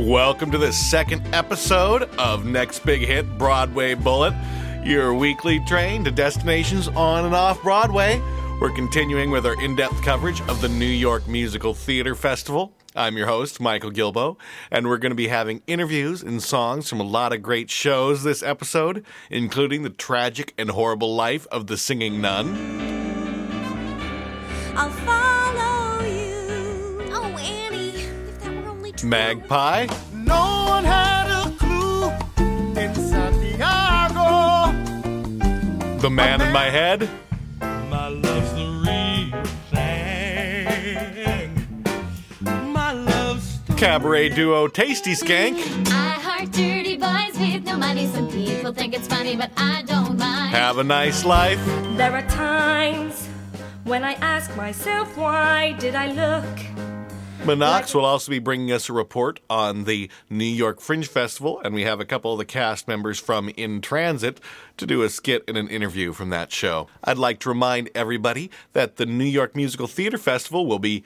Welcome 0.00 0.50
to 0.52 0.58
the 0.58 0.72
second 0.72 1.34
episode 1.34 2.04
of 2.18 2.46
Next 2.46 2.86
Big 2.86 3.02
Hit 3.02 3.36
Broadway 3.36 3.92
Bullet, 3.92 4.32
your 4.82 5.12
weekly 5.12 5.60
train 5.66 6.04
to 6.04 6.10
destinations 6.10 6.88
on 6.88 7.26
and 7.26 7.34
off 7.34 7.62
Broadway. 7.62 8.18
We're 8.62 8.72
continuing 8.72 9.30
with 9.30 9.44
our 9.44 9.62
in 9.62 9.76
depth 9.76 10.02
coverage 10.02 10.40
of 10.48 10.62
the 10.62 10.70
New 10.70 10.86
York 10.86 11.28
Musical 11.28 11.74
Theater 11.74 12.14
Festival. 12.14 12.72
I'm 12.96 13.18
your 13.18 13.26
host, 13.26 13.60
Michael 13.60 13.90
Gilbo, 13.90 14.38
and 14.70 14.88
we're 14.88 14.96
going 14.96 15.10
to 15.10 15.16
be 15.16 15.28
having 15.28 15.60
interviews 15.66 16.22
and 16.22 16.42
songs 16.42 16.88
from 16.88 17.00
a 17.00 17.04
lot 17.04 17.34
of 17.34 17.42
great 17.42 17.68
shows 17.68 18.22
this 18.22 18.42
episode, 18.42 19.04
including 19.28 19.82
The 19.82 19.90
Tragic 19.90 20.54
and 20.56 20.70
Horrible 20.70 21.14
Life 21.14 21.46
of 21.52 21.66
the 21.66 21.76
Singing 21.76 22.22
Nun. 22.22 22.80
Magpie, 29.04 29.86
No 30.12 30.66
one 30.68 30.84
had 30.84 31.26
a 31.30 31.50
clue 31.56 32.10
in 32.82 32.94
Santiago. 32.94 34.72
The 35.98 36.10
Man 36.10 36.40
in 36.40 36.52
My 36.52 36.66
Head, 36.70 37.08
My 37.60 38.08
love's 38.08 38.52
the 38.54 38.66
real 38.86 39.44
thing. 39.70 41.50
My 42.72 42.92
love's 42.92 43.58
Cabaret 43.76 44.30
Duo 44.30 44.68
Tasty 44.68 45.12
Skank, 45.12 45.56
I 45.88 46.10
heart 46.20 46.50
dirty 46.52 46.96
boys 46.96 47.38
with 47.38 47.64
no 47.64 47.76
money. 47.78 48.06
Some 48.08 48.28
people 48.30 48.72
think 48.72 48.94
it's 48.94 49.06
funny, 49.08 49.36
but 49.36 49.50
I 49.56 49.82
don't 49.86 50.18
mind. 50.18 50.54
Have 50.54 50.78
a 50.78 50.84
Nice 50.84 51.24
Life, 51.24 51.60
There 51.96 52.12
are 52.12 52.26
times 52.28 53.26
when 53.84 54.04
I 54.04 54.12
ask 54.14 54.54
myself, 54.56 55.16
why 55.16 55.72
did 55.78 55.94
I 55.94 56.12
look? 56.12 56.46
Minox 57.40 57.94
will 57.94 58.04
also 58.04 58.30
be 58.30 58.38
bringing 58.38 58.70
us 58.70 58.90
a 58.90 58.92
report 58.92 59.40
on 59.48 59.84
the 59.84 60.10
New 60.28 60.44
York 60.44 60.78
Fringe 60.78 61.08
Festival, 61.08 61.58
and 61.64 61.74
we 61.74 61.82
have 61.82 61.98
a 61.98 62.04
couple 62.04 62.32
of 62.32 62.38
the 62.38 62.44
cast 62.44 62.86
members 62.86 63.18
from 63.18 63.48
In 63.56 63.80
Transit 63.80 64.40
to 64.76 64.86
do 64.86 65.02
a 65.02 65.08
skit 65.08 65.44
and 65.48 65.56
an 65.56 65.66
interview 65.68 66.12
from 66.12 66.28
that 66.30 66.52
show. 66.52 66.86
I'd 67.02 67.16
like 67.16 67.40
to 67.40 67.48
remind 67.48 67.88
everybody 67.94 68.50
that 68.74 68.96
the 68.96 69.06
New 69.06 69.24
York 69.24 69.56
Musical 69.56 69.86
Theater 69.86 70.18
Festival 70.18 70.66
will 70.66 70.78
be 70.78 71.02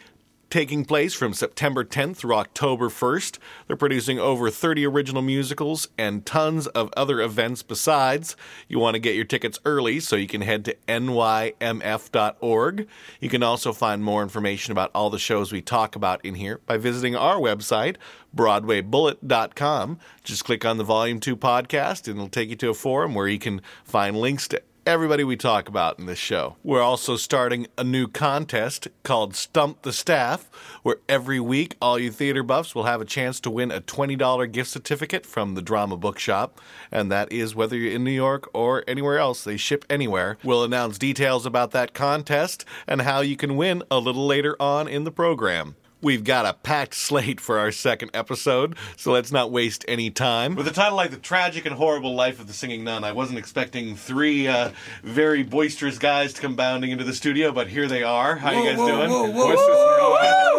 taking 0.54 0.84
place 0.84 1.12
from 1.12 1.34
September 1.34 1.82
10th 1.82 2.14
through 2.14 2.36
October 2.36 2.88
1st. 2.88 3.38
They're 3.66 3.76
producing 3.76 4.20
over 4.20 4.50
30 4.50 4.86
original 4.86 5.20
musicals 5.20 5.88
and 5.98 6.24
tons 6.24 6.68
of 6.68 6.92
other 6.96 7.20
events 7.20 7.64
besides. 7.64 8.36
You 8.68 8.78
want 8.78 8.94
to 8.94 9.00
get 9.00 9.16
your 9.16 9.24
tickets 9.24 9.58
early 9.64 9.98
so 9.98 10.14
you 10.14 10.28
can 10.28 10.42
head 10.42 10.64
to 10.66 10.76
nymf.org. 10.86 12.86
You 13.18 13.28
can 13.28 13.42
also 13.42 13.72
find 13.72 14.04
more 14.04 14.22
information 14.22 14.70
about 14.70 14.92
all 14.94 15.10
the 15.10 15.18
shows 15.18 15.50
we 15.50 15.60
talk 15.60 15.96
about 15.96 16.24
in 16.24 16.36
here 16.36 16.60
by 16.66 16.76
visiting 16.76 17.16
our 17.16 17.38
website, 17.38 17.96
BroadwayBullet.com. 18.36 19.98
Just 20.22 20.44
click 20.44 20.64
on 20.64 20.78
the 20.78 20.84
Volume 20.84 21.18
2 21.18 21.36
podcast 21.36 22.06
and 22.06 22.16
it'll 22.16 22.28
take 22.28 22.50
you 22.50 22.54
to 22.54 22.70
a 22.70 22.74
forum 22.74 23.16
where 23.16 23.26
you 23.26 23.40
can 23.40 23.60
find 23.82 24.16
links 24.16 24.46
to 24.46 24.62
everybody 24.86 25.24
we 25.24 25.36
talk 25.36 25.68
about 25.68 25.98
in 25.98 26.06
this 26.06 26.18
show. 26.18 26.56
We're 26.62 26.82
also 26.82 27.16
starting 27.16 27.66
a 27.78 27.84
new 27.84 28.06
contest 28.06 28.88
called 29.02 29.34
Stump 29.34 29.82
the 29.82 29.92
Staff, 29.92 30.50
where 30.82 30.96
every 31.08 31.40
week 31.40 31.76
all 31.80 31.98
you 31.98 32.10
theater 32.10 32.42
buffs 32.42 32.74
will 32.74 32.84
have 32.84 33.00
a 33.00 33.06
chance 33.06 33.40
to 33.40 33.50
win 33.50 33.70
a 33.70 33.80
$20 33.80 34.52
gift 34.52 34.70
certificate 34.70 35.24
from 35.24 35.54
the 35.54 35.62
Drama 35.62 35.96
Bookshop. 35.96 36.60
And 36.92 37.10
that 37.10 37.32
is 37.32 37.54
whether 37.54 37.76
you're 37.76 37.92
in 37.92 38.04
New 38.04 38.10
York 38.10 38.48
or 38.52 38.84
anywhere 38.86 39.18
else, 39.18 39.42
they 39.42 39.56
ship 39.56 39.84
anywhere. 39.88 40.36
We'll 40.44 40.64
announce 40.64 40.98
details 40.98 41.46
about 41.46 41.70
that 41.70 41.94
contest 41.94 42.64
and 42.86 43.02
how 43.02 43.20
you 43.20 43.36
can 43.36 43.56
win 43.56 43.82
a 43.90 43.98
little 43.98 44.26
later 44.26 44.56
on 44.60 44.86
in 44.88 45.04
the 45.04 45.12
program. 45.12 45.76
We've 46.04 46.22
got 46.22 46.44
a 46.44 46.52
packed 46.52 46.96
slate 46.96 47.40
for 47.40 47.58
our 47.58 47.72
second 47.72 48.10
episode, 48.12 48.76
so 48.94 49.10
let's 49.10 49.32
not 49.32 49.50
waste 49.50 49.86
any 49.88 50.10
time. 50.10 50.54
With 50.54 50.68
a 50.68 50.70
title 50.70 50.98
like 50.98 51.10
The 51.10 51.16
Tragic 51.16 51.64
and 51.64 51.74
Horrible 51.74 52.14
Life 52.14 52.40
of 52.40 52.46
the 52.46 52.52
Singing 52.52 52.84
Nun, 52.84 53.04
I 53.04 53.12
wasn't 53.12 53.38
expecting 53.38 53.96
three 53.96 54.46
uh, 54.46 54.72
very 55.02 55.42
boisterous 55.42 55.98
guys 55.98 56.34
to 56.34 56.42
come 56.42 56.56
bounding 56.56 56.90
into 56.90 57.04
the 57.04 57.14
studio, 57.14 57.52
but 57.52 57.68
here 57.68 57.88
they 57.88 58.02
are. 58.02 58.36
How 58.36 58.50
you 58.50 58.64
guys 58.64 58.76
doing? 58.76 59.34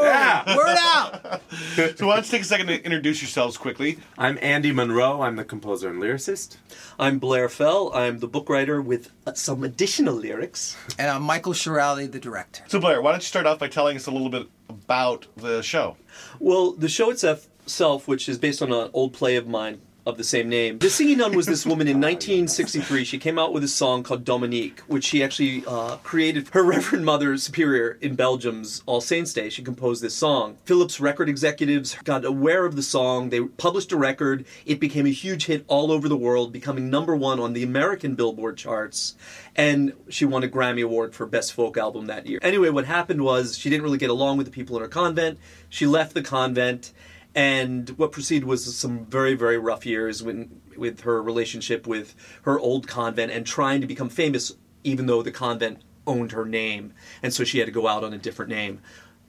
Yeah! 0.01 0.55
Word 0.55 0.77
out! 0.79 1.41
So 1.75 2.07
why 2.07 2.15
don't 2.15 2.25
you 2.25 2.31
take 2.31 2.41
a 2.41 2.45
second 2.45 2.67
to 2.67 2.83
introduce 2.83 3.21
yourselves 3.21 3.57
quickly? 3.57 3.99
I'm 4.17 4.37
Andy 4.41 4.71
Monroe. 4.71 5.21
I'm 5.21 5.35
the 5.35 5.43
composer 5.43 5.89
and 5.89 6.01
lyricist. 6.01 6.57
I'm 6.97 7.19
Blair 7.19 7.49
Fell. 7.49 7.91
I'm 7.93 8.19
the 8.19 8.27
book 8.27 8.49
writer 8.49 8.81
with 8.81 9.11
uh, 9.25 9.33
some 9.33 9.63
additional 9.63 10.15
lyrics. 10.15 10.75
And 10.97 11.09
I'm 11.09 11.21
Michael 11.23 11.53
Shirali, 11.53 12.11
the 12.11 12.19
director. 12.19 12.63
So 12.67 12.79
Blair, 12.79 13.01
why 13.01 13.11
don't 13.11 13.21
you 13.21 13.27
start 13.27 13.45
off 13.45 13.59
by 13.59 13.67
telling 13.67 13.95
us 13.95 14.05
a 14.07 14.11
little 14.11 14.29
bit 14.29 14.47
about 14.69 15.27
the 15.35 15.61
show? 15.61 15.97
Well, 16.39 16.71
the 16.71 16.89
show 16.89 17.09
itself, 17.09 18.07
which 18.07 18.29
is 18.29 18.37
based 18.37 18.61
on 18.61 18.71
an 18.71 18.89
old 18.93 19.13
play 19.13 19.35
of 19.35 19.47
mine 19.47 19.81
of 20.05 20.17
the 20.17 20.23
same 20.23 20.47
name. 20.47 20.77
The 20.77 20.89
Singing 20.89 21.17
Nun 21.17 21.35
was 21.35 21.47
this 21.47 21.65
woman 21.65 21.87
in 21.87 21.97
1963. 21.97 23.03
She 23.03 23.17
came 23.17 23.39
out 23.39 23.53
with 23.53 23.63
a 23.63 23.67
song 23.67 24.03
called 24.03 24.23
Dominique, 24.23 24.81
which 24.81 25.03
she 25.03 25.23
actually 25.23 25.63
uh, 25.65 25.97
created. 25.97 26.47
Her 26.49 26.63
Reverend 26.75 27.05
Mother 27.05 27.35
Superior 27.37 27.97
in 28.01 28.15
Belgium's 28.15 28.83
All 28.85 29.01
Saints 29.01 29.33
Day, 29.33 29.49
she 29.49 29.63
composed 29.63 30.03
this 30.03 30.13
song. 30.13 30.57
Philips 30.65 30.99
record 30.99 31.27
executives 31.27 31.95
got 32.03 32.23
aware 32.23 32.65
of 32.65 32.75
the 32.75 32.83
song. 32.83 33.29
They 33.29 33.41
published 33.41 33.91
a 33.91 33.97
record. 33.97 34.45
It 34.65 34.79
became 34.79 35.07
a 35.07 35.09
huge 35.09 35.47
hit 35.47 35.65
all 35.67 35.91
over 35.91 36.07
the 36.07 36.17
world, 36.17 36.53
becoming 36.53 36.89
number 36.89 37.15
one 37.15 37.39
on 37.39 37.53
the 37.53 37.63
American 37.63 38.13
Billboard 38.15 38.57
charts. 38.57 39.15
And 39.55 39.93
she 40.09 40.25
won 40.25 40.43
a 40.43 40.47
Grammy 40.47 40.83
Award 40.83 41.15
for 41.15 41.25
Best 41.25 41.53
Folk 41.53 41.77
Album 41.77 42.07
that 42.07 42.27
year. 42.27 42.39
Anyway, 42.41 42.69
what 42.69 42.85
happened 42.85 43.23
was 43.23 43.57
she 43.57 43.69
didn't 43.69 43.83
really 43.83 43.97
get 43.97 44.09
along 44.09 44.37
with 44.37 44.45
the 44.45 44.51
people 44.51 44.75
in 44.75 44.81
her 44.81 44.87
convent. 44.87 45.39
She 45.69 45.87
left 45.87 46.13
the 46.13 46.21
convent 46.21 46.91
and 47.35 47.89
what 47.91 48.13
proceeded 48.13 48.47
was 48.47 48.75
some 48.75 49.05
very 49.05 49.35
very 49.35 49.57
rough 49.57 49.85
years 49.85 50.23
when 50.23 50.61
with 50.77 51.01
her 51.01 51.21
relationship 51.21 51.85
with 51.85 52.15
her 52.43 52.57
old 52.59 52.87
convent 52.87 53.31
and 53.31 53.45
trying 53.45 53.81
to 53.81 53.87
become 53.87 54.09
famous 54.09 54.53
even 54.83 55.05
though 55.05 55.21
the 55.21 55.31
convent 55.31 55.81
owned 56.07 56.31
her 56.31 56.45
name. 56.45 56.93
And 57.23 57.33
so 57.33 57.43
she 57.43 57.57
had 57.59 57.65
to 57.65 57.71
go 57.71 57.87
out 57.87 58.03
on 58.03 58.13
a 58.13 58.17
different 58.17 58.49
name. 58.49 58.81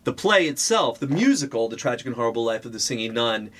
The 0.05 0.13
play 0.13 0.47
itself 0.47 1.01
the 1.01 1.07
musical 1.07 1.69
the 1.69 1.77
tragic 1.77 2.07
and 2.07 2.15
horrible 2.15 2.45
life 2.45 2.65
of 2.65 2.73
the 2.73 2.81
singing 2.81 3.15
nun 3.15 3.51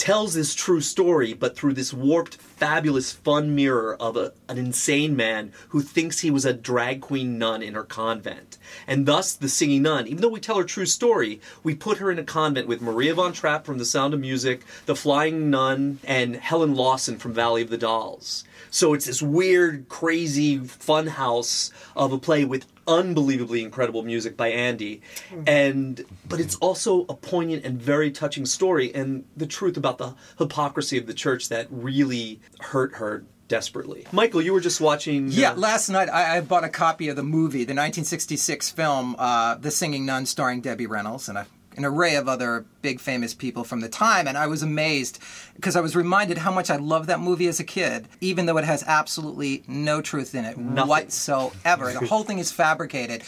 tells 0.00 0.32
this 0.32 0.54
true 0.54 0.80
story, 0.80 1.34
but 1.34 1.54
through 1.54 1.74
this 1.74 1.92
warped, 1.92 2.36
fabulous, 2.36 3.12
fun 3.12 3.54
mirror 3.54 3.94
of 4.00 4.16
a, 4.16 4.32
an 4.48 4.56
insane 4.56 5.14
man 5.14 5.52
who 5.68 5.82
thinks 5.82 6.20
he 6.20 6.30
was 6.30 6.46
a 6.46 6.54
drag 6.54 7.02
queen 7.02 7.36
nun 7.36 7.62
in 7.62 7.74
her 7.74 7.84
convent. 7.84 8.56
And 8.86 9.04
thus, 9.04 9.34
the 9.34 9.50
singing 9.50 9.82
nun, 9.82 10.06
even 10.06 10.22
though 10.22 10.28
we 10.30 10.40
tell 10.40 10.56
her 10.56 10.64
true 10.64 10.86
story, 10.86 11.38
we 11.62 11.74
put 11.74 11.98
her 11.98 12.10
in 12.10 12.18
a 12.18 12.24
convent 12.24 12.66
with 12.66 12.80
Maria 12.80 13.12
von 13.12 13.34
Trapp 13.34 13.66
from 13.66 13.76
The 13.76 13.84
Sound 13.84 14.14
of 14.14 14.20
Music, 14.20 14.62
The 14.86 14.96
Flying 14.96 15.50
Nun, 15.50 15.98
and 16.04 16.34
Helen 16.36 16.74
Lawson 16.74 17.18
from 17.18 17.34
Valley 17.34 17.60
of 17.60 17.68
the 17.68 17.76
Dolls. 17.76 18.44
So 18.70 18.94
it's 18.94 19.04
this 19.04 19.20
weird, 19.20 19.90
crazy 19.90 20.56
fun 20.60 21.08
house 21.08 21.72
of 21.94 22.10
a 22.12 22.18
play 22.18 22.46
with 22.46 22.64
unbelievably 22.90 23.62
incredible 23.62 24.02
music 24.02 24.36
by 24.36 24.48
Andy. 24.48 25.00
And 25.46 26.04
but 26.28 26.40
it's 26.40 26.56
also 26.56 27.06
a 27.08 27.14
poignant 27.14 27.64
and 27.64 27.80
very 27.80 28.10
touching 28.10 28.44
story 28.44 28.94
and 28.94 29.24
the 29.36 29.46
truth 29.46 29.76
about 29.76 29.98
the 29.98 30.14
hypocrisy 30.38 30.98
of 30.98 31.06
the 31.06 31.14
church 31.14 31.48
that 31.48 31.68
really 31.70 32.40
hurt 32.60 32.96
her 32.96 33.24
desperately. 33.48 34.06
Michael, 34.12 34.42
you 34.42 34.52
were 34.52 34.60
just 34.60 34.80
watching 34.80 35.28
uh, 35.28 35.32
Yeah, 35.32 35.52
last 35.52 35.88
night 35.88 36.08
I, 36.08 36.36
I 36.36 36.40
bought 36.40 36.64
a 36.64 36.68
copy 36.68 37.08
of 37.08 37.16
the 37.16 37.22
movie, 37.22 37.64
the 37.64 37.74
1966 37.74 38.70
film, 38.70 39.16
uh, 39.18 39.56
The 39.56 39.70
Singing 39.70 40.06
Nun, 40.06 40.26
starring 40.26 40.60
Debbie 40.60 40.86
Reynolds, 40.86 41.28
and 41.28 41.36
a, 41.36 41.46
an 41.76 41.84
array 41.84 42.16
of 42.16 42.28
other 42.28 42.64
big 42.82 43.00
famous 43.00 43.32
people 43.34 43.64
from 43.64 43.80
the 43.80 43.88
time. 43.88 44.26
And 44.26 44.36
I 44.36 44.46
was 44.46 44.62
amazed 44.62 45.18
because 45.54 45.76
I 45.76 45.80
was 45.80 45.94
reminded 45.94 46.38
how 46.38 46.50
much 46.52 46.68
I 46.70 46.76
loved 46.76 47.08
that 47.08 47.20
movie 47.20 47.46
as 47.46 47.60
a 47.60 47.64
kid, 47.64 48.08
even 48.20 48.46
though 48.46 48.58
it 48.58 48.64
has 48.64 48.82
absolutely 48.86 49.62
no 49.68 50.00
truth 50.00 50.34
in 50.34 50.44
it 50.44 50.58
Nothing. 50.58 50.88
whatsoever. 50.88 51.92
the 51.92 52.06
whole 52.06 52.24
thing 52.24 52.38
is 52.38 52.50
fabricated. 52.52 53.22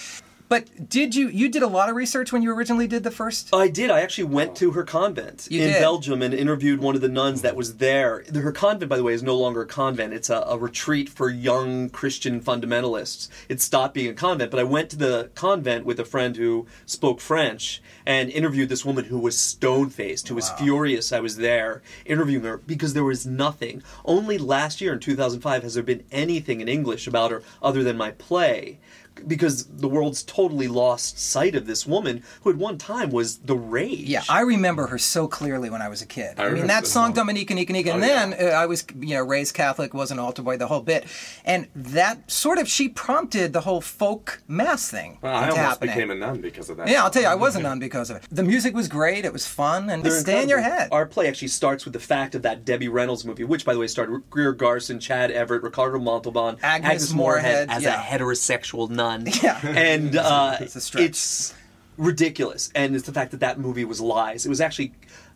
But 0.53 0.91
did 0.91 1.15
you 1.15 1.29
you 1.29 1.49
did 1.49 1.63
a 1.63 1.67
lot 1.67 1.89
of 1.89 1.97
research 1.97 2.31
when 2.31 2.43
you 2.43 2.53
originally 2.53 2.87
did 2.87 3.05
the 3.05 3.11
first? 3.11 3.55
I 3.55 3.69
did. 3.69 3.91
I 3.91 4.03
actually 4.03 4.25
went 4.25 4.51
oh. 4.51 4.55
to 4.57 4.71
her 4.73 4.85
convent 4.85 5.49
You 5.51 5.63
in 5.63 5.69
did? 5.69 5.81
Belgium 5.81 6.21
and 6.21 6.35
interviewed 6.35 6.79
one 6.79 6.95
of 6.95 7.01
the 7.01 7.09
nuns 7.09 7.41
that 7.41 7.57
was 7.57 7.79
there. 7.79 8.23
Her 8.35 8.53
convent, 8.53 8.91
by 8.91 8.99
the 8.99 9.03
way, 9.03 9.15
is 9.15 9.23
no 9.23 9.35
longer 9.35 9.63
a 9.63 9.67
convent. 9.67 10.13
It's 10.13 10.29
a, 10.29 10.45
a 10.47 10.59
retreat 10.59 11.09
for 11.09 11.31
young 11.31 11.89
Christian 11.89 12.39
fundamentalists. 12.39 13.31
It 13.49 13.63
stopped 13.63 13.95
being 13.95 14.11
a 14.11 14.13
convent, 14.13 14.51
but 14.51 14.61
I 14.61 14.65
went 14.65 14.91
to 14.91 14.97
the 14.97 15.31
convent 15.35 15.87
with 15.87 15.99
a 15.99 16.05
friend 16.05 16.37
who 16.37 16.67
spoke 16.85 17.23
French 17.23 17.81
and 18.05 18.29
interviewed 18.29 18.69
this 18.69 18.85
woman 18.85 19.07
who 19.07 19.19
was 19.19 19.39
stone 19.39 19.89
faced, 19.89 20.29
who 20.29 20.35
was 20.35 20.51
furious 20.51 21.15
I 21.15 21.21
was 21.21 21.39
there 21.39 21.81
interviewing 22.05 22.45
her 22.45 22.59
because 22.59 22.93
there 22.93 23.05
was 23.05 23.25
nothing. 23.25 23.83
Only 24.05 24.37
last 24.37 24.83
year 24.83 24.93
in 24.93 25.01
2005 25.01 25.63
has 25.63 25.73
there 25.73 25.83
been 25.83 26.05
anything 26.13 26.61
in 26.61 26.69
English 26.69 27.07
about 27.07 27.31
her 27.31 27.43
other 27.63 27.83
than 27.83 27.97
my 27.97 28.11
play. 28.11 28.81
Because 29.27 29.65
the 29.67 29.89
world's 29.89 30.23
totally 30.23 30.69
lost 30.69 31.19
sight 31.19 31.55
of 31.55 31.67
this 31.67 31.87
woman 31.87 32.23
who 32.43 32.51
at 32.51 32.57
one 32.57 32.79
time 32.79 33.11
was 33.11 33.39
the 33.39 33.57
rage. 33.57 34.01
Yeah, 34.01 34.23
I 34.29 34.41
remember 34.41 34.87
her 34.89 34.99
so 34.99 35.29
clearly 35.29 35.71
when 35.71 35.83
I 35.83 35.89
was 35.89 36.03
a 36.03 36.07
kid. 36.07 36.39
I, 36.41 36.51
mean, 36.51 36.67
that 36.67 36.87
song 36.87 37.07
song. 37.09 37.13
Dominica 37.15 37.55
Nika 37.55 37.73
Nika, 37.73 37.93
and 37.93 38.03
Oh, 38.03 38.07
then 38.07 38.31
yeah. 38.33 38.57
uh, 38.57 38.63
I 38.63 38.67
was, 38.67 38.85
you 38.99 39.15
know, 39.15 39.23
raised 39.23 39.55
Catholic, 39.55 39.95
was 39.95 40.11
an 40.11 40.19
altar 40.19 40.43
boy, 40.43 40.57
the 40.57 40.67
whole 40.67 40.81
bit, 40.81 41.05
and 41.45 41.69
that 41.75 42.31
sort 42.31 42.59
of 42.59 42.69
she 42.69 42.89
prompted 42.89 43.53
the 43.53 43.61
whole 43.61 43.81
folk 43.81 44.43
mass 44.49 44.91
thing. 44.91 45.19
Well, 45.23 45.35
I 45.35 45.43
almost 45.43 45.59
happening. 45.59 45.95
became 45.95 46.11
a 46.11 46.15
nun 46.15 46.41
because 46.41 46.71
of 46.71 46.77
that. 46.79 46.89
Yeah, 46.89 47.05
I'll 47.05 47.11
tell 47.11 47.23
you, 47.23 47.29
I 47.29 47.35
was 47.35 47.55
a 47.57 47.61
nun 47.61 47.79
because 47.79 48.11
of 48.11 48.17
it. 48.17 48.25
The 48.31 48.43
music 48.43 48.75
was 48.75 48.89
great. 48.89 49.25
It 49.25 49.33
was 49.33 49.47
fun, 49.47 49.91
and 49.91 50.03
They're 50.03 50.21
stay 50.21 50.43
in 50.43 50.49
your 50.49 50.61
head. 50.61 50.89
Our 50.93 51.07
play 51.07 51.29
actually 51.29 51.49
starts 51.49 51.85
with 51.85 51.93
the 51.95 52.01
fact 52.01 52.35
of 52.35 52.43
that 52.43 52.65
Debbie 52.65 52.89
Reynolds 52.89 53.25
movie, 53.25 53.45
which, 53.45 53.65
by 53.65 53.75
the 53.75 53.79
way, 53.81 53.87
starred 53.87 54.23
Greer 54.31 54.53
Garson, 54.53 54.99
Chad 54.99 55.31
Everett, 55.31 55.63
Ricardo 55.63 55.99
Montalban, 55.99 56.57
Agnes 56.63 57.13
Moorehead, 57.13 57.71
as 57.71 57.83
yeah. 57.83 58.01
a 58.01 58.05
heterosexual 58.05 58.89
nun. 58.89 59.02
Yeah. 59.43 59.61
and 59.67 60.17
uh, 60.17 60.57
It's 60.61 60.77
a 60.77 60.81
stretch. 60.81 61.03
it's 61.05 61.55
ridiculous. 61.97 62.71
And 62.75 62.95
it's 62.97 63.07
the 63.07 63.13
fact 63.13 63.31
that 63.33 63.41
that 63.41 63.59
movie 63.59 63.85
was 63.85 64.01
lies. 64.01 64.47
It 64.47 64.49
was 64.49 64.61
actually 64.61 64.93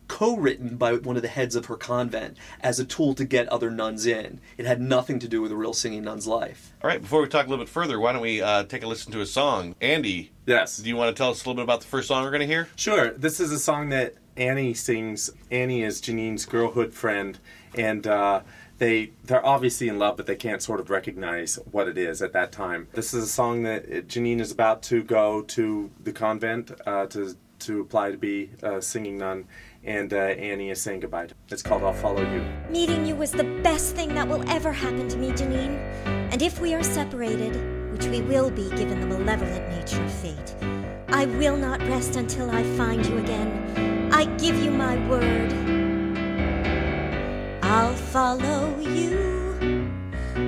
co-written 0.09 0.77
by 0.77 0.95
one 0.95 1.17
of 1.17 1.23
the 1.23 1.29
heads 1.29 1.57
of 1.57 1.67
her 1.67 1.75
convent 1.77 2.37
as 2.61 2.79
a 2.79 2.85
tool 2.85 3.13
to 3.15 3.25
get 3.25 3.49
other 3.49 3.71
nuns 3.71 4.07
in. 4.07 4.41
It 4.57 4.65
had 4.65 4.81
nothing 4.81 5.19
to 5.19 5.29
do 5.29 5.43
with 5.43 5.51
a 5.51 5.57
real 5.57 5.73
singing 5.73 6.05
nun's 6.05 6.27
life. 6.29 6.73
All 6.83 6.89
right, 6.89 7.01
before 7.03 7.21
we 7.23 7.29
talk 7.29 7.47
a 7.47 7.51
little 7.51 7.65
bit 7.65 7.69
further, 7.69 7.99
why 7.99 8.13
don't 8.13 8.23
we 8.23 8.41
uh, 8.41 8.63
take 8.65 8.85
a 8.85 8.87
listen 8.87 9.11
to 9.13 9.21
a 9.21 9.27
song? 9.27 9.75
Andy, 9.81 10.31
Yes. 10.47 10.77
do 10.77 10.89
you 10.89 10.95
want 10.97 11.15
to 11.15 11.21
tell 11.21 11.31
us 11.31 11.39
a 11.45 11.49
little 11.49 11.55
bit 11.55 11.65
about 11.65 11.81
the 11.81 11.89
first 11.89 12.07
song 12.09 12.23
we're 12.23 12.31
going 12.31 12.41
to 12.41 12.47
hear? 12.47 12.69
Sure. 12.77 13.11
This 13.11 13.41
is 13.41 13.51
a 13.51 13.59
song 13.59 13.89
that 13.89 14.15
Annie 14.37 14.75
sings. 14.75 15.31
Annie 15.51 15.83
is 15.83 16.01
Janine's 16.01 16.45
girlhood 16.45 16.93
friend, 16.93 17.37
and 17.75 18.07
uh, 18.07 18.43
they 18.79 19.13
they're 19.25 19.45
obviously 19.45 19.89
in 19.89 19.99
love, 19.99 20.17
but 20.17 20.27
they 20.27 20.37
can't 20.37 20.63
sort 20.63 20.81
of 20.81 20.91
recognize 20.91 21.59
what 21.71 21.89
it 21.89 21.99
is 21.99 22.23
at 22.23 22.33
that 22.33 22.53
time. 22.53 22.89
This 22.93 23.15
is 23.15 23.25
a 23.25 23.29
song 23.29 23.63
that 23.63 23.85
uh, 23.85 24.01
Janine 24.03 24.41
is 24.41 24.51
about 24.51 24.83
to 24.85 25.03
go 25.03 25.43
to 25.43 25.91
the 26.03 26.13
convent 26.13 26.73
uh, 26.87 27.07
to 27.07 27.37
to 27.61 27.81
apply 27.81 28.11
to 28.11 28.19
be 28.19 28.51
a 28.63 28.83
singing 28.83 29.19
nun, 29.19 29.47
and 29.83 30.13
uh, 30.13 30.17
Annie 30.17 30.71
is 30.71 30.81
saying 30.81 31.01
goodbye. 31.01 31.29
It's 31.49 31.63
called 31.63 31.83
"I'll 31.83 31.95
Follow 31.95 32.23
You." 32.31 32.45
Meeting 32.71 33.07
you 33.07 33.17
was 33.17 33.33
the 33.33 33.45
best 33.63 33.97
thing 33.97 34.15
that 34.15 34.29
will 34.29 34.47
ever 34.51 34.73
happen 34.73 35.09
to 35.09 35.17
me, 35.17 35.31
Janine. 35.31 35.79
And 36.33 36.43
if 36.43 36.61
we 36.61 36.75
are 36.75 36.83
separated, 36.83 37.55
which 37.93 38.07
we 38.07 38.21
will 38.21 38.51
be 38.51 38.69
given 38.71 39.01
the 39.01 39.07
malevolent 39.07 39.69
nature 39.71 40.03
of 40.03 40.13
fate, 40.13 40.55
I 41.09 41.25
will 41.25 41.57
not 41.57 41.81
rest 41.83 42.17
until 42.17 42.51
I 42.51 42.63
find 42.77 43.07
you 43.07 43.19
again. 43.19 44.11
I 44.13 44.27
give 44.37 44.63
you 44.63 44.71
my 44.71 44.97
word. 45.09 45.76
I'll 47.69 47.95
follow 47.95 48.79
you 48.79 49.51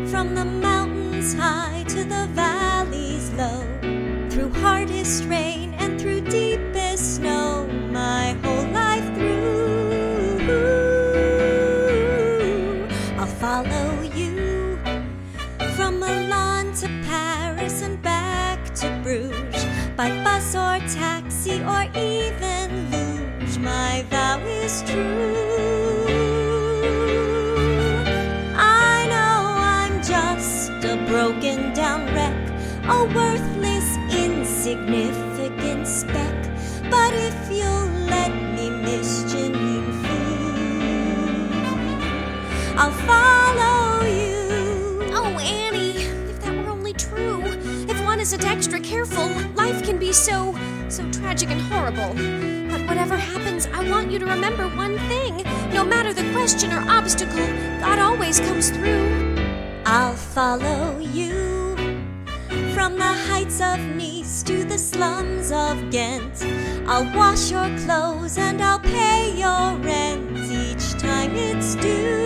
from 0.07 0.37
the 0.37 0.45
mountains 0.45 1.35
high 1.35 1.85
to 1.89 2.05
the 2.05 2.29
valleys 2.33 3.31
low, 3.33 3.65
through 4.31 4.53
hardest 4.61 5.25
rain 5.25 5.75
and 5.75 6.01
through 6.01 6.21
deepest 6.21 7.17
snow, 7.17 7.67
my 7.91 8.37
whole 8.45 8.69
life 8.71 9.05
through. 9.17 10.39
I'll 13.19 13.27
follow 13.27 14.01
you 14.15 14.79
from 15.75 15.99
Milan 15.99 16.73
to 16.75 16.87
Paris 17.05 17.83
and 17.83 18.01
back 18.01 18.73
to 18.77 18.89
Bruges, 19.03 19.67
by 19.97 20.11
bus 20.23 20.55
or 20.55 20.79
taxi 20.89 21.61
or 21.63 21.83
even 21.97 22.93
luge. 22.93 23.59
My 23.59 24.05
vow 24.09 24.39
is 24.47 24.83
true. 24.83 25.88
I'll 42.89 42.95
follow 43.07 44.07
you. 44.07 45.11
Oh, 45.13 45.39
Annie, 45.39 46.05
if 46.31 46.41
that 46.41 46.57
were 46.57 46.71
only 46.71 46.95
true. 46.95 47.43
If 47.87 48.03
one 48.03 48.19
isn't 48.19 48.47
extra 48.47 48.81
careful, 48.81 49.29
life 49.55 49.85
can 49.85 49.99
be 49.99 50.11
so, 50.11 50.57
so 50.89 51.07
tragic 51.11 51.51
and 51.51 51.61
horrible. 51.61 52.15
But 52.71 52.89
whatever 52.89 53.19
happens, 53.19 53.67
I 53.75 53.87
want 53.91 54.11
you 54.11 54.19
to 54.21 54.25
remember 54.25 54.69
one 54.69 54.97
thing. 55.01 55.45
No 55.71 55.85
matter 55.85 56.15
the 56.15 56.33
question 56.33 56.73
or 56.73 56.81
obstacle, 56.89 57.47
God 57.79 57.99
always 57.99 58.41
comes 58.41 58.71
through. 58.71 59.37
I'll 59.85 60.17
follow 60.17 60.99
you 60.99 61.77
from 62.73 62.97
the 62.97 63.13
heights 63.29 63.61
of 63.61 63.79
Nice 63.97 64.43
to 64.45 64.65
the 64.65 64.79
slums 64.79 65.53
of 65.53 65.91
Ghent. 65.91 66.43
I'll 66.89 67.05
wash 67.15 67.51
your 67.51 67.69
clothes 67.81 68.39
and 68.39 68.63
I'll 68.63 68.81
pay 68.81 69.37
your 69.37 69.77
rent 69.77 70.39
each 70.51 70.93
time 70.93 71.37
it's 71.37 71.75
due. 71.75 72.18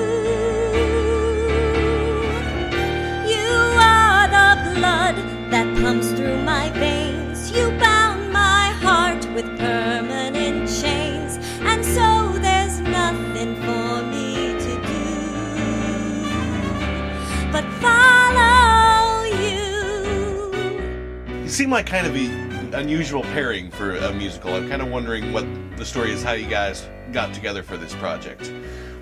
You. 21.53 21.57
You 21.57 21.65
seem 21.65 21.71
like 21.71 21.87
kind 21.87 22.07
of 22.07 22.17
a 22.17 22.79
unusual 22.79 23.23
pairing 23.23 23.71
for 23.71 23.97
a 23.97 24.13
musical. 24.15 24.55
I'm 24.55 24.69
kind 24.71 24.81
of 24.81 24.89
wondering 24.89 25.33
what 25.35 25.47
the 25.77 25.85
story 25.85 26.11
is, 26.11 26.23
how 26.23 26.33
you 26.33 26.49
guys 26.49 26.89
got 27.13 27.35
together 27.35 27.63
for 27.63 27.77
this 27.77 27.95
project. 27.95 28.51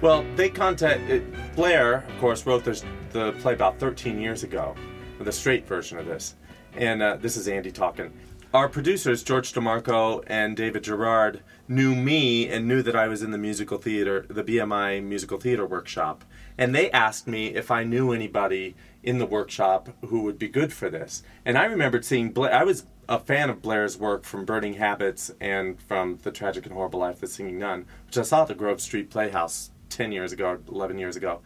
Well, 0.00 0.24
they 0.34 0.48
contact 0.48 1.08
it, 1.08 1.22
Blair, 1.54 2.04
of 2.08 2.18
course, 2.18 2.46
wrote 2.46 2.64
this, 2.64 2.84
the 3.12 3.32
play 3.40 3.52
about 3.52 3.78
13 3.78 4.18
years 4.18 4.42
ago, 4.42 4.74
the 5.20 5.30
straight 5.30 5.64
version 5.66 5.98
of 5.98 6.06
this, 6.06 6.34
and 6.74 7.02
uh, 7.02 7.16
this 7.20 7.36
is 7.36 7.46
Andy 7.46 7.70
talking. 7.70 8.12
Our 8.52 8.68
producers, 8.68 9.22
George 9.22 9.52
DeMarco 9.52 10.24
and 10.26 10.56
David 10.56 10.82
Gerard, 10.82 11.42
knew 11.68 11.94
me 11.94 12.48
and 12.48 12.66
knew 12.66 12.82
that 12.82 12.96
I 12.96 13.06
was 13.06 13.22
in 13.22 13.30
the 13.30 13.38
musical 13.38 13.78
theater, 13.78 14.26
the 14.28 14.42
BMI 14.42 15.04
musical 15.04 15.38
theater 15.38 15.64
workshop, 15.64 16.24
and 16.58 16.74
they 16.74 16.90
asked 16.90 17.28
me 17.28 17.54
if 17.54 17.70
I 17.70 17.84
knew 17.84 18.12
anybody 18.12 18.74
in 19.02 19.18
the 19.18 19.26
workshop 19.26 19.88
who 20.06 20.22
would 20.22 20.38
be 20.38 20.48
good 20.48 20.72
for 20.72 20.90
this. 20.90 21.22
And 21.44 21.56
I 21.56 21.64
remembered 21.64 22.04
seeing 22.04 22.32
Blair. 22.32 22.54
I 22.54 22.64
was 22.64 22.84
a 23.08 23.18
fan 23.18 23.50
of 23.50 23.62
Blair's 23.62 23.96
work 23.96 24.24
from 24.24 24.44
Burning 24.44 24.74
Habits 24.74 25.32
and 25.40 25.80
from 25.80 26.18
The 26.22 26.30
Tragic 26.30 26.64
and 26.64 26.74
Horrible 26.74 27.00
Life 27.00 27.16
of 27.16 27.20
the 27.22 27.26
Singing 27.26 27.58
Nun, 27.58 27.86
which 28.06 28.18
I 28.18 28.22
saw 28.22 28.42
at 28.42 28.48
the 28.48 28.54
Grove 28.54 28.80
Street 28.80 29.10
Playhouse 29.10 29.70
10 29.88 30.12
years 30.12 30.32
ago, 30.32 30.46
or 30.46 30.60
11 30.68 30.98
years 30.98 31.16
ago. 31.16 31.40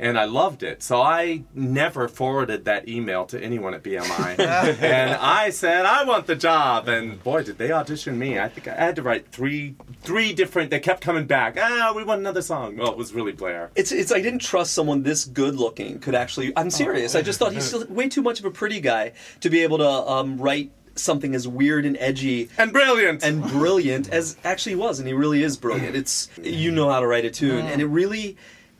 And 0.00 0.18
I 0.18 0.24
loved 0.24 0.62
it. 0.62 0.82
So 0.82 1.00
I 1.00 1.42
never 1.54 2.08
forwarded 2.08 2.64
that 2.64 2.88
email 2.88 3.26
to 3.26 3.38
anyone 3.38 3.74
at 3.74 3.82
BMI. 3.82 4.38
and 4.82 5.12
I 5.12 5.50
said, 5.50 5.84
I 5.84 6.04
want 6.04 6.26
the 6.26 6.34
job. 6.34 6.88
And 6.88 7.22
boy, 7.22 7.42
did 7.44 7.58
they 7.58 7.70
audition 7.70 8.18
me. 8.18 8.38
I 8.38 8.48
think 8.48 8.66
I 8.66 8.74
had 8.74 8.96
to 8.96 9.02
write 9.02 9.30
three 9.30 9.76
three 10.02 10.32
different, 10.32 10.70
they 10.70 10.80
kept 10.80 11.02
coming 11.02 11.26
back. 11.26 11.58
Ah, 11.60 11.92
we 11.94 12.02
want 12.02 12.20
another 12.20 12.40
song. 12.42 12.78
Well, 12.78 12.90
it 12.90 12.96
was 12.96 13.12
really 13.12 13.32
Blair. 13.32 13.70
It's 13.76 13.92
it's 13.92 14.10
I 14.10 14.22
didn't 14.22 14.40
trust 14.40 14.72
someone 14.72 15.02
this 15.02 15.26
good 15.26 15.56
looking 15.56 15.98
could 15.98 16.14
actually. 16.14 16.52
I'm 16.56 16.70
serious. 16.70 17.14
I 17.14 17.20
just 17.22 17.38
thought 17.38 17.52
he's 17.52 17.64
still 17.64 17.84
way 17.86 18.08
too 18.08 18.22
much 18.22 18.38
of 18.40 18.46
a 18.46 18.50
pretty 18.50 18.80
guy 18.80 19.12
to 19.40 19.50
be 19.50 19.62
able 19.62 19.78
to 19.78 19.88
um, 19.88 20.38
write 20.38 20.72
something 20.96 21.34
as 21.34 21.46
weird 21.46 21.84
and 21.86 21.96
edgy 21.98 22.48
And 22.58 22.72
brilliant. 22.72 23.22
and 23.22 23.42
brilliant 23.42 24.08
as 24.10 24.36
actually 24.44 24.76
was, 24.76 24.98
and 24.98 25.06
he 25.06 25.14
really 25.14 25.42
is 25.42 25.56
brilliant. 25.56 25.94
It's 25.94 26.28
you 26.42 26.70
know 26.72 26.88
how 26.90 27.00
to 27.00 27.06
write 27.06 27.24
a 27.24 27.30
tune, 27.30 27.66
and 27.66 27.80
it 27.82 27.86
really 27.86 28.36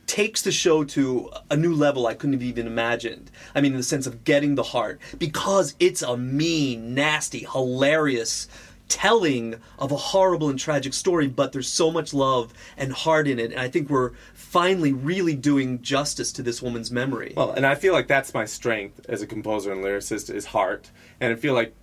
takes 0.07 0.41
the 0.41 0.51
show 0.51 0.83
to 0.83 1.29
a 1.49 1.55
new 1.55 1.73
level 1.73 2.07
I 2.07 2.13
couldn't 2.13 2.33
have 2.33 2.43
even 2.43 2.67
imagined. 2.67 3.31
I 3.55 3.61
mean, 3.61 3.71
in 3.71 3.77
the 3.77 3.83
sense 3.83 4.07
of 4.07 4.23
getting 4.23 4.55
the 4.55 4.63
heart, 4.63 4.99
because 5.17 5.75
it's 5.79 6.01
a 6.01 6.17
mean, 6.17 6.93
nasty, 6.93 7.47
hilarious 7.51 8.47
telling 8.91 9.55
of 9.79 9.91
a 9.91 9.95
horrible 9.95 10.49
and 10.49 10.59
tragic 10.59 10.93
story, 10.93 11.27
but 11.27 11.53
there's 11.53 11.71
so 11.71 11.89
much 11.89 12.13
love 12.13 12.53
and 12.75 12.91
heart 12.91 13.25
in 13.25 13.39
it, 13.39 13.51
and 13.51 13.59
I 13.59 13.69
think 13.69 13.89
we're 13.89 14.11
finally 14.33 14.91
really 14.91 15.33
doing 15.33 15.81
justice 15.81 16.33
to 16.33 16.43
this 16.43 16.61
woman's 16.61 16.91
memory. 16.91 17.33
Well, 17.37 17.51
and 17.51 17.65
I 17.65 17.75
feel 17.75 17.93
like 17.93 18.07
that's 18.07 18.33
my 18.33 18.43
strength 18.43 19.05
as 19.07 19.21
a 19.21 19.27
composer 19.27 19.71
and 19.71 19.81
lyricist 19.81 20.33
is 20.33 20.47
heart. 20.47 20.91
And 21.21 21.31
I 21.31 21.37
feel 21.37 21.53
like 21.53 21.73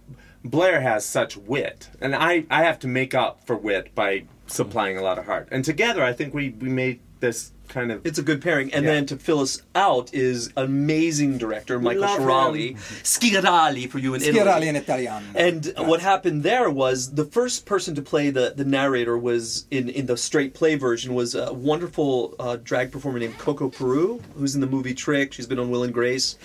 Blair 0.45 0.83
has 0.83 1.07
such 1.07 1.37
wit, 1.37 1.89
and 1.99 2.15
I, 2.15 2.45
I 2.51 2.63
have 2.65 2.79
to 2.81 2.87
make 2.87 3.15
up 3.15 3.47
for 3.47 3.57
wit 3.57 3.95
by 3.95 4.25
supplying 4.47 4.99
a 4.99 5.03
lot 5.03 5.19
of 5.19 5.25
heart. 5.25 5.49
And 5.51 5.65
together, 5.65 6.05
I 6.05 6.13
think 6.13 6.35
we, 6.35 6.51
we 6.51 6.69
made 6.69 7.01
this 7.21 7.53
kind 7.69 7.93
of. 7.93 8.05
It's 8.07 8.19
a 8.19 8.23
good 8.23 8.41
pairing. 8.41 8.73
And 8.73 8.85
Yeah. 8.85 8.93
then 8.93 9.07
to 9.07 9.17
fill 9.17 9.41
us 9.41 9.61
out 9.75 10.13
is 10.15 10.51
amazing 10.57 11.37
director 11.39 11.79
Michael 11.79 12.03
Love 12.03 12.21
Schirali. 12.21 12.77
Schirali 13.03 13.89
for 13.91 13.99
you 13.99 14.15
in 14.15 14.23
Italy. 14.23 14.39
Schirali 14.41 14.67
in 14.67 14.77
Italiano. 14.77 15.27
And 15.35 15.73
what 15.77 16.01
happened 16.01 16.43
there 16.43 16.71
was 16.71 17.13
the 17.15 17.25
first 17.25 17.67
person 17.67 17.95
to 17.95 18.03
play 18.03 18.31
the, 18.31 18.55
the 18.57 18.65
narrator 18.65 19.19
was 19.19 19.67
in, 19.71 19.89
in 19.89 20.07
the 20.07 20.17
straight 20.17 20.55
play 20.55 20.77
version 20.77 21.15
was 21.15 21.35
a 21.35 21.53
wonderful 21.53 22.35
uh, 22.39 22.57
drag 22.63 22.91
performer 22.91 23.19
named 23.19 23.37
Coco 23.39 23.69
Peru, 23.69 24.23
who's 24.37 24.55
in 24.55 24.61
the 24.61 24.67
movie 24.67 24.95
Trick. 24.95 25.33
She's 25.33 25.47
been 25.47 25.59
on 25.59 25.71
Will 25.71 25.83
and 25.83 25.93
Grace, 25.93 26.37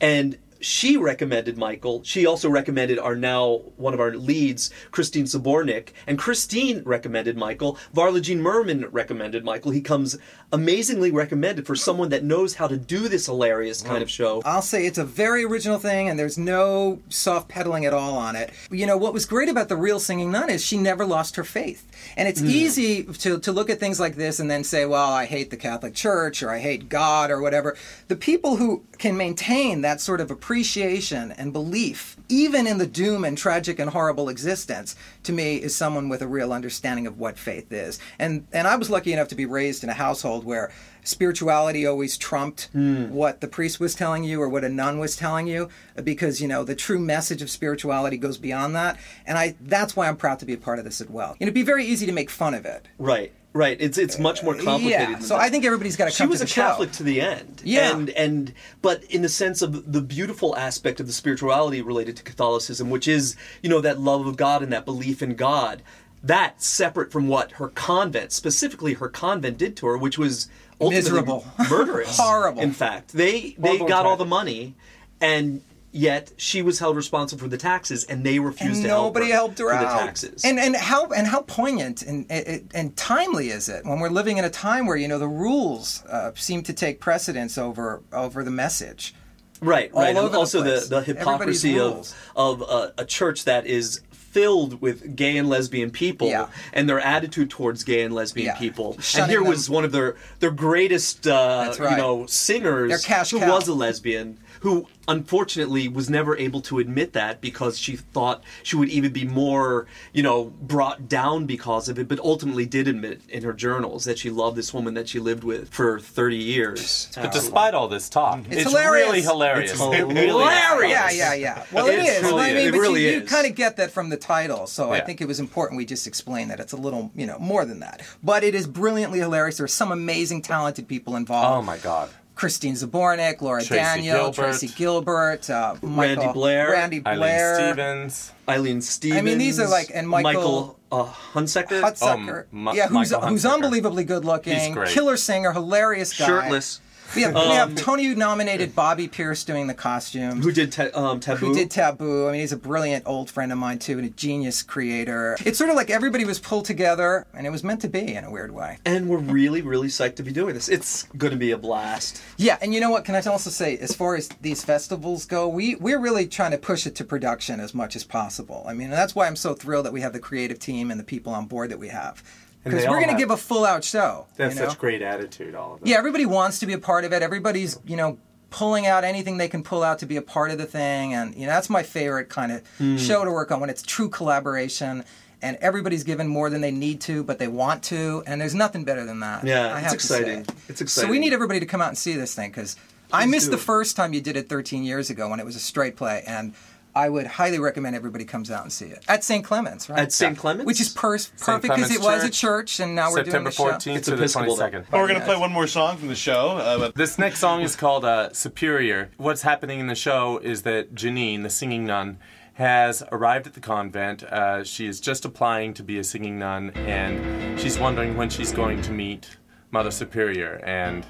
and 0.00 0.36
she 0.62 0.96
recommended 0.96 1.58
Michael. 1.58 2.02
She 2.04 2.24
also 2.24 2.48
recommended 2.48 2.98
our 2.98 3.16
now 3.16 3.62
one 3.76 3.94
of 3.94 4.00
our 4.00 4.14
leads, 4.14 4.70
Christine 4.90 5.24
Sabornik, 5.24 5.88
and 6.06 6.18
Christine 6.18 6.82
recommended 6.84 7.36
Michael. 7.36 7.78
Varla 7.94 8.22
Jean 8.22 8.40
Merman 8.40 8.86
recommended 8.86 9.44
Michael. 9.44 9.72
He 9.72 9.80
comes 9.80 10.16
amazingly 10.52 11.10
recommended 11.10 11.66
for 11.66 11.74
someone 11.74 12.10
that 12.10 12.24
knows 12.24 12.54
how 12.54 12.66
to 12.68 12.76
do 12.76 13.08
this 13.08 13.26
hilarious 13.26 13.82
kind 13.82 14.02
of 14.02 14.10
show. 14.10 14.42
I'll 14.44 14.62
say 14.62 14.86
it's 14.86 14.98
a 14.98 15.04
very 15.04 15.44
original 15.44 15.78
thing, 15.78 16.08
and 16.08 16.18
there's 16.18 16.38
no 16.38 17.00
soft 17.08 17.48
pedaling 17.48 17.84
at 17.84 17.94
all 17.94 18.16
on 18.16 18.36
it. 18.36 18.52
You 18.70 18.86
know, 18.86 18.96
what 18.96 19.12
was 19.12 19.26
great 19.26 19.48
about 19.48 19.68
The 19.68 19.76
Real 19.76 20.00
Singing 20.00 20.30
Nun 20.30 20.50
is 20.50 20.64
she 20.64 20.76
never 20.76 21.04
lost 21.04 21.36
her 21.36 21.44
faith. 21.44 21.86
And 22.16 22.28
it's 22.28 22.40
hmm. 22.40 22.48
easy 22.48 23.04
to, 23.04 23.38
to 23.38 23.52
look 23.52 23.70
at 23.70 23.80
things 23.80 24.00
like 24.00 24.16
this 24.16 24.40
and 24.40 24.50
then 24.50 24.64
say, 24.64 24.84
well, 24.84 25.10
I 25.10 25.26
hate 25.26 25.50
the 25.50 25.56
Catholic 25.56 25.94
Church, 25.94 26.42
or 26.42 26.50
I 26.50 26.58
hate 26.58 26.88
God, 26.88 27.30
or 27.30 27.40
whatever. 27.40 27.76
The 28.08 28.16
people 28.16 28.56
who 28.56 28.84
can 28.98 29.16
maintain 29.16 29.80
that 29.82 30.00
sort 30.00 30.20
of 30.20 30.30
appreciation 30.30 31.32
and 31.32 31.52
belief, 31.52 32.16
even 32.28 32.66
in 32.66 32.78
the 32.78 32.86
doom 32.86 33.24
and 33.24 33.36
tragic 33.36 33.78
and 33.78 33.90
horrible 33.90 34.28
existence, 34.28 34.96
to 35.24 35.32
me 35.32 35.56
is 35.56 35.74
someone 35.74 36.08
with 36.08 36.22
a 36.22 36.28
real 36.28 36.52
understanding 36.52 37.06
of 37.06 37.18
what 37.18 37.38
faith 37.38 37.72
is. 37.72 37.98
And, 38.18 38.46
and 38.52 38.66
I 38.66 38.76
was 38.76 38.90
lucky 38.90 39.12
enough 39.12 39.28
to 39.28 39.34
be 39.34 39.46
raised 39.46 39.84
in 39.84 39.90
a 39.90 39.94
household 39.94 40.44
where 40.44 40.72
spirituality 41.04 41.86
always 41.86 42.16
trumped 42.16 42.68
hmm. 42.72 43.08
what 43.10 43.40
the 43.40 43.48
priest 43.48 43.80
was 43.80 43.94
telling 43.94 44.24
you 44.24 44.40
or 44.40 44.48
what 44.48 44.64
a 44.64 44.68
nun 44.68 44.98
was 44.98 45.16
telling 45.16 45.46
you 45.46 45.68
because 46.04 46.40
you 46.40 46.46
know 46.48 46.62
the 46.64 46.74
true 46.76 46.98
message 46.98 47.42
of 47.42 47.50
spirituality 47.50 48.16
goes 48.16 48.38
beyond 48.38 48.74
that 48.74 48.96
and 49.26 49.36
i 49.36 49.54
that's 49.60 49.96
why 49.96 50.06
i'm 50.08 50.16
proud 50.16 50.38
to 50.38 50.46
be 50.46 50.52
a 50.52 50.58
part 50.58 50.78
of 50.78 50.84
this 50.84 51.00
as 51.00 51.08
well 51.08 51.32
and 51.32 51.42
it'd 51.42 51.54
be 51.54 51.62
very 51.62 51.84
easy 51.84 52.06
to 52.06 52.12
make 52.12 52.30
fun 52.30 52.54
of 52.54 52.64
it 52.64 52.86
Right, 52.98 53.32
right. 53.52 53.76
It's 53.80 53.98
it's 53.98 54.18
much 54.18 54.42
more 54.44 54.54
uh, 54.54 54.62
complicated. 54.62 55.08
yeah 55.10 55.18
so 55.18 55.34
that. 55.34 55.40
i 55.42 55.48
think 55.50 55.64
everybody's 55.64 55.96
got 55.96 56.04
to 56.06 56.10
she 56.12 56.18
come 56.18 56.30
was 56.30 56.38
to 56.38 56.44
a 56.44 56.48
show. 56.48 56.62
Catholic 56.62 56.92
to 56.92 57.02
the 57.02 57.20
end. 57.20 57.62
Yeah. 57.64 57.90
and 57.96 58.10
and 58.10 58.54
but 58.80 59.02
in 59.04 59.22
the 59.22 59.28
sense 59.28 59.60
of 59.60 59.92
the 59.92 60.00
beautiful 60.00 60.56
aspect 60.56 61.00
of 61.00 61.06
the 61.08 61.12
spirituality 61.12 61.82
related 61.82 62.16
to 62.18 62.22
Catholicism, 62.22 62.90
which 62.90 63.08
is 63.08 63.36
you 63.62 63.68
know 63.68 63.80
that 63.80 63.98
love 64.00 64.26
of 64.26 64.36
God 64.36 64.62
and 64.62 64.72
that 64.72 64.84
belief 64.84 65.20
in 65.22 65.34
God. 65.34 65.82
That 66.24 66.62
separate 66.62 67.10
from 67.10 67.26
what 67.26 67.52
her 67.52 67.66
convent, 67.68 68.30
specifically 68.30 68.92
her 68.94 69.08
convent, 69.08 69.58
did 69.58 69.76
to 69.78 69.86
her, 69.88 69.98
which 69.98 70.18
was 70.18 70.48
Miserable. 70.90 71.46
murderous, 71.70 72.16
Horrible. 72.20 72.62
In 72.62 72.72
fact, 72.72 73.12
they 73.12 73.54
they 73.58 73.78
Horrible 73.78 73.88
got 73.88 74.06
all 74.06 74.16
the 74.16 74.24
money, 74.24 74.74
and 75.20 75.62
yet 75.92 76.32
she 76.36 76.62
was 76.62 76.78
held 76.78 76.96
responsible 76.96 77.40
for 77.40 77.48
the 77.48 77.58
taxes, 77.58 78.04
and 78.04 78.24
they 78.24 78.38
refused 78.38 78.76
and 78.76 78.84
to 78.84 78.88
help 78.88 79.06
nobody 79.14 79.26
her 79.26 79.32
helped 79.32 79.58
her 79.58 79.68
for 79.68 79.74
out. 79.74 79.98
the 79.98 80.04
taxes. 80.04 80.44
And 80.44 80.58
and 80.58 80.74
how 80.74 81.06
and 81.08 81.26
how 81.26 81.42
poignant 81.42 82.02
and 82.02 82.26
and, 82.30 82.70
and 82.74 82.96
timely 82.96 83.50
is 83.50 83.68
it 83.68 83.84
when 83.84 84.00
we're 84.00 84.08
living 84.08 84.38
in 84.38 84.44
a 84.44 84.50
time 84.50 84.86
where 84.86 84.96
you 84.96 85.08
know 85.08 85.18
the 85.18 85.28
rules 85.28 86.02
uh, 86.06 86.32
seem 86.34 86.62
to 86.64 86.72
take 86.72 87.00
precedence 87.00 87.58
over 87.58 88.02
over 88.12 88.42
the 88.42 88.50
message. 88.50 89.14
Right, 89.60 89.92
all 89.92 90.00
right. 90.02 90.16
over 90.16 90.26
and 90.26 90.34
the 90.34 90.38
also 90.38 90.62
place. 90.62 90.88
the, 90.88 90.96
the 90.96 91.02
hypocrisy 91.02 91.76
Everybody's 91.76 92.10
of 92.14 92.16
rules. 92.36 92.62
of 92.62 92.62
uh, 92.68 92.90
a 92.98 93.04
church 93.04 93.44
that 93.44 93.64
is 93.64 94.00
filled 94.32 94.80
with 94.80 95.14
gay 95.14 95.36
and 95.36 95.48
lesbian 95.48 95.90
people 95.90 96.26
Yeah. 96.28 96.46
and 96.72 96.88
their 96.88 97.00
attitude 97.00 97.50
towards 97.50 97.84
gay 97.84 98.02
and 98.02 98.14
lesbian 98.14 98.46
Yeah. 98.46 98.58
people. 98.58 98.96
and 99.16 99.30
here 99.30 99.40
them. 99.40 99.48
was 99.48 99.68
one 99.68 99.84
of 99.84 99.92
their 99.92 100.16
their 100.40 100.50
greatest 100.50 101.26
uh, 101.26 101.74
right. 101.78 101.90
you 101.90 101.96
know 101.96 102.26
singers 102.26 103.04
who 103.30 103.38
cow. 103.38 103.54
was 103.54 103.68
a 103.68 103.74
lesbian 103.74 104.38
who 104.62 104.86
unfortunately 105.08 105.88
was 105.88 106.08
never 106.08 106.36
able 106.36 106.60
to 106.60 106.78
admit 106.78 107.12
that 107.12 107.40
because 107.40 107.76
she 107.78 107.96
thought 107.96 108.42
she 108.62 108.76
would 108.76 108.88
even 108.88 109.12
be 109.12 109.24
more 109.24 109.86
you 110.12 110.22
know 110.22 110.44
brought 110.62 111.08
down 111.08 111.46
because 111.46 111.88
of 111.88 111.98
it 111.98 112.06
but 112.08 112.18
ultimately 112.20 112.64
did 112.64 112.86
admit 112.86 113.20
in 113.28 113.42
her 113.42 113.52
journals 113.52 114.04
that 114.04 114.18
she 114.18 114.30
loved 114.30 114.56
this 114.56 114.72
woman 114.72 114.94
that 114.94 115.08
she 115.08 115.18
lived 115.18 115.42
with 115.44 115.68
for 115.70 115.98
30 115.98 116.36
years 116.36 117.10
But 117.16 117.32
despite 117.32 117.74
all 117.74 117.88
this 117.88 118.08
talk, 118.08 118.40
it's, 118.50 118.62
hilarious. 118.62 119.06
really 119.06 119.22
hilarious. 119.22 119.72
It's 119.72 119.80
It 119.80 120.06
hilarious. 120.28 120.90
Yeah, 120.90 121.10
yeah, 121.10 121.34
yeah. 121.34 121.64
Well, 121.72 121.86
it 121.88 121.98
It 121.98 122.06
is. 122.06 122.20
truly 122.20 122.42
I 122.42 122.48
mean, 122.48 122.56
is. 122.58 122.64
It 122.66 122.72
but 122.72 122.78
really 122.80 123.04
you, 123.04 123.10
you 123.12 123.20
kind 123.22 123.46
of 123.46 123.54
get 123.54 123.76
that 123.78 123.90
from 123.90 124.08
the 124.10 124.16
title, 124.16 124.66
so 124.66 124.92
I 124.92 125.00
think 125.00 125.20
it 125.20 125.26
was 125.28 125.40
important 125.40 125.76
we 125.76 125.84
just 125.84 126.06
explain 126.06 126.48
that 126.48 126.60
it's 126.60 126.72
a 126.72 126.76
little, 126.76 127.10
you 127.14 127.26
know, 127.26 127.38
more 127.38 127.64
than 127.64 127.80
that. 127.80 128.02
But 128.22 128.44
it 128.44 128.54
is 128.54 128.66
brilliantly 128.66 129.18
hilarious. 129.18 129.58
There's 129.58 129.72
some 129.74 129.90
amazing, 129.92 130.42
talented 130.42 130.86
people 130.88 131.16
involved. 131.16 131.58
Oh 131.58 131.62
my 131.62 131.78
god. 131.78 132.10
Christine 132.34 132.74
Zabornik, 132.74 133.40
Laura 133.42 133.62
Tracy 133.62 133.82
Daniel, 133.82 134.16
Gilbert. 134.16 134.34
Tracy 134.42 134.68
Gilbert, 134.68 135.50
uh, 135.50 135.74
Michael, 135.82 136.32
Blair, 136.32 136.70
Randy 136.72 137.02
Eileen 137.06 137.18
Blair, 137.18 137.54
Stevens. 137.72 138.32
Eileen 138.48 138.80
Stevens. 138.80 139.18
I 139.18 139.22
mean, 139.22 139.38
these 139.38 139.60
are 139.60 139.68
like- 139.68 139.90
and 139.94 140.08
Michael- 140.08 140.78
uh, 140.90 141.04
Hunsaker, 141.34 141.80
Hutsucker, 141.82 142.44
Oh, 142.52 142.56
Mi- 142.56 142.76
yeah, 142.76 142.88
who's 142.88 143.12
who's 143.12 143.44
unbelievably 143.46 144.04
good 144.04 144.24
looking, 144.24 144.58
He's 144.58 144.74
great. 144.74 144.88
killer 144.90 145.16
singer, 145.16 145.52
hilarious 145.52 146.16
guy, 146.18 146.26
shirtless, 146.26 146.80
We 147.14 147.22
have, 147.22 147.34
we 147.34 147.40
have 147.40 147.74
Tony 147.74 148.14
nominated 148.14 148.74
Bobby 148.74 149.06
Pearce 149.06 149.44
doing 149.44 149.66
the 149.66 149.74
costumes. 149.74 150.44
who 150.44 150.50
did 150.50 150.72
ta- 150.72 150.88
um, 150.94 151.20
Taboo. 151.20 151.46
who 151.48 151.54
did 151.54 151.70
Taboo. 151.70 152.26
I 152.28 152.32
mean, 152.32 152.40
he's 152.40 152.52
a 152.52 152.56
brilliant 152.56 153.04
old 153.06 153.30
friend 153.30 153.52
of 153.52 153.58
mine 153.58 153.78
too, 153.78 153.98
and 153.98 154.06
a 154.06 154.10
genius 154.10 154.62
creator. 154.62 155.36
It's 155.44 155.58
sort 155.58 155.68
of 155.68 155.76
like 155.76 155.90
everybody 155.90 156.24
was 156.24 156.38
pulled 156.38 156.64
together, 156.64 157.26
and 157.34 157.46
it 157.46 157.50
was 157.50 157.62
meant 157.62 157.82
to 157.82 157.88
be 157.88 158.14
in 158.14 158.24
a 158.24 158.30
weird 158.30 158.52
way. 158.52 158.78
and 158.86 159.08
we're 159.08 159.18
really, 159.18 159.60
really 159.60 159.88
psyched 159.88 160.16
to 160.16 160.22
be 160.22 160.32
doing 160.32 160.54
this. 160.54 160.68
It's 160.68 161.02
going 161.18 161.32
to 161.32 161.38
be 161.38 161.50
a 161.50 161.58
blast. 161.58 162.22
Yeah, 162.38 162.56
and 162.62 162.72
you 162.72 162.80
know 162.80 162.90
what? 162.90 163.04
Can 163.04 163.14
I 163.14 163.20
also 163.20 163.50
say, 163.50 163.76
as 163.78 163.94
far 163.94 164.16
as 164.16 164.28
these 164.40 164.64
festivals 164.64 165.26
go, 165.26 165.48
we 165.48 165.74
we're 165.76 166.00
really 166.00 166.26
trying 166.26 166.52
to 166.52 166.58
push 166.58 166.86
it 166.86 166.94
to 166.96 167.04
production 167.04 167.60
as 167.60 167.74
much 167.74 167.94
as 167.94 168.04
possible. 168.04 168.64
I 168.66 168.72
mean, 168.72 168.86
and 168.86 168.94
that's 168.94 169.14
why 169.14 169.26
I'm 169.26 169.36
so 169.36 169.52
thrilled 169.54 169.84
that 169.84 169.92
we 169.92 170.00
have 170.00 170.12
the 170.14 170.18
creative 170.20 170.58
team 170.58 170.90
and 170.90 170.98
the 170.98 171.04
people 171.04 171.34
on 171.34 171.46
board 171.46 171.70
that 171.70 171.78
we 171.78 171.88
have, 171.88 172.22
because 172.64 172.86
we're 172.86 173.00
going 173.00 173.10
to 173.10 173.16
give 173.16 173.30
a 173.30 173.36
full 173.36 173.64
out 173.64 173.84
show. 173.84 174.26
They 174.36 174.44
have 174.44 174.54
you 174.54 174.60
know? 174.60 174.68
such 174.68 174.78
great 174.78 175.02
attitude, 175.02 175.54
all 175.54 175.74
of 175.74 175.80
them. 175.80 175.88
Yeah, 175.88 175.98
everybody 175.98 176.26
wants 176.26 176.58
to 176.60 176.66
be 176.66 176.72
a 176.72 176.78
part 176.78 177.04
of 177.04 177.12
it. 177.12 177.22
Everybody's, 177.22 177.78
you 177.84 177.96
know, 177.96 178.18
pulling 178.50 178.86
out 178.86 179.02
anything 179.04 179.38
they 179.38 179.48
can 179.48 179.62
pull 179.62 179.82
out 179.82 179.98
to 180.00 180.06
be 180.06 180.16
a 180.16 180.22
part 180.22 180.50
of 180.50 180.58
the 180.58 180.66
thing. 180.66 181.14
And, 181.14 181.34
you 181.34 181.46
know, 181.46 181.52
that's 181.52 181.70
my 181.70 181.82
favorite 181.82 182.28
kind 182.28 182.52
of 182.52 182.62
Hmm. 182.78 182.96
show 182.96 183.24
to 183.24 183.30
work 183.30 183.50
on 183.50 183.60
when 183.60 183.70
it's 183.70 183.82
true 183.82 184.08
collaboration 184.08 185.04
and 185.40 185.56
everybody's 185.60 186.04
given 186.04 186.28
more 186.28 186.50
than 186.50 186.60
they 186.60 186.70
need 186.70 187.00
to, 187.00 187.24
but 187.24 187.38
they 187.38 187.48
want 187.48 187.82
to. 187.84 188.22
And 188.26 188.40
there's 188.40 188.54
nothing 188.54 188.84
better 188.84 189.04
than 189.04 189.20
that. 189.20 189.44
Yeah, 189.44 189.74
I 189.74 189.78
it's 189.78 189.80
have 189.80 189.90
to 189.90 189.94
exciting. 189.94 190.46
It's 190.68 190.80
exciting. 190.80 191.08
So 191.08 191.10
we 191.10 191.18
need 191.18 191.32
everybody 191.32 191.58
to 191.60 191.66
come 191.66 191.80
out 191.80 191.88
and 191.88 191.98
see 191.98 192.12
this 192.14 192.34
thing 192.34 192.50
because 192.50 192.76
I 193.12 193.26
missed 193.26 193.50
the 193.50 193.58
first 193.58 193.96
time 193.96 194.12
you 194.12 194.20
did 194.20 194.36
it 194.36 194.48
13 194.48 194.84
years 194.84 195.10
ago 195.10 195.28
when 195.28 195.40
it 195.40 195.44
was 195.46 195.56
a 195.56 195.60
straight 195.60 195.96
play. 195.96 196.22
And 196.26 196.54
I 196.94 197.08
would 197.08 197.26
highly 197.26 197.58
recommend 197.58 197.96
everybody 197.96 198.24
comes 198.24 198.50
out 198.50 198.62
and 198.64 198.72
see 198.72 198.86
it 198.86 199.02
at 199.08 199.24
St. 199.24 199.44
Clements, 199.44 199.88
right? 199.88 199.98
At 199.98 200.12
St. 200.12 200.36
Clements? 200.36 200.66
which 200.66 200.80
is 200.80 200.90
per- 200.90 201.12
perfect 201.18 201.62
because 201.62 201.88
Clements 201.88 201.94
it 201.94 202.00
was 202.02 202.22
a 202.24 202.26
Church, 202.26 202.38
church, 202.76 202.80
and 202.80 202.94
now 202.94 203.10
we're 203.10 203.22
doing 203.24 203.26
September 203.26 203.50
the 203.50 203.56
show. 203.56 203.70
14th 203.92 203.96
It's 203.96 204.04
to 204.08 204.10
the 204.16 204.16
Episcopal, 204.22 204.56
though. 204.56 204.68
22nd. 204.70 204.92
Well, 204.92 205.02
we're 205.02 205.08
going 205.08 205.20
to 205.20 205.26
play 205.26 205.36
one 205.36 205.52
more 205.52 205.66
song 205.66 205.96
from 205.96 206.08
the 206.08 206.14
show. 206.14 206.58
Uh, 206.58 206.90
This 206.94 207.18
next 207.18 207.38
song 207.38 207.62
is 207.62 207.76
called 207.76 208.04
uh, 208.04 208.32
Superior. 208.34 209.10
What's 209.16 209.42
happening 209.42 209.80
in 209.80 209.86
the 209.86 209.94
show 209.94 210.38
is 210.38 210.62
that 210.62 210.94
Janine, 210.94 211.42
the 211.42 211.50
singing 211.50 211.86
nun, 211.86 212.18
has 212.54 213.02
arrived 213.10 213.46
at 213.46 213.54
the 213.54 213.60
convent. 213.60 214.22
Uh, 214.24 214.62
she 214.62 214.86
is 214.86 215.00
just 215.00 215.24
applying 215.24 215.72
to 215.74 215.82
be 215.82 215.98
a 215.98 216.04
singing 216.04 216.38
nun, 216.38 216.70
and 216.74 217.58
she's 217.58 217.78
wondering 217.78 218.16
when 218.18 218.28
she's 218.28 218.52
going 218.52 218.82
to 218.82 218.92
meet 218.92 219.38
Mother 219.70 219.90
Superior. 219.90 220.60
And 220.64 221.06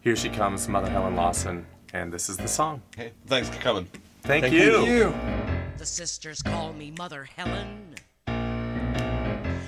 here 0.00 0.16
she 0.16 0.30
comes, 0.30 0.66
Mother 0.66 0.88
Helen 0.88 1.14
Lawson, 1.14 1.66
and 1.92 2.10
this 2.10 2.30
is 2.30 2.38
the 2.38 2.48
song. 2.48 2.80
hey, 2.96 3.12
thanks 3.26 3.50
for 3.50 3.60
coming. 3.60 3.86
Thank, 4.26 4.42
Thank 4.42 4.54
you. 4.54 4.84
You. 4.84 5.14
The 5.78 5.86
sisters 5.86 6.42
call 6.42 6.72
me 6.72 6.90
Mother 6.98 7.22
Helen. 7.36 7.94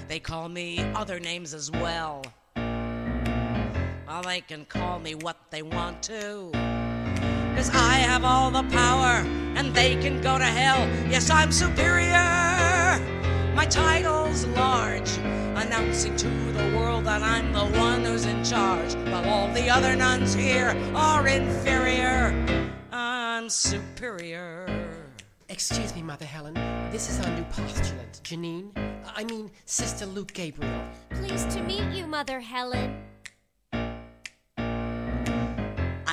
They 0.08 0.18
call 0.18 0.48
me 0.48 0.80
other 0.96 1.20
names 1.20 1.54
as 1.54 1.70
well. 1.70 2.24
Well, 2.56 4.22
they 4.24 4.40
can 4.40 4.64
call 4.64 4.98
me 4.98 5.14
what 5.14 5.36
they 5.50 5.62
want 5.62 6.02
to. 6.04 6.50
Cause 7.54 7.70
I 7.72 7.98
have 7.98 8.24
all 8.24 8.50
the 8.50 8.64
power 8.64 9.24
and 9.54 9.72
they 9.72 9.94
can 9.94 10.20
go 10.20 10.38
to 10.38 10.44
hell. 10.44 10.88
Yes, 11.08 11.30
I'm 11.30 11.52
superior. 11.52 12.98
My 13.54 13.66
title's 13.70 14.44
large, 14.46 15.18
announcing 15.54 16.16
to 16.16 16.28
the 16.28 16.76
world 16.76 17.04
that 17.04 17.22
I'm 17.22 17.52
the 17.52 17.66
one 17.78 18.04
who's 18.04 18.26
in 18.26 18.42
charge. 18.42 18.96
While 19.08 19.28
all 19.28 19.54
the 19.54 19.70
other 19.70 19.94
nuns 19.94 20.34
here 20.34 20.76
are 20.96 21.28
inferior. 21.28 22.34
I'm 23.38 23.48
superior. 23.48 24.66
Excuse 25.48 25.94
me, 25.94 26.02
Mother 26.02 26.24
Helen. 26.24 26.54
This 26.90 27.08
is 27.08 27.24
our 27.24 27.30
new 27.36 27.44
postulant, 27.44 28.20
Janine. 28.24 28.72
I 29.14 29.22
mean, 29.22 29.52
Sister 29.64 30.06
Luke 30.06 30.32
Gabriel. 30.32 30.82
Pleased 31.10 31.48
to 31.52 31.62
meet 31.62 31.88
you, 31.92 32.08
Mother 32.08 32.40
Helen. 32.40 33.00
I 33.72 34.00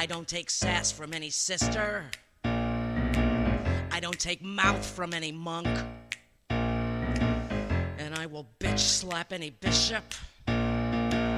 don't 0.08 0.27
take 0.27 0.51
sass 0.51 0.91
from 0.91 1.15
any 1.15 1.32
sister. 1.32 2.05
I 2.44 3.98
don't 4.00 4.20
take 4.20 4.44
mouth 4.44 4.86
from 4.86 5.12
any 5.12 5.32
monk. 5.32 5.67
And 6.51 8.13
I 8.13 8.27
will 8.27 8.48
bitch 8.60 8.77
slap 8.77 9.34
any 9.34 9.50
bishop. 9.50 10.03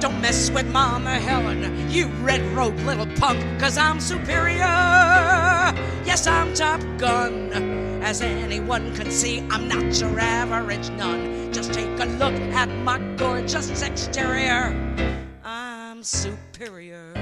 Don't 0.00 0.20
mess 0.20 0.50
with 0.50 0.70
Mama 0.70 1.18
Helen, 1.18 1.90
you 1.90 2.08
red 2.22 2.42
robe 2.52 2.78
little 2.80 3.06
punk, 3.16 3.40
cause 3.58 3.78
I'm 3.78 4.00
superior. 4.00 4.66
Yes, 6.08 6.26
I'm 6.26 6.54
Top 6.54 6.80
Gun. 6.96 7.52
As 8.02 8.22
anyone 8.22 8.96
can 8.96 9.10
see, 9.10 9.40
I'm 9.50 9.68
not 9.68 10.00
your 10.00 10.18
average 10.18 10.88
nun. 10.92 11.52
Just 11.52 11.74
take 11.74 12.00
a 12.00 12.06
look 12.06 12.32
at 12.32 12.70
my 12.82 12.98
gorgeous 13.18 13.82
exterior. 13.82 14.72
I'm 15.44 16.02
superior. 16.02 17.12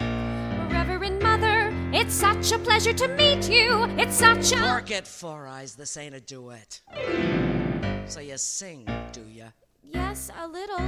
Reverend 0.00 1.22
Mother, 1.22 1.72
it's 1.92 2.12
such 2.12 2.50
a 2.50 2.58
pleasure 2.58 2.92
to 2.94 3.06
meet 3.06 3.48
you. 3.48 3.84
It's 3.96 4.16
such 4.16 4.50
a. 4.50 4.56
Fork 4.56 4.90
it, 4.90 5.06
Four 5.06 5.46
Eyes, 5.46 5.76
this 5.76 5.96
ain't 5.96 6.16
a 6.16 6.20
duet. 6.20 6.80
So 8.06 8.18
you 8.18 8.36
sing, 8.36 8.84
do 9.12 9.22
ya? 9.32 9.44
Yes, 9.84 10.32
a 10.42 10.48
little. 10.48 10.84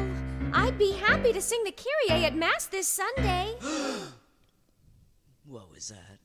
I'd 0.53 0.77
be 0.79 0.95
happy 0.95 1.33
to 1.33 1.41
sing 1.41 1.63
the 1.63 1.71
Kyrie 1.71 2.25
at 2.25 2.35
Mass 2.35 2.67
this 2.67 2.89
Sunday. 2.89 3.55
What 5.49 5.71
was 5.73 5.89
that? 5.89 6.19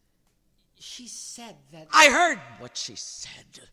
She 0.77 1.07
said 1.07 1.55
that. 1.71 1.87
I 1.93 2.09
heard 2.09 2.39
what 2.59 2.75
she 2.75 2.95
said. 2.97 3.69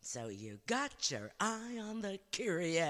So 0.00 0.28
you 0.28 0.60
got 0.66 1.10
your 1.10 1.30
eye 1.38 1.78
on 1.78 2.00
the 2.00 2.18
Kyrie, 2.32 2.80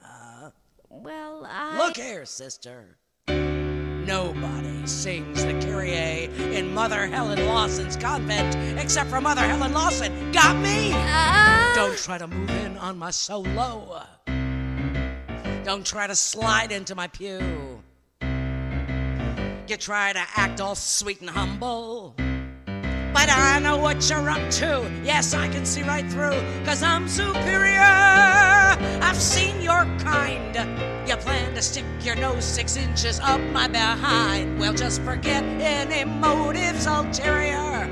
huh? 0.00 0.50
Well, 0.88 1.44
I. 1.44 1.76
Look 1.76 1.96
here, 1.96 2.24
sister. 2.24 2.98
Nobody 3.26 4.86
sings 4.86 5.44
the 5.44 5.54
Kyrie 5.54 6.26
in 6.56 6.72
Mother 6.72 7.08
Helen 7.08 7.44
Lawson's 7.46 7.96
convent 7.96 8.54
except 8.78 9.10
for 9.10 9.20
Mother 9.20 9.40
Helen 9.40 9.72
Lawson. 9.72 10.30
Got 10.30 10.56
me? 10.58 10.92
Uh-huh. 10.92 11.74
Don't 11.74 11.98
try 11.98 12.16
to 12.16 12.28
move 12.28 12.50
in 12.50 12.78
on 12.78 12.96
my 12.96 13.10
solo. 13.10 14.04
Don't 15.64 15.84
try 15.84 16.06
to 16.06 16.14
slide 16.14 16.70
into 16.70 16.94
my 16.94 17.08
pew. 17.08 17.82
You 19.68 19.76
try 19.76 20.12
to 20.12 20.22
act 20.36 20.60
all 20.60 20.76
sweet 20.76 21.20
and 21.20 21.28
humble. 21.28 22.14
But 23.12 23.28
I 23.28 23.58
know 23.58 23.76
what 23.76 24.08
you're 24.08 24.30
up 24.30 24.48
to. 24.52 24.88
Yes, 25.02 25.34
I 25.34 25.48
can 25.48 25.66
see 25.66 25.82
right 25.82 26.08
through, 26.08 26.40
cause 26.64 26.84
I'm 26.84 27.08
superior. 27.08 27.80
I've 27.80 29.16
seen 29.16 29.60
your 29.60 29.84
kind. 29.98 30.54
You 31.08 31.16
plan 31.16 31.52
to 31.56 31.62
stick 31.62 31.84
your 32.00 32.14
nose 32.14 32.44
six 32.44 32.76
inches 32.76 33.18
up 33.18 33.40
my 33.52 33.66
behind. 33.66 34.60
Well, 34.60 34.72
just 34.72 35.02
forget 35.02 35.42
any 35.42 36.04
motives 36.04 36.86
ulterior. 36.86 37.90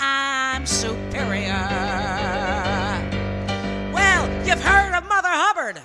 I'm 0.00 0.66
superior. 0.66 1.64
Well, 3.92 4.26
you've 4.44 4.60
heard 4.60 4.96
of 4.96 5.04
Mother 5.08 5.30
Hubbard. 5.30 5.80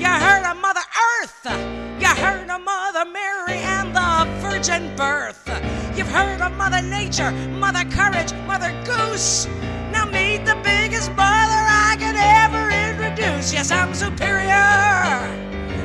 You 0.00 0.06
heard 0.06 0.48
of 0.48 0.56
Mother 0.58 0.80
Earth. 1.22 1.46
You 2.00 2.06
heard 2.06 2.48
of 2.48 2.60
Mother 2.62 3.04
Mary 3.10 3.58
virgin 4.60 4.94
birth. 4.94 5.48
You've 5.96 6.10
heard 6.10 6.42
of 6.42 6.52
Mother 6.52 6.82
Nature, 6.82 7.30
Mother 7.48 7.82
Courage, 7.90 8.34
Mother 8.46 8.70
Goose. 8.84 9.46
Now 9.90 10.04
meet 10.04 10.44
the 10.44 10.54
biggest 10.62 11.08
mother 11.12 11.62
I 11.66 11.96
could 11.98 12.14
ever 12.14 12.68
introduce. 12.68 13.54
Yes, 13.54 13.70
I'm 13.70 13.94
superior. 13.94 14.50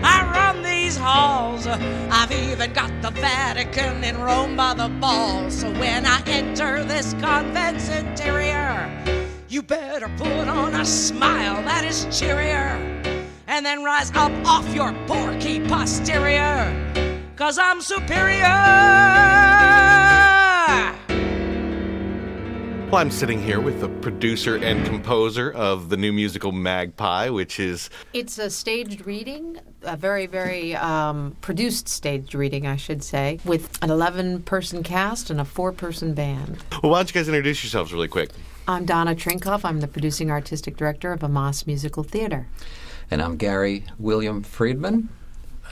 I 0.03 0.29
run 0.29 0.61
these 0.61 0.97
halls. 0.97 1.67
I've 1.67 2.33
even 2.33 2.73
got 2.73 2.91
the 3.01 3.11
Vatican 3.11 4.03
in 4.03 4.17
Rome 4.17 4.57
by 4.57 4.73
the 4.73 4.89
balls. 4.89 5.61
So 5.61 5.71
when 5.79 6.05
I 6.05 6.21
enter 6.25 6.83
this 6.83 7.13
convent's 7.21 7.87
interior, 7.87 8.91
you 9.47 9.61
better 9.61 10.11
put 10.17 10.49
on 10.49 10.75
a 10.75 10.85
smile 10.85 11.63
that 11.63 11.85
is 11.85 12.07
cheerier. 12.11 12.75
And 13.47 13.65
then 13.65 13.85
rise 13.85 14.11
up 14.15 14.33
off 14.45 14.67
your 14.75 14.91
porky 15.07 15.65
posterior. 15.65 17.04
Cause 17.35 17.57
I'm 17.57 17.81
superior. 17.81 18.43
Well, 22.89 23.01
I'm 23.01 23.11
sitting 23.11 23.43
here 23.43 23.59
with 23.59 23.81
the 23.81 23.89
producer 23.89 24.55
and 24.55 24.85
composer 24.85 25.51
of 25.51 25.89
the 25.89 25.97
new 25.97 26.13
musical 26.13 26.53
Magpie, 26.53 27.27
which 27.29 27.59
is 27.59 27.89
It's 28.13 28.37
a 28.37 28.49
staged 28.49 29.05
reading, 29.05 29.59
a 29.81 29.97
very, 29.97 30.27
very 30.27 30.77
um, 30.77 31.35
produced 31.41 31.89
staged 31.89 32.33
reading, 32.33 32.65
I 32.65 32.77
should 32.77 33.03
say, 33.03 33.39
with 33.43 33.83
an 33.83 33.89
11 33.89 34.43
person 34.43 34.81
cast 34.81 35.29
and 35.29 35.41
a 35.41 35.45
four 35.45 35.73
person 35.73 36.13
band. 36.13 36.63
Well, 36.81 36.93
why 36.93 36.99
don't 36.99 37.09
you 37.09 37.19
guys 37.19 37.27
introduce 37.27 37.65
yourselves 37.65 37.91
really 37.91 38.07
quick? 38.07 38.29
I'm 38.65 38.85
Donna 38.85 39.13
Trinkoff. 39.13 39.65
I'm 39.65 39.81
the 39.81 39.89
producing 39.89 40.31
artistic 40.31 40.77
director 40.77 41.11
of 41.11 41.21
AMAS 41.21 41.67
Musical 41.67 42.03
Theater. 42.03 42.47
And 43.11 43.21
I'm 43.21 43.35
Gary 43.35 43.83
William 43.99 44.41
Friedman. 44.41 45.09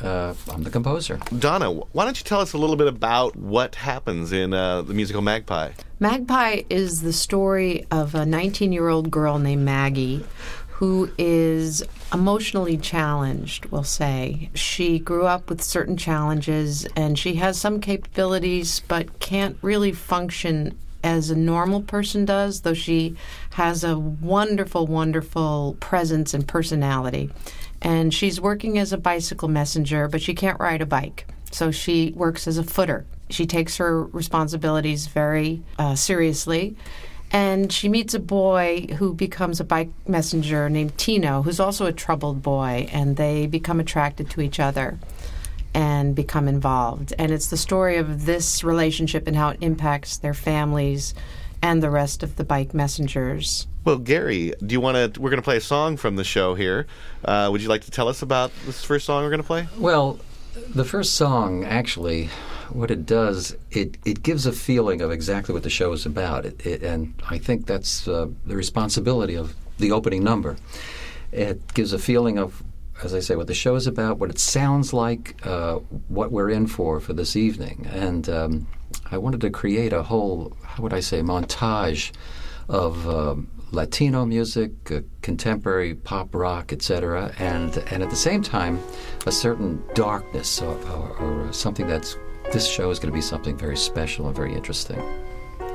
Uh, 0.02 0.34
I'm 0.52 0.64
the 0.64 0.70
composer. 0.70 1.20
Donna, 1.38 1.72
why 1.72 2.06
don't 2.06 2.18
you 2.18 2.24
tell 2.24 2.42
us 2.42 2.54
a 2.54 2.58
little 2.58 2.76
bit 2.76 2.88
about 2.88 3.36
what 3.36 3.76
happens 3.76 4.32
in 4.32 4.54
uh, 4.54 4.82
the 4.82 4.94
musical 4.94 5.22
Magpie? 5.22 5.72
Magpie 6.00 6.64
is 6.70 7.02
the 7.02 7.14
story 7.14 7.86
of 7.92 8.16
a 8.16 8.26
19 8.26 8.72
year 8.72 8.90
old 8.90 9.12
girl 9.12 9.40
named 9.40 9.64
Maggie 9.64 10.26
who 10.68 11.10
is 11.18 11.84
emotionally 12.12 12.78
challenged, 12.78 13.66
we'll 13.68 13.84
say. 13.84 14.50
She 14.54 15.00
grew 15.00 15.26
up 15.26 15.50
with 15.50 15.64
certain 15.64 15.96
challenges 15.96 16.86
and 16.96 17.18
she 17.18 17.36
has 17.36 17.60
some 17.60 17.80
capabilities 17.80 18.82
but 18.88 19.20
can't 19.20 19.58
really 19.62 19.92
function 19.92 20.78
as 21.04 21.30
a 21.30 21.36
normal 21.36 21.82
person 21.82 22.26
does, 22.26 22.62
though 22.62 22.74
she 22.74 23.16
has 23.52 23.84
a 23.84 23.98
wonderful, 23.98 24.88
wonderful 24.88 25.78
presence 25.80 26.34
and 26.34 26.48
personality. 26.48 27.30
And 27.84 28.14
she's 28.14 28.40
working 28.40 28.80
as 28.80 28.94
a 28.94 28.98
bicycle 28.98 29.50
messenger, 29.50 30.08
but 30.08 30.22
she 30.22 30.34
can't 30.34 30.60
ride 30.60 30.82
a 30.82 30.86
bike. 30.86 31.28
So 31.52 31.70
she 31.70 32.14
works 32.16 32.48
as 32.48 32.58
a 32.58 32.64
footer. 32.64 33.06
She 33.30 33.46
takes 33.46 33.78
her 33.78 34.04
responsibilities 34.06 35.08
very 35.08 35.62
uh, 35.78 35.96
seriously. 35.96 36.76
And 37.32 37.74
she 37.74 37.90
meets 37.90 38.14
a 38.14 38.20
boy 38.20 38.88
who 38.98 39.14
becomes 39.14 39.60
a 39.60 39.64
bike 39.64 39.90
messenger 40.08 40.70
named 40.70 40.98
Tino, 40.98 41.42
who's 41.42 41.60
also 41.60 41.86
a 41.86 41.92
troubled 41.92 42.42
boy, 42.42 42.88
and 42.92 43.18
they 43.18 43.48
become 43.48 43.80
attracted 43.80 44.30
to 44.32 44.42
each 44.42 44.60
other 44.60 45.00
and 45.74 46.16
become 46.16 46.48
involved. 46.48 47.14
And 47.18 47.32
it's 47.32 47.48
the 47.48 47.58
story 47.58 47.98
of 47.98 48.26
this 48.26 48.64
relationship 48.64 49.28
and 49.28 49.36
how 49.36 49.50
it 49.50 49.58
impacts 49.62 50.18
their 50.18 50.36
families 50.36 51.16
and 51.64 51.82
the 51.82 51.90
rest 51.90 52.22
of 52.22 52.36
the 52.36 52.44
bike 52.44 52.74
messengers. 52.74 53.68
Well, 53.86 53.98
Gary, 53.98 54.54
do 54.64 54.74
you 54.74 54.82
want 54.82 55.16
to? 55.16 55.20
We're 55.20 55.30
going 55.30 55.42
to 55.42 55.46
play 55.46 55.58
a 55.58 55.62
song 55.62 55.98
from 55.98 56.18
the 56.18 56.24
show 56.24 56.56
here. 56.56 56.86
Uh, 57.24 57.50
would 57.52 57.62
you 57.62 57.70
like 57.70 57.86
to 57.86 57.92
tell 57.92 58.10
us 58.10 58.22
about 58.22 58.52
this 58.66 58.84
first 58.84 59.06
song 59.06 59.24
we're 59.24 59.30
going 59.30 59.42
to 59.42 59.48
play? 59.48 59.68
Well, 59.78 60.20
the 60.76 60.86
first 60.86 61.16
song, 61.16 61.64
actually, 61.64 62.30
what 62.70 62.92
it 62.92 63.06
does, 63.06 63.56
it, 63.72 63.98
it 64.06 64.22
gives 64.24 64.46
a 64.46 64.52
feeling 64.52 65.02
of 65.02 65.12
exactly 65.12 65.54
what 65.54 65.64
the 65.64 65.70
show 65.70 65.94
is 65.94 66.06
about. 66.06 66.46
It, 66.46 66.66
it, 66.66 66.84
and 66.84 67.14
I 67.30 67.38
think 67.38 67.66
that's 67.66 68.08
uh, 68.08 68.28
the 68.46 68.56
responsibility 68.56 69.36
of 69.36 69.56
the 69.78 69.92
opening 69.92 70.24
number. 70.24 70.58
It 71.32 71.74
gives 71.74 71.94
a 71.94 72.00
feeling 72.00 72.38
of, 72.38 72.62
as 73.04 73.14
I 73.14 73.20
say, 73.22 73.36
what 73.38 73.48
the 73.48 73.54
show 73.54 73.76
is 73.76 73.88
about, 73.88 74.20
what 74.20 74.30
it 74.30 74.38
sounds 74.38 74.94
like, 74.94 75.36
uh, 75.46 75.76
what 76.10 76.32
we're 76.32 76.50
in 76.50 76.68
for 76.68 77.00
for 77.00 77.14
this 77.14 77.36
evening. 77.36 77.88
And 77.90 78.30
um, 78.30 78.68
I 79.12 79.18
wanted 79.18 79.42
to 79.42 79.50
create 79.50 79.94
a 79.94 80.04
whole, 80.04 80.56
how 80.64 80.84
would 80.84 80.94
I 80.94 81.00
say, 81.00 81.22
montage 81.22 82.12
of 82.70 83.08
um, 83.08 83.48
Latino 83.72 84.26
music, 84.26 84.72
uh, 84.92 85.02
contemporary 85.22 85.96
pop 85.96 86.34
rock, 86.34 86.72
etc., 86.72 87.34
and 87.40 87.78
and 87.92 88.04
at 88.04 88.10
the 88.10 88.16
same 88.16 88.42
time, 88.42 88.80
a 89.26 89.32
certain 89.32 89.84
darkness 89.96 90.62
or, 90.62 90.76
or, 90.90 91.18
or 91.18 91.54
something 91.54 91.88
that's. 91.88 92.18
This 92.52 92.68
show 92.68 92.90
is 92.92 93.00
going 93.00 93.10
to 93.10 93.16
be 93.16 93.22
something 93.22 93.58
very 93.58 93.78
special 93.78 94.28
and 94.28 94.36
very 94.36 94.54
interesting. 94.54 95.00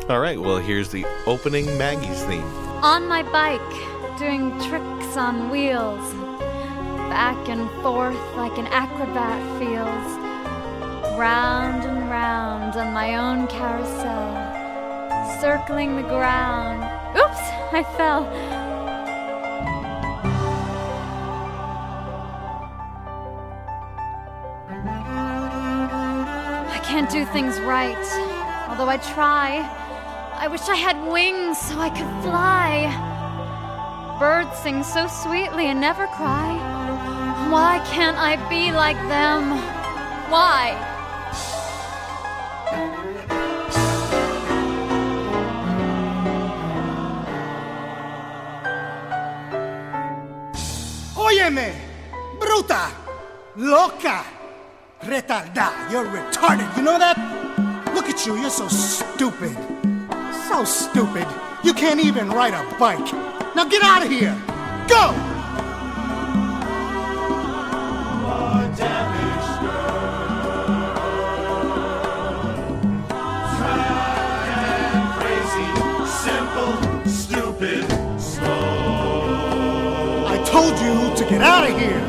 All 0.08 0.20
right. 0.20 0.38
Well, 0.38 0.58
here's 0.58 0.90
the 0.90 1.06
opening 1.26 1.66
Maggie's 1.78 2.22
theme. 2.24 2.44
On 2.84 3.08
my 3.08 3.22
bike, 3.22 4.18
doing 4.18 4.50
tricks 4.68 5.16
on 5.16 5.50
wheels, 5.50 6.12
back 7.08 7.48
and 7.48 7.68
forth 7.82 8.18
like 8.36 8.56
an 8.58 8.66
acrobat 8.66 9.40
feels, 9.58 10.27
round 11.16 11.84
and 11.84 12.10
round 12.10 12.76
on 12.76 12.92
my 12.92 13.16
own 13.16 13.46
carousel, 13.46 14.28
circling 15.40 15.96
the 15.96 16.02
ground. 16.02 16.82
Oops, 17.16 17.44
I 17.72 17.82
fell. 17.96 18.24
I 26.70 26.80
can't 26.84 27.10
do 27.10 27.24
things 27.26 27.60
right, 27.60 27.96
although 28.68 28.88
I 28.88 28.96
try. 28.98 29.64
I 30.34 30.48
wish 30.48 30.68
I 30.68 30.76
had 30.76 30.96
wings 31.10 31.58
so 31.58 31.78
I 31.78 31.90
could 31.90 32.22
fly. 32.22 32.88
Birds 34.18 34.56
sing 34.58 34.82
so 34.82 35.06
sweetly 35.06 35.66
and 35.66 35.80
never 35.80 36.06
cry. 36.08 36.54
Why 37.50 37.78
can't 37.90 38.16
I 38.16 38.36
be 38.48 38.72
like 38.72 38.96
them? 39.08 39.50
Why? 40.30 40.96
Óyeme, 51.16 51.72
bruta, 52.38 52.90
loca, 53.56 54.24
retardada. 55.02 55.72
You're 55.90 56.06
retarded. 56.06 56.76
You 56.76 56.82
know 56.82 56.98
that? 56.98 57.16
Look 57.94 58.08
at 58.08 58.24
you. 58.26 58.36
You're 58.36 58.50
so 58.50 58.68
stupid. 58.68 59.56
So 60.48 60.64
stupid. 60.64 61.26
You 61.64 61.74
can't 61.74 62.00
even 62.00 62.30
ride 62.30 62.54
a 62.54 62.64
bike. 62.78 63.12
Now 63.54 63.64
get 63.64 63.82
out 63.82 64.02
of 64.04 64.10
here. 64.10 64.34
Go. 64.88 65.12
Oh, 68.24 68.52
I 68.54 69.17
get 81.38 81.46
out 81.46 81.70
of 81.70 81.78
here. 81.78 82.00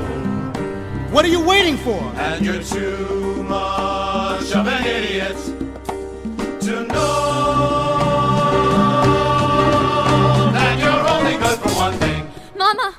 What 1.11 1.23
are 1.23 1.27
you 1.27 1.39
waiting 1.43 1.77
for? 1.77 1.99
And 2.15 2.43
you're 2.43 2.63
too 2.63 3.43
much 3.43 4.51
of 4.53 4.67
an 4.67 4.83
idiot 4.85 5.37
to 6.61 6.87
know 6.87 8.09
that 10.51 10.79
you're 10.81 11.07
only 11.15 11.37
good 11.37 11.59
for 11.59 11.69
one 11.77 11.93
thing. 11.99 12.27
Mama! 12.57 12.95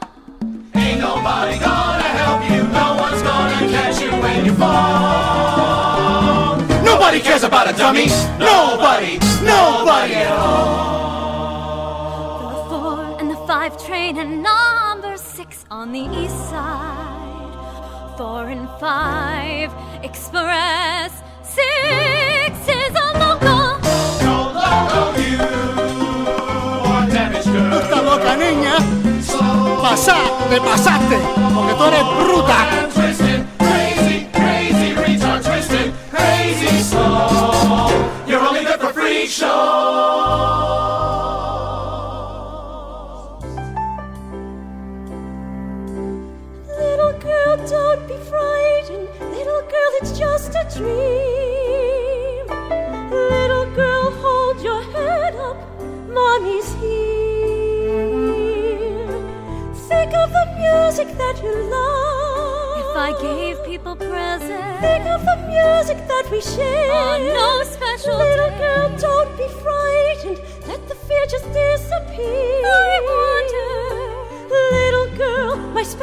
Ain't 0.76 1.00
nobody 1.00 1.58
gonna 1.58 2.10
help 2.22 2.42
you. 2.50 2.62
No 2.80 2.94
one's 3.04 3.22
gonna 3.22 3.66
catch 3.74 4.00
you 4.00 4.10
when 4.10 4.44
you 4.44 4.54
fall. 4.54 6.56
Nobody 6.84 7.18
cares 7.20 7.42
about 7.42 7.68
a 7.68 7.72
dummy. 7.76 8.06
Nobody. 8.38 9.18
Nobody 9.42 10.14
at 10.14 10.30
all. 10.30 10.90
The 12.52 12.58
four 12.70 13.00
and 13.18 13.28
the 13.30 13.36
five 13.48 13.76
train 13.84 14.16
and 14.18 14.42
number 14.44 14.44
six 14.44 14.69
on 15.80 15.92
the 15.92 16.06
east 16.22 16.36
side. 16.50 17.54
Four 18.18 18.48
and 18.50 18.68
five 18.78 19.72
express. 20.04 21.10
Six 21.42 22.52
is 22.68 22.94
a 23.06 23.08
local. 23.16 23.80
No 24.20 24.52
local 24.60 25.08
you 25.24 25.40
or 26.84 27.00
damaged 27.08 27.46
girl. 27.46 27.72
Esta 27.80 28.02
loca 28.02 28.36
niña. 28.36 28.76
Pasa, 29.80 30.18
te 30.50 30.60
pasaste. 30.60 31.18
Porque 31.54 31.72
tú 31.78 31.84
eres 31.84 32.04
bruta. 32.20 32.58
Twisted, 32.92 33.46
crazy, 33.58 34.26
crazy, 34.34 34.92
retard, 34.92 35.42
twisted, 35.42 35.94
crazy 36.10 36.82
soul. 36.82 37.90
You're 38.26 38.46
only 38.46 38.64
good 38.64 38.80
for 38.80 38.92
freak 38.92 39.30
show. 39.30 39.48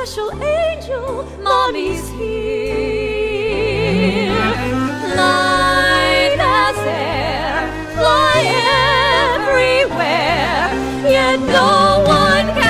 Special 0.07 0.31
angel, 0.43 1.23
Mommy's 1.41 2.07
here. 2.11 3.16
Light 5.15 6.37
as 6.39 6.77
air, 6.85 7.55
fly 7.95 8.37
everywhere, 9.33 10.69
yet 11.09 11.39
no 11.39 12.03
one 12.05 12.47
can 12.55 12.66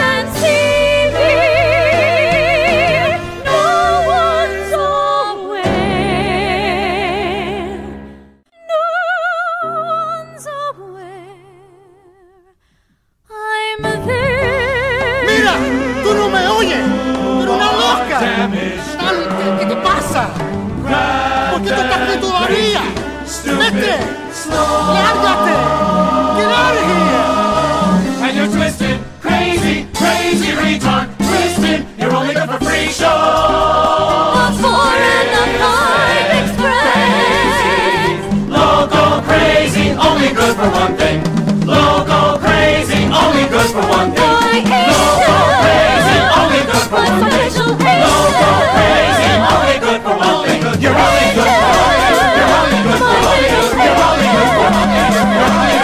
only 39.99 40.29
good 40.33 40.55
for 40.55 40.69
one 40.69 40.95
thing. 40.97 41.23
Loco 41.65 42.37
crazy, 42.39 43.05
only 43.11 43.45
good 43.49 43.69
for 43.75 43.83
one 43.87 44.11
thing. 44.11 44.23
Loco 44.25 45.35
crazy, 45.63 46.17
only 46.37 46.61
good 46.69 46.85
for 46.87 47.01
one 47.01 47.27
thing. 47.27 47.51
Loco 47.57 48.49
crazy, 48.73 49.31
only 49.53 49.77
good 49.79 49.99
for 50.01 50.15
one 50.15 50.45
thing. 50.45 50.61
You're 50.81 50.95
only 50.95 51.29
good 51.37 51.51
for 51.57 51.67
one 51.67 51.93
thing. 51.97 52.13
You're 52.37 52.53
only 52.57 52.79
good 52.85 52.99
for 53.01 53.11
one 53.11 53.25
thing. 53.27 53.51
You're 53.51 54.01
only 54.07 54.29
good 54.33 54.49
for 54.49 54.67
one 54.67 54.87
thing. 54.87 55.11
You're 55.11 55.29
only 55.31 55.47
good 55.47 55.49
for 55.51 55.51
one 55.77 55.81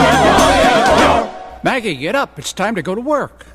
thing. 1.13 1.63
Maggie, 1.63 1.95
get 1.95 2.15
up. 2.15 2.38
It's 2.38 2.54
time 2.54 2.76
to 2.76 2.82
go 2.82 2.93
to 2.95 3.02
work. 3.02 3.45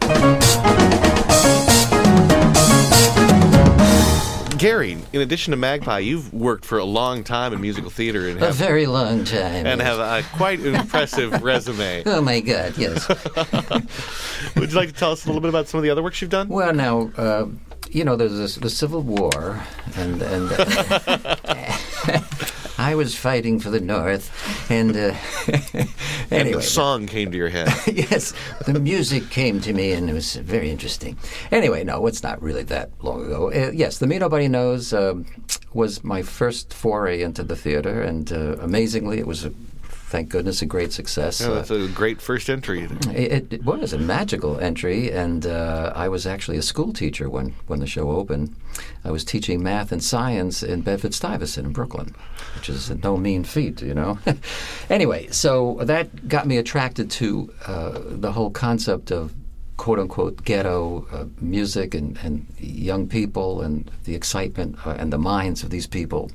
Gary, 4.59 4.99
in 5.13 5.21
addition 5.21 5.53
to 5.53 5.57
Magpie, 5.57 6.01
you've 6.01 6.33
worked 6.35 6.65
for 6.65 6.79
a 6.79 6.85
long 6.85 7.23
time 7.23 7.53
in 7.53 7.61
musical 7.61 7.91
theater 7.91 8.29
and 8.29 8.43
A 8.43 8.53
very 8.53 8.87
long 8.87 9.25
time. 9.25 9.67
and 9.67 9.81
yes. 9.81 9.83
have 9.83 9.99
a 9.99 10.23
quite 10.37 10.61
impressive 10.61 11.43
resume. 11.43 12.03
Oh 12.07 12.21
my 12.21 12.41
God! 12.41 12.77
Yes. 12.77 13.09
Would 14.57 14.71
you 14.71 14.77
like 14.77 14.89
to 14.89 14.95
tell 14.95 15.13
us 15.13 15.25
a 15.25 15.29
little 15.29 15.41
bit 15.41 15.49
about 15.49 15.69
some 15.69 15.79
of 15.79 15.85
the 15.85 15.91
other 15.91 16.03
works 16.03 16.21
you've 16.21 16.31
done? 16.31 16.49
Well, 16.49 16.73
now 16.75 17.11
uh, 17.17 17.47
you 17.91 18.05
know 18.05 18.17
there's 18.17 18.37
this, 18.37 18.57
the 18.57 18.71
Civil 18.71 19.03
War, 19.03 19.61
and 19.97 20.21
and 20.23 20.51
I 22.79 22.95
was 22.95 23.15
fighting 23.15 23.59
for 23.59 23.71
the 23.71 23.81
North, 23.81 24.31
and 24.71 24.97
uh, 24.97 25.15
And 26.31 26.43
anyway, 26.43 26.61
the 26.61 26.63
song 26.63 27.07
came 27.07 27.31
to 27.31 27.37
your 27.37 27.49
head. 27.49 27.69
yes, 27.87 28.35
the 28.67 28.79
music 28.79 29.31
came 29.31 29.61
to 29.63 29.73
me, 29.73 29.93
and 29.93 30.11
it 30.11 30.13
was 30.13 30.37
very 30.37 30.71
interesting. 30.71 31.17
Anyway, 31.51 31.85
no, 31.85 32.07
it's 32.07 32.23
not 32.23 32.41
really 32.43 32.63
that 32.65 32.91
long 33.03 33.25
ago. 33.25 33.51
Uh, 33.51 33.71
yes, 33.73 33.99
the 33.99 34.07
Me 34.07 34.19
Nobody 34.19 34.47
Knows 34.47 34.93
um, 34.93 35.25
was 35.73 36.05
my 36.05 36.21
first 36.21 36.75
foray 36.75 37.23
into 37.23 37.43
the 37.43 37.57
theater, 37.57 38.03
and 38.03 38.31
uh, 38.31 38.57
amazingly, 38.61 39.19
it 39.19 39.27
was 39.27 39.47
a 39.47 39.53
thank 40.09 40.29
goodness 40.31 40.63
a 40.63 40.67
great 40.67 40.93
success. 40.93 41.41
Yeah, 41.41 41.49
Uh, 41.49 41.55
that's 41.57 41.71
a 41.71 41.89
great 41.89 42.21
first 42.21 42.49
entry. 42.51 42.89
it, 43.11 43.53
it 43.53 43.65
was 43.65 43.93
a 43.93 43.99
magical 43.99 44.59
entry, 44.59 45.11
and 45.13 45.47
uh, 45.47 45.93
I 45.95 46.09
was 46.09 46.27
actually 46.27 46.57
a 46.59 46.63
school 46.63 46.93
teacher 46.93 47.29
when, 47.29 47.55
when 47.67 47.81
the 47.81 47.87
show 47.87 48.11
opened. 48.11 48.55
I 49.05 49.11
was 49.11 49.25
teaching 49.25 49.63
math 49.63 49.93
and 49.93 50.03
science 50.03 50.63
in 50.63 50.81
Bedford 50.83 51.15
Stuyvesant 51.15 51.67
in 51.67 51.73
Brooklyn, 51.73 52.15
which 52.57 52.69
is 52.69 52.91
no 53.03 53.17
mean 53.17 53.45
feat, 53.45 53.83
you 53.83 53.95
know. 53.95 54.19
anyway, 54.91 55.29
so 55.31 55.79
that 55.83 56.29
got 56.29 56.47
me 56.47 56.57
attracted 56.59 57.11
to 57.13 57.53
uh, 57.67 57.99
the 58.07 58.33
whole 58.33 58.51
concept 58.51 59.11
of 59.13 59.35
quote 59.79 59.99
unquote 59.99 60.45
ghetto 60.45 61.07
uh, 61.11 61.25
music 61.41 61.95
and, 61.95 62.19
and 62.23 62.47
young 62.59 63.09
people 63.09 63.63
and 63.63 63.91
the 64.05 64.15
excitement 64.15 64.77
uh, 64.87 64.91
and 64.99 65.11
the 65.11 65.19
minds 65.19 65.63
of 65.63 65.71
these 65.71 65.87
people 65.87 66.31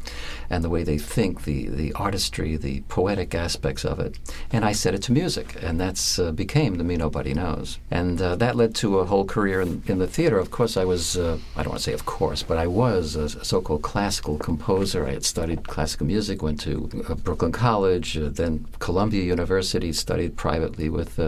and 0.49 0.63
the 0.63 0.69
way 0.69 0.84
they 0.84 0.97
think, 0.97 1.43
the, 1.43 1.67
the 1.67 1.93
artistry, 1.93 2.56
the 2.56 2.82
poetic 2.88 3.36
aspects 3.36 3.84
of 3.84 3.99
it. 3.99 4.17
And 4.51 4.63
I 4.63 4.71
set 4.71 4.93
it 4.93 5.01
to 5.03 5.12
music, 5.12 5.58
and 5.62 5.79
that's 5.79 6.19
uh, 6.19 6.32
became 6.32 6.77
The 6.77 6.84
Me 6.84 6.95
Nobody 6.95 7.34
Knows. 7.34 7.79
And 7.91 8.21
uh, 8.21 8.36
that 8.38 8.56
led 8.56 8.73
to 8.75 8.99
a 8.99 9.06
whole 9.06 9.25
career 9.25 9.62
in, 9.62 9.84
in 9.88 9.99
the 9.99 10.08
theater. 10.08 10.38
Of 10.38 10.51
course, 10.51 10.77
I 10.77 10.86
was, 10.86 11.17
uh, 11.17 11.38
I 11.56 11.63
don't 11.63 11.71
want 11.71 11.79
to 11.79 11.89
say 11.89 11.93
of 11.93 12.06
course, 12.06 12.43
but 12.43 12.58
I 12.58 12.67
was 12.67 13.15
a 13.15 13.29
so 13.43 13.62
called 13.62 13.82
classical 13.82 14.38
composer. 14.38 15.06
I 15.06 15.13
had 15.13 15.25
studied 15.25 15.67
classical 15.67 16.08
music, 16.08 16.41
went 16.41 16.60
to 16.62 16.89
uh, 17.10 17.15
Brooklyn 17.15 17.51
College, 17.51 18.13
then 18.19 18.65
Columbia 18.79 19.23
University, 19.23 19.91
studied 19.91 20.38
privately 20.38 20.89
with 20.89 21.19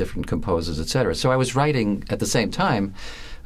different 0.00 0.26
composers, 0.26 0.80
etc. 0.80 1.14
So 1.14 1.30
I 1.30 1.36
was 1.36 1.54
writing 1.54 2.04
at 2.08 2.18
the 2.20 2.30
same 2.36 2.50
time 2.50 2.94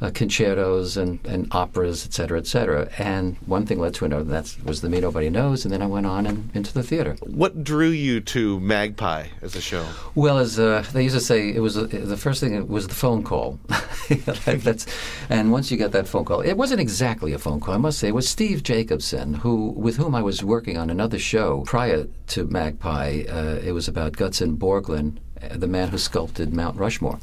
uh, 0.01 0.11
concertos 0.13 0.97
and, 0.97 1.19
and 1.25 1.47
operas, 1.51 2.05
et 2.05 2.13
cetera, 2.13 2.37
et 2.37 2.47
cetera. 2.47 2.89
And 2.97 3.37
one 3.45 3.65
thing 3.65 3.79
led 3.79 3.93
to 3.95 4.05
another. 4.05 4.23
That 4.23 4.55
was 4.63 4.81
the 4.81 4.89
Me 4.89 4.99
Nobody 4.99 5.29
Knows, 5.29 5.65
and 5.65 5.73
then 5.73 5.81
I 5.81 5.87
went 5.87 6.05
on 6.05 6.25
and 6.25 6.49
into 6.53 6.73
the 6.73 6.83
theater. 6.83 7.15
What 7.21 7.63
drew 7.63 7.89
you 7.89 8.21
to 8.21 8.59
Magpie 8.59 9.27
as 9.41 9.55
a 9.55 9.61
show? 9.61 9.85
Well, 10.13 10.37
as 10.37 10.59
uh, 10.59 10.85
they 10.93 11.03
used 11.03 11.15
to 11.15 11.21
say, 11.21 11.53
it 11.53 11.59
was 11.59 11.77
uh, 11.77 11.87
the 11.91 12.17
first 12.17 12.39
thing 12.41 12.53
It 12.55 12.67
was 12.67 12.87
the 12.87 12.95
phone 12.95 13.23
call. 13.23 13.59
That's, 14.09 14.85
and 15.29 15.51
once 15.51 15.71
you 15.71 15.77
get 15.77 15.91
that 15.93 16.07
phone 16.07 16.25
call, 16.25 16.41
it 16.41 16.53
wasn't 16.53 16.81
exactly 16.81 17.33
a 17.33 17.39
phone 17.39 17.59
call. 17.59 17.73
I 17.73 17.77
must 17.77 17.99
say, 17.99 18.09
it 18.09 18.15
was 18.15 18.29
Steve 18.29 18.63
Jacobson, 18.63 19.33
who 19.35 19.71
with 19.71 19.97
whom 19.97 20.13
I 20.15 20.21
was 20.21 20.43
working 20.43 20.77
on 20.77 20.89
another 20.89 21.19
show 21.19 21.63
prior 21.65 22.07
to 22.27 22.45
Magpie. 22.45 23.23
Uh, 23.29 23.59
it 23.63 23.71
was 23.71 23.87
about 23.87 24.13
Gutzon 24.13 24.57
Borglum, 24.57 25.17
uh, 25.17 25.19
the 25.51 25.67
man 25.67 25.89
who 25.89 25.97
sculpted 25.97 26.53
Mount 26.53 26.77
Rushmore. 26.77 27.19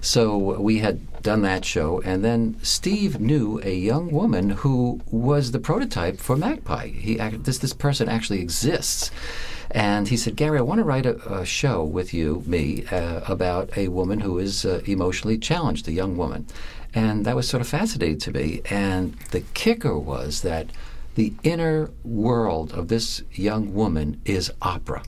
So 0.00 0.60
we 0.60 0.78
had 0.78 1.22
done 1.22 1.42
that 1.42 1.64
show, 1.64 2.00
and 2.02 2.24
then 2.24 2.56
Steve 2.62 3.18
knew 3.18 3.60
a 3.64 3.74
young 3.74 4.12
woman 4.12 4.50
who 4.50 5.00
was 5.10 5.50
the 5.50 5.58
prototype 5.58 6.18
for 6.18 6.36
Magpie. 6.36 6.88
He 6.88 7.16
this 7.16 7.58
this 7.58 7.72
person 7.72 8.08
actually 8.08 8.40
exists. 8.40 9.10
And 9.70 10.06
he 10.06 10.16
said, 10.16 10.36
Gary, 10.36 10.58
I 10.58 10.62
want 10.62 10.78
to 10.78 10.84
write 10.84 11.06
a, 11.06 11.40
a 11.40 11.44
show 11.44 11.82
with 11.82 12.14
you, 12.14 12.44
me, 12.46 12.86
uh, 12.86 13.20
about 13.26 13.76
a 13.76 13.88
woman 13.88 14.20
who 14.20 14.38
is 14.38 14.64
uh, 14.64 14.80
emotionally 14.86 15.38
challenged, 15.38 15.88
a 15.88 15.92
young 15.92 16.16
woman. 16.16 16.46
And 16.94 17.24
that 17.26 17.34
was 17.34 17.48
sort 17.48 17.60
of 17.60 17.66
fascinating 17.68 18.18
to 18.20 18.30
me. 18.30 18.62
And 18.70 19.14
the 19.32 19.40
kicker 19.54 19.98
was 19.98 20.42
that 20.42 20.68
the 21.16 21.32
inner 21.42 21.90
world 22.04 22.72
of 22.72 22.88
this 22.88 23.22
young 23.32 23.74
woman 23.74 24.20
is 24.24 24.52
opera. 24.62 25.02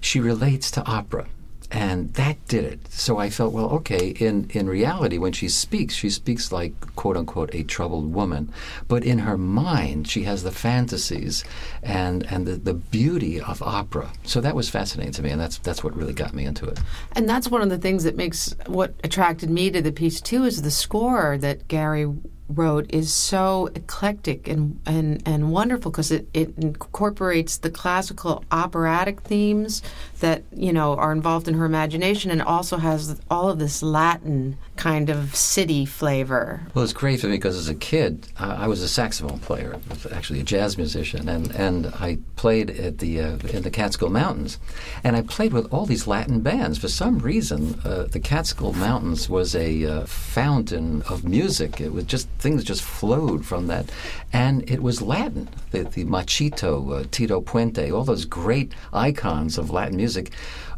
She 0.00 0.20
relates 0.20 0.70
to 0.72 0.84
opera. 0.86 1.26
And 1.70 2.14
that 2.14 2.36
did 2.48 2.64
it. 2.64 2.90
So 2.90 3.18
I 3.18 3.28
felt, 3.28 3.52
well, 3.52 3.68
okay, 3.70 4.08
in, 4.08 4.48
in 4.50 4.68
reality, 4.68 5.18
when 5.18 5.32
she 5.32 5.48
speaks, 5.48 5.94
she 5.94 6.08
speaks 6.08 6.50
like, 6.50 6.72
quote 6.96 7.16
unquote, 7.16 7.54
a 7.54 7.62
troubled 7.62 8.14
woman. 8.14 8.50
But 8.88 9.04
in 9.04 9.18
her 9.20 9.36
mind, 9.36 10.08
she 10.08 10.22
has 10.22 10.42
the 10.42 10.50
fantasies 10.50 11.44
and, 11.82 12.24
and 12.32 12.46
the, 12.46 12.56
the 12.56 12.74
beauty 12.74 13.38
of 13.40 13.62
opera. 13.62 14.10
So 14.24 14.40
that 14.40 14.54
was 14.54 14.70
fascinating 14.70 15.12
to 15.14 15.22
me, 15.22 15.30
and 15.30 15.40
that's, 15.40 15.58
that's 15.58 15.84
what 15.84 15.94
really 15.94 16.14
got 16.14 16.32
me 16.32 16.46
into 16.46 16.66
it. 16.66 16.80
And 17.12 17.28
that's 17.28 17.48
one 17.48 17.60
of 17.60 17.68
the 17.68 17.78
things 17.78 18.04
that 18.04 18.16
makes 18.16 18.54
what 18.66 18.94
attracted 19.04 19.50
me 19.50 19.70
to 19.70 19.82
the 19.82 19.92
piece 19.92 20.22
too 20.22 20.44
is 20.44 20.62
the 20.62 20.70
score 20.70 21.36
that 21.38 21.68
Gary 21.68 22.06
wrote 22.48 22.86
is 22.90 23.12
so 23.12 23.68
eclectic 23.74 24.48
and 24.48 24.80
and, 24.86 25.22
and 25.26 25.52
wonderful 25.52 25.90
because 25.90 26.10
it, 26.10 26.28
it 26.32 26.54
incorporates 26.56 27.58
the 27.58 27.70
classical 27.70 28.42
operatic 28.50 29.20
themes 29.20 29.82
that 30.20 30.42
you 30.54 30.72
know 30.72 30.94
are 30.94 31.12
involved 31.12 31.48
in 31.48 31.54
her 31.54 31.64
imagination 31.64 32.30
and 32.30 32.42
also 32.42 32.76
has 32.78 33.20
all 33.30 33.48
of 33.48 33.58
this 33.58 33.82
Latin 33.82 34.56
kind 34.76 35.10
of 35.10 35.34
city 35.34 35.84
flavor. 35.84 36.60
Well, 36.74 36.84
it's 36.84 36.92
great 36.92 37.20
for 37.20 37.26
me 37.26 37.36
because 37.36 37.56
as 37.56 37.68
a 37.68 37.74
kid, 37.74 38.28
uh, 38.38 38.56
I 38.58 38.66
was 38.68 38.82
a 38.82 38.88
saxophone 38.88 39.38
player, 39.40 39.78
actually 40.12 40.40
a 40.40 40.44
jazz 40.44 40.76
musician, 40.76 41.28
and, 41.28 41.50
and 41.54 41.86
I 41.86 42.18
played 42.36 42.70
at 42.70 42.98
the 42.98 43.20
uh, 43.20 43.38
in 43.48 43.62
the 43.62 43.70
Catskill 43.70 44.10
Mountains, 44.10 44.58
and 45.04 45.16
I 45.16 45.22
played 45.22 45.52
with 45.52 45.72
all 45.72 45.86
these 45.86 46.06
Latin 46.06 46.40
bands. 46.40 46.78
For 46.78 46.88
some 46.88 47.18
reason, 47.18 47.80
uh, 47.84 48.04
the 48.04 48.20
Catskill 48.20 48.72
Mountains 48.72 49.28
was 49.28 49.54
a 49.54 49.84
uh, 49.84 50.06
fountain 50.06 51.02
of 51.02 51.24
music. 51.24 51.80
It 51.80 51.92
was 51.92 52.04
just 52.04 52.28
things 52.38 52.64
just 52.64 52.82
flowed 52.82 53.44
from 53.44 53.66
that, 53.68 53.90
and 54.32 54.68
it 54.70 54.82
was 54.82 55.02
Latin. 55.02 55.48
The, 55.70 55.84
the 55.84 56.04
Machito, 56.04 57.00
uh, 57.00 57.04
Tito 57.10 57.40
Puente, 57.40 57.90
all 57.92 58.04
those 58.04 58.24
great 58.24 58.72
icons 58.92 59.58
of 59.58 59.70
Latin 59.70 59.96
music 59.96 60.07
music. 60.08 60.32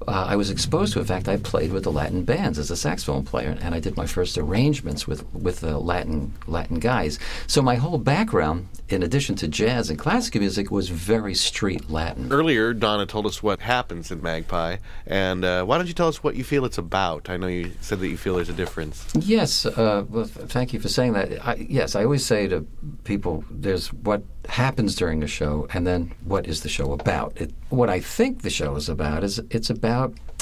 Uh, 0.08 0.26
I 0.28 0.36
was 0.36 0.50
exposed 0.50 0.92
to. 0.94 1.00
In 1.00 1.04
fact, 1.04 1.28
I 1.28 1.36
played 1.36 1.72
with 1.72 1.84
the 1.84 1.92
Latin 1.92 2.24
bands 2.24 2.58
as 2.58 2.70
a 2.70 2.76
saxophone 2.76 3.24
player, 3.24 3.56
and 3.60 3.74
I 3.74 3.80
did 3.80 3.96
my 3.96 4.06
first 4.06 4.38
arrangements 4.38 5.06
with 5.06 5.24
with 5.34 5.60
the 5.60 5.78
Latin 5.78 6.32
Latin 6.46 6.78
guys. 6.78 7.18
So 7.46 7.60
my 7.62 7.76
whole 7.76 7.98
background, 7.98 8.68
in 8.88 9.02
addition 9.02 9.34
to 9.36 9.48
jazz 9.48 9.90
and 9.90 9.98
classical 9.98 10.40
music, 10.40 10.70
was 10.70 10.88
very 10.88 11.34
street 11.34 11.90
Latin. 11.90 12.32
Earlier, 12.32 12.72
Donna 12.72 13.06
told 13.06 13.26
us 13.26 13.42
what 13.42 13.60
happens 13.60 14.10
in 14.10 14.22
Magpie, 14.22 14.76
and 15.06 15.44
uh, 15.44 15.64
why 15.64 15.76
don't 15.76 15.86
you 15.86 15.94
tell 15.94 16.08
us 16.08 16.22
what 16.22 16.34
you 16.34 16.44
feel 16.44 16.64
it's 16.64 16.78
about? 16.78 17.28
I 17.28 17.36
know 17.36 17.46
you 17.46 17.72
said 17.80 18.00
that 18.00 18.08
you 18.08 18.16
feel 18.16 18.36
there's 18.36 18.48
a 18.48 18.54
difference. 18.54 19.06
Yes, 19.14 19.66
uh, 19.66 20.04
well, 20.08 20.26
th- 20.26 20.48
thank 20.48 20.72
you 20.72 20.80
for 20.80 20.88
saying 20.88 21.12
that. 21.12 21.46
I, 21.46 21.54
yes, 21.54 21.94
I 21.94 22.04
always 22.04 22.24
say 22.24 22.48
to 22.48 22.66
people, 23.04 23.44
there's 23.50 23.92
what 23.92 24.22
happens 24.48 24.94
during 24.96 25.22
a 25.22 25.26
show, 25.26 25.68
and 25.74 25.86
then 25.86 26.12
what 26.24 26.46
is 26.46 26.62
the 26.62 26.68
show 26.68 26.92
about. 26.92 27.36
It, 27.36 27.52
what 27.68 27.90
I 27.90 28.00
think 28.00 28.42
the 28.42 28.50
show 28.50 28.76
is 28.76 28.88
about 28.88 29.22
is 29.22 29.40
it's 29.50 29.70
about 29.70 29.89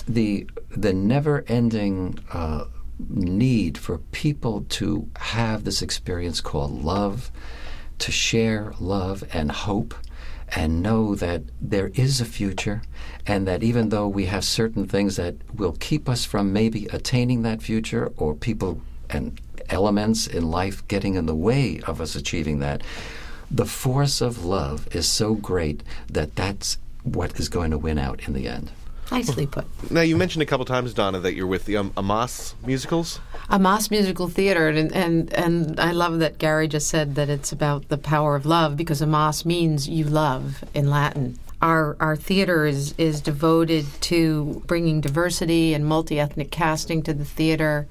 the 0.07 0.47
the 0.71 0.93
never-ending 0.93 2.19
uh, 2.33 2.65
need 3.09 3.79
for 3.79 3.99
people 3.99 4.65
to 4.69 5.09
have 5.17 5.65
this 5.65 5.83
experience 5.83 6.41
called 6.41 6.85
love, 6.85 7.31
to 7.99 8.13
share 8.13 8.73
love 8.81 9.25
and 9.33 9.53
hope, 9.53 9.95
and 10.55 10.83
know 10.83 11.15
that 11.15 11.43
there 11.61 11.89
is 11.95 12.21
a 12.21 12.25
future, 12.25 12.83
and 13.27 13.47
that 13.47 13.63
even 13.63 13.89
though 13.91 14.09
we 14.09 14.27
have 14.27 14.45
certain 14.45 14.87
things 14.87 15.17
that 15.17 15.35
will 15.55 15.77
keep 15.79 16.09
us 16.09 16.25
from 16.25 16.53
maybe 16.53 16.87
attaining 16.87 17.43
that 17.43 17.63
future, 17.63 18.13
or 18.17 18.35
people 18.35 18.81
and 19.11 19.41
elements 19.69 20.27
in 20.27 20.51
life 20.51 20.87
getting 20.89 21.15
in 21.15 21.27
the 21.27 21.35
way 21.35 21.81
of 21.87 22.01
us 22.01 22.17
achieving 22.17 22.59
that, 22.61 22.83
the 23.51 23.67
force 23.67 24.21
of 24.21 24.45
love 24.45 24.89
is 24.95 25.09
so 25.09 25.35
great 25.35 25.83
that 26.09 26.35
that's 26.37 26.79
what 27.03 27.39
is 27.39 27.49
going 27.49 27.71
to 27.71 27.79
win 27.79 27.99
out 27.99 28.27
in 28.27 28.35
the 28.35 28.49
end. 28.49 28.71
Nicely 29.11 29.47
put. 29.47 29.65
Now, 29.91 30.03
you 30.03 30.17
mentioned 30.17 30.43
a 30.43 30.47
couple 30.47 30.67
times, 30.67 30.93
Donna, 30.93 31.19
that 31.21 31.35
you're 31.35 31.47
with 31.47 31.65
the 31.65 31.77
um, 31.77 31.93
AMAS 31.97 32.55
musicals. 32.65 33.21
AMAS 33.51 33.91
Musical 33.91 34.29
Theater, 34.29 34.69
and, 34.69 34.93
and 34.95 35.33
and 35.33 35.81
I 35.81 35.93
love 35.93 36.19
that 36.19 36.39
Gary 36.39 36.69
just 36.69 36.89
said 36.89 37.15
that 37.15 37.31
it's 37.31 37.51
about 37.51 37.89
the 37.89 37.97
power 37.97 38.37
of 38.37 38.45
love 38.45 38.77
because 38.77 39.01
AMAS 39.01 39.47
means 39.47 39.89
you 39.89 40.05
love 40.05 40.63
in 40.75 40.91
Latin. 40.91 41.39
Our 41.63 41.97
our 42.01 42.17
theater 42.17 42.67
is 42.67 42.95
is 42.99 43.21
devoted 43.21 43.87
to 44.03 44.63
bringing 44.67 45.01
diversity 45.01 45.73
and 45.73 45.87
multi 45.87 46.21
ethnic 46.21 46.51
casting 46.51 47.03
to 47.05 47.15
the 47.15 47.25
theater, 47.25 47.89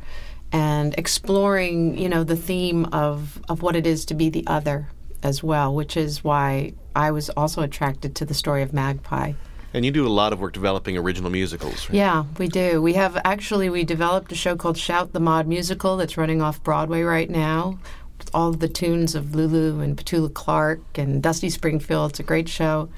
and 0.51 0.93
exploring 0.99 1.97
you 1.97 2.09
know 2.09 2.23
the 2.23 2.37
theme 2.37 2.85
of 2.85 3.41
of 3.49 3.63
what 3.63 3.75
it 3.75 3.87
is 3.87 4.05
to 4.05 4.13
be 4.13 4.29
the 4.29 4.45
other 4.45 4.89
as 5.23 5.41
well, 5.41 5.73
which 5.73 5.97
is 5.97 6.23
why 6.23 6.73
I 6.95 7.09
was 7.09 7.31
also 7.31 7.63
attracted 7.63 8.15
to 8.15 8.25
the 8.25 8.35
story 8.35 8.61
of 8.61 8.71
Magpie. 8.71 9.33
And 9.73 9.85
you 9.85 9.91
do 9.91 10.07
a 10.07 10.09
lot 10.09 10.33
of 10.33 10.39
work 10.39 10.53
developing 10.53 10.97
original 10.97 11.29
musicals. 11.29 11.89
Right? 11.89 11.97
Yeah, 11.97 12.25
we 12.37 12.47
do. 12.47 12.81
We 12.81 12.93
have 12.93 13.17
actually 13.23 13.69
we 13.69 13.83
developed 13.83 14.31
a 14.31 14.35
show 14.35 14.55
called 14.55 14.77
Shout 14.77 15.13
the 15.13 15.19
Mod 15.19 15.47
Musical 15.47 15.97
that's 15.97 16.17
running 16.17 16.41
off 16.41 16.63
Broadway 16.63 17.01
right 17.01 17.29
now. 17.29 17.79
With 18.17 18.31
all 18.33 18.51
the 18.51 18.67
tunes 18.67 19.13
of 19.13 19.35
Lulu 19.35 19.79
and 19.79 19.95
Petula 19.95 20.33
Clark 20.33 20.79
and 20.95 21.21
Dusty 21.21 21.51
Springfield. 21.51 22.11
It's 22.11 22.19
a 22.19 22.23
great 22.23 22.49
show. 22.49 22.89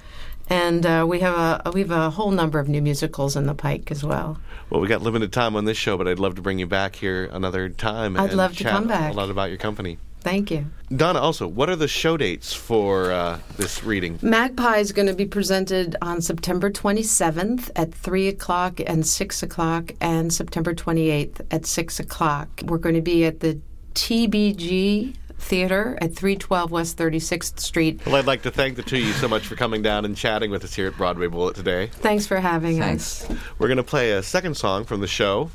And 0.50 0.86
uh, 0.86 1.06
we 1.08 1.20
have 1.20 1.36
a 1.66 1.72
we 1.72 1.82
have 1.82 1.92
a 1.92 2.10
whole 2.10 2.32
number 2.32 2.58
of 2.58 2.68
new 2.68 2.82
musicals 2.82 3.36
in 3.36 3.46
the 3.46 3.54
pike 3.54 3.92
as 3.92 4.04
well. 4.04 4.40
Well, 4.70 4.80
we 4.82 4.88
got 4.88 5.02
limited 5.02 5.32
time 5.34 5.56
on 5.56 5.66
this 5.66 5.78
show, 5.78 5.98
but 5.98 6.08
I'd 6.08 6.20
love 6.20 6.36
to 6.36 6.42
bring 6.42 6.58
you 6.58 6.66
back 6.66 6.96
here 6.96 7.26
another 7.32 7.70
time. 7.70 8.18
I'd 8.18 8.30
and 8.30 8.38
love 8.38 8.58
to 8.58 8.64
come 8.64 8.88
back. 8.88 9.14
A 9.14 9.16
lot 9.16 9.30
about 9.30 9.50
your 9.50 9.58
company. 9.58 10.00
Thank 10.22 10.52
you. 10.52 10.66
Donna, 10.96 11.20
also, 11.20 11.48
what 11.48 11.70
are 11.70 11.76
the 11.76 11.88
show 11.88 12.18
dates 12.18 12.54
for 12.54 13.12
uh, 13.12 13.40
this 13.58 13.84
reading? 13.84 14.20
Magpie 14.22 14.78
is 14.78 14.92
going 14.92 15.08
to 15.08 15.14
be 15.14 15.26
presented 15.26 15.96
on 16.02 16.22
September 16.22 16.70
27th 16.70 17.70
at 17.76 17.94
3 17.94 18.28
o'clock 18.28 18.80
and 18.86 19.06
6 19.06 19.44
o'clock, 19.44 19.92
and 20.02 20.34
September 20.34 20.74
28th 20.74 21.42
at 21.52 21.66
6 21.66 22.00
o'clock. 22.00 22.50
We're 22.66 22.80
going 22.80 22.96
to 22.96 23.02
be 23.02 23.26
at 23.26 23.40
the 23.40 23.60
TBG 23.94 25.16
Theater 25.40 25.98
at 26.02 26.14
312 26.14 26.72
West 26.72 26.98
36th 26.98 27.60
Street. 27.60 28.06
Well, 28.06 28.16
I'd 28.16 28.26
like 28.26 28.42
to 28.42 28.52
thank 28.52 28.76
the 28.76 28.84
two 28.84 28.98
of 28.98 29.04
you 29.04 29.14
so 29.14 29.28
much 29.28 29.48
for 29.48 29.56
coming 29.56 29.82
down 29.82 30.04
and 30.04 30.16
chatting 30.16 30.52
with 30.52 30.64
us 30.64 30.76
here 30.76 30.88
at 30.88 30.98
Broadway 30.98 31.28
Bullet 31.28 31.56
today. 31.56 31.88
Thanks 31.88 32.28
for 32.28 32.40
having 32.40 32.82
us. 32.82 33.28
We're 33.58 33.68
going 33.68 33.78
to 33.78 33.84
play 33.84 34.12
a 34.12 34.22
second 34.22 34.58
song 34.58 34.84
from 34.84 35.00
the 35.00 35.08
show. 35.08 35.50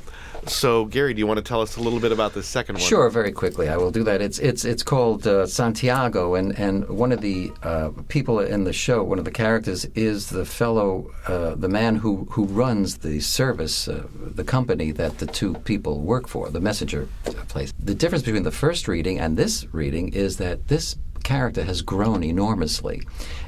So, 0.47 0.85
Gary, 0.85 1.13
do 1.13 1.19
you 1.19 1.27
want 1.27 1.37
to 1.37 1.43
tell 1.43 1.61
us 1.61 1.77
a 1.77 1.81
little 1.81 1.99
bit 1.99 2.11
about 2.11 2.33
the 2.33 2.43
second 2.43 2.75
one? 2.75 2.83
Sure, 2.83 3.09
very 3.09 3.31
quickly. 3.31 3.67
I 3.67 3.77
will 3.77 3.91
do 3.91 4.03
that. 4.03 4.21
It's 4.21 4.39
it's 4.39 4.63
it's 4.63 4.83
called 4.83 5.25
uh, 5.25 5.47
Santiago, 5.47 6.35
and 6.35 6.57
and 6.57 6.87
one 6.87 7.11
of 7.11 7.21
the 7.21 7.51
uh, 7.63 7.89
people 8.09 8.39
in 8.39 8.63
the 8.63 8.73
show, 8.73 9.03
one 9.03 9.19
of 9.19 9.25
the 9.25 9.31
characters, 9.31 9.85
is 9.95 10.29
the 10.29 10.45
fellow, 10.45 11.11
uh, 11.27 11.55
the 11.55 11.69
man 11.69 11.95
who 11.95 12.27
who 12.31 12.45
runs 12.45 12.99
the 12.99 13.19
service, 13.19 13.87
uh, 13.87 14.03
the 14.13 14.43
company 14.43 14.91
that 14.91 15.17
the 15.17 15.25
two 15.25 15.55
people 15.65 16.01
work 16.01 16.27
for, 16.27 16.49
the 16.49 16.61
messenger 16.61 17.07
place. 17.47 17.73
The 17.79 17.95
difference 17.95 18.23
between 18.23 18.43
the 18.43 18.51
first 18.51 18.87
reading 18.87 19.19
and 19.19 19.37
this 19.37 19.65
reading 19.73 20.13
is 20.13 20.37
that 20.37 20.67
this 20.67 20.95
character 21.25 21.63
has 21.65 21.81
grown 21.81 22.23
enormously. 22.23 23.01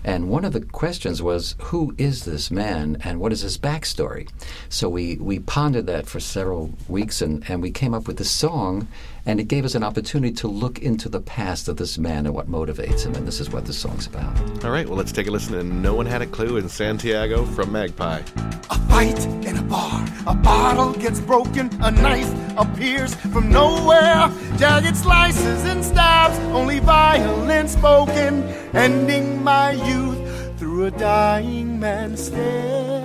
And 0.03 0.27
one 0.29 0.43
of 0.43 0.51
the 0.51 0.61
questions 0.61 1.21
was, 1.21 1.55
who 1.59 1.95
is 1.97 2.25
this 2.25 2.51
man 2.51 2.97
and 3.03 3.19
what 3.19 3.31
is 3.31 3.41
his 3.41 3.57
backstory? 3.57 4.27
So 4.67 4.89
we, 4.89 5.15
we 5.17 5.39
pondered 5.39 5.85
that 5.87 6.07
for 6.07 6.19
several 6.19 6.73
weeks 6.89 7.21
and, 7.21 7.49
and 7.49 7.61
we 7.61 7.71
came 7.71 7.93
up 7.93 8.07
with 8.07 8.17
this 8.17 8.31
song, 8.31 8.87
and 9.25 9.39
it 9.39 9.47
gave 9.47 9.63
us 9.63 9.75
an 9.75 9.83
opportunity 9.83 10.33
to 10.33 10.47
look 10.47 10.79
into 10.79 11.07
the 11.07 11.19
past 11.21 11.67
of 11.67 11.77
this 11.77 11.97
man 11.97 12.25
and 12.25 12.33
what 12.33 12.49
motivates 12.49 13.05
him. 13.05 13.13
And 13.15 13.27
this 13.27 13.39
is 13.39 13.49
what 13.51 13.65
the 13.65 13.73
song's 13.73 14.07
about. 14.07 14.65
All 14.65 14.71
right, 14.71 14.87
well, 14.87 14.97
let's 14.97 15.11
take 15.11 15.27
a 15.27 15.31
listen 15.31 15.53
to 15.53 15.63
No 15.63 15.93
One 15.93 16.05
Had 16.05 16.21
a 16.21 16.27
Clue 16.27 16.57
in 16.57 16.67
Santiago 16.67 17.45
from 17.45 17.71
Magpie. 17.71 18.23
A 18.69 18.79
fight 18.89 19.25
in 19.45 19.57
a 19.57 19.63
bar. 19.63 20.07
A 20.25 20.33
bottle 20.33 20.93
gets 20.93 21.19
broken, 21.19 21.69
a 21.83 21.91
knife 21.91 22.46
appears 22.57 23.13
from 23.15 23.51
nowhere. 23.51 24.29
Jagged 24.57 24.97
slices 24.97 25.63
and 25.65 25.85
stabs, 25.85 26.37
only 26.55 26.79
violence 26.79 27.73
spoken, 27.73 28.43
ending 28.73 29.43
my 29.43 29.71
youth 29.71 30.57
through 30.57 30.85
a 30.85 30.91
dying 30.91 31.79
man's 31.79 32.25
stare. 32.25 32.95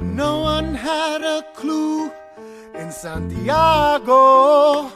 No 0.00 0.40
one 0.40 0.74
had 0.74 1.22
a 1.22 1.44
clue 1.54 2.10
in 2.74 2.90
Santiago 2.90 4.90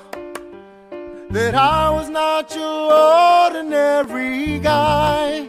that 1.34 1.56
I 1.56 1.90
was 1.90 2.08
not 2.08 2.54
your 2.54 2.92
ordinary 2.92 4.60
guy. 4.60 5.48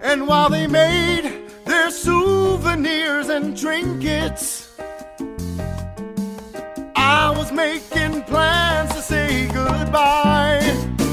And 0.00 0.26
while 0.26 0.48
they 0.48 0.66
made 0.66 1.50
their 1.66 1.90
souvenirs 1.90 3.28
and 3.28 3.54
trinkets, 3.54 4.72
I 6.96 7.34
was 7.36 7.52
making 7.52 8.22
plans 8.22 8.94
to 8.94 9.02
say 9.02 9.46
goodbye. 9.48 11.03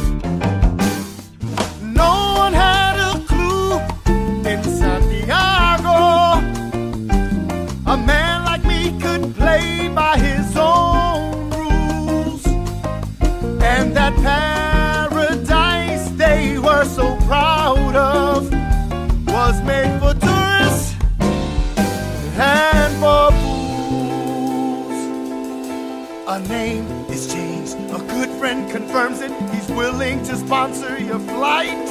A 26.31 26.39
name 26.47 26.87
is 27.09 27.27
changed, 27.33 27.75
a 27.91 27.99
good 28.07 28.29
friend 28.39 28.71
confirms 28.71 29.19
it. 29.19 29.33
He's 29.53 29.67
willing 29.67 30.23
to 30.23 30.37
sponsor 30.37 30.97
your 30.97 31.19
flight. 31.19 31.89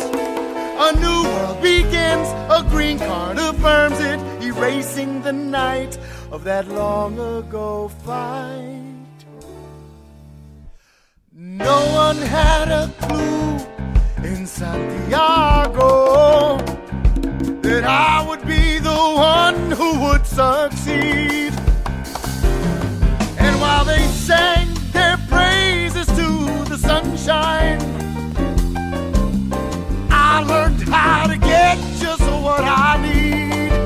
A 0.79 0.93
new 0.99 1.25
world 1.25 1.61
begins, 1.61 2.27
a 2.49 2.65
green 2.71 2.99
card 2.99 3.37
affirms 3.37 4.01
it, 4.01 4.19
erasing 4.43 5.21
the 5.21 5.35
night 5.35 5.99
of 6.33 6.45
that 6.45 6.67
long 6.69 7.19
ago 7.19 7.89
fight. 7.89 9.19
No 11.35 11.81
one 11.93 12.17
had 12.17 12.71
a 12.71 12.91
clue 13.03 13.59
in 14.27 14.47
Santiago 14.47 15.77
that 17.61 17.85
I 17.85 18.27
would 18.27 18.47
be 18.47 18.79
the 18.79 19.03
one 19.35 19.71
who 19.73 20.01
would 20.01 20.25
succeed. 20.25 21.60
While 23.81 23.97
they 23.97 24.07
sang 24.09 24.69
their 24.93 25.17
praises 25.27 26.07
to 26.09 26.69
the 26.69 26.77
sunshine, 26.77 27.81
I 30.11 30.45
learned 30.47 30.83
how 30.83 31.27
to 31.27 31.39
get 31.39 31.79
just 31.99 32.21
what 32.21 32.61
I 32.63 33.01
need. 33.01 33.80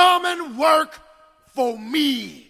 Come 0.00 0.24
and 0.24 0.56
work 0.56 0.98
for 1.48 1.78
me. 1.78 2.48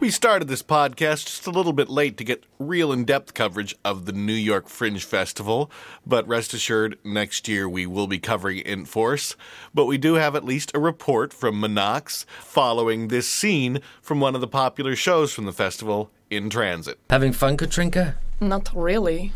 We 0.00 0.10
started 0.10 0.48
this 0.48 0.60
podcast 0.60 1.26
just 1.26 1.46
a 1.46 1.52
little 1.52 1.72
bit 1.72 1.88
late 1.88 2.16
to 2.16 2.24
get 2.24 2.42
real 2.58 2.90
in 2.90 3.04
depth 3.04 3.32
coverage 3.32 3.76
of 3.84 4.04
the 4.04 4.10
New 4.10 4.32
York 4.32 4.68
Fringe 4.68 5.04
Festival, 5.04 5.70
but 6.04 6.26
rest 6.26 6.52
assured, 6.52 6.98
next 7.04 7.46
year 7.46 7.68
we 7.68 7.86
will 7.86 8.08
be 8.08 8.18
covering 8.18 8.58
in 8.58 8.86
force. 8.86 9.36
But 9.72 9.84
we 9.84 9.96
do 9.96 10.14
have 10.14 10.34
at 10.34 10.44
least 10.44 10.72
a 10.74 10.80
report 10.80 11.32
from 11.32 11.62
Minox 11.62 12.24
following 12.40 13.06
this 13.06 13.28
scene 13.28 13.78
from 14.02 14.18
one 14.18 14.34
of 14.34 14.40
the 14.40 14.48
popular 14.48 14.96
shows 14.96 15.32
from 15.32 15.44
the 15.44 15.52
festival, 15.52 16.10
In 16.28 16.50
Transit. 16.50 16.98
Having 17.08 17.34
fun, 17.34 17.56
Katrinka? 17.56 18.16
Not 18.40 18.68
really. 18.74 19.32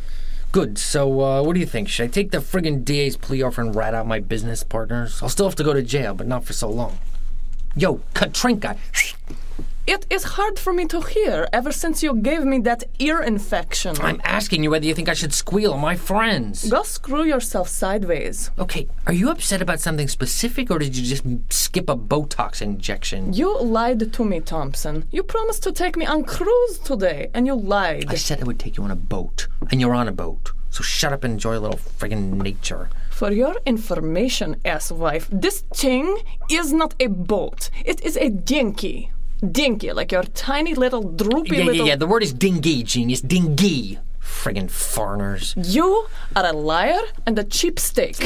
Good. 0.51 0.79
So, 0.79 1.21
uh, 1.21 1.43
what 1.43 1.55
do 1.55 1.61
you 1.61 1.67
think? 1.67 1.89
Should 1.89 2.05
I 2.05 2.09
take 2.09 2.31
the 2.31 2.39
friggin' 2.39 2.85
DA's 2.85 3.17
plea 3.17 3.43
offer 3.43 3.61
and 3.61 3.75
rat 3.75 3.95
out 3.95 4.07
my 4.07 4.19
business 4.19 4.63
partners? 4.63 5.23
I'll 5.23 5.29
still 5.29 5.47
have 5.47 5.57
to 5.57 5.65
go 5.65 5.75
to 5.75 5.83
jail, 5.83 6.15
but 6.15 6.27
not 6.27 6.45
for 6.45 6.55
so 6.55 6.71
long. 6.71 6.99
Yo, 7.77 8.01
Katrinka! 8.15 8.77
It 9.89 10.05
is 10.11 10.37
hard 10.37 10.59
for 10.59 10.75
me 10.75 10.85
to 10.89 11.01
hear 11.01 11.49
ever 11.51 11.73
since 11.73 12.03
you 12.03 12.15
gave 12.15 12.45
me 12.45 12.59
that 12.59 12.85
ear 12.99 13.23
infection. 13.23 13.97
I'm 14.03 14.21
asking 14.23 14.63
you 14.63 14.71
whether 14.71 14.85
you 14.85 14.95
think 14.95 15.09
I 15.09 15.15
should 15.15 15.33
squeal 15.33 15.79
my 15.79 15.97
friends. 15.97 16.69
Go 16.69 16.83
screw 16.83 17.25
yourself 17.25 17.69
sideways. 17.69 18.51
Okay, 18.59 18.87
are 19.07 19.15
you 19.15 19.31
upset 19.31 19.63
about 19.63 19.81
something 19.81 20.07
specific, 20.07 20.71
or 20.71 20.79
did 20.79 20.95
you 20.95 21.03
just 21.03 21.25
skip 21.51 21.89
a 21.89 21.97
Botox 21.97 22.61
injection? 22.61 23.33
You 23.33 23.59
lied 23.63 24.13
to 24.13 24.25
me, 24.27 24.41
Thompson. 24.41 25.07
You 25.11 25.23
promised 25.23 25.63
to 25.63 25.73
take 25.73 25.97
me 25.97 26.05
on 26.05 26.25
cruise 26.25 26.79
today, 26.81 27.31
and 27.33 27.47
you 27.47 27.55
lied. 27.55 28.11
I 28.11 28.17
said 28.17 28.43
I 28.43 28.45
would 28.45 28.59
take 28.59 28.77
you 28.77 28.83
on 28.85 28.91
a 28.91 29.03
boat, 29.15 29.49
and 29.71 29.81
you're 29.81 29.95
on 29.95 30.07
a 30.07 30.13
boat. 30.13 30.53
So 30.69 30.83
shut 30.83 31.15
up 31.15 31.25
and 31.25 31.33
enjoy 31.33 31.57
a 31.57 31.61
little 31.65 31.79
friggin' 31.79 32.35
nature. 32.43 32.91
For 33.09 33.33
your 33.33 33.57
information, 33.65 34.57
asswife, 34.67 35.29
this 35.33 35.63
thing 35.75 36.19
is 36.51 36.75
not 36.75 36.95
a 37.01 37.07
boat. 37.07 37.71
It 37.87 38.05
is 38.05 38.19
a 38.19 38.29
dinky. 38.29 39.13
Dinky, 39.53 39.93
like 39.93 40.11
your 40.13 40.25
tiny 40.25 40.75
little 40.75 41.03
droopy 41.03 41.51
Yeah, 41.51 41.59
yeah, 41.59 41.65
little. 41.65 41.87
yeah. 41.87 41.97
The 41.97 42.07
word 42.07 42.23
is 42.23 42.33
dingy, 42.33 42.83
genius. 42.83 43.21
Dingy. 43.21 43.99
Friggin' 44.21 44.71
foreigners. 44.71 45.55
You 45.57 46.07
are 46.37 46.45
a 46.47 46.53
liar 46.53 47.01
and 47.27 47.39
a 47.39 47.45
cheapsteak. 47.45 48.23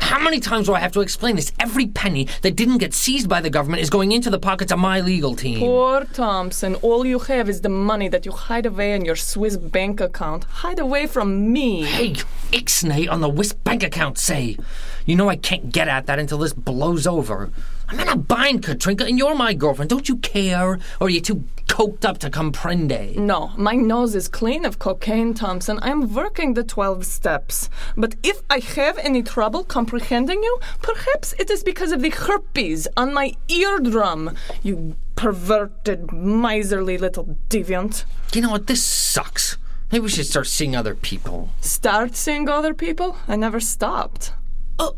How 0.00 0.18
many 0.18 0.40
times 0.40 0.66
do 0.66 0.74
I 0.74 0.80
have 0.80 0.92
to 0.92 1.00
explain 1.02 1.36
this? 1.36 1.52
Every 1.60 1.86
penny 1.86 2.26
that 2.40 2.56
didn't 2.56 2.78
get 2.78 2.94
seized 2.94 3.28
by 3.28 3.40
the 3.42 3.50
government 3.50 3.82
is 3.82 3.90
going 3.90 4.12
into 4.12 4.30
the 4.30 4.38
pockets 4.40 4.72
of 4.72 4.78
my 4.78 5.00
legal 5.00 5.36
team. 5.36 5.58
Poor 5.60 6.04
Thompson, 6.04 6.74
all 6.76 7.04
you 7.04 7.18
have 7.20 7.48
is 7.50 7.60
the 7.60 7.68
money 7.68 8.08
that 8.08 8.24
you 8.24 8.32
hide 8.32 8.66
away 8.66 8.94
in 8.94 9.04
your 9.04 9.14
Swiss 9.14 9.56
bank 9.56 10.00
account. 10.00 10.44
Hide 10.44 10.78
away 10.78 11.06
from 11.06 11.52
me. 11.52 11.82
Hey, 11.82 12.14
Ixnay 12.50 13.08
on 13.10 13.20
the 13.20 13.30
Swiss 13.32 13.52
bank 13.52 13.82
account 13.82 14.18
say. 14.18 14.56
You 15.04 15.16
know 15.16 15.28
I 15.28 15.36
can't 15.36 15.70
get 15.70 15.86
at 15.86 16.06
that 16.06 16.18
until 16.18 16.38
this 16.38 16.52
blows 16.54 17.06
over. 17.06 17.50
I'm 17.92 18.00
in 18.00 18.08
a 18.08 18.16
bind, 18.16 18.62
Katrinka, 18.62 19.06
and 19.06 19.18
you're 19.18 19.34
my 19.34 19.52
girlfriend. 19.52 19.90
Don't 19.90 20.08
you 20.08 20.16
care? 20.16 20.78
Or 20.98 21.06
are 21.06 21.10
you 21.10 21.20
too 21.20 21.44
coked 21.66 22.06
up 22.06 22.16
to 22.18 22.30
comprende? 22.30 23.16
No, 23.16 23.52
my 23.58 23.74
nose 23.74 24.14
is 24.14 24.28
clean 24.28 24.64
of 24.64 24.78
cocaine, 24.78 25.34
Thompson. 25.34 25.78
I'm 25.82 26.14
working 26.14 26.54
the 26.54 26.64
12 26.64 27.04
steps. 27.04 27.68
But 27.94 28.14
if 28.22 28.40
I 28.48 28.60
have 28.60 28.96
any 28.96 29.22
trouble 29.22 29.62
comprehending 29.62 30.42
you, 30.42 30.58
perhaps 30.80 31.34
it 31.38 31.50
is 31.50 31.62
because 31.62 31.92
of 31.92 32.00
the 32.00 32.08
herpes 32.08 32.88
on 32.96 33.12
my 33.12 33.34
eardrum. 33.48 34.34
You 34.62 34.96
perverted, 35.14 36.12
miserly 36.12 36.96
little 36.96 37.36
deviant. 37.50 38.06
You 38.32 38.40
know 38.40 38.50
what? 38.52 38.68
This 38.68 38.82
sucks. 38.82 39.58
Maybe 39.90 40.04
we 40.04 40.08
should 40.08 40.26
start 40.26 40.46
seeing 40.46 40.74
other 40.74 40.94
people. 40.94 41.50
Start 41.60 42.16
seeing 42.16 42.48
other 42.48 42.72
people? 42.72 43.18
I 43.28 43.36
never 43.36 43.60
stopped. 43.60 44.32
Uh, 44.78 44.92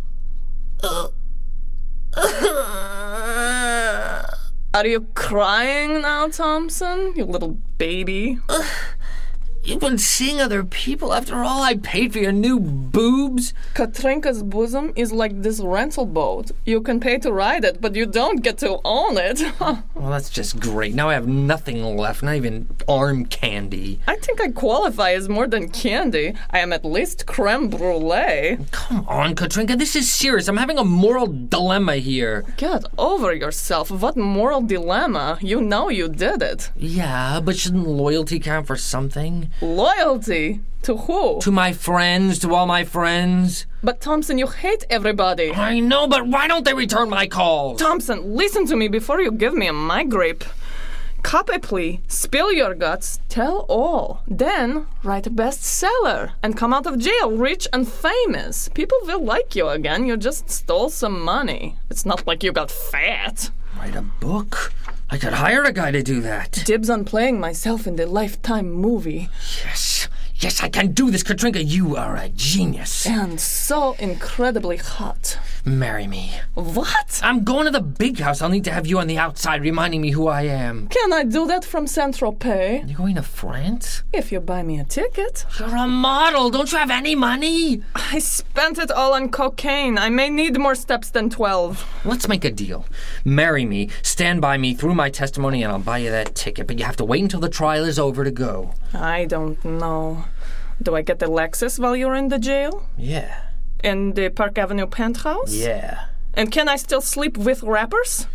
uh, 0.85 1.09
Are 4.75 4.87
you 4.87 5.07
crying 5.15 6.03
now, 6.03 6.29
Thompson? 6.29 7.13
You 7.17 7.25
little 7.25 7.59
baby. 7.79 8.39
You've 9.67 9.81
been 9.81 9.97
seeing 9.97 10.43
other 10.43 10.63
people 10.63 11.15
after 11.15 11.37
all 11.43 11.63
I 11.63 11.77
paid 11.77 12.13
for 12.13 12.19
your 12.19 12.33
new 12.33 12.61
boobs? 12.61 13.55
Katrinka's 13.73 14.43
bosom 14.43 14.93
is 14.95 15.11
like 15.11 15.41
this 15.41 15.59
rental 15.59 16.05
boat. 16.05 16.51
You 16.67 16.83
can 16.83 17.01
pay 17.01 17.17
to 17.21 17.33
ride 17.33 17.65
it, 17.65 17.81
but 17.81 17.95
you 17.95 18.05
don't 18.05 18.43
get 18.43 18.59
to 18.59 18.79
own 18.85 19.17
it. 19.17 19.41
Well, 19.95 20.11
that's 20.11 20.29
just 20.29 20.61
great. 20.61 20.95
Now 20.95 21.09
I 21.09 21.15
have 21.15 21.27
nothing 21.27 21.97
left, 21.97 22.23
not 22.23 22.35
even 22.35 22.69
arm 22.87 23.25
candy. 23.25 24.01
I 24.07 24.17
think 24.17 24.39
I 24.41 24.49
qualify 24.49 25.13
as 25.13 25.31
more 25.31 25.47
than 25.47 25.71
candy. 25.71 26.35
I 26.51 26.59
am 26.59 26.75
at 26.75 26.85
least 26.85 27.25
creme 27.27 27.69
brulee. 27.69 28.59
Come 28.71 29.07
on, 29.09 29.35
Katrinka, 29.35 29.79
this 29.79 29.97
is 29.97 30.11
serious. 30.13 30.47
I'm 30.47 30.59
having 30.59 30.77
a 30.79 30.85
moral 30.85 31.27
dilemma 31.27 31.97
here. 31.97 32.45
Get 32.59 32.85
over 32.99 33.33
yourself. 33.33 33.91
What 33.91 34.17
moral 34.17 34.61
dilemma? 34.61 35.39
You 35.41 35.63
know 35.63 35.89
you 35.89 36.09
did 36.09 36.43
it. 36.43 36.71
Yeah, 36.77 37.41
but 37.41 37.57
shouldn't 37.57 37.87
loyalty 37.89 38.39
count 38.41 38.67
for 38.67 38.77
something? 38.77 39.51
Loyalty? 39.61 40.61
To 40.83 40.97
who? 40.97 41.41
To 41.41 41.51
my 41.51 41.73
friends, 41.73 42.39
to 42.41 42.55
all 42.55 42.67
my 42.67 42.85
friends. 42.85 43.67
But 43.83 44.01
Thompson, 44.01 44.37
you 44.37 44.47
hate 44.47 44.85
everybody. 44.91 45.53
I 45.53 45.81
know, 45.81 46.07
but 46.07 46.27
why 46.27 46.47
don't 46.47 46.65
they 46.65 46.75
return 46.75 47.09
my 47.09 47.27
calls? 47.27 47.81
Thompson, 47.81 48.35
listen 48.37 48.67
to 48.67 48.77
me 48.77 48.89
before 48.89 49.21
you 49.21 49.33
give 49.33 49.55
me 49.55 49.67
a 49.67 49.73
migrape. 49.73 50.45
Cop 51.23 51.49
a 51.49 51.59
plea, 51.59 52.01
spill 52.07 52.53
your 52.53 52.75
guts, 52.75 53.19
tell 53.31 53.65
all. 53.71 54.23
Then 54.29 54.87
write 55.03 55.27
a 55.27 55.31
bestseller 55.31 56.33
and 56.43 56.55
come 56.55 56.75
out 56.75 56.87
of 56.87 56.99
jail 56.99 57.31
rich 57.31 57.67
and 57.73 57.89
famous. 57.89 58.69
People 58.69 58.99
will 59.05 59.25
like 59.25 59.57
you 59.57 59.69
again. 59.69 60.07
You 60.07 60.19
just 60.19 60.51
stole 60.51 60.91
some 60.91 61.19
money. 61.19 61.77
It's 61.89 62.05
not 62.05 62.27
like 62.27 62.43
you 62.43 62.53
got 62.53 62.71
fat. 62.71 63.51
Write 63.79 63.97
a 63.97 64.03
book? 64.03 64.71
I 65.15 65.17
could 65.17 65.35
hire 65.35 65.63
a 65.63 65.73
guy 65.73 65.93
to 65.93 66.03
do 66.03 66.21
that. 66.23 66.65
Dibs 66.67 66.91
on 66.91 67.05
playing 67.05 67.39
myself 67.39 67.87
in 67.87 67.95
the 67.95 68.05
Lifetime 68.05 68.73
movie. 68.73 69.29
Yes. 69.65 70.09
Yes, 70.37 70.63
I 70.63 70.69
can 70.69 70.93
do 70.93 71.11
this, 71.11 71.23
Katrinka. 71.23 71.63
You 71.65 71.97
are 71.97 72.17
a 72.17 72.29
genius. 72.29 73.07
And 73.07 73.41
so 73.41 73.95
incredibly 73.99 74.77
hot. 74.77 75.39
Marry 75.65 76.07
me. 76.07 76.33
What? 76.55 77.21
I'm 77.23 77.45
going 77.45 77.65
to 77.67 77.71
the 77.71 77.81
big 77.81 78.19
house. 78.19 78.43
I'll 78.43 78.51
need 78.51 78.65
to 78.65 78.73
have 78.73 78.87
you 78.87 78.99
on 78.99 79.07
the 79.07 79.17
outside 79.17 79.63
reminding 79.63 80.03
me 80.03 80.11
who 80.11 80.27
I 80.27 80.43
am. 80.43 80.89
Can 80.89 81.13
I 81.13 81.25
do 81.25 81.47
that 81.47 81.65
from 81.65 81.87
Saint 81.87 82.17
Tropez? 82.17 82.87
You're 82.87 82.99
going 82.99 83.15
to 83.15 83.23
France? 83.23 84.03
If 84.13 84.33
you 84.33 84.41
buy 84.41 84.63
me 84.63 84.79
a 84.81 84.85
ticket. 84.85 85.47
You're 85.59 85.75
a 85.77 85.87
model. 85.87 86.51
Don't 86.51 86.71
you 86.71 86.79
have 86.79 86.91
any 86.91 87.15
money? 87.15 87.83
I 87.95 88.19
spent 88.19 88.79
it 88.79 88.91
all 88.91 89.15
on 89.15 89.31
cocaine. 89.31 89.97
I 89.97 90.11
may 90.11 90.29
need 90.29 90.59
more 90.59 90.75
steps 90.75 91.11
than 91.11 91.31
12. 91.31 92.03
Let's 92.05 92.29
make 92.29 92.45
a 92.45 92.51
deal. 92.51 92.85
Marry 93.25 93.65
me, 93.65 93.89
stand 94.03 94.41
by 94.41 94.59
me 94.59 94.75
through 94.75 94.95
my 94.95 95.09
testimony, 95.11 95.63
and 95.63 95.73
I'll 95.73 95.79
buy 95.79 95.99
you 95.99 96.11
that 96.11 96.35
ticket. 96.35 96.67
But 96.67 96.79
you 96.79 96.85
have 96.85 96.97
to 96.97 97.05
wait 97.05 97.23
until 97.23 97.41
the 97.41 97.49
trial 97.49 97.85
is 97.85 97.99
over 97.99 98.25
to 98.25 98.31
go. 98.31 98.75
I 98.95 99.25
don't 99.27 99.63
know. 99.65 100.25
Do 100.83 100.95
I 100.95 101.03
get 101.03 101.19
the 101.19 101.27
Lexus 101.27 101.79
while 101.79 101.97
you're 101.97 102.15
in 102.15 102.29
the 102.29 102.39
jail? 102.39 102.89
Yeah. 102.97 103.43
In 103.83 104.15
the 104.15 104.29
Park 104.29 104.59
Avenue 104.59 104.87
penthouse? 104.87 105.55
Yeah. 105.55 106.07
And 106.35 106.51
can 106.51 106.69
I 106.69 106.77
still 106.77 107.01
sleep 107.01 107.37
with 107.37 107.63
rappers? 107.63 108.27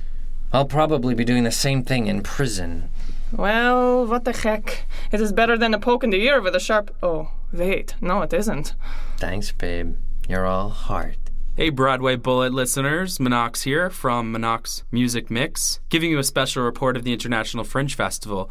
I'll 0.51 0.66
probably 0.66 1.14
be 1.14 1.26
doing 1.26 1.43
the 1.43 1.51
same 1.51 1.84
thing 1.84 2.07
in 2.07 2.22
prison. 2.22 2.89
Well, 3.32 4.05
what 4.07 4.26
the 4.26 4.34
heck. 4.34 4.86
It 5.12 5.22
is 5.22 5.32
better 5.32 5.57
than 5.57 5.74
a 5.74 5.80
poke 5.80 6.03
in 6.03 6.10
the 6.10 6.24
ear 6.24 6.41
with 6.41 6.55
a 6.55 6.60
sharp. 6.60 6.95
Oh, 7.03 7.32
wait. 7.53 7.95
No, 8.01 8.22
it 8.22 8.34
isn't. 8.34 8.74
Thanks, 9.18 9.51
babe. 9.51 9.95
You're 10.28 10.45
all 10.45 10.70
heart. 10.70 11.18
Hey, 11.55 11.70
Broadway 11.70 12.16
Bullet 12.16 12.53
listeners, 12.53 13.18
Minox 13.18 13.64
here 13.64 13.89
from 13.89 14.34
Minox 14.34 14.84
Music 14.91 15.30
Mix, 15.30 15.82
giving 15.89 16.10
you 16.10 16.18
a 16.18 16.24
special 16.24 16.64
report 16.64 16.95
of 16.95 17.03
the 17.03 17.12
International 17.12 17.66
Fringe 17.66 17.93
Festival. 17.93 18.49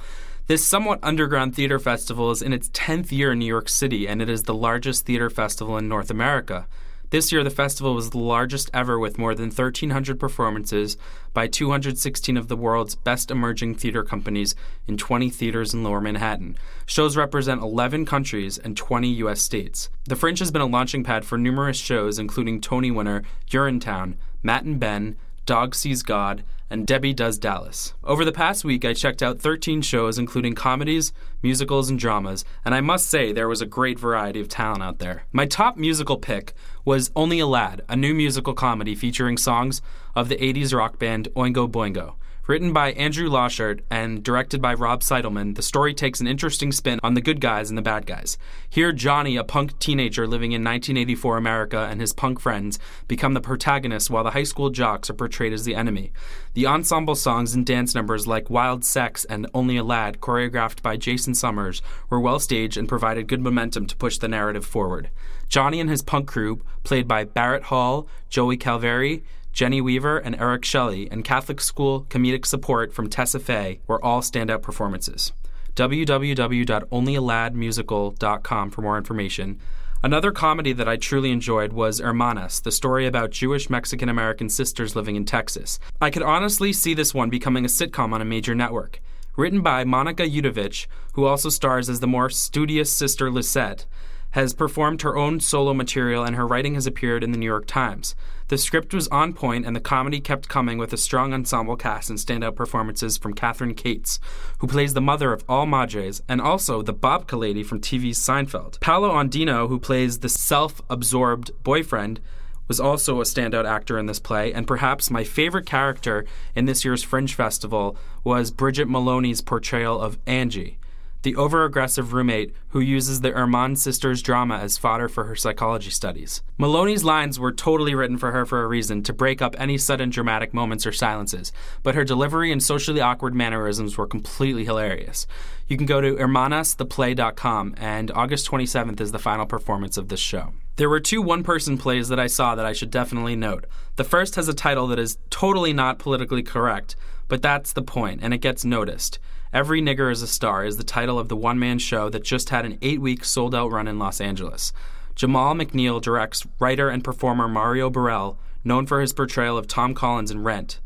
This 0.49 0.66
somewhat 0.66 1.01
underground 1.03 1.55
theater 1.55 1.78
festival 1.78 2.30
is 2.30 2.40
in 2.40 2.55
its 2.55 2.70
10th 2.70 3.12
year 3.12 3.32
in 3.32 3.38
New 3.38 3.44
York 3.44 3.68
City, 3.68 4.09
and 4.09 4.22
it 4.22 4.30
is 4.30 4.44
the 4.44 4.55
largest 4.55 5.05
theater 5.05 5.28
festival 5.28 5.76
in 5.76 5.88
North 5.88 6.11
America. 6.11 6.66
This 7.11 7.30
year, 7.30 7.44
the 7.44 7.51
festival 7.51 7.94
was 7.94 8.09
the 8.09 8.18
largest 8.18 8.70
ever 8.72 8.99
with 8.99 9.18
more 9.18 9.34
than 9.34 9.51
1,300 9.51 10.18
performances 10.18 10.96
by 11.34 11.49
216 11.49 12.38
of 12.38 12.49
the 12.49 12.57
world's 12.57 12.94
best 12.94 13.30
emerging 13.30 13.74
theater 13.74 14.03
companies 14.03 14.55
in 14.86 14.96
20 14.96 15.28
theaters 15.28 15.74
in 15.74 15.84
lower 15.84 16.01
Manhattan. 16.01 16.57
Shows 16.86 17.14
represent 17.14 17.61
11 17.61 18.07
countries 18.07 18.57
and 18.57 18.74
20 18.74 19.07
U.S. 19.16 19.42
states. 19.42 19.90
The 20.07 20.16
Fringe 20.16 20.38
has 20.38 20.51
been 20.51 20.62
a 20.62 20.66
launching 20.66 21.05
pad 21.05 21.26
for 21.26 21.36
numerous 21.36 21.76
shows, 21.76 22.18
including 22.18 22.62
Tony 22.62 22.90
winner 22.90 23.22
Urinetown, 23.51 24.14
Matt 24.42 24.64
and 24.64 24.80
Ben, 24.80 25.18
Dog 25.44 25.74
Sees 25.74 26.03
God, 26.03 26.42
and 26.70 26.86
Debbie 26.86 27.14
Does 27.14 27.38
Dallas. 27.38 27.94
Over 28.04 28.24
the 28.24 28.32
past 28.32 28.64
week, 28.64 28.84
I 28.84 28.92
checked 28.92 29.22
out 29.22 29.40
13 29.40 29.82
shows, 29.82 30.18
including 30.18 30.54
comedies, 30.54 31.12
musicals, 31.42 31.88
and 31.90 31.98
dramas, 31.98 32.44
and 32.64 32.74
I 32.74 32.80
must 32.80 33.08
say 33.08 33.32
there 33.32 33.48
was 33.48 33.62
a 33.62 33.66
great 33.66 33.98
variety 33.98 34.40
of 34.40 34.48
talent 34.48 34.82
out 34.82 34.98
there. 34.98 35.24
My 35.32 35.46
top 35.46 35.76
musical 35.76 36.18
pick 36.18 36.54
was 36.84 37.10
Only 37.16 37.38
a 37.38 37.46
Lad, 37.46 37.82
a 37.88 37.96
new 37.96 38.14
musical 38.14 38.54
comedy 38.54 38.94
featuring 38.94 39.36
songs 39.36 39.80
of 40.14 40.28
the 40.28 40.36
80s 40.36 40.76
rock 40.76 40.98
band 40.98 41.28
Oingo 41.36 41.70
Boingo. 41.70 42.14
Written 42.49 42.72
by 42.72 42.92
Andrew 42.92 43.28
Loshart 43.28 43.80
and 43.90 44.24
directed 44.24 44.62
by 44.62 44.72
Rob 44.72 45.03
Seidelman, 45.03 45.55
the 45.55 45.61
story 45.61 45.92
takes 45.92 46.18
an 46.18 46.26
interesting 46.26 46.72
spin 46.72 46.99
on 47.03 47.12
the 47.12 47.20
good 47.20 47.42
guys 47.42 47.68
and 47.68 47.76
the 47.76 47.82
bad 47.82 48.07
guys. 48.07 48.38
Here, 48.70 48.90
Johnny, 48.90 49.36
a 49.36 49.44
punk 49.44 49.78
teenager 49.78 50.26
living 50.26 50.53
in 50.53 50.64
1984 50.64 51.36
America, 51.36 51.86
and 51.90 52.01
his 52.01 52.14
punk 52.14 52.40
friends 52.40 52.78
become 53.07 53.34
the 53.34 53.42
protagonists 53.42 54.09
while 54.09 54.24
the 54.24 54.30
high 54.30 54.44
school 54.44 54.70
jocks 54.70 55.11
are 55.11 55.14
portrayed 55.14 55.53
as 55.53 55.66
the 55.66 55.74
enemy. 55.74 56.11
The 56.55 56.66
ensemble 56.66 57.16
songs 57.16 57.53
and 57.53 57.66
dance 57.66 57.94
numbers 57.94 58.26
like 58.26 58.49
Wild 58.49 58.82
Sex 58.82 59.26
and 59.26 59.46
Only 59.53 59.76
a 59.76 59.84
Lad, 59.84 60.22
choreographed 60.22 60.80
by 60.80 60.96
Jason 60.96 61.34
Summers, 61.34 61.82
were 62.09 62.18
well 62.18 62.40
staged 62.40 62.78
and 62.78 62.88
provided 62.88 63.28
good 63.28 63.42
momentum 63.42 63.84
to 63.88 63.96
push 63.96 64.16
the 64.16 64.26
narrative 64.26 64.64
forward. 64.64 65.11
Johnny 65.51 65.80
and 65.80 65.90
his 65.90 66.01
punk 66.01 66.26
crew, 66.26 66.62
played 66.82 67.07
by 67.07 67.24
Barrett 67.24 67.64
Hall, 67.64 68.09
Joey 68.30 68.57
Calveri, 68.57 69.22
Jenny 69.53 69.80
Weaver, 69.80 70.18
and 70.18 70.40
Eric 70.40 70.64
Shelley, 70.64 71.09
and 71.11 71.24
Catholic 71.24 71.61
school 71.61 72.07
comedic 72.09 72.46
support 72.46 72.92
from 72.92 73.09
Tessa 73.09 73.40
Fay 73.40 73.80
were 73.86 74.05
all 74.05 74.20
standout 74.20 74.62
performances. 74.62 75.32
www.onlyaladmusical.com 75.74 78.70
for 78.70 78.82
more 78.82 78.99
information. 78.99 79.59
Another 80.01 80.30
comedy 80.30 80.72
that 80.72 80.88
I 80.88 80.96
truly 80.96 81.32
enjoyed 81.32 81.72
was 81.72 81.99
Hermanas, 81.99 82.62
the 82.62 82.70
story 82.70 83.07
about 83.07 83.32
Jewish 83.32 83.68
Mexican 83.68 84.09
American 84.09 84.49
sisters 84.49 84.94
living 84.94 85.16
in 85.16 85.24
Texas. 85.24 85.80
I 86.01 86.11
could 86.11 86.22
honestly 86.22 86.72
see 86.72 86.94
this 86.94 87.12
one 87.12 87.30
becoming 87.30 87.64
a 87.64 87.68
sitcom 87.68 88.12
on 88.12 88.22
a 88.22 88.24
major 88.24 88.55
network. 88.55 89.01
Written 89.36 89.61
by 89.61 89.82
Monica 89.82 90.22
Yudovich, 90.22 90.86
who 91.14 91.24
also 91.24 91.49
stars 91.49 91.88
as 91.88 91.99
the 91.99 92.07
more 92.07 92.30
studious 92.30 92.92
sister 92.92 93.28
Lisette, 93.28 93.86
has 94.32 94.54
performed 94.54 95.02
her 95.02 95.16
own 95.16 95.40
solo 95.40 95.72
material 95.72 96.24
and 96.24 96.36
her 96.36 96.46
writing 96.46 96.74
has 96.74 96.86
appeared 96.86 97.24
in 97.24 97.32
the 97.32 97.38
New 97.38 97.46
York 97.46 97.66
Times. 97.66 98.14
The 98.48 98.58
script 98.58 98.94
was 98.94 99.08
on 99.08 99.32
point 99.32 99.66
and 99.66 99.74
the 99.74 99.80
comedy 99.80 100.20
kept 100.20 100.48
coming 100.48 100.78
with 100.78 100.92
a 100.92 100.96
strong 100.96 101.32
ensemble 101.32 101.76
cast 101.76 102.10
and 102.10 102.18
standout 102.18 102.54
performances 102.54 103.18
from 103.18 103.34
Catherine 103.34 103.74
Cates, 103.74 104.18
who 104.58 104.66
plays 104.66 104.94
the 104.94 105.00
mother 105.00 105.32
of 105.32 105.44
all 105.48 105.66
Madres, 105.66 106.22
and 106.28 106.40
also 106.40 106.82
the 106.82 106.94
Babka 106.94 107.38
lady 107.38 107.62
from 107.62 107.80
TV's 107.80 108.18
Seinfeld. 108.18 108.80
Paolo 108.80 109.10
Andino, 109.10 109.68
who 109.68 109.78
plays 109.78 110.18
the 110.18 110.28
self 110.28 110.80
absorbed 110.88 111.50
boyfriend, 111.62 112.20
was 112.68 112.80
also 112.80 113.20
a 113.20 113.24
standout 113.24 113.64
actor 113.64 113.98
in 113.98 114.06
this 114.06 114.20
play, 114.20 114.52
and 114.52 114.66
perhaps 114.66 115.10
my 115.10 115.24
favorite 115.24 115.66
character 115.66 116.26
in 116.54 116.66
this 116.66 116.84
year's 116.84 117.02
Fringe 117.02 117.34
Festival 117.34 117.96
was 118.24 118.50
Bridget 118.50 118.88
Maloney's 118.88 119.40
portrayal 119.40 120.00
of 120.00 120.18
Angie 120.26 120.77
the 121.22 121.36
over-aggressive 121.36 122.12
roommate 122.12 122.54
who 122.68 122.80
uses 122.80 123.20
the 123.20 123.30
Herman 123.30 123.76
sisters' 123.76 124.22
drama 124.22 124.58
as 124.58 124.78
fodder 124.78 125.08
for 125.08 125.24
her 125.24 125.34
psychology 125.34 125.90
studies. 125.90 126.42
Maloney's 126.58 127.04
lines 127.04 127.40
were 127.40 127.52
totally 127.52 127.94
written 127.94 128.18
for 128.18 128.32
her 128.32 128.46
for 128.46 128.62
a 128.62 128.68
reason, 128.68 129.02
to 129.02 129.12
break 129.12 129.42
up 129.42 129.56
any 129.58 129.78
sudden 129.78 130.10
dramatic 130.10 130.54
moments 130.54 130.86
or 130.86 130.92
silences, 130.92 131.52
but 131.82 131.94
her 131.94 132.04
delivery 132.04 132.52
and 132.52 132.62
socially 132.62 133.00
awkward 133.00 133.34
mannerisms 133.34 133.98
were 133.98 134.06
completely 134.06 134.64
hilarious. 134.64 135.26
You 135.66 135.76
can 135.76 135.86
go 135.86 136.00
to 136.00 136.16
hermanastheplay.com, 136.16 137.74
and 137.76 138.10
August 138.12 138.50
27th 138.50 139.00
is 139.00 139.12
the 139.12 139.18
final 139.18 139.46
performance 139.46 139.96
of 139.96 140.08
this 140.08 140.20
show. 140.20 140.52
There 140.76 140.88
were 140.88 141.00
two 141.00 141.20
one 141.20 141.42
person 141.42 141.76
plays 141.76 142.08
that 142.08 142.20
I 142.20 142.28
saw 142.28 142.54
that 142.54 142.64
I 142.64 142.72
should 142.72 142.90
definitely 142.90 143.34
note. 143.34 143.66
The 143.96 144.04
first 144.04 144.36
has 144.36 144.48
a 144.48 144.54
title 144.54 144.86
that 144.86 144.98
is 144.98 145.18
totally 145.28 145.72
not 145.72 145.98
politically 145.98 146.42
correct, 146.42 146.94
but 147.28 147.42
that's 147.42 147.72
the 147.72 147.82
point, 147.82 148.20
and 148.22 148.34
it 148.34 148.38
gets 148.38 148.64
noticed. 148.64 149.18
Every 149.52 149.80
Nigger 149.80 150.10
is 150.10 150.22
a 150.22 150.26
Star 150.26 150.64
is 150.64 150.76
the 150.76 150.84
title 150.84 151.18
of 151.18 151.28
the 151.28 151.36
one 151.36 151.58
man 151.58 151.78
show 151.78 152.10
that 152.10 152.24
just 152.24 152.50
had 152.50 152.66
an 152.66 152.78
eight 152.82 153.00
week 153.00 153.24
sold 153.24 153.54
out 153.54 153.70
run 153.70 153.88
in 153.88 153.98
Los 153.98 154.20
Angeles. 154.20 154.72
Jamal 155.14 155.54
McNeil 155.54 156.00
directs 156.00 156.46
writer 156.58 156.90
and 156.90 157.02
performer 157.02 157.48
Mario 157.48 157.90
Burrell, 157.90 158.38
known 158.62 158.86
for 158.86 159.00
his 159.00 159.12
portrayal 159.12 159.56
of 159.56 159.66
Tom 159.66 159.94
Collins 159.94 160.30
in 160.30 160.44
Rent, 160.44 160.80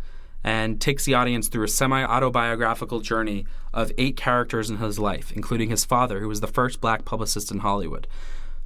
and 0.44 0.80
takes 0.80 1.04
the 1.04 1.14
audience 1.14 1.48
through 1.48 1.64
a 1.64 1.68
semi 1.68 2.02
autobiographical 2.02 3.00
journey 3.00 3.46
of 3.74 3.92
eight 3.98 4.16
characters 4.16 4.70
in 4.70 4.78
his 4.78 4.98
life, 4.98 5.32
including 5.32 5.70
his 5.70 5.84
father, 5.84 6.20
who 6.20 6.28
was 6.28 6.40
the 6.40 6.46
first 6.46 6.80
black 6.80 7.04
publicist 7.04 7.50
in 7.50 7.58
Hollywood. 7.58 8.06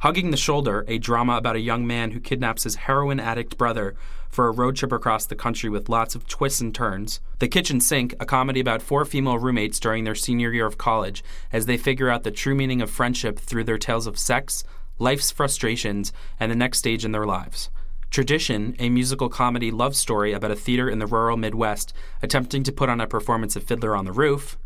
Hugging 0.00 0.30
the 0.30 0.36
Shoulder, 0.36 0.84
a 0.86 0.98
drama 0.98 1.36
about 1.36 1.56
a 1.56 1.60
young 1.60 1.86
man 1.86 2.10
who 2.12 2.20
kidnaps 2.20 2.64
his 2.64 2.76
heroin 2.76 3.18
addict 3.18 3.56
brother 3.58 3.96
for 4.30 4.46
a 4.46 4.52
road 4.52 4.76
trip 4.76 4.92
across 4.92 5.26
the 5.26 5.34
country 5.34 5.68
with 5.68 5.88
lots 5.88 6.14
of 6.14 6.26
twists 6.26 6.60
and 6.60 6.74
turns. 6.74 7.20
The 7.40 7.48
Kitchen 7.48 7.80
Sink, 7.80 8.14
a 8.20 8.24
comedy 8.24 8.60
about 8.60 8.82
four 8.82 9.04
female 9.04 9.38
roommates 9.38 9.80
during 9.80 10.04
their 10.04 10.14
senior 10.14 10.52
year 10.52 10.66
of 10.66 10.78
college 10.78 11.22
as 11.52 11.66
they 11.66 11.76
figure 11.76 12.08
out 12.08 12.22
the 12.22 12.30
true 12.30 12.54
meaning 12.54 12.80
of 12.80 12.90
friendship 12.90 13.38
through 13.38 13.64
their 13.64 13.78
tales 13.78 14.06
of 14.06 14.18
sex, 14.18 14.64
life's 14.98 15.30
frustrations, 15.30 16.12
and 16.38 16.50
the 16.50 16.56
next 16.56 16.78
stage 16.78 17.04
in 17.04 17.12
their 17.12 17.26
lives. 17.26 17.70
Tradition, 18.10 18.74
a 18.78 18.88
musical 18.88 19.28
comedy 19.28 19.70
love 19.70 19.94
story 19.94 20.32
about 20.32 20.50
a 20.50 20.56
theater 20.56 20.90
in 20.90 20.98
the 20.98 21.06
rural 21.06 21.36
Midwest 21.36 21.92
attempting 22.22 22.64
to 22.64 22.72
put 22.72 22.88
on 22.88 23.00
a 23.00 23.06
performance 23.06 23.54
of 23.54 23.62
Fiddler 23.62 23.94
on 23.94 24.04
the 24.04 24.12
Roof. 24.12 24.58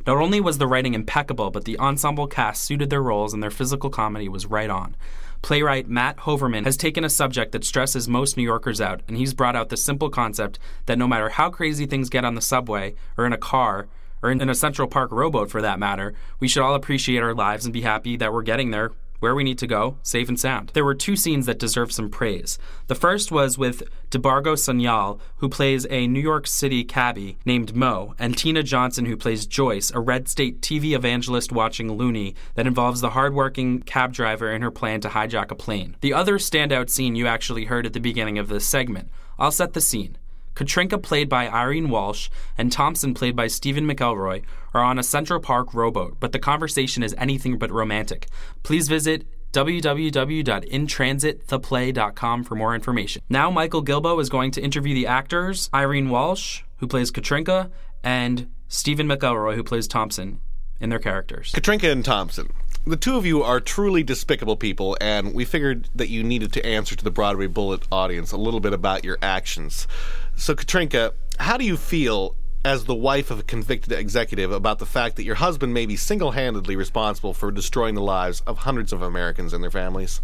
Not 0.05 0.17
only 0.17 0.41
was 0.41 0.57
the 0.57 0.67
writing 0.67 0.93
impeccable, 0.93 1.49
but 1.49 1.63
the 1.63 1.79
ensemble 1.79 2.27
cast 2.27 2.65
suited 2.65 2.89
their 2.89 3.01
roles, 3.01 3.33
and 3.33 3.41
their 3.41 3.49
physical 3.49 3.89
comedy 3.89 4.27
was 4.27 4.47
right 4.47 4.69
on. 4.69 4.97
Playwright 5.41 5.87
Matt 5.87 6.17
Hoverman 6.17 6.65
has 6.65 6.75
taken 6.75 7.05
a 7.05 7.09
subject 7.09 7.53
that 7.53 7.63
stresses 7.63 8.09
most 8.09 8.35
New 8.35 8.43
Yorkers 8.43 8.81
out, 8.81 8.99
and 9.07 9.15
he's 9.15 9.33
brought 9.33 9.55
out 9.55 9.69
the 9.69 9.77
simple 9.77 10.09
concept 10.09 10.59
that 10.87 10.97
no 10.97 11.07
matter 11.07 11.29
how 11.29 11.49
crazy 11.49 11.85
things 11.85 12.09
get 12.09 12.25
on 12.25 12.35
the 12.35 12.41
subway, 12.41 12.95
or 13.17 13.25
in 13.25 13.31
a 13.31 13.37
car, 13.37 13.87
or 14.21 14.29
in 14.29 14.49
a 14.49 14.55
Central 14.55 14.89
Park 14.89 15.13
rowboat 15.13 15.49
for 15.49 15.61
that 15.61 15.79
matter, 15.79 16.13
we 16.41 16.49
should 16.49 16.63
all 16.63 16.75
appreciate 16.75 17.23
our 17.23 17.33
lives 17.33 17.65
and 17.65 17.71
be 17.71 17.81
happy 17.81 18.17
that 18.17 18.33
we're 18.33 18.41
getting 18.41 18.71
there 18.71 18.91
where 19.25 19.33
we 19.33 19.43
need 19.43 19.57
to 19.57 19.65
go, 19.65 19.97
safe 20.03 20.29
and 20.29 20.39
sound. 20.39 20.69
There 20.75 20.85
were 20.85 20.93
two 20.93 21.15
scenes 21.15 21.47
that 21.47 21.57
deserve 21.57 21.91
some 21.91 22.11
praise. 22.11 22.59
The 22.85 22.93
first 22.93 23.31
was 23.31 23.57
with 23.57 23.81
DeBargo 24.11 24.53
Sanyal, 24.53 25.19
who 25.37 25.49
plays 25.49 25.87
a 25.89 26.05
New 26.05 26.19
York 26.19 26.45
City 26.45 26.83
cabbie 26.83 27.39
named 27.43 27.75
Mo, 27.75 28.13
and 28.19 28.37
Tina 28.37 28.61
Johnson, 28.61 29.07
who 29.07 29.17
plays 29.17 29.47
Joyce, 29.47 29.89
a 29.89 29.99
red 29.99 30.27
state 30.27 30.61
TV 30.61 30.95
evangelist 30.95 31.51
watching 31.51 31.91
Looney 31.91 32.35
that 32.53 32.67
involves 32.67 33.01
the 33.01 33.09
hardworking 33.09 33.81
cab 33.81 34.13
driver 34.13 34.51
in 34.51 34.61
her 34.61 34.69
plan 34.69 35.01
to 35.01 35.09
hijack 35.09 35.49
a 35.49 35.55
plane. 35.55 35.95
The 36.01 36.13
other 36.13 36.37
standout 36.37 36.91
scene 36.91 37.15
you 37.15 37.25
actually 37.25 37.65
heard 37.65 37.87
at 37.87 37.93
the 37.93 37.99
beginning 37.99 38.37
of 38.37 38.47
this 38.47 38.67
segment. 38.67 39.09
I'll 39.39 39.49
set 39.49 39.73
the 39.73 39.81
scene. 39.81 40.19
Katrinka, 40.55 41.01
played 41.01 41.29
by 41.29 41.47
Irene 41.47 41.89
Walsh, 41.89 42.29
and 42.57 42.71
Thompson, 42.71 43.13
played 43.13 43.35
by 43.35 43.47
Stephen 43.47 43.85
McElroy, 43.85 44.43
are 44.73 44.83
on 44.83 44.97
a 44.97 45.03
Central 45.03 45.39
Park 45.39 45.73
rowboat, 45.73 46.17
but 46.19 46.31
the 46.31 46.39
conversation 46.39 47.03
is 47.03 47.13
anything 47.17 47.57
but 47.57 47.71
romantic. 47.71 48.27
Please 48.63 48.87
visit 48.87 49.25
www.intransittheplay.com 49.51 52.43
for 52.43 52.55
more 52.55 52.75
information. 52.75 53.21
Now, 53.29 53.49
Michael 53.49 53.81
Gilboe 53.81 54.19
is 54.19 54.29
going 54.29 54.51
to 54.51 54.61
interview 54.61 54.93
the 54.93 55.07
actors 55.07 55.69
Irene 55.73 56.09
Walsh, 56.09 56.63
who 56.77 56.87
plays 56.87 57.11
Katrinka, 57.11 57.71
and 58.03 58.51
Stephen 58.67 59.07
McElroy, 59.07 59.55
who 59.55 59.63
plays 59.63 59.87
Thompson, 59.87 60.41
in 60.79 60.89
their 60.89 60.99
characters. 60.99 61.51
Katrinka 61.53 61.91
and 61.91 62.03
Thompson. 62.03 62.49
The 62.87 62.97
two 62.97 63.15
of 63.15 63.25
you 63.25 63.41
are 63.41 63.59
truly 63.59 64.03
despicable 64.03 64.57
people, 64.57 64.95
and 65.01 65.33
we 65.33 65.43
figured 65.43 65.89
that 65.95 66.09
you 66.09 66.21
needed 66.21 66.53
to 66.53 66.63
answer 66.63 66.95
to 66.95 67.03
the 67.03 67.09
Broadway 67.09 67.47
Bullet 67.47 67.81
audience 67.91 68.31
a 68.31 68.37
little 68.37 68.59
bit 68.59 68.73
about 68.73 69.03
your 69.03 69.17
actions. 69.23 69.87
So, 70.35 70.53
Katrinka, 70.53 71.13
how 71.39 71.57
do 71.57 71.65
you 71.65 71.77
feel 71.77 72.35
as 72.65 72.85
the 72.85 72.95
wife 72.95 73.31
of 73.31 73.39
a 73.39 73.43
convicted 73.43 73.93
executive 73.93 74.51
about 74.51 74.79
the 74.79 74.85
fact 74.85 75.15
that 75.15 75.23
your 75.23 75.35
husband 75.35 75.73
may 75.73 75.85
be 75.85 75.95
single 75.95 76.31
handedly 76.31 76.75
responsible 76.75 77.33
for 77.33 77.51
destroying 77.51 77.95
the 77.95 78.01
lives 78.01 78.41
of 78.41 78.59
hundreds 78.59 78.91
of 78.91 79.01
Americans 79.01 79.53
and 79.53 79.63
their 79.63 79.71
families? 79.71 80.21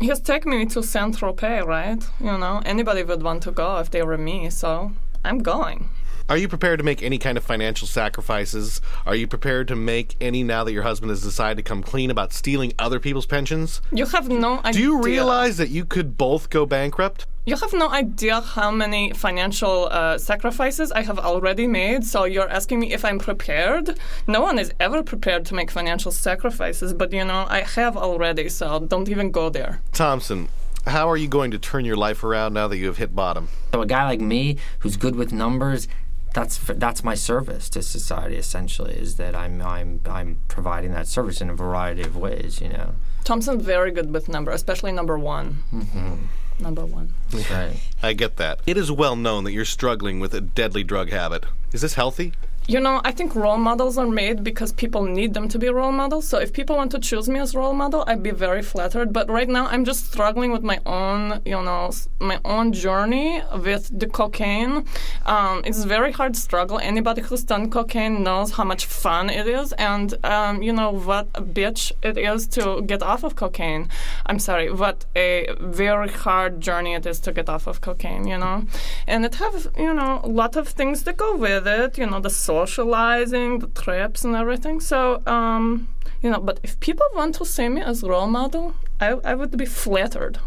He's 0.00 0.20
taking 0.20 0.52
me 0.52 0.66
to 0.66 0.82
Saint 0.82 1.16
Tropez, 1.16 1.64
right? 1.66 2.02
You 2.20 2.38
know, 2.38 2.60
anybody 2.64 3.02
would 3.02 3.22
want 3.22 3.42
to 3.44 3.50
go 3.50 3.78
if 3.78 3.90
they 3.90 4.02
were 4.02 4.18
me, 4.18 4.50
so 4.50 4.92
I'm 5.24 5.38
going. 5.38 5.88
Are 6.26 6.38
you 6.38 6.48
prepared 6.48 6.78
to 6.78 6.84
make 6.84 7.02
any 7.02 7.18
kind 7.18 7.36
of 7.36 7.44
financial 7.44 7.86
sacrifices? 7.86 8.80
Are 9.04 9.14
you 9.14 9.26
prepared 9.26 9.68
to 9.68 9.76
make 9.76 10.16
any 10.22 10.42
now 10.42 10.64
that 10.64 10.72
your 10.72 10.82
husband 10.82 11.10
has 11.10 11.20
decided 11.22 11.58
to 11.58 11.62
come 11.62 11.82
clean 11.82 12.10
about 12.10 12.32
stealing 12.32 12.72
other 12.78 12.98
people's 12.98 13.26
pensions? 13.26 13.82
You 13.92 14.06
have 14.06 14.30
no 14.30 14.60
idea. 14.60 14.72
Do 14.72 14.80
you 14.80 15.02
realize 15.02 15.58
that 15.58 15.68
you 15.68 15.84
could 15.84 16.16
both 16.16 16.48
go 16.48 16.64
bankrupt? 16.64 17.26
You 17.44 17.56
have 17.56 17.74
no 17.74 17.90
idea 17.90 18.40
how 18.40 18.70
many 18.70 19.12
financial 19.12 19.88
uh, 19.90 20.16
sacrifices 20.16 20.90
I 20.92 21.02
have 21.02 21.18
already 21.18 21.66
made, 21.66 22.04
so 22.04 22.24
you're 22.24 22.48
asking 22.48 22.80
me 22.80 22.94
if 22.94 23.04
I'm 23.04 23.18
prepared? 23.18 23.98
No 24.26 24.40
one 24.40 24.58
is 24.58 24.72
ever 24.80 25.02
prepared 25.02 25.44
to 25.46 25.54
make 25.54 25.70
financial 25.70 26.10
sacrifices, 26.10 26.94
but 26.94 27.12
you 27.12 27.22
know, 27.22 27.44
I 27.50 27.60
have 27.60 27.98
already, 27.98 28.48
so 28.48 28.80
don't 28.80 29.10
even 29.10 29.30
go 29.30 29.50
there. 29.50 29.82
Thompson, 29.92 30.48
how 30.86 31.10
are 31.10 31.18
you 31.18 31.28
going 31.28 31.50
to 31.50 31.58
turn 31.58 31.84
your 31.84 31.96
life 31.96 32.24
around 32.24 32.54
now 32.54 32.68
that 32.68 32.78
you 32.78 32.86
have 32.86 32.96
hit 32.96 33.14
bottom? 33.14 33.48
So, 33.72 33.82
a 33.82 33.86
guy 33.86 34.04
like 34.04 34.20
me 34.20 34.56
who's 34.78 34.96
good 34.96 35.16
with 35.16 35.32
numbers, 35.32 35.88
that's 36.34 36.58
that's 36.58 37.02
my 37.04 37.14
service 37.14 37.70
to 37.70 37.82
society 37.82 38.36
essentially 38.36 38.94
is 38.94 39.16
that 39.16 39.34
I'm 39.34 39.62
I'm 39.62 40.00
I'm 40.04 40.38
providing 40.48 40.92
that 40.92 41.06
service 41.06 41.40
in 41.40 41.48
a 41.48 41.54
variety 41.54 42.02
of 42.02 42.16
ways, 42.16 42.60
you 42.60 42.68
know. 42.68 42.96
Thompson's 43.22 43.64
very 43.64 43.90
good 43.90 44.12
with 44.12 44.28
number, 44.28 44.50
especially 44.50 44.92
number 44.92 45.16
one. 45.16 45.60
Mm-hmm. 45.72 46.14
Number 46.58 46.84
one. 46.84 47.14
Right. 47.50 47.80
I 48.02 48.12
get 48.12 48.36
that. 48.36 48.60
It 48.66 48.76
is 48.76 48.92
well 48.92 49.16
known 49.16 49.44
that 49.44 49.52
you're 49.52 49.64
struggling 49.64 50.20
with 50.20 50.34
a 50.34 50.40
deadly 50.40 50.84
drug 50.84 51.10
habit. 51.10 51.44
Is 51.72 51.80
this 51.80 51.94
healthy? 51.94 52.32
You 52.66 52.80
know, 52.80 53.02
I 53.04 53.12
think 53.12 53.34
role 53.34 53.58
models 53.58 53.98
are 53.98 54.06
made 54.06 54.42
because 54.42 54.72
people 54.72 55.04
need 55.04 55.34
them 55.34 55.48
to 55.48 55.58
be 55.58 55.68
role 55.68 55.92
models. 55.92 56.26
So 56.26 56.38
if 56.38 56.50
people 56.54 56.76
want 56.76 56.92
to 56.92 56.98
choose 56.98 57.28
me 57.28 57.38
as 57.38 57.54
role 57.54 57.74
model, 57.74 58.04
I'd 58.06 58.22
be 58.22 58.30
very 58.30 58.62
flattered. 58.62 59.12
But 59.12 59.28
right 59.28 59.48
now, 59.48 59.66
I'm 59.66 59.84
just 59.84 60.10
struggling 60.10 60.50
with 60.50 60.62
my 60.62 60.80
own, 60.86 61.42
you 61.44 61.62
know, 61.62 61.90
my 62.20 62.40
own 62.42 62.72
journey 62.72 63.42
with 63.52 63.90
the 63.98 64.06
cocaine. 64.06 64.86
Um, 65.26 65.60
it's 65.66 65.84
very 65.84 66.10
hard 66.10 66.36
struggle. 66.36 66.78
Anybody 66.78 67.20
who's 67.20 67.44
done 67.44 67.70
cocaine 67.70 68.22
knows 68.22 68.52
how 68.52 68.64
much 68.64 68.86
fun 68.86 69.28
it 69.28 69.46
is, 69.46 69.72
and 69.74 70.14
um, 70.24 70.62
you 70.62 70.72
know 70.72 70.90
what 70.90 71.28
a 71.34 71.42
bitch 71.42 71.92
it 72.02 72.16
is 72.16 72.46
to 72.48 72.80
get 72.86 73.02
off 73.02 73.24
of 73.24 73.36
cocaine. 73.36 73.90
I'm 74.24 74.38
sorry, 74.38 74.72
what 74.72 75.04
a 75.14 75.48
very 75.60 76.08
hard 76.08 76.62
journey 76.62 76.94
it 76.94 77.04
is 77.04 77.20
to 77.20 77.32
get 77.32 77.50
off 77.50 77.66
of 77.66 77.82
cocaine. 77.82 78.26
You 78.26 78.38
know, 78.38 78.64
and 79.06 79.26
it 79.26 79.34
have 79.34 79.68
you 79.76 79.92
know 79.92 80.22
a 80.24 80.28
lot 80.28 80.56
of 80.56 80.68
things 80.68 81.04
that 81.04 81.18
go 81.18 81.36
with 81.36 81.66
it. 81.68 81.98
You 81.98 82.06
know, 82.06 82.20
the 82.20 82.30
socializing, 82.54 83.58
the 83.58 83.66
trips, 83.68 84.24
and 84.24 84.34
everything. 84.36 84.80
So, 84.80 85.22
um, 85.26 85.88
you 86.22 86.30
know, 86.30 86.40
but 86.40 86.60
if 86.62 86.78
people 86.80 87.06
want 87.14 87.34
to 87.36 87.44
see 87.44 87.68
me 87.68 87.80
as 87.80 88.02
role 88.02 88.28
model, 88.28 88.74
I, 89.00 89.08
I 89.30 89.34
would 89.34 89.56
be 89.56 89.66
flattered. 89.66 90.38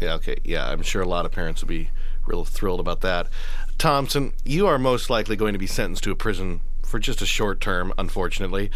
Yeah, 0.00 0.14
okay. 0.14 0.36
Yeah, 0.44 0.68
I'm 0.70 0.82
sure 0.82 1.02
a 1.02 1.08
lot 1.08 1.26
of 1.26 1.32
parents 1.32 1.62
would 1.62 1.68
be 1.68 1.90
real 2.26 2.44
thrilled 2.44 2.80
about 2.80 3.00
that. 3.00 3.28
Thompson, 3.78 4.32
you 4.44 4.66
are 4.66 4.78
most 4.78 5.10
likely 5.10 5.36
going 5.36 5.52
to 5.52 5.58
be 5.58 5.66
sentenced 5.66 6.04
to 6.04 6.10
a 6.12 6.16
prison 6.16 6.60
for 6.82 6.98
just 6.98 7.20
a 7.22 7.26
short 7.26 7.60
term, 7.60 7.92
unfortunately. 7.98 8.70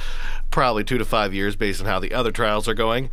Probably 0.51 0.85
two 0.85 0.99
to 0.99 1.05
five 1.05 1.33
years 1.33 1.57
based 1.57 1.81
on 1.81 1.87
how 1.87 2.01
the 2.01 2.13
other 2.13 2.33
trials 2.33 2.67
are 2.69 2.75
going. 2.75 3.11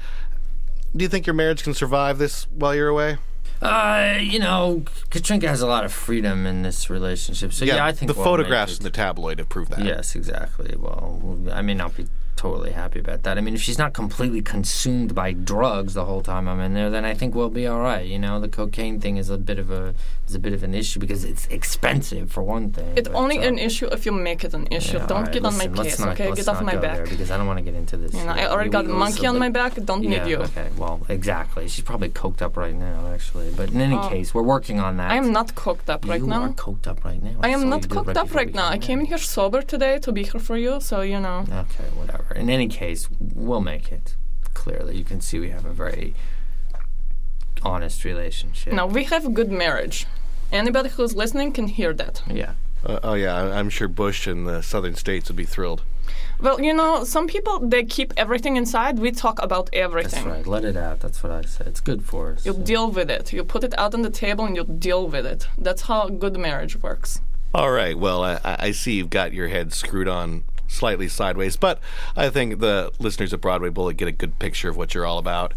Do 0.96 1.04
you 1.04 1.10
think 1.10 1.28
your 1.28 1.34
marriage 1.34 1.64
can 1.64 1.74
survive 1.74 2.18
this 2.18 2.48
while 2.50 2.74
you're 2.74 2.88
away? 2.88 3.18
Uh, 3.66 4.18
you 4.20 4.40
know, 4.40 4.84
Katrinka 5.10 5.48
has 5.48 5.62
a 5.62 5.68
lot 5.68 5.86
of 5.86 5.94
freedom 5.94 6.46
in 6.46 6.62
this 6.62 6.90
relationship. 6.90 7.54
So 7.54 7.66
yeah, 7.66 7.86
I 7.86 7.92
think 7.92 8.12
the 8.12 8.18
we'll 8.18 8.26
photographs 8.26 8.78
in 8.78 8.84
the 8.84 8.90
tabloid 8.90 9.40
have 9.40 9.50
proved 9.50 9.72
that. 9.72 9.84
Yes, 9.84 10.16
exactly. 10.16 10.76
Well, 10.78 11.40
I 11.52 11.62
may 11.62 11.74
not 11.74 11.96
be 11.96 12.08
totally 12.36 12.72
happy 12.72 13.00
about 13.00 13.24
that. 13.24 13.38
I 13.38 13.42
mean, 13.42 13.56
if 13.56 13.62
she's 13.62 13.78
not 13.78 13.94
completely 13.94 14.42
consumed 14.42 15.16
by 15.16 15.32
drugs 15.32 15.94
the 15.94 16.06
whole 16.06 16.22
time 16.22 16.48
I'm 16.48 16.60
in 16.60 16.74
there, 16.74 16.90
then 16.90 17.06
I 17.06 17.14
think 17.14 17.34
we'll 17.34 17.50
be 17.50 17.66
all 17.66 17.80
right. 17.80 18.06
You 18.06 18.20
know, 18.20 18.40
the 18.40 18.48
cocaine 18.48 19.00
thing 19.00 19.18
is 19.18 19.30
a 19.30 19.38
bit 19.38 19.58
of 19.58 19.72
a 19.72 19.96
is 20.28 20.36
a 20.36 20.40
bit 20.40 20.54
of 20.54 20.64
an 20.64 20.74
issue 20.74 21.00
because 21.00 21.24
it's 21.24 21.46
expensive 21.48 22.32
for 22.32 22.42
one 22.44 22.72
thing. 22.72 22.94
It's 22.96 23.10
only 23.10 23.38
uh, 23.40 23.48
an 23.48 23.58
issue 23.60 23.88
if 23.88 24.06
you 24.06 24.12
make 24.12 24.44
it 24.44 24.54
an 24.54 24.68
issue. 24.72 24.98
yeah, 24.98 25.06
Don't 25.06 25.24
right, 25.24 25.32
get 25.34 25.46
on 25.46 25.54
listen, 25.54 25.72
my 25.74 25.84
case, 25.84 26.00
not- 26.00 26.10
okay? 26.20 26.32
Get 26.34 26.48
off 26.48 26.62
my 26.64 26.76
back. 26.76 27.10
because 27.10 27.30
I 27.32 27.38
don't 27.38 27.48
want 27.48 27.60
to 27.60 27.64
get 27.64 27.76
into 27.76 27.98
this. 27.98 28.14
You 28.14 28.24
know, 28.26 28.32
I 28.32 28.48
already 28.48 28.70
we- 28.70 28.74
got 28.74 28.86
a 28.86 28.88
we- 28.88 28.94
monkey 28.94 29.22
so 29.24 29.30
on 29.30 29.38
my 29.40 29.50
back. 29.50 29.76
Don't 29.76 30.04
yeah, 30.04 30.24
need 30.24 30.30
you. 30.32 30.38
Okay, 30.38 30.70
well, 30.78 31.02
exactly. 31.10 31.68
She's 31.68 31.84
probably 31.84 32.10
coked 32.10 32.42
up 32.42 32.58
right 32.58 32.76
now, 32.76 33.08
actually. 33.14 33.52
But 33.56 33.70
in 33.72 33.80
any 33.82 33.96
Oh. 33.98 34.10
case, 34.10 34.34
we're 34.34 34.50
working 34.56 34.80
on 34.80 34.98
that. 34.98 35.12
I 35.12 35.16
am 35.18 35.32
not 35.32 35.54
coked 35.56 35.90
up 35.90 36.06
right 36.06 36.22
you 36.22 36.28
now. 36.28 36.42
are 36.44 36.50
coked 36.50 36.88
up 36.88 37.04
right 37.06 37.22
now. 37.22 37.36
I 37.42 37.52
saw 37.52 37.60
am 37.60 37.70
not 37.70 37.84
you 37.84 37.90
coked 37.90 38.08
right 38.08 38.18
up 38.18 38.34
right 38.34 38.54
now. 38.54 38.68
I 38.70 38.78
came 38.78 39.00
in 39.02 39.06
here 39.06 39.18
sober 39.18 39.62
today 39.62 40.00
to 40.00 40.12
be 40.12 40.24
here 40.24 40.42
for 40.42 40.58
you, 40.58 40.80
so 40.82 41.02
you 41.02 41.20
know. 41.20 41.40
Okay, 41.64 41.88
whatever. 42.00 42.34
In 42.36 42.50
any 42.50 42.68
case, 42.68 43.08
we'll 43.20 43.62
make 43.62 43.92
it. 43.92 44.16
Clearly, 44.54 44.98
you 44.98 45.04
can 45.04 45.20
see 45.22 45.38
we 45.40 45.50
have 45.50 45.66
a 45.66 45.74
very 45.74 46.14
honest 47.66 48.04
relationship. 48.06 48.74
Now 48.74 48.86
we 48.88 49.04
have 49.06 49.26
a 49.26 49.30
good 49.30 49.52
marriage. 49.52 50.06
Anybody 50.52 50.90
who's 50.90 51.16
listening 51.16 51.52
can 51.52 51.68
hear 51.68 51.94
that. 51.94 52.22
Yeah. 52.32 52.54
Uh, 52.86 53.00
oh, 53.04 53.14
yeah. 53.16 53.36
I- 53.36 53.58
I'm 53.60 53.70
sure 53.70 53.88
Bush 53.88 54.28
and 54.28 54.48
the 54.48 54.62
southern 54.62 54.96
states 54.96 55.28
would 55.30 55.36
be 55.36 55.46
thrilled. 55.46 55.82
Well, 56.40 56.62
you 56.62 56.74
know, 56.74 57.04
some 57.04 57.28
people 57.28 57.60
they 57.60 57.84
keep 57.84 58.14
everything 58.18 58.58
inside. 58.58 59.00
We 59.00 59.12
talk 59.12 59.42
about 59.42 59.70
everything. 59.74 60.26
That's 60.26 60.38
right. 60.38 60.46
Let 60.48 60.66
it 60.66 60.78
out. 60.78 61.00
That's 61.00 61.24
what 61.24 61.32
I 61.32 61.42
say. 61.44 61.66
It's 61.66 61.80
good 61.80 62.04
for 62.04 62.34
us. 62.34 62.46
You 62.46 62.54
deal 62.54 62.92
with 62.92 63.10
it. 63.10 63.34
You 63.34 63.44
put 63.44 63.64
it 63.64 63.74
out 63.78 63.94
on 63.96 64.02
the 64.04 64.10
table 64.12 64.46
and 64.46 64.56
you 64.56 64.64
deal 64.66 65.08
with 65.08 65.26
it. 65.26 65.48
That's 65.58 65.84
how 65.84 66.08
a 66.08 66.12
good 66.12 66.38
marriage 66.38 66.82
works. 66.82 67.22
All 67.54 67.72
right. 67.72 67.98
Well, 67.98 68.24
I, 68.24 68.40
I 68.44 68.72
see 68.72 68.94
you've 68.94 69.10
got 69.10 69.34
your 69.34 69.48
head 69.48 69.74
screwed 69.74 70.08
on 70.10 70.44
slightly 70.68 71.08
sideways, 71.08 71.56
but 71.56 71.80
I 72.16 72.30
think 72.30 72.60
the 72.60 72.92
listeners 73.00 73.32
of 73.34 73.40
Broadway 73.42 73.70
Bullet 73.70 73.96
get 73.98 74.08
a 74.10 74.12
good 74.12 74.38
picture 74.38 74.70
of 74.70 74.78
what 74.78 74.94
you're 74.94 75.06
all 75.06 75.18
about. 75.18 75.54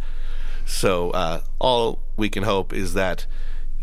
So 0.68 1.10
uh, 1.10 1.40
all 1.58 1.98
we 2.16 2.28
can 2.28 2.44
hope 2.44 2.72
is 2.72 2.94
that 2.94 3.26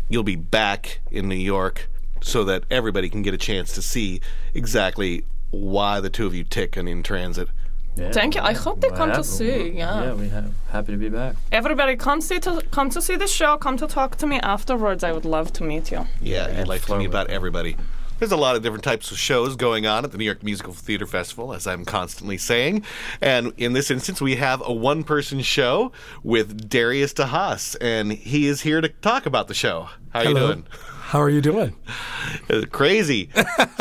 you'll 0.08 0.22
be 0.22 0.36
back 0.36 1.00
in 1.10 1.28
New 1.28 1.34
York 1.34 1.88
so 2.22 2.44
that 2.44 2.64
everybody 2.70 3.08
can 3.10 3.22
get 3.22 3.34
a 3.34 3.38
chance 3.38 3.74
to 3.74 3.82
see 3.82 4.20
exactly 4.54 5.24
why 5.50 6.00
the 6.00 6.08
two 6.08 6.26
of 6.26 6.34
you 6.34 6.44
tick 6.44 6.76
and 6.76 6.88
in 6.88 7.02
transit. 7.02 7.48
Yeah, 7.96 8.12
Thank 8.12 8.34
you. 8.34 8.42
I 8.42 8.52
hope 8.52 8.80
they 8.80 8.88
well, 8.88 8.98
come 8.98 9.12
to 9.12 9.24
see. 9.24 9.70
Yeah. 9.70 10.04
Yeah, 10.04 10.14
we 10.14 10.28
have 10.28 10.52
happy 10.70 10.92
to 10.92 10.98
be 10.98 11.08
back. 11.08 11.34
Everybody, 11.50 11.96
come 11.96 12.20
see 12.20 12.38
to 12.40 12.62
come 12.70 12.90
to 12.90 13.00
see 13.00 13.16
the 13.16 13.26
show. 13.26 13.56
Come 13.56 13.78
to 13.78 13.86
talk 13.86 14.16
to 14.16 14.26
me 14.26 14.38
afterwards. 14.40 15.02
I 15.02 15.12
would 15.12 15.24
love 15.24 15.52
to 15.54 15.64
meet 15.64 15.90
you. 15.90 16.06
Yeah, 16.20 16.54
I'd 16.58 16.68
like 16.68 16.82
to 16.82 16.98
meet 16.98 17.06
about 17.06 17.30
everybody. 17.30 17.76
There's 18.18 18.32
a 18.32 18.36
lot 18.36 18.56
of 18.56 18.62
different 18.62 18.82
types 18.82 19.10
of 19.10 19.18
shows 19.18 19.56
going 19.56 19.86
on 19.86 20.04
at 20.04 20.10
the 20.10 20.16
New 20.16 20.24
York 20.24 20.42
Musical 20.42 20.72
Theater 20.72 21.06
Festival, 21.06 21.52
as 21.52 21.66
I'm 21.66 21.84
constantly 21.84 22.38
saying. 22.38 22.82
And 23.20 23.52
in 23.58 23.74
this 23.74 23.90
instance, 23.90 24.22
we 24.22 24.36
have 24.36 24.62
a 24.64 24.72
one 24.72 25.04
person 25.04 25.42
show 25.42 25.92
with 26.22 26.68
Darius 26.70 27.12
DeHaas, 27.12 27.76
and 27.78 28.12
he 28.12 28.46
is 28.46 28.62
here 28.62 28.80
to 28.80 28.88
talk 28.88 29.26
about 29.26 29.48
the 29.48 29.54
show. 29.54 29.90
How 30.10 30.22
you 30.22 30.28
Hello. 30.28 30.46
doing? 30.54 30.66
How 31.06 31.22
are 31.22 31.30
you 31.30 31.40
doing? 31.40 31.76
Crazy. 32.72 33.30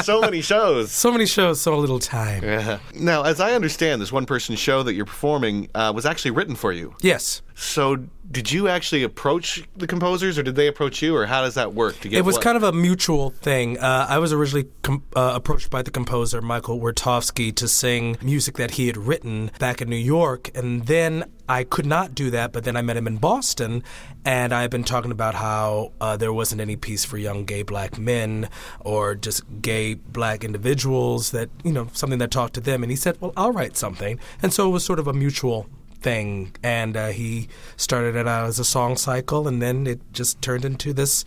so 0.03 0.21
many 0.21 0.41
shows. 0.41 0.91
So 1.05 1.11
many 1.11 1.25
shows, 1.25 1.59
so 1.59 1.77
little 1.77 1.99
time. 1.99 2.43
Yeah. 2.43 2.79
Now, 2.93 3.23
as 3.23 3.39
I 3.39 3.53
understand, 3.53 4.01
this 4.01 4.11
one 4.11 4.25
person 4.25 4.55
show 4.55 4.83
that 4.83 4.93
you're 4.93 5.05
performing 5.05 5.69
uh, 5.75 5.91
was 5.95 6.05
actually 6.05 6.31
written 6.31 6.55
for 6.55 6.71
you. 6.71 6.95
Yes. 7.01 7.41
So, 7.55 7.97
did 8.31 8.51
you 8.51 8.67
actually 8.67 9.03
approach 9.03 9.63
the 9.75 9.87
composers, 9.87 10.37
or 10.37 10.43
did 10.43 10.55
they 10.55 10.67
approach 10.67 11.01
you, 11.01 11.15
or 11.15 11.25
how 11.25 11.41
does 11.41 11.55
that 11.55 11.73
work 11.73 11.99
to 12.01 12.09
get? 12.09 12.17
It 12.17 12.25
was 12.25 12.35
what? 12.35 12.43
kind 12.43 12.57
of 12.57 12.63
a 12.63 12.71
mutual 12.71 13.29
thing. 13.29 13.77
Uh, 13.77 14.07
I 14.09 14.17
was 14.19 14.33
originally 14.33 14.67
com- 14.81 15.03
uh, 15.15 15.31
approached 15.35 15.69
by 15.69 15.81
the 15.81 15.91
composer 15.91 16.41
Michael 16.41 16.79
Wartofsky 16.79 17.55
to 17.55 17.67
sing 17.67 18.17
music 18.21 18.57
that 18.57 18.71
he 18.71 18.87
had 18.87 18.97
written 18.97 19.51
back 19.59 19.81
in 19.81 19.89
New 19.89 19.95
York, 19.95 20.51
and 20.55 20.85
then 20.87 21.31
I 21.47 21.63
could 21.63 21.85
not 21.85 22.15
do 22.15 22.29
that. 22.31 22.51
But 22.53 22.63
then 22.63 22.75
I 22.75 22.81
met 22.81 22.97
him 22.97 23.07
in 23.07 23.17
Boston, 23.17 23.83
and 24.23 24.53
I've 24.53 24.69
been 24.69 24.83
talking 24.83 25.11
about 25.11 25.35
how 25.35 25.91
uh, 26.01 26.17
there 26.17 26.33
wasn't 26.33 26.61
any 26.61 26.75
piece 26.75 27.05
for 27.05 27.17
young 27.17 27.45
gay 27.45 27.63
black 27.63 27.97
men 27.97 28.49
or 28.79 29.15
just 29.15 29.43
gay 29.61 29.93
black 29.93 30.43
individuals 30.43 31.31
that 31.31 31.49
you 31.63 31.71
know 31.71 31.87
something 31.93 32.19
that 32.19 32.31
talked 32.31 32.55
to 32.55 32.61
them. 32.61 32.83
And 32.83 32.91
he 32.91 32.95
said, 32.95 33.19
"Well, 33.19 33.33
I'll 33.37 33.51
write 33.51 33.77
something," 33.77 34.19
and 34.41 34.53
so 34.53 34.67
it 34.67 34.71
was 34.71 34.83
sort 34.83 34.99
of 34.99 35.07
a 35.07 35.13
mutual 35.13 35.67
thing 36.05 36.51
and 36.61 36.95
uh, 36.95 37.07
he 37.07 37.47
started 37.77 38.15
it 38.15 38.27
out 38.27 38.45
as 38.45 38.59
a 38.59 38.63
song 38.63 38.95
cycle 38.95 39.47
and 39.47 39.59
then 39.59 39.87
it 39.87 39.99
just 40.13 40.39
turned 40.39 40.63
into 40.63 40.93
this 40.93 41.23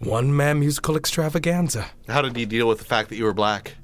one-man 0.00 0.58
musical 0.58 0.96
extravaganza 0.96 1.86
How 2.08 2.22
did 2.22 2.36
you 2.36 2.44
deal 2.44 2.66
with 2.66 2.78
the 2.78 2.84
fact 2.84 3.08
that 3.10 3.16
you 3.16 3.24
were 3.24 3.32
black? 3.32 3.76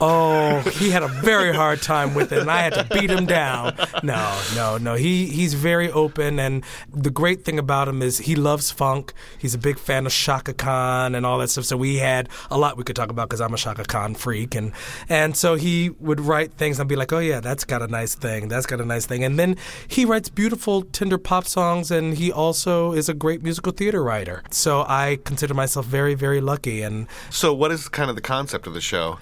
Oh 0.00 0.60
he 0.78 0.90
had 0.90 1.02
a 1.02 1.08
very 1.08 1.52
hard 1.54 1.82
time 1.82 2.14
with 2.14 2.32
it 2.32 2.38
and 2.38 2.50
i 2.50 2.60
had 2.62 2.74
to 2.74 2.84
beat 2.94 3.10
him 3.10 3.26
down. 3.26 3.74
No 4.02 4.40
no 4.54 4.78
no 4.78 4.94
he 4.94 5.26
he's 5.26 5.54
very 5.54 5.90
open 5.90 6.38
and 6.38 6.64
the 6.92 7.10
great 7.10 7.44
thing 7.44 7.58
about 7.58 7.88
him 7.88 8.02
is 8.02 8.18
he 8.18 8.34
loves 8.36 8.70
funk. 8.70 9.12
He's 9.38 9.54
a 9.54 9.58
big 9.58 9.78
fan 9.78 10.06
of 10.06 10.12
Chaka 10.12 10.54
Khan 10.54 11.14
and 11.14 11.24
all 11.26 11.38
that 11.38 11.48
stuff 11.50 11.64
so 11.64 11.76
we 11.76 11.96
had 11.96 12.28
a 12.50 12.58
lot 12.58 12.76
we 12.76 12.84
could 12.84 12.96
talk 12.96 13.10
about 13.10 13.28
because 13.28 13.40
i'm 13.40 13.54
a 13.54 13.56
Chaka 13.56 13.84
Khan 13.84 14.14
freak 14.14 14.54
and 14.54 14.72
and 15.08 15.36
so 15.36 15.54
he 15.56 15.90
would 16.00 16.20
write 16.20 16.52
things 16.54 16.78
and 16.78 16.88
be 16.88 16.96
like 16.96 17.12
oh 17.12 17.18
yeah 17.18 17.40
that's 17.40 17.64
got 17.64 17.82
a 17.82 17.86
nice 17.88 18.14
thing 18.14 18.48
that's 18.48 18.66
got 18.66 18.80
a 18.80 18.84
nice 18.84 19.06
thing 19.06 19.24
and 19.24 19.38
then 19.38 19.56
he 19.88 20.04
writes 20.04 20.28
beautiful 20.28 20.82
tender 20.82 21.18
pop 21.18 21.46
songs 21.46 21.90
and 21.90 22.16
he 22.18 22.30
also 22.32 22.92
is 22.92 23.08
a 23.08 23.14
great 23.14 23.42
musical 23.42 23.72
theater 23.72 24.02
writer. 24.02 24.42
So 24.50 24.84
i 24.88 25.18
consider 25.24 25.54
myself 25.54 25.86
very 25.86 26.14
very 26.14 26.40
lucky 26.40 26.82
and 26.82 27.06
So, 27.30 27.52
what 27.52 27.70
is 27.72 27.88
kind 27.88 28.10
of 28.10 28.16
the 28.16 28.22
concept 28.22 28.66
of 28.66 28.74
the 28.74 28.80
show? 28.80 29.18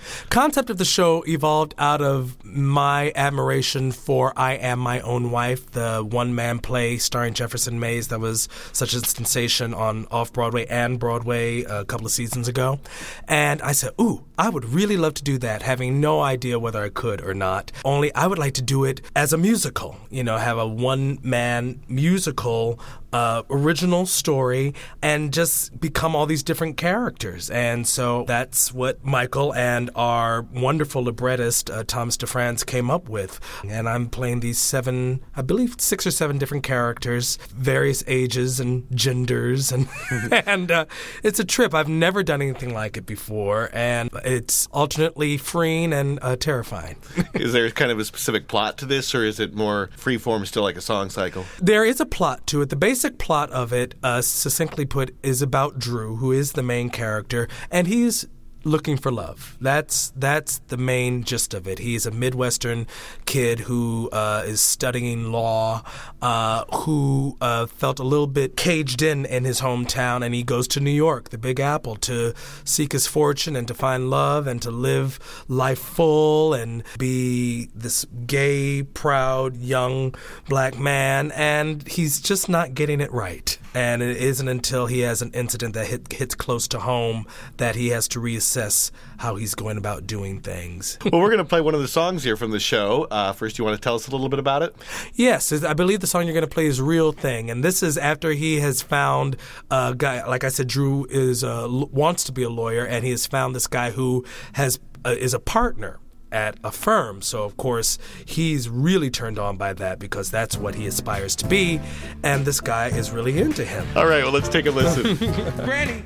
Concept 0.47 0.71
of 0.71 0.79
the 0.79 0.85
show 0.85 1.25
evolved 1.27 1.75
out 1.77 2.01
of 2.01 2.37
my 2.45 3.11
admiration 3.17 3.91
for 3.91 4.33
I 4.37 4.53
Am 4.53 4.79
My 4.79 5.01
Own 5.01 5.33
Wife, 5.33 5.73
the 5.73 6.07
one 6.09 6.37
man 6.37 6.61
play 6.61 6.99
starring 6.99 7.35
Jefferson 7.35 7.81
Mays 7.81 8.07
that 8.09 8.21
was 8.21 8.49
such 8.71 8.95
a 8.95 9.01
sensation 9.01 9.75
on 9.75 10.07
off 10.09 10.33
Broadway 10.33 10.65
and 10.67 11.01
Broadway 11.01 11.63
a 11.63 11.85
couple 11.85 12.07
of 12.07 12.13
seasons 12.13 12.47
ago. 12.47 12.79
And 13.27 13.61
I 13.61 13.73
said, 13.73 13.91
Ooh, 14.01 14.25
I 14.39 14.49
would 14.49 14.67
really 14.67 14.97
love 14.97 15.15
to 15.15 15.25
do 15.25 15.37
that, 15.39 15.63
having 15.63 16.01
no 16.01 16.21
idea 16.21 16.61
whether 16.61 16.81
I 16.81 16.91
could 16.91 17.23
or 17.23 17.35
not. 17.35 17.73
Only 17.85 18.15
I 18.15 18.29
would 18.29 18.39
like 18.39 18.55
to 18.55 18.63
do 18.63 18.85
it 18.85 19.01
as 19.17 19.33
a 19.33 19.37
musical, 19.37 19.97
you 20.11 20.23
know, 20.23 20.37
have 20.37 20.59
a 20.59 20.67
one 20.67 21.19
man 21.25 21.81
musical 21.89 22.79
uh, 23.17 23.43
original 23.49 24.05
story 24.05 24.75
and 25.01 25.33
just 25.33 25.81
become 25.81 26.15
all 26.15 26.27
these 26.27 26.43
different 26.43 26.77
characters. 26.77 27.49
And 27.49 27.87
so 27.87 28.25
that's 28.27 28.75
what 28.75 29.03
Michael 29.03 29.55
and 29.55 29.91
our 29.95 30.43
wonderful 30.43 31.03
librettist, 31.03 31.71
uh, 31.71 31.85
Thomas 31.85 32.19
DeFrantz, 32.19 32.67
came 32.67 32.91
up 32.91 33.09
with. 33.09 33.41
And 33.67 33.89
I'm 33.89 34.09
playing 34.11 34.41
these 34.41 34.59
seven, 34.59 35.25
I 35.35 35.41
believe, 35.41 35.77
six 35.79 36.07
or 36.07 36.11
seven 36.11 36.37
different 36.37 36.63
characters, 36.63 37.39
various 37.57 38.05
ages 38.07 38.61
and 38.61 38.87
genders. 38.95 39.73
And, 39.73 39.89
and 40.47 40.71
uh, 40.71 40.85
it's 41.23 41.41
a 41.41 41.45
trip. 41.45 41.73
I've 41.73 41.89
never 41.89 42.23
done 42.23 42.43
anything 42.43 42.75
like 42.75 42.99
it 42.99 43.07
before. 43.07 43.71
And 43.73 44.11
it's 44.27 44.67
alternately 44.73 45.39
freeing 45.39 45.95
and 45.95 46.19
uh, 46.21 46.37
terrifying. 46.37 46.97
is 47.35 47.55
there 47.55 47.71
kind 47.71 47.91
of 47.91 47.99
a 47.99 48.05
specific 48.05 48.47
plot 48.47 48.77
to 48.79 48.85
this, 48.85 49.15
or 49.15 49.25
is 49.25 49.41
it 49.41 49.55
more 49.55 49.89
freeform, 49.97 50.47
still 50.47 50.63
like 50.63 50.77
a 50.77 50.83
song 50.83 51.09
cycle? 51.09 51.47
There 51.63 51.85
is 51.87 51.99
a 51.99 52.07
plot 52.07 52.47
to 52.49 52.61
it. 52.61 52.69
The 52.69 52.77
basic 52.77 53.06
plot 53.11 53.51
of 53.51 53.73
it, 53.73 53.95
uh, 54.03 54.23
succinctly 54.23 54.85
put, 54.85 55.15
is 55.23 55.43
about 55.43 55.79
Drew, 55.79 56.17
who 56.17 56.33
is 56.33 56.53
the 56.53 56.63
main 56.63 56.91
character, 56.91 57.49
and 57.71 57.87
he's 57.87 58.27
looking 58.67 58.97
for 58.97 59.13
love. 59.13 59.57
That's 59.61 60.13
that's 60.17 60.59
the 60.69 60.77
main 60.77 61.23
gist 61.25 61.55
of 61.55 61.67
it. 61.67 61.79
He's 61.79 62.05
a 62.05 62.11
Midwestern 62.11 62.87
kid 63.25 63.61
who 63.61 64.11
uh, 64.13 64.43
is 64.45 64.61
studying 64.61 65.31
law, 65.31 65.83
uh, 66.21 66.65
who 66.75 67.37
uh, 67.41 67.67
felt 67.67 68.01
a 68.01 68.03
little 68.03 68.27
bit 68.27 68.57
caged 68.57 69.01
in 69.03 69.25
in 69.25 69.45
his 69.45 69.61
hometown, 69.61 70.25
and 70.25 70.35
he 70.35 70.43
goes 70.43 70.67
to 70.69 70.81
New 70.81 70.91
York, 70.91 71.31
the 71.31 71.39
Big 71.39 71.61
Apple, 71.61 71.97
to 71.97 72.35
seek 72.65 72.93
his 72.93 73.07
fortune 73.07 73.57
and 73.57 73.69
to 73.69 73.75
find 73.75 74.11
love 74.11 74.47
and 74.47 74.61
to 74.63 74.71
live 74.71 75.19
life 75.49 75.79
full 75.79 76.53
and 76.53 76.83
be 76.99 77.69
this 77.75 78.05
gay, 78.27 78.83
proud, 78.83 79.57
young 79.57 80.15
black 80.49 80.79
man. 80.79 81.31
And 81.33 81.87
he's 81.87 82.21
just 82.21 82.49
not 82.49 82.75
getting 82.75 83.01
it 83.01 83.13
right. 83.13 83.59
And 83.77 84.03
it 84.03 84.17
isn't 84.17 84.49
until 84.49 84.87
he 84.87 85.01
has 85.01 85.21
an 85.21 85.33
incident 85.35 85.75
that 85.75 85.87
hit, 85.87 86.11
hits 86.11 86.35
close 86.35 86.67
to 86.69 86.79
home 86.79 87.27
that 87.59 87.75
he 87.75 87.89
has 87.89 88.09
to 88.09 88.21
reassess 88.21 88.91
how 89.19 89.37
he's 89.37 89.55
going 89.55 89.77
about 89.77 90.07
doing 90.07 90.41
things. 90.41 90.97
well, 91.13 91.21
we're 91.21 91.29
going 91.29 91.37
to 91.37 91.45
play 91.45 91.61
one 91.61 91.75
of 91.75 91.83
the 91.83 91.89
songs 91.89 92.25
here 92.25 92.39
from 92.39 92.53
the 92.53 92.59
show. 92.59 93.07
Uh, 93.11 93.35
first, 93.35 93.59
you 93.59 93.65
want 93.67 93.77
to 93.77 93.81
tell 93.83 93.95
us 93.95 94.09
a 94.09 94.11
little 94.11 94.31
bit 94.31 94.39
about 94.39 94.63
it? 94.63 94.75
Yes, 95.13 95.53
I 95.63 95.75
believe 95.75 96.01
the 96.01 96.07
song 96.07 96.25
you're 96.25 96.33
going 96.33 96.41
to 96.41 96.49
play 96.51 96.65
is 96.65 96.81
"Real 96.81 97.13
Thing," 97.13 97.51
and 97.51 97.63
this 97.63 97.83
is 97.83 97.99
after 97.99 98.31
he 98.31 98.61
has 98.61 98.81
found 98.81 99.37
a 99.71 99.95
guy. 99.95 100.27
Like 100.27 100.43
I 100.43 100.49
said, 100.49 100.69
Drew 100.69 101.07
is 101.11 101.45
uh, 101.45 101.67
wants 101.69 102.25
to 102.25 102.33
be 102.33 102.45
a 102.45 102.51
lawyer, 102.51 102.87
and 102.87 103.05
he 103.05 103.11
has 103.11 103.27
found 103.27 103.55
this 103.55 103.67
guy 103.67 103.91
who 103.91 104.25
has 104.55 104.81
uh, 105.05 105.11
is 105.11 105.35
a 105.35 105.39
partner 105.39 105.99
at 106.37 106.59
a 106.63 106.71
firm. 106.71 107.23
So, 107.23 107.45
of 107.45 107.57
course, 107.57 107.99
he's 108.27 108.69
really 108.69 109.09
turned 109.09 109.39
on 109.39 109.57
by 109.57 109.73
that 109.73 109.99
because 109.99 110.31
that's 110.31 110.59
what 110.59 110.75
he 110.75 110.87
aspires 110.87 111.35
to 111.37 111.47
be, 111.49 111.81
and 112.23 112.45
this 112.45 112.61
guy 112.61 112.89
is 112.89 113.11
really 113.11 113.41
into 113.41 113.65
him. 113.65 113.87
All 113.97 114.07
right, 114.07 114.23
well, 114.23 114.33
let's 114.33 114.51
take 114.51 114.67
a 114.67 114.71
listen. 114.71 115.17
Granny, 115.65 116.05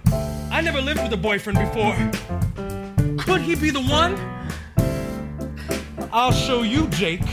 I 0.53 0.61
never 0.61 0.81
lived 0.81 1.03
with 1.03 1.13
a 1.13 1.17
boyfriend 1.17 1.59
before. 1.59 1.97
Could 3.25 3.41
he 3.41 3.57
be 3.57 3.71
the 3.71 3.83
one? 3.83 4.15
I'll 6.13 6.33
show 6.33 6.63
you, 6.63 6.87
Jake. 6.89 7.27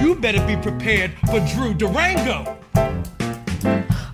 You 0.00 0.16
better 0.16 0.44
be 0.46 0.56
prepared 0.56 1.12
for 1.30 1.38
Drew 1.54 1.74
Durango. 1.74 2.58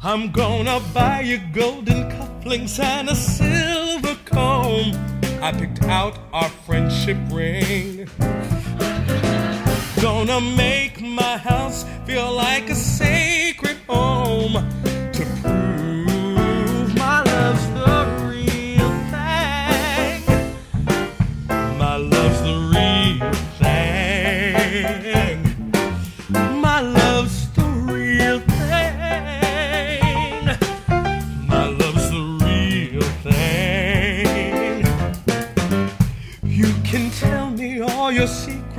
I'm 0.02 0.30
gonna 0.32 0.80
buy 0.92 1.22
you 1.22 1.38
golden 1.52 2.10
cufflinks 2.10 2.78
and 2.78 3.08
a 3.08 3.14
silver 3.14 4.16
comb. 4.26 4.92
I 5.42 5.52
picked 5.52 5.82
out 5.84 6.18
our 6.34 6.50
friendship 6.50 7.16
ring. 7.30 8.06
Gonna 10.02 10.40
make 10.40 11.00
my 11.00 11.38
house 11.38 11.84
feel 12.04 12.30
like 12.30 12.68
a 12.68 12.74
sacred 12.74 13.78
home 13.88 14.54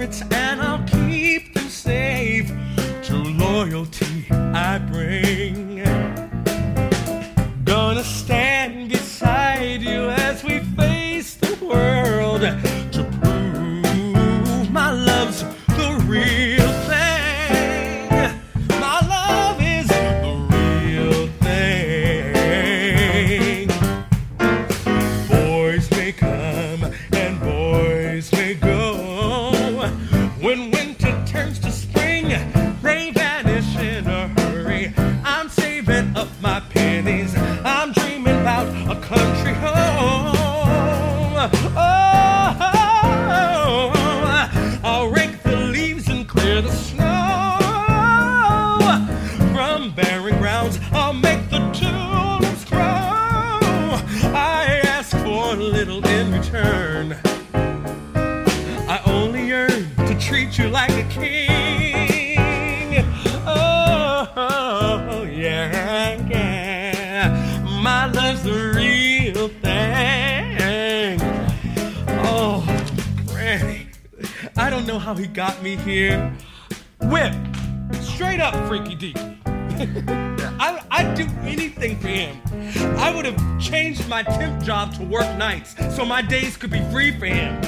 secrets 0.02 0.22
and 0.34 0.62
I'll 0.62 0.84
keep 0.88 1.54
them 1.54 1.70
safe. 1.70 2.52
True 3.04 3.24
loyalty 3.24 4.26
I 4.32 4.80
bring. 4.80 5.31
How 75.12 75.18
he 75.18 75.28
got 75.28 75.62
me 75.62 75.76
here. 75.76 76.34
Whip, 77.02 77.34
straight 78.00 78.40
up, 78.40 78.56
freaky 78.66 78.96
deaky. 78.96 79.38
I, 80.58 80.82
I'd 80.90 81.16
do 81.16 81.28
anything 81.42 82.00
for 82.00 82.08
him. 82.08 82.40
I 82.98 83.14
would 83.14 83.26
have 83.26 83.60
changed 83.60 84.08
my 84.08 84.24
temp 84.24 84.64
job 84.64 84.94
to 84.96 85.04
work 85.04 85.28
nights 85.38 85.76
so 85.94 86.06
my 86.06 86.22
days 86.22 86.56
could 86.56 86.72
be 86.72 86.80
free 86.92 87.12
for 87.20 87.26
him. 87.26 87.62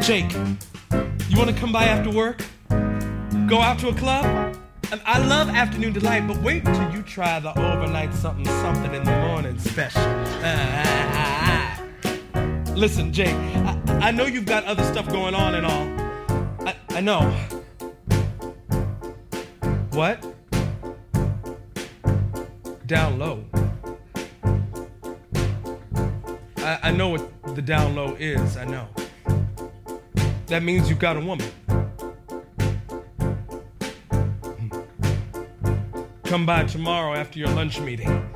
Jake, 0.00 0.32
you 1.28 1.38
want 1.38 1.48
to 1.50 1.56
come 1.56 1.70
by 1.70 1.84
after 1.84 2.10
work? 2.10 2.42
Go 3.46 3.60
out 3.60 3.78
to 3.80 3.90
a 3.90 3.94
club? 3.94 4.56
And 4.90 5.00
I 5.04 5.24
love 5.24 5.48
afternoon 5.48 5.92
delight, 5.92 6.26
but 6.26 6.38
wait 6.38 6.64
till 6.64 6.92
you 6.92 7.02
try 7.02 7.38
the 7.38 7.56
overnight 7.56 8.12
something 8.14 8.46
something 8.46 8.92
in 8.92 9.04
the 9.04 9.16
morning 9.28 9.56
special. 9.60 10.02
Listen, 12.76 13.10
Jake, 13.10 13.34
I, 13.34 13.75
I 14.00 14.12
know 14.12 14.26
you've 14.26 14.46
got 14.46 14.64
other 14.64 14.84
stuff 14.84 15.08
going 15.08 15.34
on 15.34 15.54
and 15.54 15.66
all. 15.66 16.66
I, 16.66 16.76
I 16.90 17.00
know. 17.00 17.30
What? 19.90 20.24
Down 22.86 23.18
low. 23.18 23.44
I, 26.58 26.78
I 26.82 26.90
know 26.92 27.08
what 27.08 27.54
the 27.56 27.62
down 27.62 27.96
low 27.96 28.14
is, 28.18 28.56
I 28.56 28.64
know. 28.64 28.88
That 30.46 30.62
means 30.62 30.88
you've 30.88 30.98
got 30.98 31.16
a 31.16 31.20
woman. 31.20 31.48
Come 36.24 36.44
by 36.44 36.64
tomorrow 36.64 37.14
after 37.14 37.38
your 37.38 37.48
lunch 37.48 37.80
meeting. 37.80 38.28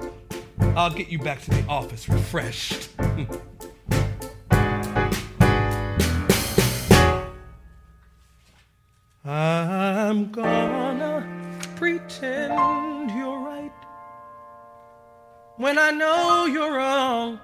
I'll 0.76 0.92
get 0.92 1.08
you 1.08 1.18
back 1.18 1.42
to 1.42 1.50
the 1.50 1.64
office 1.66 2.08
refreshed. 2.08 2.88
when 15.70 15.78
I 15.78 15.92
know 15.92 16.46
you're 16.46 16.74
wrong. 16.78 17.38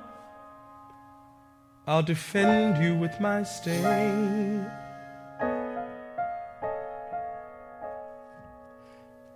I'll 1.86 2.02
defend 2.02 2.82
you 2.82 2.96
with 2.96 3.20
my 3.20 3.44
sting. 3.44 4.66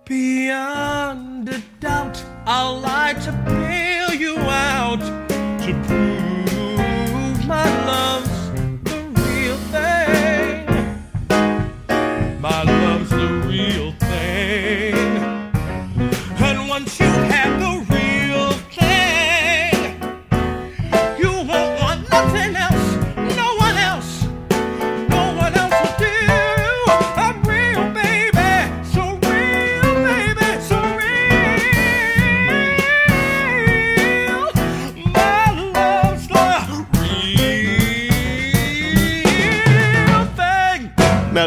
Beyond 0.03 1.47
a 1.47 1.59
doubt, 1.79 2.21
I'll 2.45 2.81
lie 2.81 3.13
to 3.13 3.31
bail 3.45 3.90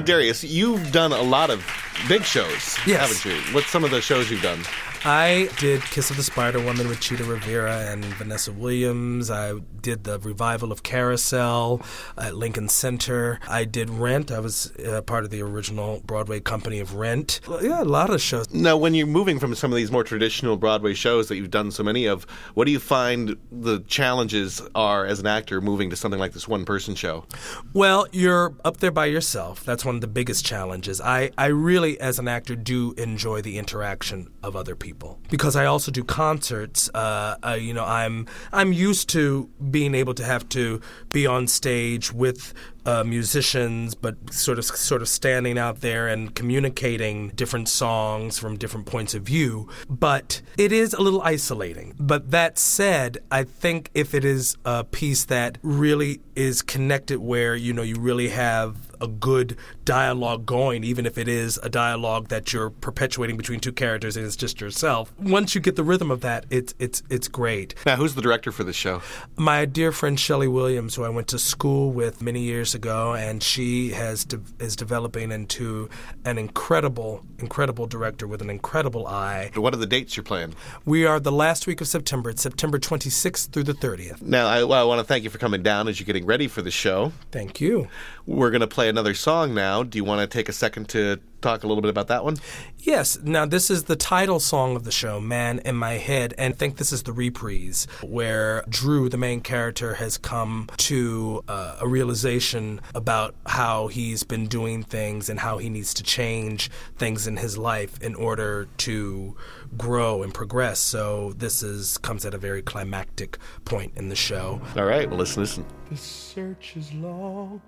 Darius, 0.04 0.44
you've 0.44 0.92
done 0.92 1.12
a 1.12 1.22
lot 1.22 1.50
of 1.50 1.64
big 2.08 2.24
shows, 2.24 2.76
Yes. 2.86 3.22
haven't 3.22 3.24
you? 3.48 3.54
What's 3.54 3.68
some 3.70 3.84
of 3.84 3.90
the 3.90 4.00
shows 4.00 4.30
you've 4.30 4.42
done? 4.42 4.60
I 5.06 5.50
did 5.58 5.82
Kiss 5.82 6.08
of 6.08 6.16
the 6.16 6.22
Spider 6.22 6.58
Woman 6.60 6.88
with 6.88 6.98
Chita 6.98 7.24
Rivera 7.24 7.90
and 7.90 8.02
Vanessa 8.02 8.50
Williams. 8.50 9.30
I 9.30 9.58
did 9.82 10.04
the 10.04 10.18
revival 10.20 10.72
of 10.72 10.82
Carousel 10.82 11.82
at 12.16 12.34
Lincoln 12.34 12.70
Center. 12.70 13.38
I 13.46 13.64
did 13.66 13.90
Rent. 13.90 14.32
I 14.32 14.38
was 14.40 14.72
uh, 14.76 15.02
part 15.02 15.24
of 15.24 15.30
the 15.30 15.42
original 15.42 16.00
Broadway 16.06 16.40
company 16.40 16.80
of 16.80 16.94
Rent. 16.94 17.40
Yeah, 17.60 17.82
a 17.82 17.84
lot 17.84 18.08
of 18.08 18.22
shows. 18.22 18.50
Now, 18.54 18.78
when 18.78 18.94
you're 18.94 19.06
moving 19.06 19.38
from 19.38 19.54
some 19.54 19.70
of 19.70 19.76
these 19.76 19.92
more 19.92 20.04
traditional 20.04 20.56
Broadway 20.56 20.94
shows 20.94 21.28
that 21.28 21.36
you've 21.36 21.50
done 21.50 21.70
so 21.70 21.82
many 21.82 22.06
of, 22.06 22.24
what 22.54 22.64
do 22.64 22.70
you 22.70 22.80
find 22.80 23.36
the 23.52 23.80
challenges 23.80 24.62
are 24.74 25.04
as 25.04 25.20
an 25.20 25.26
actor 25.26 25.60
moving 25.60 25.90
to 25.90 25.96
something 25.96 26.18
like 26.18 26.32
this 26.32 26.48
one 26.48 26.64
person 26.64 26.94
show? 26.94 27.26
Well, 27.74 28.06
you're 28.10 28.54
up 28.64 28.78
there 28.78 28.90
by 28.90 29.04
yourself. 29.04 29.64
That's 29.64 29.84
one 29.84 29.96
of 29.96 30.00
the 30.00 30.06
biggest 30.06 30.46
challenges. 30.46 30.98
I, 31.02 31.30
I 31.36 31.48
really, 31.48 32.00
as 32.00 32.18
an 32.18 32.26
actor, 32.26 32.56
do 32.56 32.94
enjoy 32.96 33.42
the 33.42 33.58
interaction 33.58 34.32
of 34.42 34.56
other 34.56 34.74
people 34.74 34.93
because 35.30 35.56
I 35.56 35.66
also 35.66 35.90
do 35.90 36.04
concerts. 36.04 36.90
Uh, 36.94 37.36
uh, 37.44 37.58
you 37.60 37.74
know, 37.74 37.84
I'm 37.84 38.26
I'm 38.52 38.72
used 38.72 39.08
to 39.10 39.48
being 39.70 39.94
able 39.94 40.14
to 40.14 40.24
have 40.24 40.48
to 40.50 40.80
be 41.12 41.26
on 41.26 41.46
stage 41.46 42.12
with 42.12 42.54
uh, 42.86 43.04
musicians, 43.04 43.94
but 43.94 44.32
sort 44.32 44.58
of 44.58 44.64
sort 44.64 45.02
of 45.02 45.08
standing 45.08 45.58
out 45.58 45.80
there 45.80 46.08
and 46.08 46.34
communicating 46.34 47.28
different 47.30 47.68
songs 47.68 48.38
from 48.38 48.56
different 48.56 48.86
points 48.86 49.14
of 49.14 49.22
view. 49.22 49.68
But 49.88 50.42
it 50.58 50.72
is 50.72 50.94
a 50.94 51.02
little 51.02 51.22
isolating. 51.22 51.94
But 51.98 52.30
that 52.30 52.58
said, 52.58 53.18
I 53.30 53.44
think 53.44 53.90
if 53.94 54.14
it 54.14 54.24
is 54.24 54.56
a 54.64 54.84
piece 54.84 55.24
that 55.26 55.58
really 55.62 56.20
is 56.34 56.62
connected, 56.62 57.18
where 57.18 57.54
you 57.54 57.72
know 57.72 57.82
you 57.82 57.96
really 57.96 58.28
have 58.28 58.76
a 59.00 59.08
good 59.08 59.56
dialogue 59.84 60.46
going, 60.46 60.84
even 60.84 61.06
if 61.06 61.18
it 61.18 61.28
is 61.28 61.58
a 61.62 61.68
dialogue 61.68 62.28
that 62.28 62.52
you're 62.52 62.70
perpetuating 62.70 63.36
between 63.36 63.60
two 63.60 63.72
characters 63.72 64.16
and 64.16 64.24
it's 64.24 64.36
just 64.36 64.60
yourself. 64.60 65.12
Once 65.18 65.54
you 65.54 65.60
get 65.60 65.76
the 65.76 65.84
rhythm 65.84 66.10
of 66.10 66.20
that, 66.22 66.46
it's 66.50 66.74
it's 66.78 67.02
it's 67.10 67.28
great. 67.28 67.74
Now, 67.86 67.96
who's 67.96 68.14
the 68.14 68.22
director 68.22 68.52
for 68.52 68.64
this 68.64 68.76
show? 68.76 69.02
My 69.36 69.64
dear 69.64 69.92
friend 69.92 70.18
Shelley 70.18 70.48
Williams, 70.48 70.94
who 70.94 71.04
I 71.04 71.08
went 71.08 71.28
to 71.28 71.38
school 71.38 71.90
with 71.90 72.22
many 72.22 72.40
years 72.40 72.73
ago, 72.74 73.14
and 73.14 73.42
she 73.42 73.90
has 73.90 74.24
de- 74.24 74.40
is 74.58 74.76
developing 74.76 75.30
into 75.32 75.88
an 76.24 76.38
incredible, 76.38 77.24
incredible 77.38 77.86
director 77.86 78.26
with 78.26 78.42
an 78.42 78.50
incredible 78.50 79.06
eye. 79.06 79.50
What 79.54 79.74
are 79.74 79.78
the 79.78 79.86
dates 79.86 80.16
you're 80.16 80.24
playing? 80.24 80.54
We 80.84 81.06
are 81.06 81.20
the 81.20 81.32
last 81.32 81.66
week 81.66 81.80
of 81.80 81.88
September. 81.88 82.30
It's 82.30 82.42
September 82.42 82.78
26th 82.78 83.50
through 83.50 83.64
the 83.64 83.74
30th. 83.74 84.22
Now, 84.22 84.46
I, 84.46 84.64
well, 84.64 84.80
I 84.80 84.84
want 84.84 85.00
to 85.00 85.04
thank 85.04 85.24
you 85.24 85.30
for 85.30 85.38
coming 85.38 85.62
down 85.62 85.88
as 85.88 85.98
you're 85.98 86.06
getting 86.06 86.26
ready 86.26 86.48
for 86.48 86.62
the 86.62 86.70
show. 86.70 87.12
Thank 87.30 87.60
you. 87.60 87.88
We're 88.26 88.50
going 88.50 88.60
to 88.60 88.66
play 88.66 88.88
another 88.88 89.14
song 89.14 89.54
now. 89.54 89.82
Do 89.82 89.98
you 89.98 90.04
want 90.04 90.20
to 90.20 90.26
take 90.26 90.48
a 90.48 90.52
second 90.52 90.88
to 90.90 91.20
talk 91.44 91.62
a 91.62 91.66
little 91.66 91.82
bit 91.82 91.90
about 91.90 92.08
that 92.08 92.24
one? 92.24 92.38
Yes. 92.78 93.18
Now, 93.22 93.46
this 93.46 93.70
is 93.70 93.84
the 93.84 93.96
title 93.96 94.40
song 94.40 94.76
of 94.76 94.84
the 94.84 94.90
show, 94.90 95.20
Man 95.20 95.60
in 95.60 95.76
My 95.76 95.92
Head, 95.92 96.34
and 96.38 96.54
I 96.54 96.56
think 96.56 96.78
this 96.78 96.92
is 96.92 97.02
the 97.02 97.12
reprise 97.12 97.86
where 98.02 98.64
Drew, 98.68 99.08
the 99.08 99.18
main 99.18 99.40
character, 99.40 99.94
has 99.94 100.18
come 100.18 100.68
to 100.78 101.44
uh, 101.46 101.76
a 101.80 101.86
realization 101.86 102.80
about 102.94 103.34
how 103.46 103.88
he's 103.88 104.22
been 104.22 104.46
doing 104.46 104.82
things 104.82 105.28
and 105.28 105.38
how 105.40 105.58
he 105.58 105.68
needs 105.68 105.92
to 105.94 106.02
change 106.02 106.70
things 106.96 107.26
in 107.26 107.36
his 107.36 107.58
life 107.58 108.02
in 108.02 108.14
order 108.14 108.66
to 108.78 109.36
grow 109.76 110.22
and 110.22 110.32
progress. 110.32 110.78
So 110.78 111.34
this 111.36 111.62
is 111.62 111.98
comes 111.98 112.24
at 112.24 112.34
a 112.34 112.38
very 112.38 112.62
climactic 112.62 113.38
point 113.64 113.92
in 113.96 114.08
the 114.08 114.16
show. 114.16 114.60
All 114.76 114.84
right, 114.84 115.08
well, 115.08 115.18
let's 115.18 115.36
listen. 115.36 115.64
The 115.90 115.96
search 115.96 116.76
is 116.76 116.92
long. 116.94 117.60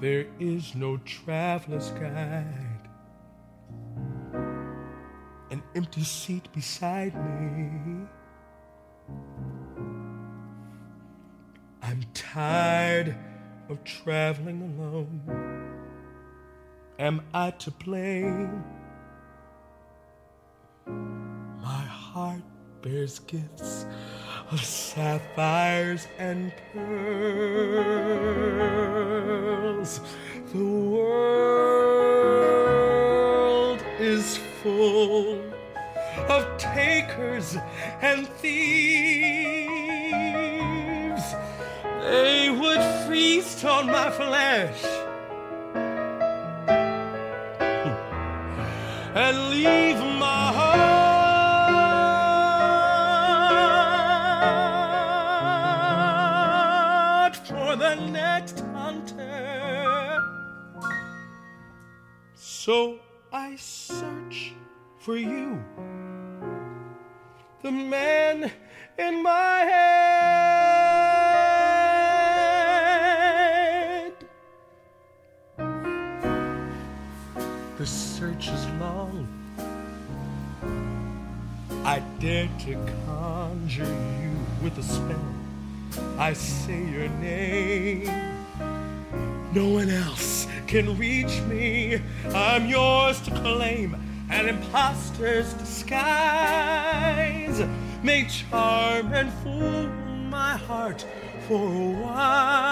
There 0.00 0.26
is 0.38 0.76
no 0.76 0.96
traveler's 0.98 1.90
guide. 1.90 2.88
An 5.50 5.60
empty 5.74 6.04
seat 6.04 6.52
beside 6.52 7.14
me. 7.16 8.06
I'm 11.82 12.04
tired 12.14 13.16
of 13.68 13.82
traveling 13.82 14.62
alone. 14.78 15.20
Am 17.00 17.20
I 17.34 17.50
to 17.50 17.70
blame? 17.72 18.62
My 20.86 21.84
heart 21.84 22.42
bears 22.82 23.18
gifts 23.18 23.84
of 24.50 24.64
sapphires 24.64 26.08
and 26.18 26.52
pearls. 26.72 27.20
The 30.52 30.64
world 30.64 31.78
is 33.98 34.38
full 34.62 35.42
of 36.28 36.56
takers 36.56 37.58
and 38.00 38.26
thieves. 38.26 38.48
They 42.00 42.48
would 42.50 42.80
feast 43.06 43.64
on 43.66 43.86
my 43.86 44.10
flesh 44.10 44.82
hmm. 47.84 47.92
and 49.14 49.50
leave 49.50 49.98
So 62.68 63.00
I 63.32 63.56
search 63.56 64.52
for 64.98 65.16
you, 65.16 65.58
the 67.62 67.72
man 67.72 68.52
in 68.98 69.22
my 69.22 69.60
head. 69.60 70.12
The 77.78 77.86
search 77.86 78.48
is 78.48 78.66
long. 78.78 79.26
I 81.86 82.00
dare 82.20 82.50
to 82.66 82.74
conjure 83.06 83.84
you 83.84 84.36
with 84.62 84.76
a 84.76 84.82
spell. 84.82 85.34
I 86.18 86.34
say 86.34 86.84
your 86.84 87.08
name. 87.08 88.37
No 89.54 89.66
one 89.68 89.88
else 89.88 90.46
can 90.66 90.98
reach 90.98 91.40
me. 91.42 92.00
I'm 92.34 92.66
yours 92.66 93.20
to 93.22 93.30
claim. 93.30 93.96
An 94.30 94.46
imposter's 94.46 95.54
disguise 95.54 95.98
may 98.02 98.26
charm 98.26 99.10
and 99.14 99.32
fool 99.42 99.88
my 100.28 100.56
heart 100.56 101.06
for 101.48 101.66
a 101.66 101.90
while. 102.02 102.68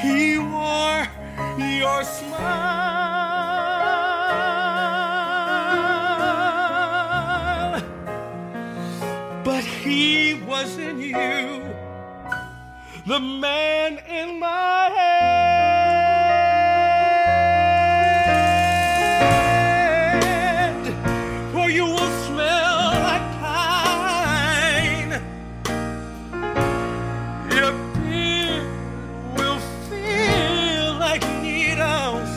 He 0.00 0.38
wore 0.38 1.06
your 1.58 2.04
smile, 2.04 2.52
but 9.44 9.62
he 9.64 10.27
the 13.08 13.18
man 13.20 13.98
in 14.06 14.38
my 14.38 14.90
head. 14.94 15.24
For 21.54 21.70
you 21.70 21.86
will 21.86 22.12
smell 22.26 22.92
like 23.08 23.26
pine. 23.40 25.12
Your 27.56 27.72
beard 27.94 28.68
will 29.38 29.60
feel 29.88 30.86
like 30.98 31.24
needles, 31.40 32.30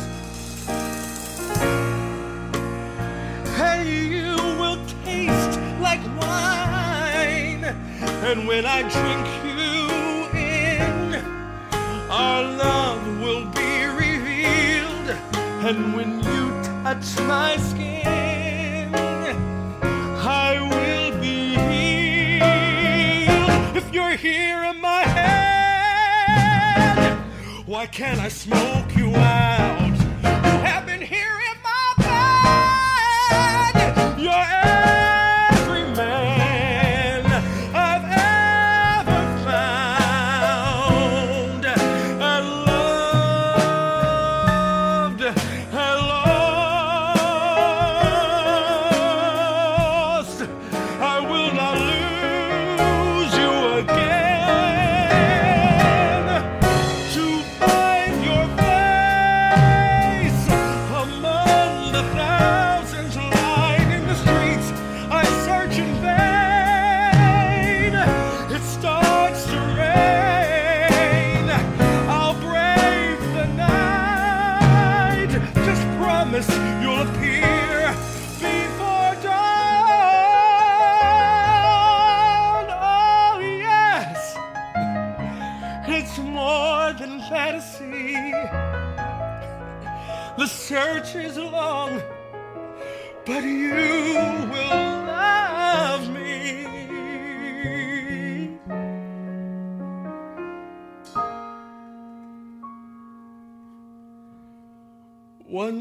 and 3.60 3.86
you 3.90 4.38
will 4.58 4.80
taste 5.04 5.60
like 5.82 6.04
wine. 6.22 7.66
And 8.24 8.48
when 8.48 8.66
I 8.66 8.84
drink 8.84 9.28
why 27.82 27.88
can't 27.88 28.20
I 28.20 28.28
smoke 28.28 28.91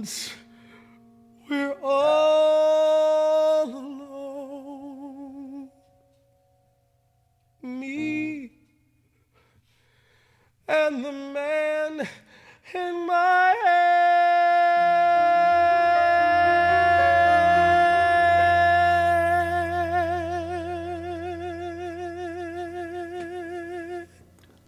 Once 0.00 0.32
we're 1.50 1.76
all 1.82 3.68
alone, 3.68 5.68
me 7.62 8.50
and 10.66 11.04
the 11.04 11.12
man 11.12 12.08
in 12.72 13.06
my 13.06 13.54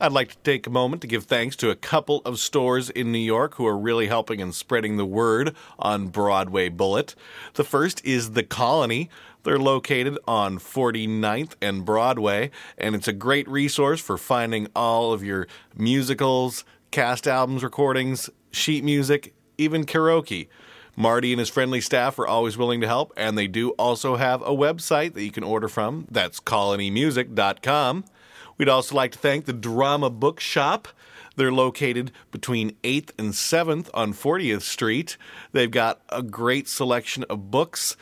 I'd 0.03 0.11
like 0.11 0.31
to 0.31 0.37
take 0.39 0.67
a 0.67 0.71
moment 0.71 1.01
to 1.03 1.07
give 1.07 1.27
thanks 1.27 1.55
to 1.55 1.71
a 1.71 1.77
couple 1.77 2.23
of 2.25 2.41
stores 2.41 2.91
in 2.91 3.13
New 3.13 3.19
York 3.19 3.55
who 3.55 3.69
are 3.69 3.79
really 3.79 4.09
helping 4.09 4.41
in 4.41 4.51
spreading 4.51 4.97
the 4.97 5.07
word 5.07 5.55
on 5.79 6.09
Broadway 6.09 6.71
Bullet. 6.71 7.15
The 7.55 7.63
first 7.63 8.05
is 8.05 8.33
The 8.33 8.43
Colony. 8.43 9.09
They're 9.45 9.61
located 9.61 10.19
on 10.27 10.59
49th 10.59 11.53
and 11.63 11.85
Broadway, 11.85 12.51
and 12.77 12.97
it's 12.97 13.07
a 13.07 13.13
great 13.13 13.49
resource 13.49 14.01
for 14.01 14.19
finding 14.19 14.67
all 14.75 15.13
of 15.13 15.23
your 15.23 15.47
musicals, 15.77 16.65
cast 16.91 17.29
albums, 17.29 17.63
recordings, 17.63 18.29
sheet 18.51 18.83
music, 18.83 19.33
even 19.57 19.87
karaoke. 19.87 20.49
Marty 20.97 21.33
and 21.33 21.39
his 21.39 21.49
friendly 21.49 21.81
staff 21.81 22.19
are 22.19 22.27
always 22.27 22.59
willing 22.59 22.81
to 22.81 22.89
help, 22.89 23.13
and 23.17 23.39
they 23.39 23.47
do 23.47 23.71
also 23.71 24.17
have 24.17 24.43
a 24.43 24.47
website 24.47 25.15
that 25.15 25.23
you 25.23 25.31
can 25.31 25.45
order 25.45 25.69
from. 25.69 26.09
That's 26.11 26.41
colonymusic.com. 26.41 28.05
We'd 28.63 28.69
also 28.69 28.95
like 28.95 29.11
to 29.11 29.19
thank 29.19 29.47
the 29.47 29.53
Drama 29.53 30.09
Bookshop. 30.09 30.87
They're 31.35 31.51
located 31.51 32.13
between 32.31 32.77
8th 32.85 33.11
and 33.19 33.33
7th 33.33 33.91
on 33.93 34.13
40th 34.13 34.63
Street. 34.63 35.17
They've 35.51 35.69
got 35.69 36.01
a 36.11 36.23
great 36.23 36.69
selection 36.69 37.25
of 37.25 37.51
books, 37.51 37.97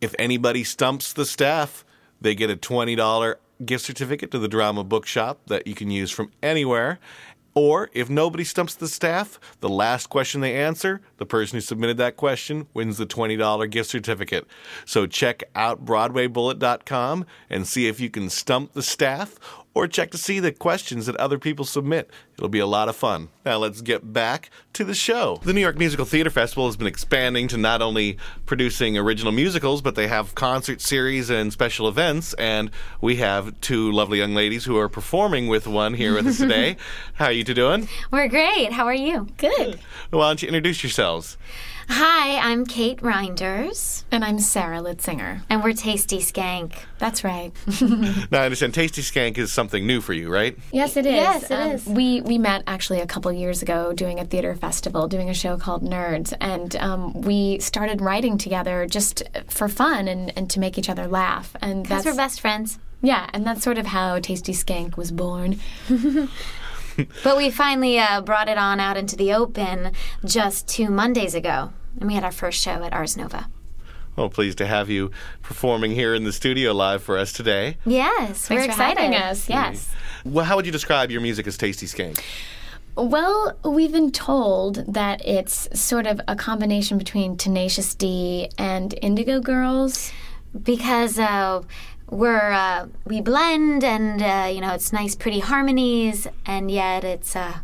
If 0.00 0.14
anybody 0.18 0.64
stumps 0.64 1.12
the 1.12 1.26
staff, 1.26 1.84
they 2.20 2.34
get 2.34 2.50
a 2.50 2.56
$20 2.56 3.36
gift 3.64 3.84
certificate 3.84 4.30
to 4.30 4.38
the 4.38 4.48
Drama 4.48 4.84
Bookshop 4.84 5.40
that 5.46 5.66
you 5.66 5.74
can 5.74 5.90
use 5.90 6.10
from 6.10 6.30
anywhere. 6.42 6.98
Or 7.54 7.88
if 7.94 8.10
nobody 8.10 8.44
stumps 8.44 8.74
the 8.74 8.86
staff, 8.86 9.40
the 9.60 9.68
last 9.70 10.08
question 10.08 10.42
they 10.42 10.54
answer, 10.54 11.00
the 11.16 11.24
person 11.24 11.56
who 11.56 11.62
submitted 11.62 11.96
that 11.96 12.18
question 12.18 12.66
wins 12.74 12.98
the 12.98 13.06
$20 13.06 13.70
gift 13.70 13.88
certificate. 13.88 14.46
So 14.84 15.06
check 15.06 15.42
out 15.54 15.82
BroadwayBullet.com 15.86 17.24
and 17.48 17.66
see 17.66 17.88
if 17.88 17.98
you 17.98 18.10
can 18.10 18.28
stump 18.28 18.74
the 18.74 18.82
staff 18.82 19.38
or 19.76 19.86
check 19.86 20.10
to 20.10 20.16
see 20.16 20.40
the 20.40 20.50
questions 20.50 21.04
that 21.04 21.14
other 21.16 21.38
people 21.38 21.62
submit. 21.66 22.08
It'll 22.38 22.48
be 22.48 22.60
a 22.60 22.66
lot 22.66 22.88
of 22.88 22.96
fun. 22.96 23.28
Now 23.44 23.58
let's 23.58 23.82
get 23.82 24.10
back 24.10 24.48
to 24.72 24.84
the 24.84 24.94
show. 24.94 25.38
The 25.44 25.52
New 25.52 25.60
York 25.60 25.76
Musical 25.76 26.06
Theater 26.06 26.30
Festival 26.30 26.64
has 26.64 26.78
been 26.78 26.86
expanding 26.86 27.46
to 27.48 27.58
not 27.58 27.82
only 27.82 28.16
producing 28.46 28.96
original 28.96 29.32
musicals, 29.32 29.82
but 29.82 29.94
they 29.94 30.08
have 30.08 30.34
concert 30.34 30.80
series 30.80 31.28
and 31.28 31.52
special 31.52 31.88
events. 31.88 32.32
And 32.38 32.70
we 33.02 33.16
have 33.16 33.60
two 33.60 33.92
lovely 33.92 34.16
young 34.16 34.34
ladies 34.34 34.64
who 34.64 34.78
are 34.78 34.88
performing 34.88 35.46
with 35.46 35.66
one 35.66 35.92
here 35.92 36.14
with 36.14 36.26
us 36.26 36.38
today. 36.38 36.78
How 37.14 37.26
are 37.26 37.32
you 37.32 37.44
two 37.44 37.52
doing? 37.52 37.86
We're 38.10 38.28
great. 38.28 38.72
How 38.72 38.86
are 38.86 38.94
you? 38.94 39.28
Good. 39.36 39.78
Why 40.08 40.30
don't 40.30 40.40
you 40.40 40.48
introduce 40.48 40.82
yourselves? 40.82 41.36
Hi, 41.88 42.38
I'm 42.50 42.66
Kate 42.66 42.98
Reinders. 43.00 44.02
And 44.10 44.24
I'm 44.24 44.40
Sarah 44.40 44.78
Litzinger. 44.78 45.42
And 45.48 45.62
we're 45.62 45.72
Tasty 45.72 46.18
Skank. 46.18 46.72
That's 46.98 47.22
right. 47.22 47.52
Now 48.30 48.40
I 48.40 48.44
understand 48.44 48.74
Tasty 48.74 49.02
Skank 49.02 49.38
is 49.38 49.52
something 49.52 49.86
new 49.86 50.00
for 50.00 50.12
you, 50.12 50.28
right? 50.32 50.58
Yes, 50.72 50.96
it 50.96 51.06
is. 51.06 51.12
Yes, 51.14 51.44
it 51.50 51.52
Um, 51.54 51.70
is. 51.70 51.86
We 51.86 52.20
we 52.22 52.38
met 52.38 52.64
actually 52.66 53.00
a 53.00 53.06
couple 53.06 53.32
years 53.32 53.62
ago 53.62 53.92
doing 53.92 54.18
a 54.18 54.24
theater 54.24 54.54
festival, 54.56 55.06
doing 55.06 55.30
a 55.30 55.34
show 55.34 55.56
called 55.56 55.82
Nerds, 55.84 56.34
and 56.40 56.74
um, 56.76 57.20
we 57.22 57.60
started 57.60 58.00
writing 58.00 58.36
together 58.36 58.86
just 58.86 59.22
for 59.48 59.68
fun 59.68 60.08
and, 60.08 60.36
and 60.36 60.50
to 60.50 60.60
make 60.60 60.76
each 60.78 60.88
other 60.88 61.06
laugh. 61.06 61.54
And 61.60 61.84
Because 61.84 62.04
that's 62.04 62.16
we're 62.16 62.20
best 62.20 62.40
friends. 62.40 62.78
Yeah, 63.02 63.30
and 63.32 63.46
that's 63.46 63.62
sort 63.62 63.78
of 63.78 63.86
how 63.86 64.18
Tasty 64.18 64.52
Skank 64.52 64.96
was 64.96 65.12
born. 65.12 65.60
But 67.24 67.36
we 67.36 67.50
finally 67.50 67.98
uh, 67.98 68.20
brought 68.20 68.48
it 68.48 68.58
on 68.58 68.80
out 68.80 68.96
into 68.96 69.16
the 69.16 69.32
open 69.32 69.92
just 70.24 70.68
two 70.68 70.88
Mondays 70.90 71.34
ago. 71.34 71.72
And 71.98 72.08
we 72.08 72.14
had 72.14 72.24
our 72.24 72.32
first 72.32 72.60
show 72.60 72.82
at 72.82 72.92
Ars 72.92 73.16
Nova. 73.16 73.48
Well, 74.16 74.30
pleased 74.30 74.58
to 74.58 74.66
have 74.66 74.88
you 74.88 75.10
performing 75.42 75.92
here 75.92 76.14
in 76.14 76.24
the 76.24 76.32
studio 76.32 76.72
live 76.72 77.02
for 77.02 77.18
us 77.18 77.32
today. 77.32 77.76
Yes, 77.84 78.48
we're 78.48 78.60
Thanks 78.60 78.76
for 78.76 78.82
excited. 78.82 78.98
having 78.98 79.14
us. 79.14 79.48
Yes. 79.48 79.90
Well, 80.24 80.44
how 80.44 80.56
would 80.56 80.64
you 80.64 80.72
describe 80.72 81.10
your 81.10 81.20
music 81.20 81.46
as 81.46 81.58
Tasty 81.58 81.86
Skank? 81.86 82.20
Well, 82.96 83.58
we've 83.62 83.92
been 83.92 84.10
told 84.10 84.76
that 84.94 85.22
it's 85.26 85.68
sort 85.78 86.06
of 86.06 86.18
a 86.28 86.34
combination 86.34 86.96
between 86.96 87.36
Tenacious 87.36 87.94
D 87.94 88.50
and 88.56 88.98
Indigo 89.02 89.38
Girls. 89.40 90.12
Because 90.62 91.18
uh, 91.18 91.60
we're 92.10 92.52
uh, 92.52 92.86
we 93.04 93.20
blend 93.20 93.82
and 93.84 94.22
uh, 94.22 94.48
you 94.52 94.60
know 94.60 94.72
it's 94.74 94.92
nice 94.92 95.14
pretty 95.14 95.40
harmonies 95.40 96.26
and 96.44 96.70
yet 96.70 97.04
it's 97.04 97.34
uh, 97.36 97.58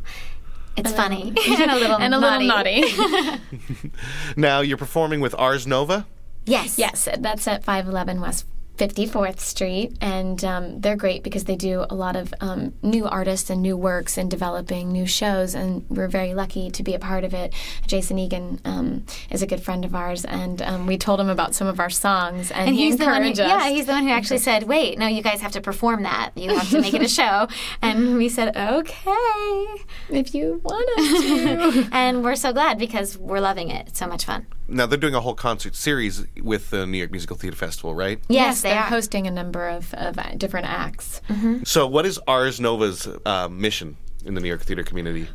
it's 0.76 0.90
A 0.90 0.94
funny 0.94 1.32
little- 1.32 1.52
and 1.62 1.70
a 1.70 1.76
little 1.76 1.96
and 2.00 2.14
a 2.14 2.18
little 2.18 2.40
naughty. 2.46 2.82
Now 4.36 4.60
you're 4.60 4.78
performing 4.78 5.20
with 5.20 5.34
Ars 5.38 5.66
Nova. 5.66 6.06
Yes. 6.44 6.78
Yes, 6.78 7.08
that's 7.18 7.46
at 7.46 7.62
511 7.64 8.20
West 8.20 8.46
54th 8.86 9.38
Street. 9.38 9.96
And 10.00 10.44
um, 10.44 10.80
they're 10.80 10.96
great 10.96 11.22
because 11.22 11.44
they 11.44 11.56
do 11.56 11.84
a 11.88 11.94
lot 11.94 12.16
of 12.16 12.34
um, 12.40 12.72
new 12.82 13.06
artists 13.06 13.48
and 13.50 13.62
new 13.62 13.76
works 13.76 14.18
and 14.18 14.30
developing 14.30 14.90
new 14.90 15.06
shows. 15.06 15.54
And 15.54 15.84
we're 15.88 16.08
very 16.08 16.34
lucky 16.34 16.70
to 16.70 16.82
be 16.82 16.94
a 16.94 16.98
part 16.98 17.24
of 17.24 17.32
it. 17.34 17.54
Jason 17.86 18.18
Eagan 18.18 18.60
um, 18.64 19.04
is 19.30 19.42
a 19.42 19.46
good 19.46 19.62
friend 19.62 19.84
of 19.84 19.94
ours. 19.94 20.24
And 20.24 20.60
um, 20.62 20.86
we 20.86 20.98
told 20.98 21.20
him 21.20 21.28
about 21.28 21.54
some 21.54 21.66
of 21.68 21.78
our 21.78 21.90
songs. 21.90 22.50
And, 22.50 22.68
And 22.68 22.76
he 22.76 22.86
he's 22.86 22.96
the 22.96 23.06
one 23.06 23.22
who, 23.22 23.30
us. 23.30 23.38
yeah, 23.38 23.68
he's 23.68 23.86
the 23.86 23.92
one 23.92 24.04
who 24.04 24.10
actually 24.10 24.38
said, 24.38 24.64
"Wait, 24.64 24.98
no, 24.98 25.06
you 25.06 25.22
guys 25.22 25.40
have 25.40 25.52
to 25.52 25.60
perform 25.60 26.02
that. 26.02 26.30
You 26.36 26.54
have 26.56 26.68
to 26.70 26.80
make 26.80 26.94
it 26.94 27.02
a 27.02 27.08
show." 27.20 27.46
And 27.80 28.16
we 28.16 28.28
said, 28.28 28.56
"Okay, 28.56 29.66
if 30.10 30.34
you 30.34 30.60
want 30.64 30.88
us 30.98 31.20
to." 31.84 31.88
and 31.92 32.24
we're 32.24 32.36
so 32.36 32.52
glad 32.52 32.78
because 32.78 33.16
we're 33.18 33.40
loving 33.40 33.70
it. 33.70 33.88
It's 33.88 33.98
so 33.98 34.06
much 34.06 34.24
fun. 34.24 34.46
Now 34.68 34.86
they're 34.86 34.98
doing 34.98 35.14
a 35.14 35.20
whole 35.20 35.34
concert 35.34 35.74
series 35.74 36.24
with 36.40 36.70
the 36.70 36.86
New 36.86 36.96
York 36.98 37.10
Musical 37.10 37.36
Theater 37.36 37.56
Festival, 37.56 37.94
right? 37.94 38.20
Yes, 38.28 38.62
they 38.62 38.71
they're 38.72 38.82
are. 38.82 38.88
hosting 38.88 39.26
a 39.26 39.30
number 39.30 39.68
of, 39.68 39.92
of 39.94 40.18
different 40.38 40.66
acts. 40.66 41.20
So, 41.64 41.86
what 41.86 42.06
is 42.06 42.18
Ars 42.26 42.60
Nova's 42.60 43.08
uh, 43.24 43.48
mission 43.48 43.96
in 44.24 44.34
the 44.34 44.40
New 44.40 44.48
York 44.48 44.62
theater 44.62 44.82
community? 44.82 45.28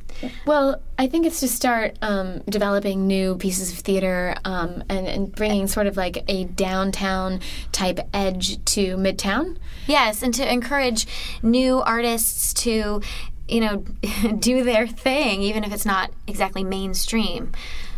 Well, 0.46 0.82
I 0.98 1.08
think 1.08 1.26
it's 1.26 1.40
to 1.42 1.48
start 1.48 1.98
um, 2.02 2.40
developing 2.50 3.08
new 3.08 3.36
pieces 3.36 3.72
of 3.72 3.80
theater 3.80 4.36
um, 4.46 4.84
and, 4.90 5.08
and 5.08 5.32
bringing 5.32 5.68
sort 5.68 5.88
of 5.88 5.98
like 5.98 6.24
a 6.28 6.46
downtown 6.46 7.42
type 7.72 8.00
edge 8.14 8.64
to 8.66 8.98
Midtown. 8.98 9.58
Yes, 9.88 10.24
and 10.24 10.34
to 10.36 10.52
encourage 10.52 11.08
new 11.42 11.82
artists 11.82 12.54
to, 12.64 13.02
you 13.48 13.62
know, 13.62 13.78
do 14.40 14.64
their 14.64 14.88
thing, 14.88 15.42
even 15.42 15.64
if 15.64 15.74
it's 15.74 15.86
not 15.86 16.12
exactly 16.26 16.64
mainstream. 16.64 17.52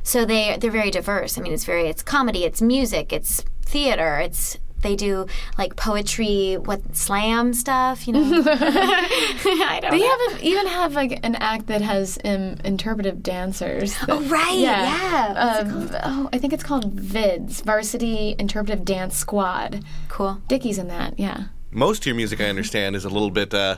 So 0.04 0.26
they 0.26 0.58
they're 0.60 0.72
very 0.72 0.92
diverse. 0.92 1.38
I 1.38 1.42
mean, 1.42 1.54
it's 1.54 1.66
very 1.66 1.88
it's 1.88 2.02
comedy, 2.02 2.44
it's 2.44 2.62
music, 2.62 3.14
it's 3.14 3.44
theater, 3.62 4.18
it's 4.18 4.58
they 4.82 4.96
do 4.96 5.26
like 5.58 5.76
poetry, 5.76 6.56
what 6.58 6.96
slam 6.96 7.54
stuff. 7.54 8.08
You 8.08 8.14
know, 8.14 8.44
I 8.48 9.80
don't 9.82 9.92
They 9.92 10.00
know. 10.00 10.08
have 10.32 10.42
a, 10.42 10.46
even 10.46 10.68
have 10.68 10.94
like 10.94 11.20
an 11.24 11.36
act 11.36 11.68
that 11.68 11.82
has 11.82 12.18
um, 12.26 12.56
interpretive 12.64 13.22
dancers. 13.24 13.98
that- 14.00 14.10
Oh, 14.10 14.22
right, 14.24 14.58
yeah. 14.58 15.62
What's 15.64 15.94
Um, 15.94 16.02
oh, 16.04 16.30
I 16.34 16.38
think 16.38 16.54
it's 16.54 16.64
called 16.64 16.94
VIDS, 16.94 17.62
Varsity 17.62 18.36
Interpretive 18.40 18.84
Dance 18.86 19.16
Squad. 19.16 19.84
Cool. 20.08 20.42
Dickie's 20.48 20.78
in 20.78 20.88
that. 20.88 21.18
Yeah. 21.20 21.46
Most 21.72 22.02
of 22.02 22.08
your 22.08 22.16
music, 22.16 22.42
I 22.42 22.46
understand, 22.46 22.96
is 22.96 23.06
a 23.06 23.10
little 23.10 23.30
bit 23.30 23.54
uh, 23.54 23.78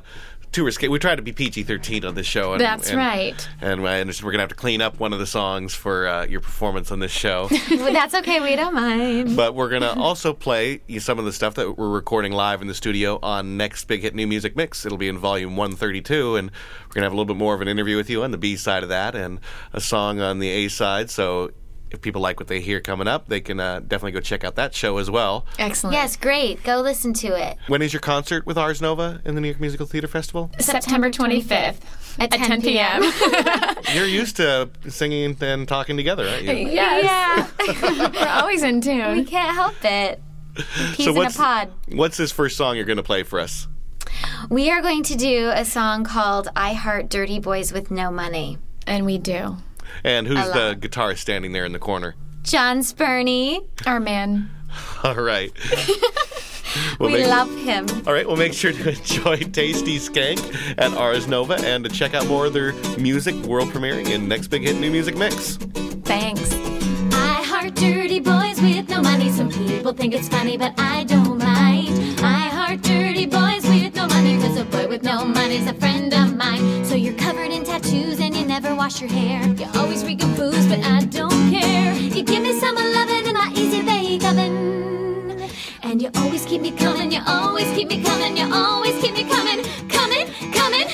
too 0.51 0.63
risque. 0.65 0.87
We 0.87 0.99
try 0.99 1.15
to 1.15 1.21
be 1.21 1.31
PG 1.31 1.63
thirteen 1.63 2.05
on 2.05 2.15
this 2.15 2.25
show. 2.27 2.53
And, 2.53 2.61
That's 2.61 2.89
and- 2.89 2.97
right. 2.97 3.47
And 3.61 3.87
I 3.87 4.01
understand 4.01 4.25
we're 4.25 4.31
gonna 4.33 4.41
have 4.43 4.49
to 4.49 4.55
clean 4.55 4.81
up 4.81 4.99
one 4.99 5.13
of 5.13 5.19
the 5.19 5.25
songs 5.25 5.73
for 5.73 6.07
uh, 6.07 6.25
your 6.25 6.41
performance 6.41 6.91
on 6.91 6.99
this 6.99 7.11
show. 7.11 7.47
That's 7.69 8.13
okay. 8.15 8.39
We 8.41 8.55
don't 8.55 8.73
mind. 8.73 9.35
But 9.35 9.55
we're 9.55 9.69
going 9.69 9.81
to 9.81 9.93
also 9.93 10.33
play 10.33 10.81
some 10.99 11.19
of 11.19 11.25
the 11.25 11.33
stuff 11.33 11.55
that 11.55 11.77
we're 11.77 11.89
recording 11.89 12.31
live 12.31 12.61
in 12.61 12.67
the 12.67 12.73
studio 12.73 13.19
on 13.21 13.57
next 13.57 13.85
Big 13.85 14.01
Hit 14.01 14.15
New 14.15 14.27
Music 14.27 14.55
Mix. 14.55 14.85
It'll 14.85 14.97
be 14.97 15.07
in 15.07 15.17
volume 15.17 15.55
132, 15.57 16.35
and 16.35 16.49
we're 16.51 16.93
going 16.93 17.01
to 17.01 17.05
have 17.05 17.11
a 17.13 17.15
little 17.15 17.25
bit 17.25 17.37
more 17.37 17.53
of 17.53 17.61
an 17.61 17.67
interview 17.67 17.97
with 17.97 18.09
you 18.09 18.23
on 18.23 18.31
the 18.31 18.37
B 18.37 18.55
side 18.55 18.83
of 18.83 18.89
that 18.89 19.15
and 19.15 19.39
a 19.73 19.81
song 19.81 20.19
on 20.19 20.39
the 20.39 20.49
A 20.49 20.67
side. 20.67 21.09
So 21.09 21.51
if 21.91 22.01
people 22.01 22.21
like 22.21 22.39
what 22.39 22.47
they 22.47 22.59
hear 22.59 22.79
coming 22.79 23.07
up, 23.07 23.27
they 23.27 23.41
can 23.41 23.59
uh, 23.59 23.79
definitely 23.81 24.11
go 24.13 24.19
check 24.21 24.43
out 24.43 24.55
that 24.55 24.73
show 24.73 24.97
as 24.97 25.11
well. 25.11 25.45
Excellent. 25.59 25.93
Yes, 25.93 26.15
great. 26.15 26.63
Go 26.63 26.81
listen 26.81 27.13
to 27.15 27.27
it. 27.27 27.57
When 27.67 27.81
is 27.81 27.93
your 27.93 27.99
concert 27.99 28.45
with 28.45 28.57
Ars 28.57 28.81
Nova 28.81 29.21
in 29.25 29.35
the 29.35 29.41
New 29.41 29.47
York 29.49 29.59
Musical 29.59 29.85
Theater 29.85 30.07
Festival? 30.07 30.51
September 30.59 31.09
25th 31.09 31.77
At 32.19 32.31
10 32.31 32.61
p.m. 32.61 33.03
You're 33.93 34.05
used 34.05 34.37
to 34.37 34.69
singing 34.87 35.35
and 35.41 35.67
talking 35.67 35.97
together, 35.97 36.27
aren't 36.27 36.43
you? 36.43 36.53
yes. 36.53 37.51
Yeah. 37.59 38.09
We're 38.13 38.41
always 38.41 38.63
in 38.63 38.81
tune. 38.81 39.17
We 39.17 39.25
can't 39.25 39.53
help 39.53 39.75
it. 39.83 40.21
Peas 40.93 41.07
in 41.07 41.17
a 41.17 41.29
pod. 41.29 41.71
what's 41.93 42.17
this 42.17 42.31
first 42.31 42.57
song 42.57 42.75
you're 42.75 42.85
going 42.85 42.97
to 42.97 43.03
play 43.03 43.23
for 43.23 43.39
us? 43.39 43.67
We 44.49 44.69
are 44.69 44.81
going 44.81 45.03
to 45.03 45.15
do 45.15 45.49
a 45.53 45.63
song 45.63 46.03
called 46.03 46.49
I 46.55 46.73
Heart 46.73 47.09
Dirty 47.09 47.39
Boys 47.39 47.71
with 47.71 47.91
No 47.91 48.11
Money. 48.11 48.57
And 48.87 49.05
we 49.05 49.17
do. 49.17 49.57
And 50.03 50.27
who's 50.27 50.45
the 50.51 50.75
guitarist 50.79 51.19
standing 51.19 51.51
there 51.53 51.65
in 51.65 51.71
the 51.73 51.79
corner? 51.79 52.15
John 52.43 52.83
Spurney. 52.83 53.61
Our 53.85 53.99
man. 53.99 54.49
All 55.03 55.15
right. 55.15 55.51
We'll 56.99 57.11
we 57.11 57.17
make- 57.17 57.27
love 57.27 57.53
him. 57.57 57.85
All 58.07 58.13
right, 58.13 58.25
well, 58.25 58.37
make 58.37 58.53
sure 58.53 58.71
to 58.71 58.89
enjoy 58.97 59.37
Tasty 59.39 59.97
Skank 59.97 60.39
at 60.77 60.93
Ars 60.93 61.27
Nova 61.27 61.55
and 61.55 61.83
to 61.83 61.89
check 61.89 62.13
out 62.13 62.25
more 62.27 62.45
of 62.45 62.53
their 62.53 62.71
music 62.97 63.35
world 63.45 63.67
premiering 63.69 64.09
in 64.09 64.29
Next 64.29 64.47
Big 64.47 64.61
Hit 64.61 64.77
New 64.77 64.89
Music 64.89 65.17
Mix. 65.17 65.57
Thanks. 66.05 66.53
I 67.13 67.43
heart 67.43 67.75
dirty 67.75 68.21
boys 68.21 68.61
with 68.61 68.87
no 68.87 69.01
money. 69.01 69.29
Some 69.31 69.49
people 69.49 69.91
think 69.91 70.13
it's 70.13 70.29
funny, 70.29 70.55
but 70.55 70.73
I 70.79 71.03
don't 71.03 71.39
mind. 71.39 71.89
I 72.21 72.47
heart 72.47 72.81
dirty 72.83 73.25
boys 73.25 73.67
with 73.67 73.93
no 73.93 74.07
money, 74.07 74.37
cause 74.39 74.55
a 74.57 74.63
boy 74.63 74.87
with 74.87 75.03
no 75.03 75.25
money's 75.25 75.67
a 75.67 75.73
friend 75.73 76.13
of 76.13 76.37
mine. 76.37 76.85
So 76.85 76.95
you're 76.95 77.15
covered 77.15 77.51
in 77.51 77.65
tattoos 77.65 78.20
never 78.61 78.75
wash 78.75 79.01
your 79.01 79.09
hair. 79.09 79.41
You 79.55 79.67
always 79.75 80.03
reek 80.05 80.23
of 80.23 80.35
booze, 80.35 80.67
but 80.67 80.79
I 80.83 81.03
don't 81.05 81.51
care. 81.51 81.93
You 81.95 82.23
give 82.23 82.43
me 82.43 82.53
some 82.59 82.75
loving 82.75 83.25
in 83.25 83.33
my 83.33 83.51
easy 83.55 83.81
bake 83.81 84.23
oven. 84.23 85.49
And 85.81 86.01
you 86.01 86.09
always 86.17 86.45
keep 86.45 86.61
me 86.61 86.71
coming, 86.71 87.11
you 87.11 87.21
always 87.25 87.67
keep 87.73 87.87
me 87.87 88.03
coming, 88.03 88.37
you 88.37 88.47
always 88.53 88.95
keep 89.01 89.13
me 89.13 89.23
coming, 89.23 89.63
coming, 89.89 90.27
coming. 90.51 90.87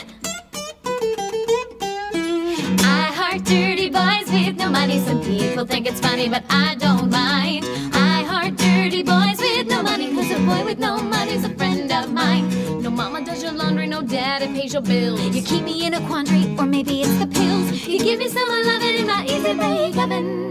I 2.79 3.11
heart 3.19 3.43
dirty 3.43 3.89
boys 3.89 4.31
with 4.31 4.55
no 4.57 4.69
money. 4.69 4.99
Some 5.05 5.21
people 5.21 5.65
think 5.65 5.87
it's 5.87 5.99
funny, 5.99 6.29
but 6.29 6.43
I 6.49 6.75
don't 6.75 7.09
mind. 7.11 7.65
I 7.93 8.23
heart 8.23 8.55
dirty 8.55 9.03
boys 9.03 9.39
with 9.39 9.67
no 9.67 9.83
money, 9.83 10.15
cause 10.15 10.31
a 10.31 10.39
boy 10.39 10.63
with 10.63 10.79
no 10.79 10.99
money's 10.99 11.43
a 11.43 11.49
friend 11.55 11.76
of 12.03 12.11
mine. 12.11 12.47
No 12.81 12.89
mama 12.89 13.23
does 13.23 13.41
your 13.43 13.53
laundry, 13.53 13.87
no 13.87 14.01
daddy 14.01 14.47
pays 14.47 14.73
your 14.73 14.81
bills. 14.81 15.19
You 15.35 15.41
keep 15.41 15.63
me 15.63 15.85
in 15.85 15.93
a 15.93 16.01
quandary, 16.07 16.55
or 16.57 16.65
maybe 16.65 17.01
it's 17.01 17.17
the 17.17 17.27
pills. 17.27 17.87
You 17.87 17.99
give 17.99 18.19
me 18.19 18.29
some 18.29 18.47
loving 18.47 18.95
in 19.01 19.07
my 19.07 19.25
easy 19.25 19.53
bake 19.53 19.97
oven. 19.97 20.47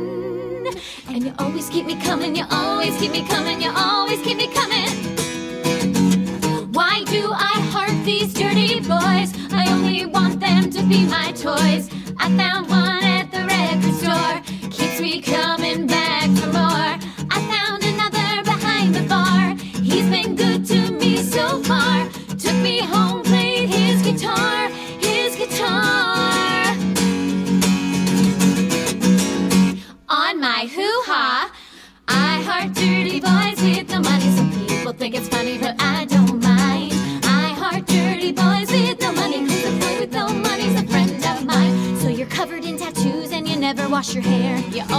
And 1.09 1.25
you 1.25 1.33
always 1.39 1.69
keep 1.71 1.87
me 1.87 1.97
coming, 1.97 2.35
you 2.37 2.45
always 2.51 2.97
keep 2.99 3.13
me 3.13 3.23
coming, 3.27 3.63
you 3.63 3.71
always 3.71 3.86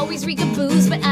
always 0.08 0.26
reek 0.26 0.40
of 0.40 0.56
booze, 0.56 0.88
but 0.88 1.04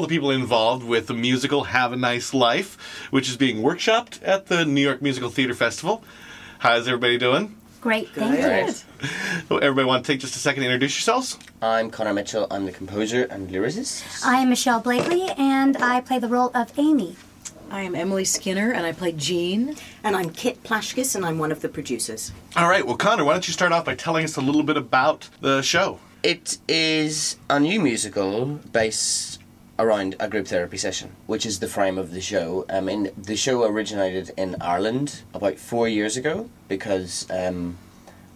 several 0.00 0.04
of 0.04 0.08
the 0.08 0.14
people 0.14 0.30
involved 0.30 0.86
with 0.86 1.06
the 1.06 1.14
musical 1.14 1.64
Have 1.64 1.92
a 1.92 1.96
Nice 1.96 2.32
Life, 2.32 2.78
which 3.10 3.28
is 3.28 3.36
being 3.36 3.58
workshopped 3.58 4.20
at 4.22 4.46
the 4.46 4.64
New 4.64 4.80
York 4.80 5.02
Musical 5.02 5.30
Theater 5.30 5.54
Festival. 5.54 6.02
How's 6.60 6.88
everybody 6.88 7.18
doing? 7.18 7.56
Great, 7.80 8.08
thank 8.10 8.38
you. 8.38 9.58
Everybody 9.58 9.86
want 9.86 10.04
to 10.04 10.12
take 10.12 10.20
just 10.20 10.36
a 10.36 10.38
second 10.38 10.62
to 10.62 10.66
introduce 10.68 10.96
yourselves? 10.96 11.38
I'm 11.62 11.90
Connor 11.90 12.12
Mitchell. 12.12 12.46
I'm 12.50 12.66
the 12.66 12.72
composer 12.72 13.24
and 13.24 13.48
lyricist. 13.50 14.24
I 14.24 14.40
am 14.40 14.50
Michelle 14.50 14.80
Blakely, 14.80 15.28
and 15.36 15.76
I 15.78 16.00
play 16.00 16.18
the 16.18 16.28
role 16.28 16.50
of 16.54 16.78
Amy. 16.78 17.16
I 17.70 17.82
am 17.82 17.94
Emily 17.94 18.24
Skinner, 18.24 18.72
and 18.72 18.84
I 18.84 18.92
play 18.92 19.12
Jean. 19.12 19.76
And 20.02 20.16
I'm 20.16 20.30
Kit 20.30 20.62
Plashkis, 20.62 21.14
and 21.14 21.24
I'm 21.24 21.38
one 21.38 21.52
of 21.52 21.60
the 21.60 21.68
producers. 21.68 22.32
All 22.56 22.68
right, 22.68 22.86
well, 22.86 22.96
Connor, 22.96 23.24
why 23.24 23.32
don't 23.32 23.46
you 23.46 23.52
start 23.52 23.72
off 23.72 23.84
by 23.84 23.94
telling 23.94 24.24
us 24.24 24.36
a 24.36 24.40
little 24.40 24.62
bit 24.62 24.76
about 24.76 25.28
the 25.40 25.62
show? 25.62 26.00
It 26.22 26.58
is 26.68 27.38
a 27.48 27.58
new 27.58 27.80
musical 27.80 28.44
based 28.72 29.39
around 29.80 30.14
a 30.20 30.28
group 30.28 30.46
therapy 30.46 30.76
session, 30.76 31.10
which 31.26 31.46
is 31.46 31.58
the 31.58 31.66
frame 31.66 31.96
of 31.96 32.12
the 32.12 32.20
show. 32.20 32.66
I 32.68 32.80
mean, 32.80 33.10
the 33.16 33.36
show 33.36 33.64
originated 33.64 34.30
in 34.36 34.56
Ireland 34.60 35.22
about 35.32 35.58
four 35.58 35.88
years 35.88 36.18
ago 36.18 36.50
because 36.68 37.26
um, 37.30 37.78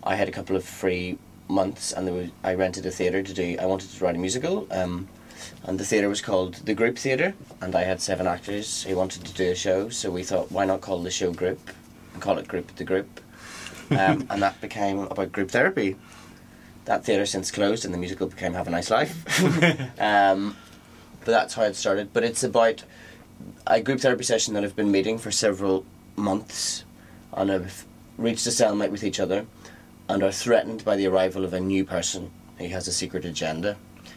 I 0.02 0.16
had 0.16 0.26
a 0.26 0.32
couple 0.32 0.56
of 0.56 0.64
free 0.64 1.18
months 1.46 1.92
and 1.92 2.06
there 2.06 2.14
was, 2.14 2.30
I 2.42 2.54
rented 2.54 2.86
a 2.86 2.90
theatre 2.90 3.22
to 3.22 3.34
do. 3.34 3.56
I 3.60 3.66
wanted 3.66 3.90
to 3.90 4.04
write 4.04 4.16
a 4.16 4.18
musical, 4.18 4.66
um, 4.70 5.06
and 5.64 5.78
the 5.78 5.84
theatre 5.84 6.08
was 6.08 6.22
called 6.22 6.54
the 6.64 6.74
Group 6.74 6.96
Theatre, 6.96 7.34
and 7.60 7.76
I 7.76 7.82
had 7.82 8.00
seven 8.00 8.26
actors 8.26 8.82
who 8.84 8.96
wanted 8.96 9.26
to 9.26 9.34
do 9.34 9.50
a 9.50 9.54
show. 9.54 9.90
So 9.90 10.10
we 10.10 10.22
thought, 10.22 10.50
why 10.50 10.64
not 10.64 10.80
call 10.80 11.02
the 11.02 11.10
show 11.10 11.30
Group 11.32 11.70
and 12.14 12.22
call 12.22 12.38
it 12.38 12.48
Group 12.48 12.74
the 12.76 12.84
Group, 12.84 13.20
um, 13.90 14.26
and 14.30 14.42
that 14.42 14.60
became 14.62 15.00
about 15.00 15.32
group 15.32 15.50
therapy. 15.50 15.96
That 16.86 17.04
theatre 17.04 17.26
since 17.26 17.50
closed, 17.50 17.84
and 17.84 17.92
the 17.92 17.98
musical 17.98 18.26
became 18.26 18.54
Have 18.54 18.68
a 18.68 18.70
Nice 18.70 18.90
Life. 18.90 20.00
um, 20.00 20.56
but 21.24 21.32
that's 21.32 21.54
how 21.54 21.62
it 21.62 21.76
started. 21.76 22.12
But 22.12 22.24
it's 22.24 22.42
about 22.42 22.84
a 23.66 23.80
group 23.80 24.00
therapy 24.00 24.24
session 24.24 24.54
that 24.54 24.64
I've 24.64 24.76
been 24.76 24.90
meeting 24.90 25.18
for 25.18 25.30
several 25.30 25.84
months 26.16 26.84
and 27.32 27.50
I've 27.50 27.84
reached 28.16 28.46
a 28.46 28.50
stalemate 28.50 28.90
with 28.90 29.02
each 29.02 29.18
other 29.18 29.46
and 30.08 30.22
are 30.22 30.32
threatened 30.32 30.84
by 30.84 30.96
the 30.96 31.06
arrival 31.06 31.44
of 31.44 31.52
a 31.52 31.60
new 31.60 31.84
person 31.84 32.30
who 32.58 32.68
has 32.68 32.86
a 32.86 32.92
secret 32.92 33.24
agenda. 33.24 33.76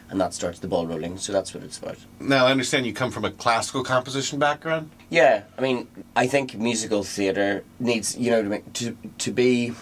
And 0.10 0.22
that 0.22 0.34
starts 0.34 0.60
the 0.60 0.70
ball 0.70 0.88
rolling, 0.88 1.18
so 1.18 1.34
that's 1.34 1.54
what 1.54 1.64
it's 1.64 1.78
about. 1.78 1.98
Now, 2.22 2.46
I 2.46 2.52
understand 2.52 2.86
you 2.86 2.94
come 2.94 3.12
from 3.12 3.26
a 3.26 3.32
classical 3.32 3.84
composition 3.84 4.40
background. 4.40 4.90
Yeah, 5.10 5.44
I 5.58 5.62
mean, 5.62 5.88
I 6.16 6.28
think 6.28 6.56
musical 6.56 7.04
theatre 7.04 7.66
needs, 7.80 8.18
you 8.18 8.32
know, 8.32 8.42
to, 8.42 8.48
make, 8.48 8.74
to 8.74 8.98
to 9.18 9.32
be 9.34 9.74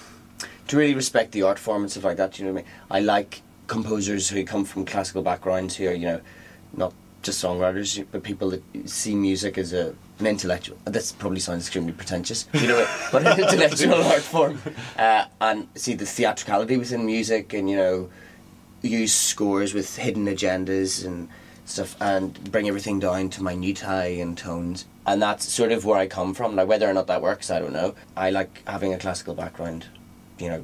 to 0.67 0.77
really 0.77 0.95
respect 0.95 1.31
the 1.31 1.43
art 1.43 1.59
form 1.59 1.83
and 1.83 1.91
stuff 1.91 2.05
like 2.05 2.17
that. 2.17 2.39
You 2.39 2.45
know 2.45 2.53
what 2.53 2.61
I 2.61 2.63
mean? 2.63 2.71
I 2.89 2.99
like 3.01 3.43
composers 3.67 4.29
who 4.29 4.43
come 4.43 4.65
from 4.65 4.83
classical 4.85 5.21
backgrounds 5.21 5.75
who 5.75 5.87
are, 5.89 5.93
you 5.93 6.07
know, 6.07 6.21
just 7.25 7.43
songwriters, 7.43 8.05
but 8.11 8.23
people 8.23 8.51
that 8.51 8.63
see 8.89 9.15
music 9.15 9.57
as 9.57 9.73
a 9.73 9.95
an 10.19 10.27
intellectual. 10.27 10.77
This 10.85 11.11
probably 11.11 11.41
sounds 11.41 11.63
extremely 11.63 11.91
pretentious, 11.91 12.47
you 12.53 12.67
know, 12.67 12.87
but 13.11 13.27
an 13.27 13.39
intellectual 13.43 13.95
art 13.95 14.21
form, 14.21 14.61
uh, 14.97 15.25
and 15.41 15.67
see 15.75 15.93
the 15.93 16.05
theatricality 16.05 16.77
within 16.77 17.05
music, 17.05 17.53
and 17.53 17.69
you 17.69 17.75
know, 17.75 18.09
use 18.81 19.13
scores 19.13 19.73
with 19.73 19.97
hidden 19.97 20.25
agendas 20.27 21.05
and 21.05 21.27
stuff, 21.65 21.97
and 21.99 22.51
bring 22.51 22.67
everything 22.67 22.99
down 22.99 23.29
to 23.31 23.43
minutiae 23.43 24.21
and 24.21 24.37
tones. 24.37 24.85
And 25.07 25.21
that's 25.21 25.51
sort 25.51 25.71
of 25.71 25.83
where 25.85 25.99
I 25.99 26.07
come 26.07 26.33
from. 26.33 26.55
Now, 26.55 26.65
whether 26.65 26.89
or 26.89 26.93
not 26.93 27.07
that 27.07 27.21
works, 27.21 27.51
I 27.51 27.59
don't 27.59 27.73
know. 27.73 27.93
I 28.15 28.29
like 28.29 28.63
having 28.67 28.93
a 28.93 28.97
classical 28.97 29.33
background, 29.33 29.85
you 30.39 30.47
know, 30.47 30.63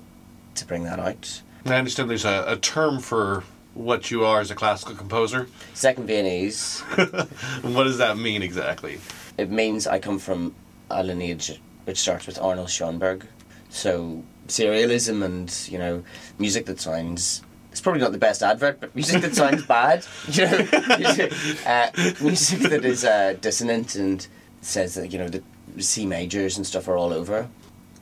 to 0.56 0.66
bring 0.66 0.84
that 0.86 1.00
out. 1.00 1.42
And 1.66 1.74
I 1.74 1.78
understand 1.78 2.10
there's 2.10 2.26
a, 2.26 2.46
a 2.48 2.58
term 2.58 3.00
for 3.00 3.44
what 3.74 4.12
you 4.12 4.26
are 4.26 4.40
as 4.40 4.52
a 4.52 4.56
classical 4.56 4.96
composer. 4.96 5.48
Second 5.74 6.08
Viennese. 6.08 6.80
what 7.62 7.84
does 7.84 7.98
that 7.98 8.18
mean 8.18 8.42
exactly? 8.42 9.00
It 9.38 9.50
means 9.50 9.88
I 9.88 10.00
come 10.00 10.20
from 10.20 10.54
a 10.90 11.04
lineage 11.04 11.60
which 11.86 11.98
starts 11.98 12.28
with 12.28 12.40
Arnold 12.40 12.70
Schoenberg. 12.70 13.26
So 13.70 14.24
serialism 14.48 15.24
and 15.24 15.68
you 15.70 15.78
know 15.78 16.04
music 16.38 16.66
that 16.66 16.80
sounds. 16.80 17.42
It's 17.72 17.80
probably 17.80 18.02
not 18.02 18.12
the 18.12 18.18
best 18.18 18.44
advert, 18.44 18.82
but 18.82 18.94
music 18.94 19.22
that 19.22 19.34
sounds 19.34 19.66
bad. 19.78 20.06
You 20.28 20.46
know, 20.46 20.58
music, 20.98 21.34
uh, 21.66 21.90
music 22.22 22.60
that 22.70 22.84
is 22.84 23.06
uh, 23.06 23.38
dissonant 23.40 23.96
and 23.96 24.28
says 24.60 24.96
that 24.96 25.14
you 25.14 25.20
know 25.20 25.30
the 25.30 25.42
C 25.80 26.06
majors 26.06 26.58
and 26.58 26.68
stuff 26.68 26.88
are 26.88 26.98
all 26.98 27.14
over. 27.14 27.48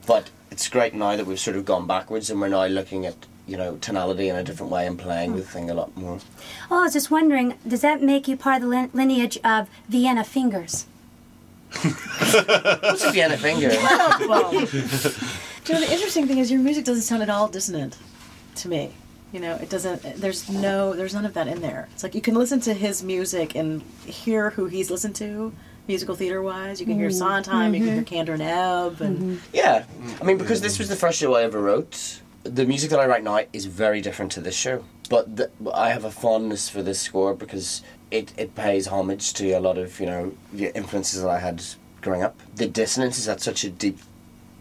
But 0.08 0.32
it's 0.50 0.68
great 0.68 0.96
now 0.96 1.16
that 1.16 1.28
we've 1.28 1.40
sort 1.40 1.56
of 1.56 1.66
gone 1.66 1.86
backwards 1.86 2.32
and 2.32 2.42
we're 2.42 2.50
now 2.50 2.66
looking 2.66 3.06
at 3.06 3.16
you 3.50 3.58
know 3.58 3.78
tonality 3.82 4.30
in 4.30 4.36
a 4.36 4.44
different 4.44 4.72
way 4.72 4.86
and 4.88 4.98
playing 4.98 5.36
the 5.36 5.42
thing 5.42 5.70
a 5.70 5.74
lot 5.74 5.96
more. 5.98 6.20
Oh, 6.70 6.80
I 6.82 6.84
was 6.84 6.94
just 6.94 7.10
wondering, 7.12 7.56
does 7.68 7.82
that 7.82 8.02
make 8.02 8.28
you 8.28 8.38
part 8.38 8.62
of 8.62 8.70
the 8.70 8.90
lineage 8.94 9.38
of 9.44 9.70
Vienna 9.88 10.24
fingers? 10.24 10.86
What's 11.82 13.04
a 13.04 13.12
Vienna 13.12 13.38
finger? 13.38 13.70
well, 14.28 14.54
you 14.54 14.62
know, 15.70 15.80
the 15.80 15.90
interesting 15.92 16.28
thing 16.28 16.38
is 16.40 16.52
your 16.52 16.60
music 16.62 16.86
doesn't 16.86 17.04
sound 17.04 17.22
at 17.24 17.30
all 17.30 17.48
dissonant 17.48 17.98
to 18.56 18.68
me. 18.70 18.92
You 19.32 19.40
know, 19.40 19.56
it 19.56 19.70
doesn't. 19.70 20.02
There's 20.20 20.50
no. 20.50 20.94
There's 20.96 21.14
none 21.14 21.26
of 21.26 21.36
that 21.36 21.48
in 21.48 21.62
there. 21.62 21.88
It's 21.94 22.02
like 22.02 22.16
you 22.16 22.22
can 22.22 22.34
listen 22.34 22.60
to 22.62 22.74
his 22.74 23.04
music 23.04 23.56
and 23.56 23.82
hear 24.06 24.50
who 24.52 24.66
he's 24.66 24.90
listened 24.90 25.16
to, 25.18 25.54
musical 25.88 26.16
theater 26.16 26.42
wise. 26.42 26.80
You 26.80 26.88
can 26.88 26.96
hear 26.96 27.10
Mhm. 27.10 27.14
Sondheim. 27.14 27.76
You 27.76 27.86
can 27.86 27.94
hear 27.94 28.04
Mhm. 28.04 28.08
Kander 28.28 28.34
and 28.34 28.42
Ebb, 28.42 29.02
and 29.02 29.40
Yeah, 29.54 29.84
I 30.20 30.24
mean, 30.24 30.40
because 30.40 30.62
this 30.62 30.80
was 30.80 30.90
the 30.90 30.96
first 30.96 31.20
show 31.20 31.36
I 31.36 31.44
ever 31.44 31.62
wrote, 31.62 32.22
the 32.50 32.66
music 32.66 32.90
that 32.90 33.00
I 33.00 33.06
write 33.06 33.24
now 33.24 33.42
is 33.54 33.66
very 33.66 34.02
different 34.02 34.32
to 34.34 34.42
this 34.42 34.56
show. 34.56 34.84
But 35.10 35.36
the, 35.36 35.50
I 35.74 35.90
have 35.90 36.06
a 36.06 36.12
fondness 36.12 36.70
for 36.70 36.84
this 36.84 37.00
score 37.00 37.34
because 37.34 37.82
it, 38.12 38.34
it 38.38 38.56
pays 38.56 38.88
homage 38.88 39.34
to 39.36 39.52
a 39.52 39.60
lot 39.60 39.78
of, 39.78 40.00
you 40.00 40.06
know, 40.06 40.34
the 40.54 40.76
influences 40.76 41.22
that 41.22 41.30
I 41.30 41.40
had 41.40 41.64
growing 42.02 42.24
up. 42.24 42.40
The 42.56 42.68
dissonance 42.68 43.18
is 43.18 43.28
at 43.28 43.42
such 43.42 43.64
a 43.64 43.70
deep 43.70 44.00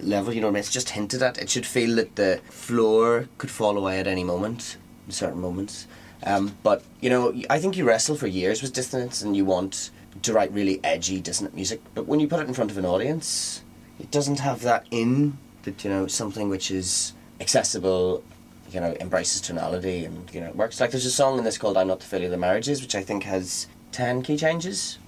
level, 0.00 0.32
you 0.32 0.40
know 0.40 0.46
what 0.46 0.52
I 0.52 0.54
mean? 0.54 0.60
It's 0.60 0.72
just 0.72 0.90
hinted 0.90 1.22
at. 1.22 1.38
It 1.38 1.50
should 1.50 1.66
feel 1.66 1.96
that 1.96 2.16
the 2.16 2.40
floor 2.48 3.28
could 3.38 3.50
fall 3.50 3.76
away 3.76 4.00
at 4.00 4.06
any 4.06 4.24
moment, 4.24 4.76
in 5.06 5.12
certain 5.12 5.40
moments. 5.40 5.86
Um, 6.24 6.56
but, 6.62 6.82
you 7.00 7.10
know, 7.10 7.34
I 7.50 7.58
think 7.58 7.76
you 7.76 7.84
wrestle 7.84 8.16
for 8.16 8.26
years 8.26 8.62
with 8.62 8.72
dissonance 8.72 9.22
and 9.22 9.36
you 9.36 9.44
want 9.44 9.90
to 10.22 10.32
write 10.32 10.52
really 10.52 10.80
edgy, 10.82 11.20
dissonant 11.20 11.54
music. 11.54 11.80
But 11.94 12.06
when 12.06 12.20
you 12.20 12.28
put 12.28 12.40
it 12.40 12.48
in 12.48 12.54
front 12.54 12.70
of 12.70 12.78
an 12.78 12.86
audience, 12.86 13.62
it 14.00 14.10
doesn't 14.10 14.40
have 14.40 14.62
that 14.62 14.86
in 14.90 15.38
that 15.62 15.84
you 15.84 15.90
know 15.90 16.06
something 16.06 16.48
which 16.48 16.70
is 16.70 17.12
accessible 17.40 18.22
you 18.70 18.80
know 18.80 18.94
embraces 19.00 19.40
tonality 19.40 20.04
and 20.04 20.32
you 20.34 20.40
know 20.40 20.50
works 20.52 20.80
like 20.80 20.90
there's 20.90 21.06
a 21.06 21.10
song 21.10 21.38
in 21.38 21.44
this 21.44 21.56
called 21.56 21.76
i'm 21.76 21.86
not 21.88 22.00
the 22.00 22.04
failure 22.06 22.26
of 22.26 22.30
the 22.32 22.36
marriages 22.36 22.82
which 22.82 22.94
i 22.94 23.02
think 23.02 23.22
has 23.24 23.66
10 23.92 24.22
key 24.22 24.36
changes 24.36 24.98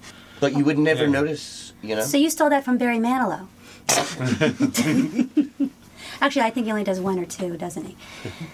but 0.41 0.57
you 0.57 0.65
would 0.65 0.79
never 0.79 1.05
Yeah. 1.05 1.11
notice 1.11 1.73
you 1.83 1.95
know 1.97 2.03
So 2.03 2.17
you 2.17 2.31
stole 2.31 2.49
that 2.51 2.65
from 2.65 2.79
Barry 2.79 2.99
Manilow. 2.99 3.47
Actually, 6.23 6.43
I 6.43 6.51
think 6.51 6.67
he 6.67 6.73
only 6.73 6.85
does 6.85 7.01
one 7.01 7.19
or 7.19 7.25
two, 7.25 7.57
doesn't 7.57 7.87
he? 7.87 7.97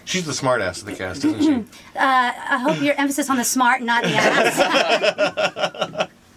She's 0.05 0.25
the 0.25 0.33
smartass 0.33 0.81
of 0.81 0.87
the 0.87 0.95
cast, 0.95 1.25
isn't 1.25 1.43
she? 1.43 1.65
Uh, 1.97 2.33
I 2.55 2.59
hope 2.59 2.81
your 2.81 2.95
emphasis 2.95 3.29
on 3.29 3.37
the 3.39 3.45
smart, 3.45 3.83
not 3.83 4.05
the 4.05 4.11
ass. 4.11 4.57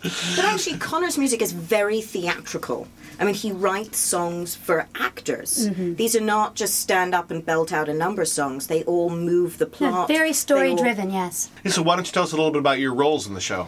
But 0.02 0.46
actually, 0.46 0.78
Connor's 0.78 1.18
music 1.18 1.42
is 1.42 1.52
very 1.52 2.02
theatrical. 2.02 2.88
I 3.20 3.26
mean, 3.26 3.34
he 3.36 3.52
writes 3.52 3.98
songs 3.98 4.56
for 4.56 4.88
actors. 4.96 5.68
Mhm. 5.70 5.98
These 5.98 6.16
are 6.16 6.22
not 6.22 6.56
just 6.56 6.80
stand 6.80 7.14
up 7.14 7.32
and 7.32 7.46
belt 7.46 7.74
out 7.74 7.90
a 7.90 7.94
number 7.94 8.24
songs. 8.24 8.68
They 8.68 8.84
all 8.84 9.10
move 9.10 9.58
the 9.58 9.66
plot. 9.66 10.08
Very 10.08 10.30
They 10.30 10.34
story 10.34 10.70
all- 10.72 10.78
driven, 10.78 11.12
yes. 11.12 11.50
Hey, 11.64 11.70
so 11.70 11.82
why 11.82 11.96
don't 11.98 12.08
you 12.08 12.14
tell 12.14 12.24
us 12.24 12.32
a 12.32 12.38
little 12.38 12.52
bit 12.52 12.60
about 12.60 12.80
your 12.80 12.94
roles 12.94 13.28
in 13.28 13.34
the 13.34 13.42
show? 13.42 13.68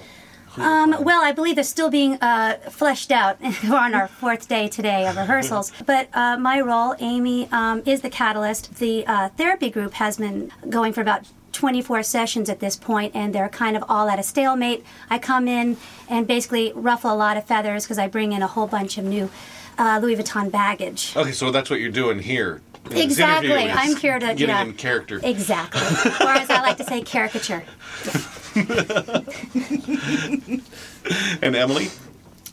Um, 0.57 0.95
well, 1.01 1.21
I 1.23 1.31
believe 1.31 1.55
they're 1.55 1.63
still 1.63 1.89
being 1.89 2.17
uh, 2.21 2.55
fleshed 2.69 3.11
out. 3.11 3.37
We're 3.69 3.75
on 3.87 3.93
our 3.93 4.07
fourth 4.09 4.47
day 4.49 4.67
today 4.67 5.07
of 5.07 5.15
rehearsals. 5.15 5.71
But 5.85 6.09
uh, 6.13 6.37
my 6.37 6.59
role, 6.61 6.93
Amy, 6.99 7.47
um, 7.51 7.81
is 7.85 8.01
the 8.01 8.09
catalyst. 8.09 8.75
The 8.75 9.05
uh, 9.07 9.29
therapy 9.37 9.69
group 9.69 9.93
has 9.93 10.17
been 10.17 10.51
going 10.69 10.91
for 10.93 10.99
about 11.01 11.21
24 11.51 12.03
sessions 12.03 12.49
at 12.49 12.59
this 12.59 12.75
point, 12.75 13.15
and 13.15 13.33
they're 13.33 13.49
kind 13.49 13.75
of 13.77 13.83
all 13.89 14.09
at 14.09 14.19
a 14.19 14.23
stalemate. 14.23 14.83
I 15.09 15.19
come 15.19 15.47
in 15.47 15.77
and 16.09 16.27
basically 16.27 16.71
ruffle 16.75 17.13
a 17.13 17.15
lot 17.15 17.37
of 17.37 17.45
feathers 17.45 17.85
because 17.85 17.97
I 17.97 18.07
bring 18.07 18.33
in 18.33 18.41
a 18.41 18.47
whole 18.47 18.67
bunch 18.67 18.97
of 18.97 19.05
new 19.05 19.29
uh, 19.77 19.99
Louis 20.01 20.15
Vuitton 20.15 20.51
baggage. 20.51 21.13
Okay, 21.15 21.31
so 21.31 21.51
that's 21.51 21.69
what 21.69 21.79
you're 21.79 21.91
doing 21.91 22.19
here. 22.19 22.61
Exactly. 22.89 23.69
I'm 23.69 23.95
here 23.95 24.19
to 24.19 24.27
getting 24.27 24.49
yeah, 24.49 24.63
in 24.63 24.73
character. 24.73 25.19
Exactly. 25.23 25.81
or 26.25 26.31
as 26.31 26.49
I 26.49 26.61
like 26.61 26.77
to 26.77 26.83
say, 26.83 27.01
caricature. 27.01 27.63
And 31.41 31.55
Emily, 31.55 31.89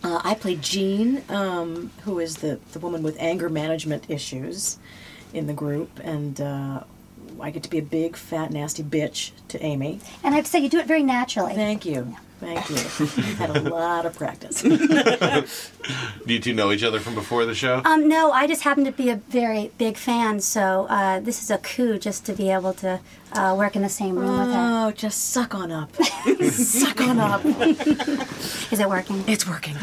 Uh, 0.03 0.20
I 0.23 0.35
play 0.35 0.55
Jean, 0.57 1.23
um, 1.29 1.91
who 2.05 2.20
is 2.20 2.37
the, 2.37 2.61
the 2.73 2.79
woman 2.79 3.03
with 3.03 3.16
anger 3.19 3.49
management 3.49 4.05
issues 4.09 4.79
in 5.35 5.49
the 5.49 5.53
group, 5.53 5.91
and 6.05 6.41
uh, 6.41 6.85
I 7.41 7.51
get 7.51 7.63
to 7.65 7.71
be 7.71 7.79
a 7.79 7.83
big, 7.83 8.17
fat, 8.17 8.51
nasty 8.51 8.83
bitch 8.83 9.33
to 9.49 9.63
Amy. 9.63 10.01
And 10.23 10.35
I 10.35 10.37
have 10.37 10.45
to 10.45 10.51
say, 10.51 10.59
you 10.61 10.69
do 10.69 10.79
it 10.79 10.87
very 10.87 11.03
naturally. 11.03 11.55
Thank 11.55 11.85
you. 11.85 12.17
Thank 12.41 12.71
you. 12.71 12.77
I've 12.77 13.39
had 13.39 13.51
a 13.51 13.61
lot 13.63 14.07
of 14.07 14.17
practice. 14.17 14.63
do 14.63 16.33
you 16.33 16.39
two 16.39 16.55
know 16.55 16.71
each 16.71 16.85
other 16.85 17.01
from 17.01 17.17
before 17.17 17.45
the 17.45 17.55
show? 17.55 17.83
Um, 17.85 18.09
no, 18.09 18.31
I 18.31 18.47
just 18.47 18.63
happen 18.63 18.85
to 18.85 18.93
be 18.93 19.11
a 19.11 19.17
very 19.17 19.73
big 19.77 19.97
fan, 19.97 20.41
so 20.41 20.87
uh, 20.89 21.19
this 21.19 21.43
is 21.43 21.51
a 21.51 21.59
coup 21.59 21.99
just 21.99 22.25
to 22.27 22.33
be 22.33 22.51
able 22.51 22.75
to 22.75 23.01
uh, 23.33 23.55
work 23.59 23.75
in 23.75 23.83
the 23.83 23.89
same 23.89 24.17
room 24.17 24.39
with 24.39 24.55
her. 24.55 24.87
Oh, 24.87 24.93
just 24.93 25.31
suck 25.31 25.55
on 25.55 25.73
up. 25.73 25.95
suck 26.51 27.01
on 27.01 27.19
up. 27.19 27.45
Is 27.45 28.79
it 28.79 28.89
working? 28.89 29.25
It's 29.27 29.47
working. 29.49 29.75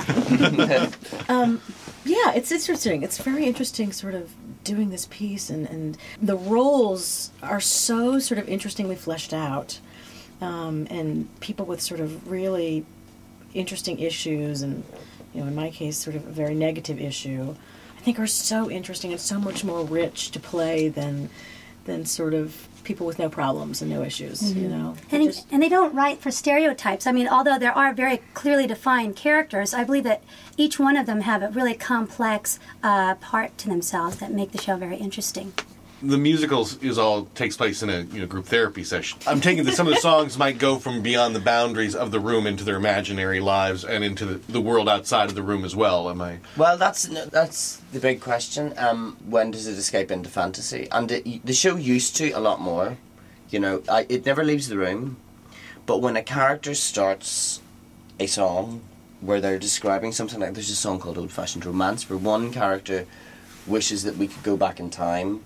um, 1.28 1.62
yeah, 2.06 2.34
it's 2.36 2.54
interesting. 2.54 3.04
It's 3.04 3.18
very 3.18 3.46
interesting, 3.46 3.92
sort 3.92 4.14
of 4.14 4.32
doing 4.66 4.90
this 4.90 5.08
piece, 5.10 5.50
and, 5.50 5.66
and 5.70 5.98
the 6.22 6.36
roles 6.36 7.32
are 7.42 7.62
so 7.62 8.20
sort 8.20 8.38
of 8.38 8.50
interestingly 8.50 8.96
fleshed 8.98 9.34
out, 9.34 9.80
um, 10.42 10.88
and 10.90 11.30
people 11.40 11.66
with 11.66 11.80
sort 11.82 12.02
of 12.02 12.30
really 12.30 12.86
interesting 13.54 14.00
issues, 14.00 14.62
and 14.62 14.84
you 15.34 15.40
know, 15.42 15.48
in 15.48 15.56
my 15.56 15.70
case, 15.70 15.98
sort 15.98 16.18
of 16.18 16.28
a 16.28 16.32
very 16.32 16.56
negative 16.56 17.00
issue. 17.00 17.56
I 17.98 18.02
think 18.02 18.20
are 18.20 18.28
so 18.28 18.70
interesting 18.70 19.12
and 19.12 19.22
so 19.22 19.40
much 19.40 19.64
more 19.64 19.84
rich 19.84 20.32
to 20.32 20.40
play 20.40 20.90
than 20.90 21.30
than 21.86 22.06
sort 22.06 22.34
of 22.34 22.68
people 22.84 23.08
with 23.08 23.18
no 23.18 23.30
problems 23.30 23.82
and 23.82 23.90
no 23.90 24.04
issues. 24.04 24.54
You 24.54 24.68
Mhm. 24.68 24.70
know, 24.70 24.96
And, 25.12 25.24
he- 25.24 25.42
and 25.52 25.62
they 25.64 25.70
don't 25.70 25.94
write 25.96 26.22
for 26.22 26.30
stereotypes. 26.30 27.08
I 27.08 27.12
mean, 27.12 27.28
although 27.28 27.58
there 27.58 27.72
are 27.76 27.94
very 27.94 28.22
clearly 28.36 28.68
defined 28.68 29.16
characters, 29.16 29.74
I 29.74 29.84
believe 29.84 30.04
that 30.04 30.22
each 30.58 30.78
one 30.80 30.96
of 30.98 31.06
them 31.08 31.22
have 31.22 31.42
a 31.42 31.50
really 31.50 31.74
complex 31.74 32.60
uh, 32.84 33.16
part 33.16 33.58
to 33.60 33.70
themselves 33.70 34.18
that 34.18 34.32
make 34.32 34.52
the 34.52 34.62
show 34.62 34.76
very 34.78 34.98
interesting. 34.98 35.54
The 36.02 36.18
musicals 36.18 36.82
is 36.84 36.98
all 36.98 37.26
takes 37.36 37.56
place 37.56 37.82
in 37.82 37.90
a 37.90 38.02
you 38.02 38.20
know 38.20 38.28
group 38.28 38.46
therapy 38.46 38.84
session. 38.84 39.20
I'm 39.26 39.42
taking 39.42 39.64
that 39.64 39.74
some 39.74 39.88
of 39.88 39.94
the 39.94 40.00
songs 40.00 40.38
might 40.46 40.58
go 40.58 40.78
from 40.78 41.02
beyond 41.02 41.36
the 41.36 41.40
boundaries 41.40 41.96
of 41.96 42.12
the 42.12 42.20
room 42.20 42.46
into 42.46 42.64
their 42.64 42.76
imaginary 42.76 43.40
lives 43.40 43.84
and 43.84 44.04
into 44.04 44.26
the, 44.26 44.52
the 44.52 44.62
world 44.62 44.90
outside 44.90 45.30
of 45.30 45.36
the 45.36 45.44
room 45.44 45.64
as 45.64 45.76
well. 45.76 46.10
Am 46.10 46.22
I? 46.22 46.40
Well, 46.58 46.78
that's 46.78 47.04
that's 47.30 47.78
the 47.92 48.00
big 48.00 48.22
question. 48.22 48.74
Um, 48.78 49.18
when 49.26 49.52
does 49.52 49.68
it 49.68 49.78
escape 49.78 50.12
into 50.12 50.30
fantasy? 50.30 50.88
And 50.92 51.12
it, 51.12 51.46
the 51.46 51.54
show 51.54 51.76
used 51.76 52.16
to 52.18 52.32
a 52.32 52.40
lot 52.40 52.60
more. 52.60 52.98
You 53.50 53.60
know, 53.60 53.84
I, 53.90 54.06
it 54.10 54.26
never 54.26 54.44
leaves 54.44 54.68
the 54.68 54.78
room. 54.78 55.18
But 55.86 56.02
when 56.02 56.18
a 56.18 56.24
character 56.24 56.74
starts 56.74 57.62
a 58.20 58.26
song 58.26 58.82
where 59.22 59.40
they're 59.40 59.60
describing 59.60 60.12
something 60.12 60.40
like 60.40 60.54
there's 60.54 60.70
a 60.70 60.76
song 60.76 61.00
called 61.00 61.18
Old 61.18 61.32
Fashioned 61.32 61.66
Romance 61.66 62.10
where 62.10 62.18
one 62.18 62.52
character 62.52 63.06
wishes 63.66 64.04
that 64.04 64.18
we 64.18 64.28
could 64.28 64.44
go 64.44 64.58
back 64.58 64.80
in 64.80 64.90
time 64.90 65.42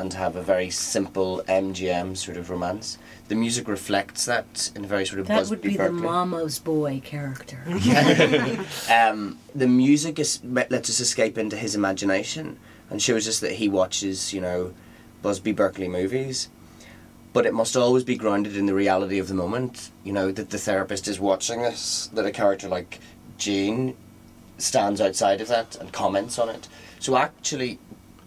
and 0.00 0.14
have 0.14 0.34
a 0.34 0.42
very 0.42 0.70
simple 0.70 1.42
MGM 1.46 2.16
sort 2.16 2.36
of 2.36 2.50
romance. 2.50 2.98
The 3.28 3.34
music 3.34 3.68
reflects 3.68 4.24
that 4.24 4.70
in 4.74 4.84
a 4.84 4.88
very 4.88 5.04
sort 5.04 5.20
of 5.20 5.28
that 5.28 5.38
Busby 5.38 5.54
would 5.54 5.62
be 5.62 5.76
Berkeley. 5.76 5.96
the 5.96 6.02
mama's 6.02 6.58
boy 6.58 7.00
character. 7.04 7.62
um, 8.90 9.38
the 9.54 9.68
music 9.68 10.18
is, 10.18 10.40
lets 10.44 10.88
us 10.88 11.00
escape 11.00 11.36
into 11.38 11.56
his 11.56 11.74
imagination 11.74 12.58
and 12.88 13.00
shows 13.00 13.28
us 13.28 13.40
that 13.40 13.52
he 13.52 13.68
watches, 13.68 14.32
you 14.32 14.40
know, 14.40 14.72
Busby 15.22 15.52
Berkeley 15.52 15.88
movies. 15.88 16.48
but 17.32 17.46
it 17.46 17.54
must 17.54 17.76
always 17.76 18.02
be 18.02 18.16
grounded 18.16 18.56
in 18.56 18.66
the 18.66 18.74
reality 18.74 19.18
of 19.18 19.28
the 19.28 19.34
moment. 19.34 19.90
You 20.02 20.12
know 20.12 20.32
that 20.32 20.50
the 20.50 20.58
therapist 20.58 21.06
is 21.06 21.20
watching 21.20 21.62
this, 21.62 22.08
that 22.12 22.26
a 22.26 22.32
character 22.32 22.68
like 22.68 22.98
Jane 23.38 23.96
stands 24.58 25.00
outside 25.00 25.40
of 25.40 25.48
that 25.48 25.76
and 25.76 25.92
comments 25.92 26.38
on 26.38 26.48
it. 26.48 26.68
So 26.98 27.16
actually, 27.16 27.78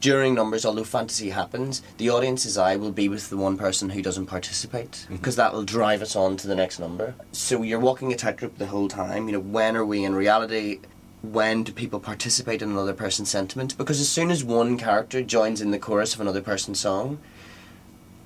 during 0.04 0.36
numbers, 0.36 0.66
although 0.66 0.84
fantasy 0.84 1.30
happens, 1.30 1.82
the 1.98 2.10
audience's 2.10 2.58
eye 2.58 2.76
will 2.76 2.92
be 2.92 3.08
with 3.08 3.30
the 3.30 3.38
one 3.38 3.58
person 3.58 3.90
who 3.90 4.02
doesn't 4.02 4.26
participate 4.26 4.92
mm-hmm. 4.92 5.16
because 5.16 5.38
that 5.38 5.54
will 5.54 5.64
drive 5.64 6.02
us 6.02 6.14
on 6.14 6.36
to 6.36 6.46
the 6.46 6.56
next 6.56 6.78
number. 6.78 7.16
So 7.32 7.64
you're 7.64 7.80
walking 7.80 8.12
a 8.12 8.18
tightrope 8.18 8.58
the 8.58 8.66
whole 8.66 8.90
time. 8.90 9.28
You 9.28 9.32
know, 9.32 9.40
when 9.40 9.78
are 9.78 9.86
we 9.86 10.04
in 10.04 10.14
reality? 10.14 10.82
When 11.22 11.64
do 11.64 11.72
people 11.72 12.02
participate 12.02 12.62
in 12.62 12.70
another 12.70 12.94
person's 12.94 13.30
sentiment? 13.30 13.78
Because 13.78 14.02
as 14.02 14.10
soon 14.10 14.30
as 14.30 14.44
one 14.44 14.78
character 14.78 15.24
joins 15.24 15.62
in 15.62 15.72
the 15.72 15.80
chorus 15.80 16.14
of 16.14 16.20
another 16.20 16.42
person's 16.42 16.82
song, 16.82 17.20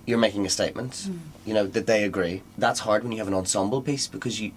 you're 0.07 0.17
making 0.17 0.47
a 0.47 0.49
statement. 0.49 0.93
Mm. 0.93 1.19
You 1.45 1.53
know 1.53 1.67
that 1.67 1.85
they 1.85 2.03
agree. 2.03 2.41
That's 2.57 2.79
hard 2.79 3.03
when 3.03 3.11
you 3.11 3.19
have 3.19 3.27
an 3.27 3.35
ensemble 3.35 3.83
piece 3.83 4.07
because 4.07 4.41
you, 4.41 4.51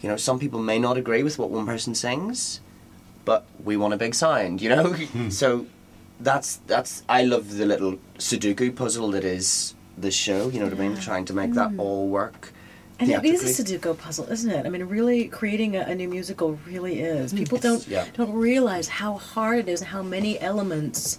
you 0.00 0.08
know, 0.08 0.16
some 0.16 0.38
people 0.38 0.60
may 0.60 0.78
not 0.78 0.96
agree 0.96 1.24
with 1.24 1.40
what 1.40 1.50
one 1.50 1.66
person 1.66 1.96
sings, 1.96 2.60
but 3.24 3.46
we 3.64 3.76
want 3.76 3.94
a 3.94 3.96
big 3.96 4.14
sound. 4.14 4.62
You 4.62 4.68
know, 4.68 4.92
hmm. 4.92 5.30
so 5.30 5.66
that's 6.22 6.56
that's 6.66 7.02
I 7.08 7.24
love 7.24 7.56
the 7.58 7.66
little 7.66 7.98
Sudoku 8.18 8.74
puzzle 8.74 9.10
that 9.12 9.24
is 9.24 9.74
the 9.98 10.10
show. 10.10 10.48
You 10.48 10.60
know 10.60 10.66
what 10.66 10.74
I 10.74 10.88
mean? 10.88 10.96
Trying 10.96 11.24
to 11.26 11.34
make 11.34 11.52
that 11.54 11.72
all 11.78 12.08
work. 12.08 12.52
And 12.98 13.10
it 13.10 13.24
is 13.24 13.58
a. 13.58 13.62
Sudoku 13.64 13.96
puzzle, 13.98 14.26
isn't 14.30 14.50
it? 14.50 14.64
I 14.64 14.68
mean, 14.68 14.84
really 14.84 15.26
creating 15.28 15.76
a, 15.76 15.80
a 15.80 15.94
new 15.94 16.08
musical 16.08 16.58
really 16.66 17.00
is. 17.00 17.32
People 17.32 17.58
don't 17.58 17.86
Yeah. 17.88 18.06
don't 18.14 18.32
realize 18.32 18.88
how 18.88 19.14
hard 19.14 19.58
it 19.60 19.68
is 19.68 19.80
and 19.80 19.88
how 19.88 20.02
many 20.02 20.38
elements 20.40 21.18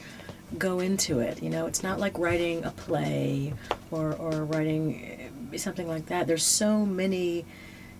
go 0.58 0.80
into 0.80 1.20
it. 1.20 1.42
You 1.44 1.50
know, 1.50 1.66
it's 1.66 1.84
not 1.84 2.00
like 2.00 2.18
writing 2.18 2.64
a 2.64 2.72
play 2.72 3.54
or 3.92 4.14
or 4.14 4.46
writing 4.46 5.30
uh, 5.54 5.58
something 5.58 5.88
like 5.88 6.06
that. 6.08 6.26
There's 6.28 6.44
so 6.44 6.86
many 6.86 7.46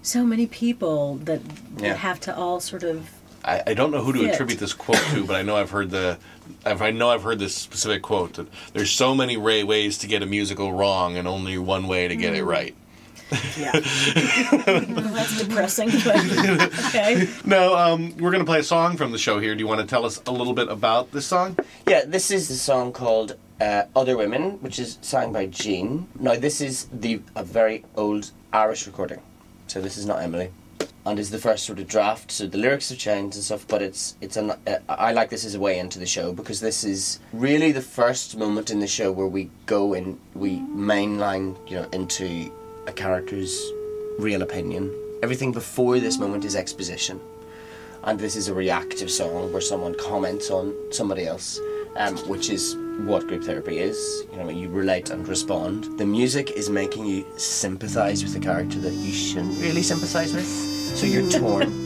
so 0.02 0.24
many 0.26 0.46
people 0.48 1.16
that, 1.24 1.42
Yeah. 1.78 1.90
that 1.90 1.98
have 1.98 2.20
to 2.22 2.36
all 2.36 2.60
sort 2.60 2.84
of 2.84 3.10
I, 3.46 3.62
I 3.68 3.74
don't 3.74 3.92
know 3.92 4.02
who 4.04 4.14
to 4.14 4.20
Fit. 4.20 4.34
attribute 4.34 4.60
this 4.60 4.74
quote 4.74 4.98
to, 5.12 5.26
but 5.26 5.36
I 5.36 5.42
know 5.42 5.56
I've 5.58 5.70
heard 5.72 5.90
the, 5.90 6.18
I've, 6.66 6.82
I 6.82 6.92
know 6.92 7.10
I've 7.10 7.24
heard 7.24 7.40
this 7.40 7.54
specific 7.56 8.02
quote 8.02 8.34
that 8.34 8.48
there's 8.74 8.92
so 8.92 9.14
many 9.14 9.36
ra- 9.38 9.64
ways 9.64 9.98
to 10.00 10.08
get 10.08 10.22
a 10.24 10.26
musical 10.26 10.72
wrong, 10.74 11.18
and 11.18 11.28
only 11.28 11.58
one 11.58 11.88
way 11.88 12.08
to 12.08 12.16
get 12.16 12.34
it 12.36 12.44
Mm. 12.44 12.48
right. 12.48 12.76
well, 13.32 13.72
that's 15.14 15.38
depressing, 15.42 15.90
but 16.04 16.16
okay. 16.88 17.28
No, 17.46 17.76
um, 17.76 18.16
we're 18.18 18.32
going 18.32 18.44
to 18.44 18.50
play 18.50 18.60
a 18.60 18.64
song 18.64 18.96
from 18.98 19.12
the 19.12 19.18
show 19.18 19.40
here. 19.40 19.56
Do 19.56 19.60
you 19.60 19.68
want 19.68 19.82
to 19.82 19.88
tell 19.88 20.06
us 20.06 20.22
a 20.28 20.32
little 20.32 20.54
bit 20.54 20.68
about 20.70 21.12
this 21.12 21.26
song? 21.26 21.58
Yeah, 21.88 22.04
this 22.06 22.30
is 22.32 22.48
the 22.48 22.54
song 22.56 22.92
called 22.94 23.36
uh, 23.60 23.84
"Other 23.96 24.18
Women," 24.18 24.62
which 24.62 24.78
is 24.78 25.00
sung 25.02 25.34
by 25.34 25.48
Jean. 25.48 26.08
Now, 26.20 26.36
this 26.36 26.62
is 26.62 26.88
the 26.94 27.22
a 27.36 27.44
very 27.44 27.84
old 27.96 28.32
Irish 28.52 28.86
recording, 28.86 29.22
so 29.68 29.82
this 29.82 29.98
is 29.98 30.06
not 30.06 30.22
Emily, 30.22 30.52
and 31.06 31.20
is 31.20 31.30
the 31.30 31.38
first 31.38 31.66
sort 31.66 31.80
of 31.80 31.88
draft. 31.88 32.32
So 32.32 32.48
the 32.48 32.58
lyrics 32.58 32.90
have 32.90 32.98
changed 32.98 33.36
and 33.36 33.44
stuff, 33.44 33.68
but 33.68 33.82
it's 33.82 34.16
it's 34.22 34.38
an. 34.38 34.52
Uh, 34.52 34.78
I 34.90 35.14
like 35.14 35.30
this 35.30 35.46
as 35.46 35.56
a 35.56 35.60
way 35.60 35.80
into 35.80 36.00
the 36.00 36.06
show 36.06 36.34
because 36.34 36.60
this 36.60 36.84
is 36.84 37.20
really 37.34 37.72
the 37.72 37.82
first 37.82 38.38
moment 38.38 38.72
in 38.72 38.80
the 38.80 38.88
show 38.88 39.12
where 39.12 39.28
we 39.28 39.50
go 39.66 39.94
in, 39.94 40.20
we 40.34 40.60
mainline, 40.60 41.58
you 41.70 41.78
know, 41.78 41.88
into 41.92 42.52
a 42.88 42.92
character's 42.92 43.60
real 44.20 44.42
opinion. 44.42 44.94
Everything 45.22 45.52
before 45.52 46.00
this 46.00 46.18
moment 46.18 46.44
is 46.46 46.56
exposition 46.56 47.20
and 48.04 48.20
this 48.20 48.36
is 48.36 48.48
a 48.48 48.54
reactive 48.54 49.10
song 49.10 49.52
where 49.52 49.62
someone 49.62 49.96
comments 49.96 50.50
on 50.50 50.76
somebody 50.92 51.26
else, 51.26 51.60
um, 51.96 52.18
which 52.28 52.50
is 52.50 52.76
what 53.06 53.26
group 53.28 53.44
therapy 53.44 53.80
is. 53.80 54.24
You 54.32 54.38
know, 54.40 54.50
you 54.50 54.68
relate 54.70 55.10
and 55.10 55.28
respond. 55.28 55.98
The 55.98 56.06
music 56.06 56.52
is 56.52 56.70
making 56.70 57.06
you 57.06 57.26
sympathise 57.38 58.24
with 58.24 58.34
the 58.34 58.40
character 58.40 58.80
that 58.80 58.94
you 58.94 59.12
shouldn't 59.12 59.60
really 59.62 59.82
sympathise 59.82 60.34
with, 60.34 60.46
so 60.96 61.06
you're 61.08 61.30
torn. 61.30 61.86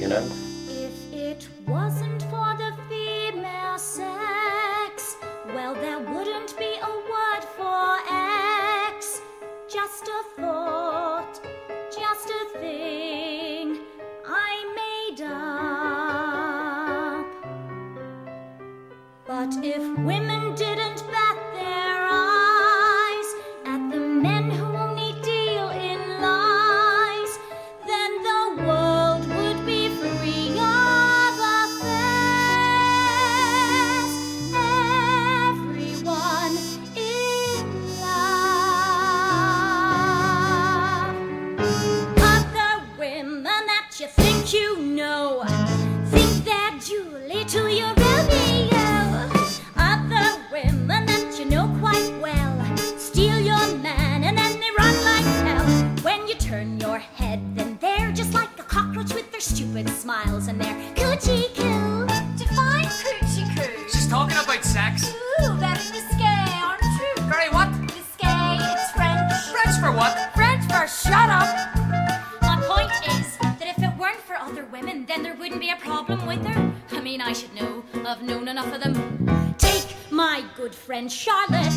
you 0.00 0.08
know. 0.08 0.26
If 0.68 1.12
it 1.12 1.48
wasn't 1.66 2.22
for 2.24 2.56
the 2.56 2.74
female 2.88 3.78
sex, 3.78 5.16
well, 5.54 5.74
there 5.74 5.98
wouldn't 5.98 6.56
be 6.58 6.76
a 6.82 6.90
word 7.12 7.44
for 7.56 7.98
X. 8.10 9.20
Just 9.68 10.08
a 10.08 10.22
thought, 10.40 11.40
just 11.92 12.30
a 12.30 12.58
thing 12.58 13.78
I 14.26 14.64
made 14.82 15.20
up. 15.26 16.64
But 19.26 19.52
if 19.64 19.82
women 19.98 20.33
with 59.74 59.90
smiles 59.98 60.46
and 60.46 60.60
their 60.60 60.72
coochie 60.94 61.52
coo. 61.56 62.06
Define 62.36 62.84
coochie 62.84 63.56
coo. 63.56 63.88
She's 63.88 64.08
talking 64.08 64.36
about 64.36 64.64
sex. 64.64 65.12
Ooh, 65.42 65.54
very 65.54 65.72
risque, 65.72 66.24
aren't 66.62 66.82
you? 66.82 67.22
Very 67.24 67.48
what? 67.48 67.68
Risque, 67.82 68.22
it's 68.22 68.90
French. 68.92 69.32
French 69.50 69.76
for 69.80 69.90
what? 69.90 70.32
French 70.34 70.62
for 70.66 70.86
shut 70.86 71.28
up. 71.28 71.76
My 72.42 72.62
point 72.68 72.92
is 73.18 73.36
that 73.38 73.66
if 73.76 73.82
it 73.82 73.98
weren't 73.98 74.20
for 74.20 74.36
other 74.36 74.64
women, 74.66 75.06
then 75.06 75.24
there 75.24 75.34
wouldn't 75.34 75.60
be 75.60 75.70
a 75.70 75.76
problem 75.76 76.24
with 76.24 76.46
her. 76.46 76.72
I 76.92 77.00
mean, 77.00 77.20
I 77.20 77.32
should 77.32 77.52
know. 77.54 77.82
I've 78.06 78.22
known 78.22 78.46
enough 78.46 78.72
of 78.72 78.80
them. 78.80 79.54
Take 79.58 79.96
my 80.12 80.44
good 80.56 80.74
friend 80.74 81.10
Charlotte. 81.10 81.74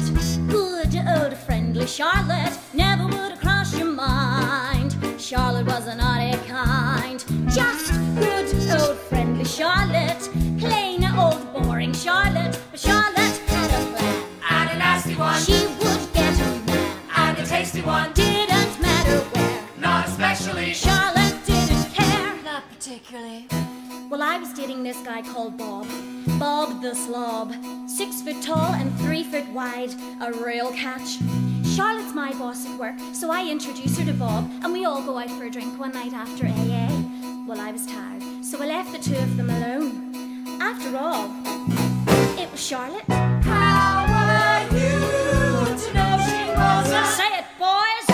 Good 0.47 0.95
old 0.95 1.35
friendly 1.35 1.87
Charlotte. 1.87 2.59
Never 2.75 3.05
would 3.05 3.31
have 3.31 3.39
crossed 3.39 3.75
your 3.75 3.91
mind. 3.91 4.95
Charlotte 5.19 5.65
was 5.65 5.87
a 5.87 5.95
naughty 5.95 6.37
kind. 6.47 7.36
Just 8.22 8.68
good 8.68 8.81
old 8.81 8.98
friendly 8.98 9.45
Charlotte. 9.45 10.30
Plain 10.60 11.03
old 11.18 11.53
boring 11.53 11.94
Charlotte. 11.94 12.60
But 12.72 12.80
Charlotte 12.80 13.38
had 13.48 13.72
a 13.72 13.98
plan. 13.98 14.23
And 14.49 14.69
a 14.72 14.77
nasty 14.77 15.15
one. 15.15 15.41
She 15.41 15.68
would 15.68 16.14
get 16.14 16.39
a 16.39 16.49
man. 16.65 16.98
And 17.15 17.38
a 17.38 17.45
tasty 17.45 17.81
one. 17.81 18.14
Didn't 18.14 18.80
matter 18.81 19.19
where. 19.19 19.64
Not 19.80 20.07
especially. 20.07 20.73
Charlotte 20.73 21.38
didn't 21.45 21.94
care. 21.94 22.35
Not 22.44 22.64
particularly. 22.73 23.48
Well, 24.10 24.23
I 24.23 24.38
was 24.38 24.53
dating 24.53 24.84
this 24.84 25.02
guy 25.02 25.22
called 25.22 25.57
Bob. 25.57 25.88
Bob 26.39 26.81
the 26.81 26.95
Slob. 26.95 27.53
Six 27.88 28.22
foot 28.22 28.41
tall 28.41 28.73
and 28.73 28.98
three 28.99 29.23
foot 29.23 29.48
wide. 29.49 29.94
A 30.22 30.31
real 30.31 30.72
catch. 30.72 31.18
Charlotte's 31.76 32.15
my 32.15 32.34
boss 32.34 32.65
at 32.65 32.80
work, 32.80 32.95
so 33.14 33.30
I 33.30 33.48
introduce 33.48 33.99
her 33.99 34.06
to 34.06 34.14
Bob, 34.14 34.49
and 34.64 34.73
we 34.73 34.85
all 34.85 35.03
go 35.03 35.19
out 35.19 35.30
for 35.30 35.44
a 35.44 35.52
drink 35.52 35.80
one 35.80 35.91
night 35.91 36.11
after 36.11 36.48
AA. 36.48 36.96
Well, 37.47 37.61
I 37.61 37.71
was 37.71 37.85
tired, 37.85 38.21
so 38.43 38.61
I 38.61 38.65
left 38.65 38.91
the 38.91 38.99
two 38.99 39.15
of 39.15 39.37
them 39.37 39.49
alone. 39.49 40.13
After 40.61 40.97
all, 40.97 41.31
it 42.37 42.51
was 42.51 42.61
Charlotte. 42.61 43.05
How 43.07 44.03
were 44.11 44.63
you 44.75 44.99
to 45.79 45.93
know 45.93 46.17
she 46.27 46.43
was 46.51 46.91
a... 46.91 47.05
Say 47.05 47.31
it, 47.39 47.45
boys! 47.57 48.05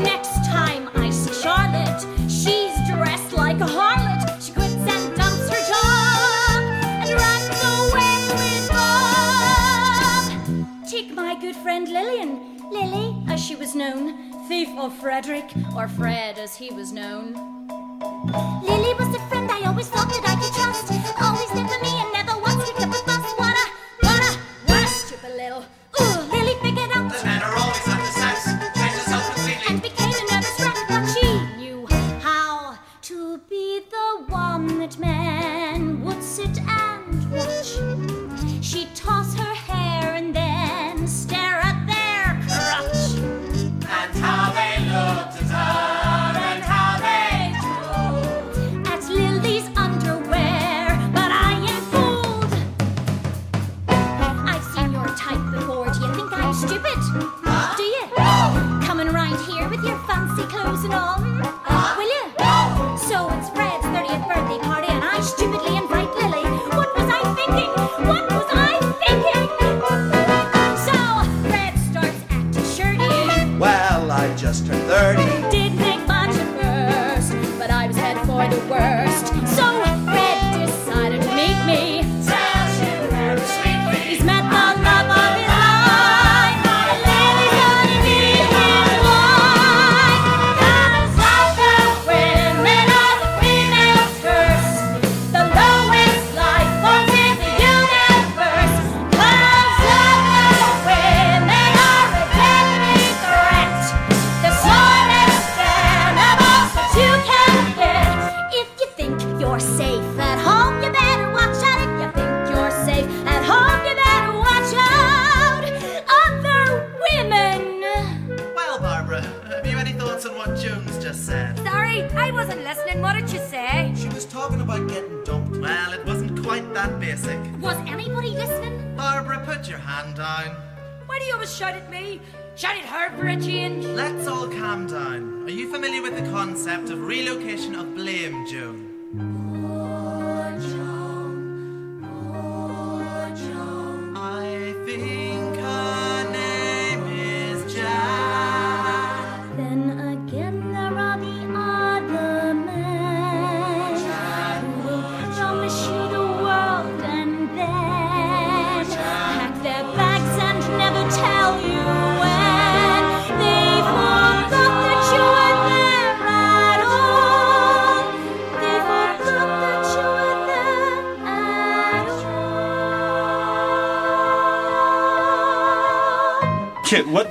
Next 0.00 0.46
time 0.46 0.88
I 0.94 1.10
see 1.10 1.32
Charlotte, 1.42 2.06
she's 2.30 2.72
dressed 2.88 3.32
like 3.32 3.56
a 3.56 3.66
harlot. 3.66 4.40
She 4.40 4.52
quits 4.52 4.74
and 4.76 5.16
dumps 5.16 5.48
her 5.48 5.62
job 5.66 6.62
and 7.02 7.10
runs 7.18 7.48
away 7.74 8.14
with 8.38 8.68
Bob. 8.70 10.22
Take 10.88 11.10
my 11.16 11.34
good 11.40 11.56
friend 11.56 11.88
Lillian, 11.88 12.62
Lily, 12.70 13.16
as 13.26 13.44
she 13.44 13.56
was 13.56 13.74
known, 13.74 14.14
thief 14.46 14.68
of 14.78 14.96
Frederick, 14.98 15.52
or 15.76 15.88
Fred 15.88 16.38
as 16.38 16.54
he 16.54 16.70
was 16.72 16.92
known. 16.92 17.57
Lily 18.34 18.94
was 18.98 19.14
a 19.14 19.20
friend 19.28 19.50
I 19.50 19.62
always 19.66 19.88
thought 19.88 20.08
that 20.08 20.22
I 20.26 20.34
could 20.36 20.52
trust. 20.52 20.97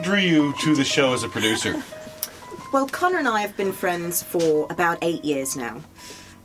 Drew 0.07 0.19
you 0.19 0.53
to 0.61 0.73
the 0.73 0.85
show 0.85 1.11
as 1.11 1.23
a 1.23 1.27
producer? 1.27 1.83
Well, 2.71 2.87
Connor 2.87 3.17
and 3.17 3.27
I 3.27 3.41
have 3.41 3.57
been 3.57 3.73
friends 3.73 4.23
for 4.23 4.65
about 4.69 4.99
eight 5.01 5.25
years 5.25 5.57
now. 5.57 5.81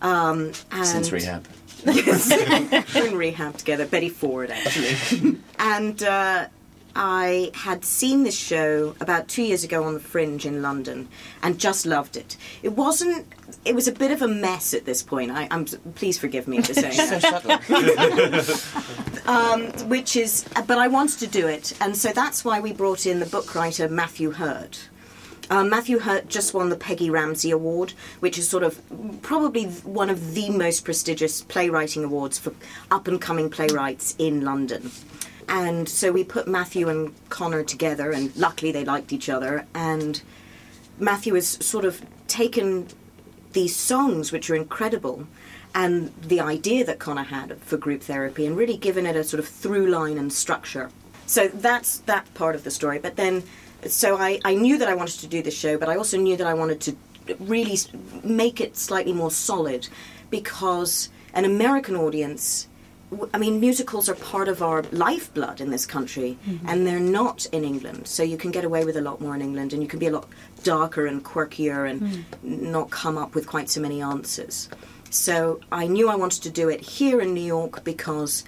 Um, 0.01 0.51
and 0.72 0.84
Since 0.84 1.12
rehab. 1.12 1.47
We're 1.86 3.06
in 3.06 3.16
rehab 3.16 3.56
together, 3.56 3.86
Betty 3.86 4.09
Ford 4.09 4.51
actually. 4.51 5.39
and 5.60 6.02
uh, 6.02 6.48
I 6.94 7.51
had 7.55 7.85
seen 7.85 8.23
this 8.23 8.36
show 8.36 8.94
about 9.01 9.28
two 9.28 9.43
years 9.43 9.64
ago 9.64 9.85
on 9.85 9.94
the 9.94 10.01
Fringe 10.01 10.44
in 10.44 10.62
London, 10.62 11.09
and 11.43 11.59
just 11.59 11.86
loved 11.86 12.16
it. 12.16 12.36
It 12.62 12.73
wasn't. 12.73 13.27
It 13.64 13.74
was 13.74 13.89
a 13.89 13.93
bit 13.93 14.10
of 14.10 14.23
a 14.23 14.28
mess 14.28 14.74
at 14.74 14.85
this 14.85 15.02
point. 15.02 15.31
I, 15.31 15.48
I'm 15.51 15.64
please 15.64 16.19
forgive 16.19 16.47
me 16.48 16.60
for 16.62 16.74
saying 16.74 16.97
that. 16.97 17.52
um, 19.27 19.66
which 19.89 20.16
is, 20.16 20.44
but 20.66 20.78
I 20.78 20.89
wanted 20.89 21.19
to 21.20 21.27
do 21.27 21.47
it, 21.47 21.73
and 21.81 21.97
so 21.97 22.12
that's 22.12 22.44
why 22.44 22.60
we 22.60 22.73
brought 22.73 23.06
in 23.06 23.20
the 23.20 23.27
book 23.27 23.55
writer 23.55 23.89
Matthew 23.89 24.32
Hurt. 24.32 24.89
Um, 25.51 25.69
Matthew 25.69 25.98
Hurt 25.98 26.28
just 26.28 26.55
won 26.55 26.70
the 26.70 26.77
Peggy 26.77 27.10
Ramsay 27.10 27.51
Award, 27.51 27.93
which 28.20 28.39
is 28.39 28.48
sort 28.48 28.62
of 28.62 28.81
probably 29.23 29.64
one 29.64 30.09
of 30.09 30.35
the 30.35 30.48
most 30.51 30.85
prestigious 30.85 31.43
playwriting 31.43 32.05
awards 32.05 32.39
for 32.39 32.55
up 32.90 33.06
and 33.09 33.20
coming 33.20 33.51
playwrights 33.51 34.14
in 34.19 34.43
London. 34.43 34.90
And 35.52 35.86
so 35.86 36.12
we 36.12 36.24
put 36.24 36.48
Matthew 36.48 36.88
and 36.88 37.12
Connor 37.28 37.62
together, 37.62 38.10
and 38.10 38.34
luckily 38.36 38.72
they 38.72 38.86
liked 38.86 39.12
each 39.12 39.28
other. 39.28 39.66
And 39.74 40.22
Matthew 40.98 41.34
has 41.34 41.46
sort 41.46 41.84
of 41.84 42.00
taken 42.26 42.88
these 43.52 43.76
songs, 43.76 44.32
which 44.32 44.48
are 44.48 44.54
incredible, 44.54 45.26
and 45.74 46.10
the 46.22 46.40
idea 46.40 46.86
that 46.86 46.98
Connor 46.98 47.24
had 47.24 47.58
for 47.60 47.76
group 47.76 48.02
therapy, 48.02 48.46
and 48.46 48.56
really 48.56 48.78
given 48.78 49.04
it 49.04 49.14
a 49.14 49.22
sort 49.22 49.40
of 49.40 49.46
through 49.46 49.88
line 49.88 50.16
and 50.16 50.32
structure. 50.32 50.90
So 51.26 51.48
that's 51.48 51.98
that 51.98 52.32
part 52.32 52.54
of 52.54 52.64
the 52.64 52.70
story. 52.70 52.98
But 52.98 53.16
then, 53.16 53.42
so 53.86 54.16
I, 54.16 54.40
I 54.46 54.54
knew 54.54 54.78
that 54.78 54.88
I 54.88 54.94
wanted 54.94 55.20
to 55.20 55.26
do 55.26 55.42
the 55.42 55.50
show, 55.50 55.76
but 55.76 55.90
I 55.90 55.96
also 55.96 56.16
knew 56.16 56.38
that 56.38 56.46
I 56.46 56.54
wanted 56.54 56.80
to 56.80 56.96
really 57.38 57.76
make 58.24 58.58
it 58.58 58.74
slightly 58.74 59.12
more 59.12 59.30
solid 59.30 59.88
because 60.30 61.10
an 61.34 61.44
American 61.44 61.94
audience. 61.94 62.68
I 63.34 63.39
mean, 63.39 63.60
musicals 63.60 64.09
are 64.09 64.14
part 64.14 64.48
of 64.48 64.62
our 64.62 64.82
lifeblood 64.90 65.60
in 65.60 65.70
this 65.70 65.86
country, 65.86 66.39
and 66.66 66.86
they're 66.86 67.01
not 67.01 67.47
in 67.52 67.64
England. 67.64 68.06
So 68.09 68.22
you 68.22 68.36
can 68.36 68.51
get 68.51 68.64
away 68.64 68.84
with 68.84 68.97
a 68.97 69.01
lot 69.02 69.20
more 69.20 69.34
in 69.34 69.43
England, 69.43 69.72
and 69.72 69.82
you 69.82 69.89
can 69.89 69.98
be 69.98 70.06
a 70.06 70.12
lot 70.12 70.28
darker 70.62 71.06
and 71.06 71.24
quirkier 71.24 71.89
and 71.89 72.01
Mm. 72.01 72.24
not 72.43 72.90
come 72.90 73.18
up 73.18 73.34
with 73.34 73.47
quite 73.47 73.68
so 73.70 73.80
many 73.80 74.01
answers. 74.01 74.68
So 75.10 75.60
I 75.70 75.86
knew 75.86 76.09
I 76.09 76.16
wanted 76.16 76.43
to 76.44 76.51
do 76.51 76.68
it 76.68 76.80
here 76.80 77.20
in 77.20 77.34
New 77.34 77.44
York 77.44 77.84
because, 77.84 78.44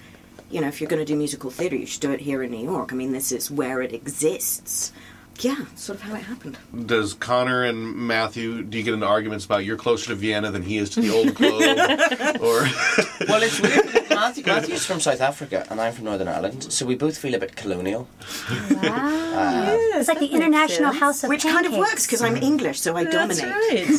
you 0.49 0.61
know, 0.61 0.67
if 0.67 0.81
you're 0.81 0.89
going 0.89 1.05
to 1.05 1.05
do 1.05 1.15
musical 1.15 1.51
theatre, 1.51 1.75
you 1.75 1.85
should 1.85 2.01
do 2.01 2.11
it 2.11 2.21
here 2.21 2.41
in 2.41 2.49
New 2.51 2.63
York. 2.63 2.91
I 2.91 2.95
mean, 2.95 3.11
this 3.11 3.31
is 3.31 3.51
where 3.51 3.81
it 3.81 3.93
exists. 3.93 4.91
Yeah, 5.41 5.65
sort 5.75 5.97
of 5.97 6.01
how 6.03 6.15
it 6.15 6.21
happened. 6.23 6.57
Does 6.85 7.13
Connor 7.13 7.63
and 7.63 7.93
Matthew, 7.95 8.63
do 8.63 8.77
you 8.77 8.83
get 8.83 8.93
into 8.93 9.05
arguments 9.05 9.45
about 9.45 9.65
you're 9.65 9.75
closer 9.77 10.07
to 10.07 10.15
Vienna 10.15 10.49
than 10.51 10.61
he 10.63 10.77
is 10.77 10.89
to 10.91 11.01
the 11.01 11.09
Old 11.11 11.35
Globe? 11.35 11.61
or 12.41 12.61
Well, 13.27 13.43
it's 13.43 13.59
weird. 13.59 14.09
Matthew, 14.09 14.43
Matthew's 14.45 14.85
from 14.85 14.99
South 15.01 15.19
Africa 15.21 15.65
and 15.69 15.81
I'm 15.81 15.91
from 15.93 16.05
Northern 16.05 16.27
Ireland, 16.29 16.71
so 16.71 16.85
we 16.85 16.95
both 16.95 17.17
feel 17.17 17.33
a 17.35 17.39
bit 17.39 17.55
colonial. 17.55 18.07
Uh, 18.49 19.77
it's 19.95 20.07
like 20.07 20.19
the 20.19 20.27
International 20.27 20.93
House 20.93 21.23
of 21.23 21.29
Which 21.29 21.43
kind 21.43 21.65
of 21.65 21.73
works 21.73 22.05
because 22.05 22.21
I'm 22.21 22.37
English, 22.37 22.79
so 22.79 22.95
I 22.95 23.03
That's 23.03 23.39
dominate. 23.39 23.89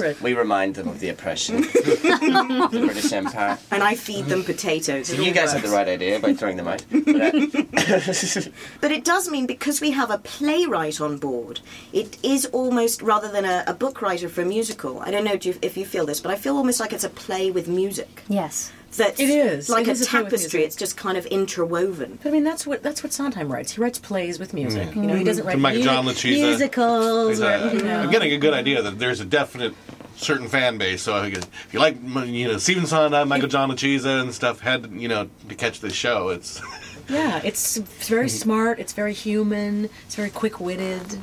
right. 0.00 0.20
we 0.22 0.34
remind 0.34 0.74
them 0.74 0.88
of 0.88 1.00
the 1.00 1.08
oppression 1.08 1.56
of 1.56 1.72
the 1.72 2.82
British 2.84 3.12
Empire. 3.12 3.58
And 3.70 3.82
I 3.82 3.94
feed 3.94 4.26
them 4.26 4.44
potatoes. 4.44 5.08
So 5.08 5.14
you 5.14 5.28
all 5.28 5.34
guys 5.34 5.52
had 5.52 5.62
the 5.62 5.70
right 5.70 5.88
idea 5.88 6.20
by 6.20 6.34
throwing 6.34 6.56
them 6.58 6.68
out. 6.68 6.84
But, 6.90 7.16
uh, 7.16 8.50
But 8.80 8.92
it 8.92 9.04
does 9.04 9.30
mean 9.30 9.46
because 9.46 9.80
we 9.80 9.90
have 9.94 10.10
a 10.10 10.18
playwright 10.18 11.00
on 11.00 11.16
board, 11.18 11.60
it 11.92 12.18
is 12.22 12.46
almost 12.46 13.00
rather 13.02 13.30
than 13.30 13.44
a, 13.44 13.64
a 13.66 13.74
book 13.74 14.02
writer 14.02 14.28
for 14.28 14.42
a 14.42 14.44
musical. 14.44 15.00
I 15.00 15.10
don't 15.10 15.24
know 15.24 15.36
you, 15.40 15.54
if 15.62 15.76
you 15.76 15.86
feel 15.86 16.06
this, 16.06 16.20
but 16.20 16.30
I 16.30 16.36
feel 16.36 16.56
almost 16.56 16.78
like 16.80 16.92
it's 16.92 17.04
a 17.04 17.08
play 17.08 17.50
with 17.50 17.66
music. 17.68 18.22
Yes. 18.28 18.70
That's 18.96 19.18
It 19.18 19.28
is. 19.28 19.68
like 19.68 19.86
It 19.86 19.88
a 19.88 19.92
is 19.92 20.02
a 20.02 20.06
play 20.10 20.22
with 20.22 20.30
tapestry. 20.30 20.58
music. 20.60 20.66
It's 20.68 20.76
just 20.76 20.96
kind 20.96 21.18
of 21.18 21.26
interwoven. 21.26 22.18
But 22.22 22.28
I 22.28 22.32
mean, 22.32 22.44
that's 22.44 22.64
what 22.64 22.82
that's 22.84 23.02
what 23.02 23.12
Sondheim 23.12 23.50
writes. 23.50 23.72
He 23.72 23.80
writes 23.80 23.98
plays 23.98 24.38
with 24.38 24.54
music. 24.54 24.90
Mm. 24.90 24.96
You 24.96 25.02
know, 25.02 25.16
he 25.16 25.24
doesn't 25.24 25.44
write 25.44 25.58
Michael 25.58 25.80
mu- 25.80 25.84
John 25.84 26.04
LaChiusa. 26.04 26.40
musicals. 26.48 27.28
He's, 27.30 27.40
Or, 27.40 27.46
uh, 27.46 27.72
you 27.72 27.82
know. 27.82 28.00
I'm 28.02 28.10
getting 28.12 28.32
a 28.32 28.38
good 28.38 28.54
idea 28.54 28.82
that 28.82 29.00
there's 29.00 29.18
a 29.18 29.24
definite 29.24 29.74
certain 30.16 30.46
fan 30.46 30.78
base. 30.78 31.02
So 31.02 31.20
if 31.24 31.68
you 31.72 31.80
like, 31.80 31.96
you 32.26 32.46
know, 32.46 32.58
Stephen 32.58 32.86
Sondheim, 32.86 33.26
Michael 33.28 33.48
John 33.48 33.68
LaChiusa 33.68 34.20
and 34.20 34.32
stuff, 34.32 34.60
had 34.60 34.88
you 34.92 35.08
know 35.08 35.28
to 35.48 35.54
catch 35.56 35.80
this 35.80 35.92
show. 35.94 36.28
It's 36.28 36.60
Yeah, 37.08 37.40
it's, 37.44 37.76
it's 37.76 38.08
very 38.08 38.28
smart. 38.28 38.78
It's 38.78 38.92
very 38.92 39.12
human. 39.12 39.86
It's 40.06 40.14
very 40.14 40.30
quick-witted. 40.30 41.18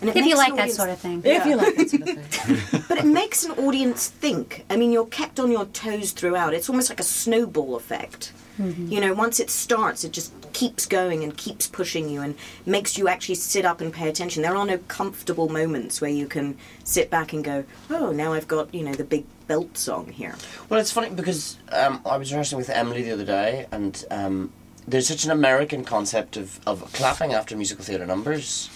And 0.00 0.10
If 0.10 0.26
you 0.26 0.36
like 0.36 0.50
an 0.50 0.56
that 0.56 0.70
sort 0.70 0.90
of 0.90 0.98
thing. 0.98 1.22
If 1.24 1.46
you 1.46 1.56
like 1.56 1.76
that 1.76 1.90
sort 1.90 2.02
of 2.02 2.24
thing. 2.26 2.82
but 2.88 2.98
it 2.98 3.06
makes 3.06 3.44
an 3.44 3.52
audience 3.52 4.08
think. 4.08 4.64
I 4.68 4.76
mean, 4.76 4.92
you're 4.92 5.06
kept 5.06 5.40
on 5.40 5.50
your 5.50 5.64
toes 5.66 6.12
throughout. 6.12 6.52
It's 6.52 6.68
almost 6.68 6.90
like 6.90 7.00
a 7.00 7.04
snowball 7.04 7.76
effect. 7.76 8.32
You 8.56 9.00
know, 9.00 9.12
once 9.14 9.40
it 9.40 9.50
starts, 9.50 10.04
it 10.04 10.12
just 10.12 10.32
keeps 10.52 10.86
going 10.86 11.24
and 11.24 11.36
keeps 11.36 11.66
pushing 11.66 12.08
you 12.08 12.20
and 12.20 12.36
makes 12.66 12.96
you 12.96 13.08
actually 13.08 13.34
sit 13.34 13.64
up 13.64 13.80
and 13.80 13.92
pay 13.92 14.08
attention. 14.08 14.42
There 14.42 14.54
are 14.54 14.64
no 14.64 14.78
comfortable 14.78 15.48
moments 15.48 16.00
where 16.00 16.10
you 16.10 16.28
can 16.28 16.56
sit 16.84 17.10
back 17.10 17.32
and 17.32 17.42
go, 17.42 17.64
"Oh, 17.90 18.12
now 18.12 18.32
I've 18.32 18.46
got 18.46 18.72
you 18.72 18.84
know 18.84 18.94
the 18.94 19.02
big 19.02 19.24
belt 19.48 19.76
song 19.76 20.06
here." 20.12 20.36
Well, 20.68 20.78
it's 20.78 20.92
funny 20.92 21.10
because 21.10 21.56
um, 21.72 22.00
I 22.06 22.16
was 22.16 22.30
rehearsing 22.30 22.56
with 22.56 22.70
Emily 22.70 23.02
the 23.02 23.10
other 23.10 23.24
day, 23.24 23.66
and 23.72 24.04
um, 24.12 24.52
there's 24.86 25.08
such 25.08 25.24
an 25.24 25.30
American 25.30 25.84
concept 25.84 26.36
of, 26.36 26.60
of 26.66 26.92
clapping 26.92 27.32
after 27.32 27.56
musical 27.56 27.84
theatre 27.84 28.06
numbers. 28.06 28.68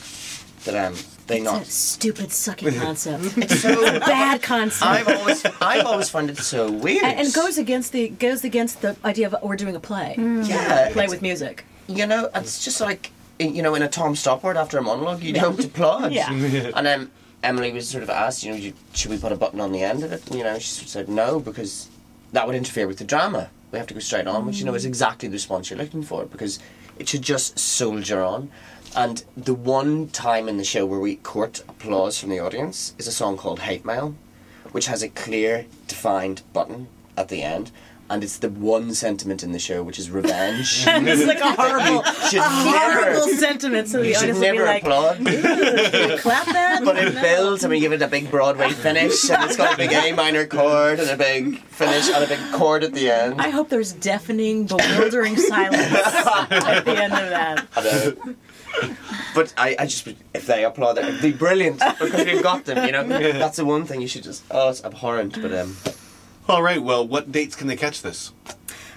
that 0.64 0.74
um 0.74 0.94
they 1.26 1.36
It's 1.36 1.44
not 1.44 1.62
a 1.62 1.64
stupid, 1.66 2.32
sucking 2.32 2.74
concept. 2.80 3.36
It's 3.36 3.60
so 3.60 3.98
bad 4.00 4.42
concept. 4.42 4.82
I've 4.82 5.08
always 5.08 5.44
I've 5.60 5.86
always 5.86 6.08
found 6.08 6.30
it 6.30 6.38
so 6.38 6.70
weird. 6.70 7.04
and, 7.04 7.20
and 7.20 7.34
goes 7.34 7.58
against 7.58 7.92
the 7.92 8.08
goes 8.08 8.44
against 8.44 8.80
the 8.80 8.96
idea 9.04 9.26
of 9.26 9.36
we're 9.42 9.56
doing 9.56 9.76
a 9.76 9.80
play. 9.80 10.14
Yeah, 10.18 10.90
play 10.92 11.06
with 11.06 11.20
music. 11.22 11.64
You 11.86 12.06
know, 12.06 12.30
it's 12.34 12.64
just 12.64 12.80
like 12.80 13.10
you 13.38 13.62
know, 13.62 13.74
in 13.74 13.82
a 13.82 13.88
Tom 13.88 14.14
Stoppard 14.14 14.56
after 14.56 14.78
a 14.78 14.82
monologue, 14.82 15.22
you 15.22 15.32
don't 15.32 15.62
applaud. 15.64 16.12
Yeah. 16.12 16.30
And 16.74 16.84
then 16.86 17.10
Emily 17.42 17.72
was 17.72 17.88
sort 17.88 18.02
of 18.02 18.10
asked, 18.10 18.42
you 18.42 18.52
know, 18.52 18.72
should 18.94 19.10
we 19.10 19.18
put 19.18 19.30
a 19.30 19.36
button 19.36 19.60
on 19.60 19.70
the 19.70 19.82
end 19.82 20.02
of 20.02 20.12
it? 20.12 20.26
And, 20.26 20.36
you 20.36 20.42
know, 20.44 20.58
she 20.58 20.86
said 20.86 21.08
no 21.08 21.38
because 21.38 21.88
that 22.32 22.46
would 22.46 22.56
interfere 22.56 22.88
with 22.88 22.98
the 22.98 23.04
drama. 23.04 23.50
We 23.70 23.78
have 23.78 23.86
to 23.88 23.94
go 23.94 24.00
straight 24.00 24.26
on, 24.26 24.46
which 24.46 24.58
you 24.58 24.64
know 24.64 24.74
is 24.74 24.84
exactly 24.84 25.28
the 25.28 25.34
response 25.34 25.70
you're 25.70 25.78
looking 25.78 26.02
for 26.02 26.24
because 26.24 26.58
it 26.98 27.08
should 27.08 27.22
just 27.22 27.58
soldier 27.58 28.22
on. 28.22 28.50
And 28.96 29.24
the 29.36 29.54
one 29.54 30.08
time 30.08 30.48
in 30.48 30.56
the 30.56 30.64
show 30.64 30.86
where 30.86 31.00
we 31.00 31.16
court 31.16 31.62
applause 31.68 32.18
from 32.18 32.30
the 32.30 32.40
audience 32.40 32.94
is 32.98 33.06
a 33.06 33.12
song 33.12 33.36
called 33.36 33.60
Hate 33.60 33.84
Mail, 33.84 34.14
which 34.72 34.86
has 34.86 35.02
a 35.02 35.08
clear, 35.08 35.66
defined 35.86 36.42
button 36.52 36.88
at 37.16 37.28
the 37.28 37.42
end. 37.42 37.70
And 38.10 38.24
it's 38.24 38.38
the 38.38 38.48
one 38.48 38.94
sentiment 38.94 39.42
in 39.42 39.52
the 39.52 39.58
show 39.58 39.82
which 39.82 39.98
is 39.98 40.10
revenge. 40.10 40.84
it's 40.86 41.26
like 41.26 41.40
a 41.40 41.52
horrible, 41.62 42.00
a 42.00 42.40
horrible 42.40 43.26
never- 43.26 43.36
sentiment. 43.36 43.88
So 43.88 44.00
you 44.00 44.14
should 44.14 44.30
audience 44.30 44.38
would 44.38 44.50
be 44.50 44.58
never 44.58 44.64
like, 44.64 44.82
applaud. 44.82 45.16
Clap 46.20 46.46
that. 46.46 46.80
But 46.84 46.96
it 46.96 47.20
builds 47.20 47.64
and 47.64 47.70
we 47.70 47.80
give 47.80 47.92
it 47.92 48.00
a 48.00 48.08
big 48.08 48.30
Broadway 48.30 48.70
finish 48.70 49.28
and 49.30 49.44
it's 49.44 49.56
got 49.56 49.74
a 49.74 49.76
big 49.76 49.92
A 49.92 50.12
minor 50.12 50.46
chord 50.46 51.00
and 51.00 51.10
a 51.10 51.16
big 51.16 51.58
finish 51.64 52.08
and 52.08 52.24
a 52.24 52.26
big 52.26 52.40
chord 52.52 52.82
at 52.82 52.94
the 52.94 53.10
end. 53.10 53.40
I 53.40 53.50
hope 53.50 53.68
there's 53.68 53.92
deafening, 53.92 54.64
bewildering 54.64 55.36
silence 55.36 55.76
at 55.92 56.84
the 56.86 57.02
end 57.02 57.12
of 57.12 57.28
that. 57.30 57.66
I. 57.76 58.14
But 59.34 59.52
I, 59.56 59.76
I 59.78 59.86
just 59.86 60.06
if 60.34 60.46
they 60.46 60.64
applaud 60.64 60.98
it, 60.98 61.04
it'd 61.04 61.22
be 61.22 61.32
brilliant 61.32 61.80
because 62.00 62.24
we've 62.24 62.42
got 62.42 62.64
them. 62.64 62.86
You 62.86 62.92
know, 62.92 63.06
that's 63.06 63.56
the 63.56 63.64
one 63.64 63.84
thing 63.84 64.00
you 64.00 64.08
should 64.08 64.22
just. 64.22 64.44
Oh, 64.50 64.70
it's 64.70 64.82
abhorrent, 64.82 65.40
but 65.40 65.52
um. 65.52 65.76
All 66.48 66.62
right. 66.62 66.82
Well, 66.82 67.06
what 67.06 67.30
dates 67.30 67.54
can 67.54 67.66
they 67.66 67.76
catch 67.76 68.00
this? 68.00 68.32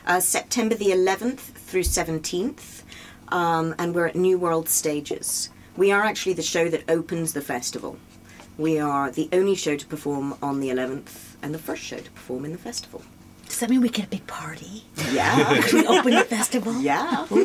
Uh, 0.06 0.22
September 0.22 0.74
the 0.74 0.88
11th 0.88 1.40
through 1.40 1.84
17th, 1.84 2.84
um, 3.28 3.76
and 3.78 3.94
we're 3.94 4.08
at 4.08 4.16
New 4.16 4.38
World 4.38 4.70
Stages. 4.70 5.50
We 5.76 5.92
are 5.92 6.02
actually 6.02 6.34
the 6.34 6.42
show 6.42 6.70
that 6.70 6.90
opens 6.90 7.34
the 7.34 7.42
festival. 7.42 7.98
We 8.58 8.80
are 8.80 9.12
the 9.12 9.28
only 9.34 9.56
show 9.56 9.76
to 9.76 9.86
perform 9.86 10.38
on 10.42 10.62
the 10.62 10.70
11th 10.70 11.36
and 11.42 11.54
the 11.54 11.60
first 11.60 11.84
show 11.84 11.98
to 11.98 12.12
perform 12.12 12.46
in 12.46 12.54
the 12.54 12.58
festival. 12.58 13.02
Does 13.48 13.60
that 13.60 13.70
mean 13.70 13.82
we 13.82 13.90
get 13.90 14.06
a 14.06 14.10
big 14.10 14.26
party? 14.28 14.86
Yeah. 15.12 15.62
Can 15.68 15.82
we 15.82 15.88
open 15.88 16.14
the 16.16 16.24
festival? 16.24 16.80
Yeah. 16.82 17.26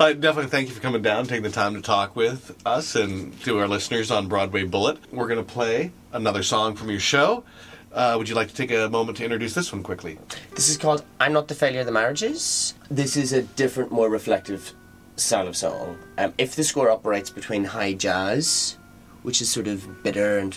Uh, 0.00 0.12
definitely 0.14 0.50
thank 0.50 0.68
you 0.68 0.74
for 0.74 0.80
coming 0.80 1.02
down, 1.02 1.26
taking 1.26 1.42
the 1.42 1.50
time 1.50 1.74
to 1.74 1.80
talk 1.80 2.16
with 2.16 2.56
us 2.66 2.96
and 2.96 3.38
to 3.42 3.58
our 3.58 3.68
listeners 3.68 4.10
on 4.10 4.26
Broadway 4.26 4.64
Bullet. 4.64 4.98
We're 5.12 5.28
going 5.28 5.44
to 5.44 5.52
play 5.52 5.92
another 6.12 6.42
song 6.42 6.74
from 6.74 6.90
your 6.90 6.98
show. 6.98 7.44
Uh, 7.92 8.14
would 8.16 8.28
you 8.28 8.34
like 8.34 8.48
to 8.48 8.54
take 8.54 8.70
a 8.70 8.88
moment 8.88 9.18
to 9.18 9.24
introduce 9.24 9.54
this 9.54 9.72
one 9.72 9.82
quickly? 9.82 10.18
This 10.54 10.68
is 10.68 10.78
called 10.78 11.04
I'm 11.20 11.32
Not 11.32 11.48
the 11.48 11.54
Failure 11.54 11.84
the 11.84 11.92
Marriages. 11.92 12.74
This 12.90 13.16
is 13.16 13.32
a 13.32 13.42
different, 13.42 13.92
more 13.92 14.08
reflective 14.08 14.72
style 15.16 15.46
of 15.46 15.56
song. 15.56 15.98
Um, 16.16 16.32
if 16.38 16.56
the 16.56 16.64
score 16.64 16.90
operates 16.90 17.28
between 17.28 17.64
high 17.64 17.92
jazz, 17.92 18.78
which 19.22 19.42
is 19.42 19.50
sort 19.50 19.68
of 19.68 20.02
bitter, 20.02 20.38
and 20.38 20.52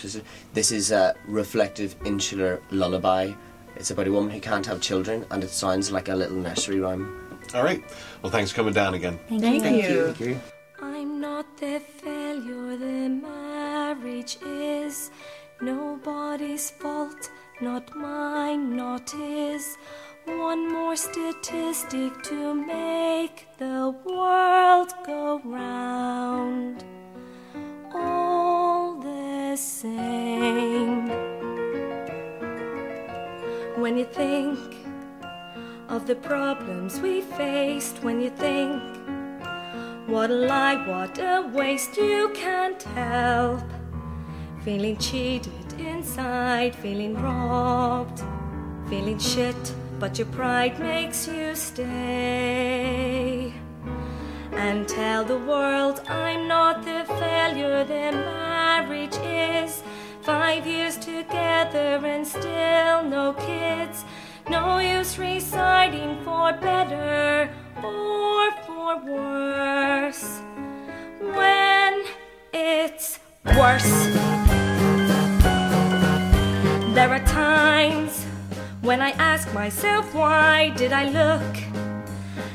this 0.53 0.71
is 0.71 0.91
a 0.91 1.13
reflective, 1.27 1.95
insular 2.05 2.61
lullaby. 2.71 3.33
It's 3.75 3.91
about 3.91 4.07
a 4.07 4.11
woman 4.11 4.31
who 4.31 4.39
can't 4.39 4.65
have 4.65 4.79
children, 4.79 5.25
and 5.29 5.43
it 5.43 5.49
sounds 5.49 5.91
like 5.91 6.07
a 6.07 6.15
little 6.15 6.37
nursery 6.37 6.79
rhyme. 6.79 7.39
All 7.53 7.63
right. 7.63 7.83
Well, 8.21 8.31
thanks 8.31 8.51
for 8.51 8.55
coming 8.55 8.73
down 8.73 8.93
again. 8.93 9.19
Thank, 9.27 9.41
Thank 9.61 9.83
you. 9.83 10.05
Thank 10.13 10.19
you. 10.21 10.39
I'm 10.81 11.19
not 11.19 11.57
the 11.57 11.79
failure 11.79 12.77
the 12.77 13.09
marriage 13.09 14.37
is. 14.45 15.11
Nobody's 15.61 16.69
fault, 16.69 17.29
not 17.61 17.95
mine, 17.95 18.75
not 18.75 19.09
his. 19.09 19.77
One 20.25 20.69
more 20.71 20.97
statistic 20.97 22.21
to 22.23 22.53
make 22.53 23.47
the 23.57 23.95
world 24.05 24.91
go 25.05 25.39
round. 25.45 26.83
All 27.93 28.99
the 28.99 29.55
same. 29.55 31.07
When 33.79 33.97
you 33.97 34.05
think 34.05 34.59
of 35.87 36.05
the 36.05 36.15
problems 36.15 36.99
we 36.99 37.21
faced, 37.21 38.03
when 38.03 38.19
you 38.19 38.29
think 38.29 38.83
what 40.05 40.31
a 40.31 40.33
lie, 40.33 40.85
what 40.85 41.17
a 41.17 41.49
waste, 41.53 41.95
you 41.95 42.29
can't 42.35 42.83
help 42.83 43.63
feeling 44.65 44.97
cheated 44.97 45.79
inside, 45.79 46.75
feeling 46.75 47.13
robbed, 47.21 48.23
feeling 48.89 49.19
shit, 49.19 49.75
but 49.99 50.17
your 50.17 50.25
pride 50.29 50.79
makes 50.79 51.27
you 51.27 51.53
stay. 51.53 51.93
And 54.53 54.87
tell 54.87 55.23
the 55.23 55.37
world 55.37 56.01
I'm 56.07 56.47
not 56.47 56.83
the 56.83 57.05
failure 57.19 57.83
the 57.83 58.11
marriage 58.11 59.15
is. 59.17 59.83
Five 60.21 60.65
years 60.65 60.97
together 60.97 62.01
and 62.03 62.25
still 62.27 63.03
no 63.03 63.33
kids. 63.33 64.03
No 64.49 64.79
use 64.79 65.19
reciting 65.19 66.17
for 66.23 66.53
better 66.53 67.53
or 67.83 68.51
for 68.65 68.97
worse. 69.05 70.41
When 71.21 72.03
it's 72.51 73.19
worse. 73.55 74.44
There 77.05 77.13
are 77.13 77.27
times 77.27 78.23
when 78.81 78.99
I 78.99 79.11
ask 79.11 79.53
myself, 79.53 80.11
why 80.15 80.69
did 80.69 80.91
I 80.91 81.05
look 81.19 81.55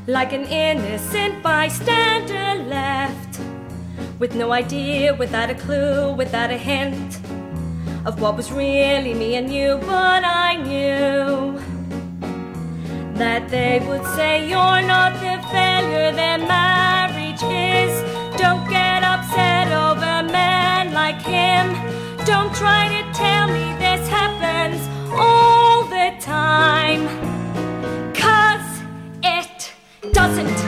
like 0.09 0.32
an 0.32 0.44
innocent 0.47 1.40
bystander 1.40 2.64
left? 2.64 3.39
With 4.18 4.35
no 4.35 4.51
idea, 4.51 5.14
without 5.14 5.51
a 5.51 5.55
clue, 5.55 6.14
without 6.14 6.51
a 6.51 6.59
hint 6.59 7.20
of 8.05 8.20
what 8.20 8.36
was 8.36 8.51
really 8.51 9.14
me 9.14 9.36
and 9.36 9.55
you, 9.55 9.78
but 9.82 10.24
I 10.24 10.56
knew 10.56 11.56
that 13.14 13.48
they 13.51 13.78
would 13.86 14.05
say 14.16 14.48
you're 14.48 14.82
not 14.82 15.12
the 15.22 15.36
failure 15.55 16.10
that 16.10 16.40
marriage 16.40 17.44
is. 17.44 17.93
Don't 18.36 18.68
get 18.68 19.05
upset 19.05 19.68
over 19.70 20.10
a 20.27 20.32
man 20.32 20.93
like 20.93 21.22
him. 21.22 21.66
Don't 22.27 22.52
try 22.52 22.89
to 22.89 23.02
tell 23.16 23.47
me 23.47 23.70
this 23.97 24.09
happens 24.09 24.81
all 25.19 25.83
the 25.85 26.15
time. 26.21 27.03
Cause 28.15 28.69
it 29.25 29.73
doesn't. 30.12 30.59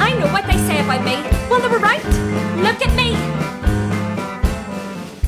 I 0.00 0.12
know 0.18 0.28
what 0.32 0.46
they 0.46 0.56
say 0.68 0.80
about 0.82 1.04
me. 1.04 1.16
Well, 1.50 1.60
they 1.60 1.68
were 1.68 1.84
right. 1.90 2.02
Look 2.66 2.80
at 2.86 2.92
me. 2.96 3.08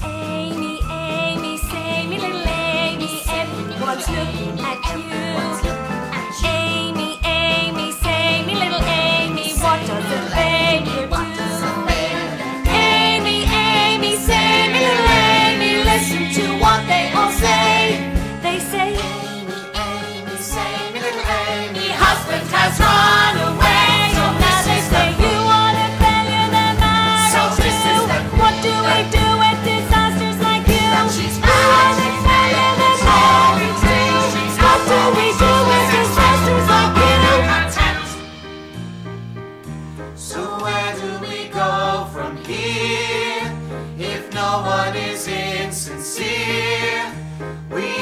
Amy, 0.03 0.81
Amy, 0.91 1.59
say 1.71 2.07
me 2.07 2.19
little 2.19 2.49
Amy, 2.49 3.21
everyone's 3.29 4.09
looking 4.09 4.59
at 4.61 5.63
you. 5.63 5.68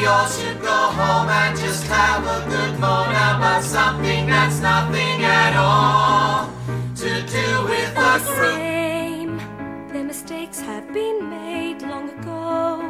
We 0.06 0.12
all 0.12 0.28
should 0.28 0.60
go 0.62 0.80
home 1.00 1.28
and 1.28 1.58
just 1.58 1.84
have 1.88 2.22
a 2.24 2.48
good 2.48 2.78
moan 2.78 3.10
about 3.10 3.60
something 3.60 4.28
that's 4.28 4.60
nothing 4.60 5.24
at 5.24 5.56
all 5.56 6.48
to 6.94 7.10
do 7.36 7.48
with 7.64 7.92
the 7.92 8.18
same. 8.38 9.36
The 9.92 10.04
mistakes 10.04 10.60
have 10.60 10.86
been 10.94 11.28
made 11.28 11.82
long 11.82 12.08
ago, 12.10 12.80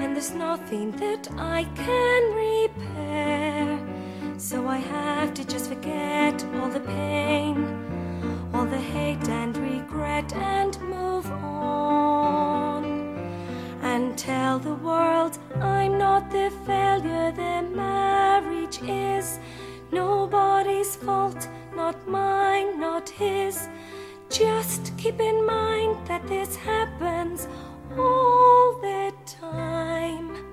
and 0.00 0.16
there's 0.16 0.32
nothing 0.32 0.92
that 0.92 1.28
I 1.36 1.64
can 1.74 2.22
repair. 2.48 3.78
So 4.38 4.66
I 4.66 4.78
have 4.78 5.34
to 5.34 5.44
just 5.44 5.68
forget 5.68 6.42
all 6.54 6.70
the 6.70 6.80
pain, 6.80 7.56
all 8.54 8.64
the 8.64 8.84
hate 8.94 9.28
and 9.28 9.54
regret 9.58 10.32
and 10.32 10.80
move 10.80 11.30
on. 11.30 12.81
And 13.82 14.16
tell 14.16 14.58
the 14.58 14.74
world 14.74 15.38
I'm 15.60 15.98
not 15.98 16.30
the 16.30 16.50
failure 16.64 17.32
their 17.32 17.62
marriage 17.62 18.80
is. 18.82 19.38
Nobody's 19.90 20.96
fault, 20.96 21.48
not 21.74 22.08
mine, 22.08 22.80
not 22.80 23.08
his. 23.08 23.68
Just 24.30 24.96
keep 24.96 25.20
in 25.20 25.44
mind 25.44 25.96
that 26.06 26.26
this 26.26 26.56
happens 26.56 27.48
all 27.98 28.80
the 28.80 29.12
time. 29.26 30.51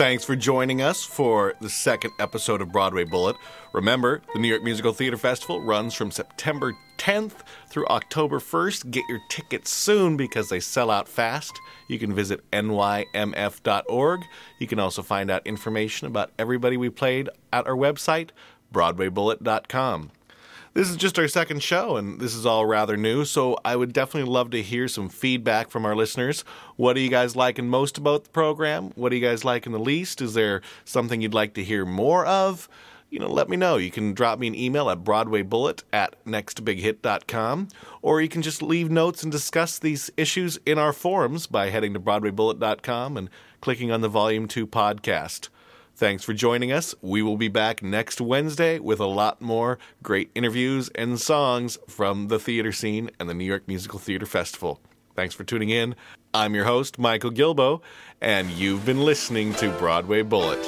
Thanks 0.00 0.24
for 0.24 0.34
joining 0.34 0.80
us 0.80 1.04
for 1.04 1.52
the 1.60 1.68
second 1.68 2.12
episode 2.18 2.62
of 2.62 2.72
Broadway 2.72 3.04
Bullet. 3.04 3.36
Remember, 3.74 4.22
the 4.32 4.38
New 4.38 4.48
York 4.48 4.62
Musical 4.62 4.94
Theater 4.94 5.18
Festival 5.18 5.60
runs 5.60 5.92
from 5.92 6.10
September 6.10 6.74
10th 6.96 7.42
through 7.68 7.86
October 7.88 8.38
1st. 8.38 8.90
Get 8.90 9.04
your 9.10 9.20
tickets 9.28 9.70
soon 9.70 10.16
because 10.16 10.48
they 10.48 10.58
sell 10.58 10.90
out 10.90 11.06
fast. 11.06 11.52
You 11.86 11.98
can 11.98 12.14
visit 12.14 12.50
nymf.org. 12.50 14.20
You 14.58 14.66
can 14.66 14.78
also 14.78 15.02
find 15.02 15.30
out 15.30 15.46
information 15.46 16.06
about 16.06 16.32
everybody 16.38 16.78
we 16.78 16.88
played 16.88 17.28
at 17.52 17.66
our 17.66 17.76
website, 17.76 18.30
broadwaybullet.com. 18.72 20.12
This 20.72 20.88
is 20.88 20.96
just 20.96 21.18
our 21.18 21.26
second 21.26 21.64
show, 21.64 21.96
and 21.96 22.20
this 22.20 22.32
is 22.32 22.46
all 22.46 22.64
rather 22.64 22.96
new, 22.96 23.24
so 23.24 23.58
I 23.64 23.74
would 23.74 23.92
definitely 23.92 24.30
love 24.30 24.50
to 24.50 24.62
hear 24.62 24.86
some 24.86 25.08
feedback 25.08 25.68
from 25.68 25.84
our 25.84 25.96
listeners. 25.96 26.44
What 26.76 26.96
are 26.96 27.00
you 27.00 27.10
guys 27.10 27.34
liking 27.34 27.68
most 27.68 27.98
about 27.98 28.22
the 28.22 28.30
program? 28.30 28.92
What 28.94 29.10
are 29.10 29.16
you 29.16 29.26
guys 29.26 29.44
liking 29.44 29.72
the 29.72 29.80
least? 29.80 30.22
Is 30.22 30.34
there 30.34 30.62
something 30.84 31.20
you'd 31.20 31.34
like 31.34 31.54
to 31.54 31.64
hear 31.64 31.84
more 31.84 32.24
of? 32.24 32.68
You 33.10 33.18
know, 33.18 33.28
let 33.28 33.48
me 33.48 33.56
know. 33.56 33.78
You 33.78 33.90
can 33.90 34.14
drop 34.14 34.38
me 34.38 34.46
an 34.46 34.54
email 34.54 34.88
at 34.90 35.02
broadwaybullet 35.02 35.82
at 35.92 36.24
nextbighit.com, 36.24 37.68
or 38.00 38.20
you 38.20 38.28
can 38.28 38.42
just 38.42 38.62
leave 38.62 38.92
notes 38.92 39.24
and 39.24 39.32
discuss 39.32 39.76
these 39.76 40.08
issues 40.16 40.56
in 40.64 40.78
our 40.78 40.92
forums 40.92 41.48
by 41.48 41.70
heading 41.70 41.94
to 41.94 42.00
broadwaybullet.com 42.00 43.16
and 43.16 43.28
clicking 43.60 43.90
on 43.90 44.02
the 44.02 44.08
Volume 44.08 44.46
2 44.46 44.68
podcast. 44.68 45.48
Thanks 46.00 46.24
for 46.24 46.32
joining 46.32 46.72
us. 46.72 46.94
We 47.02 47.20
will 47.20 47.36
be 47.36 47.48
back 47.48 47.82
next 47.82 48.22
Wednesday 48.22 48.78
with 48.78 49.00
a 49.00 49.06
lot 49.06 49.42
more 49.42 49.78
great 50.02 50.30
interviews 50.34 50.88
and 50.94 51.20
songs 51.20 51.76
from 51.88 52.28
the 52.28 52.38
theater 52.38 52.72
scene 52.72 53.10
and 53.20 53.28
the 53.28 53.34
New 53.34 53.44
York 53.44 53.68
Musical 53.68 53.98
Theater 53.98 54.24
Festival. 54.24 54.80
Thanks 55.14 55.34
for 55.34 55.44
tuning 55.44 55.68
in. 55.68 55.94
I'm 56.32 56.54
your 56.54 56.64
host, 56.64 56.98
Michael 56.98 57.30
Gilboe, 57.30 57.82
and 58.18 58.48
you've 58.48 58.86
been 58.86 59.02
listening 59.02 59.52
to 59.56 59.68
Broadway 59.72 60.22
Bullet. 60.22 60.64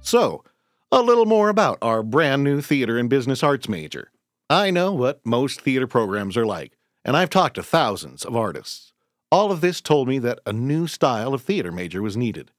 So, 0.00 0.44
a 0.90 1.02
little 1.02 1.26
more 1.26 1.50
about 1.50 1.76
our 1.82 2.02
brand 2.02 2.42
new 2.42 2.62
theater 2.62 2.96
and 2.96 3.10
business 3.10 3.42
arts 3.42 3.68
major. 3.68 4.10
I 4.48 4.70
know 4.70 4.94
what 4.94 5.20
most 5.26 5.60
theater 5.60 5.86
programs 5.86 6.38
are 6.38 6.46
like 6.46 6.72
and 7.04 7.16
I've 7.16 7.30
talked 7.30 7.56
to 7.56 7.62
thousands 7.62 8.24
of 8.24 8.34
artists. 8.34 8.92
All 9.30 9.50
of 9.52 9.60
this 9.60 9.80
told 9.80 10.08
me 10.08 10.18
that 10.20 10.40
a 10.46 10.52
new 10.52 10.86
style 10.86 11.34
of 11.34 11.42
theater 11.42 11.72
major 11.72 12.00
was 12.00 12.16
needed. 12.16 12.50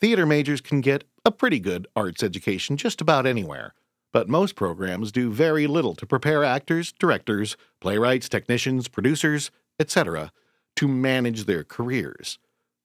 Theater 0.00 0.26
majors 0.26 0.60
can 0.60 0.80
get 0.80 1.04
a 1.24 1.30
pretty 1.30 1.60
good 1.60 1.86
arts 1.94 2.22
education 2.22 2.76
just 2.76 3.00
about 3.00 3.26
anywhere, 3.26 3.74
but 4.12 4.28
most 4.28 4.54
programs 4.54 5.12
do 5.12 5.30
very 5.30 5.66
little 5.66 5.94
to 5.94 6.06
prepare 6.06 6.42
actors, 6.42 6.92
directors, 6.92 7.56
playwrights, 7.80 8.28
technicians, 8.28 8.88
producers, 8.88 9.50
etc., 9.78 10.32
to 10.76 10.88
manage 10.88 11.44
their 11.44 11.64
careers. 11.64 12.38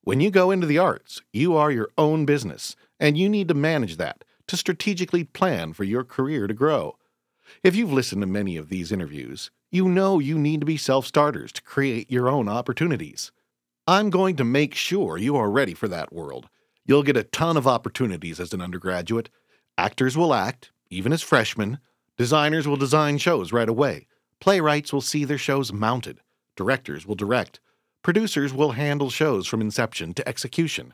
When 0.04 0.20
you 0.20 0.32
go 0.32 0.52
into 0.52 0.68
the 0.68 0.78
arts, 0.78 1.22
you 1.32 1.56
are 1.56 1.72
your 1.72 1.90
own 1.98 2.26
business, 2.26 2.76
and 3.00 3.18
you 3.18 3.30
need 3.30 3.48
to 3.50 3.54
manage 3.54 3.98
that 3.98 4.24
to 4.48 4.58
strategically 4.58 5.24
plan 5.24 5.74
for 5.74 5.84
your 5.84 6.04
career 6.04 6.48
to 6.48 6.54
grow. 6.54 6.98
If 7.64 7.76
you've 7.76 7.94
listened 7.94 8.22
to 8.22 8.28
many 8.28 8.58
of 8.58 8.70
these 8.70 8.92
interviews, 8.92 9.52
you 9.72 9.88
know 9.88 10.20
you 10.20 10.38
need 10.38 10.60
to 10.60 10.66
be 10.66 10.76
self 10.76 11.06
starters 11.06 11.52
to 11.54 11.62
create 11.62 12.12
your 12.12 12.28
own 12.28 12.50
opportunities. 12.50 13.32
I'm 13.88 14.10
going 14.10 14.36
to 14.36 14.44
make 14.44 14.76
sure 14.76 15.18
you 15.18 15.38
are 15.38 15.50
ready 15.50 15.74
for 15.74 15.88
that 15.88 16.12
world. 16.12 16.50
You'll 16.86 17.04
get 17.04 17.16
a 17.16 17.24
ton 17.24 17.56
of 17.56 17.68
opportunities 17.68 18.40
as 18.40 18.54
an 18.54 18.62
undergraduate. 18.62 19.30
Actors 19.78 20.18
will 20.18 20.34
act, 20.34 20.72
even 20.90 21.14
as 21.14 21.22
freshmen. 21.22 21.80
Designers 22.18 22.68
will 22.68 22.76
design 22.76 23.18
shows 23.18 23.54
right 23.54 23.70
away. 23.70 24.08
Playwrights 24.42 24.92
will 24.92 25.02
see 25.02 25.24
their 25.24 25.38
shows 25.38 25.72
mounted. 25.72 26.20
Directors 26.58 27.06
will 27.06 27.16
direct. 27.16 27.62
Producers 28.04 28.54
will 28.54 28.72
handle 28.72 29.10
shows 29.10 29.48
from 29.48 29.62
inception 29.62 30.14
to 30.16 30.28
execution. 30.28 30.94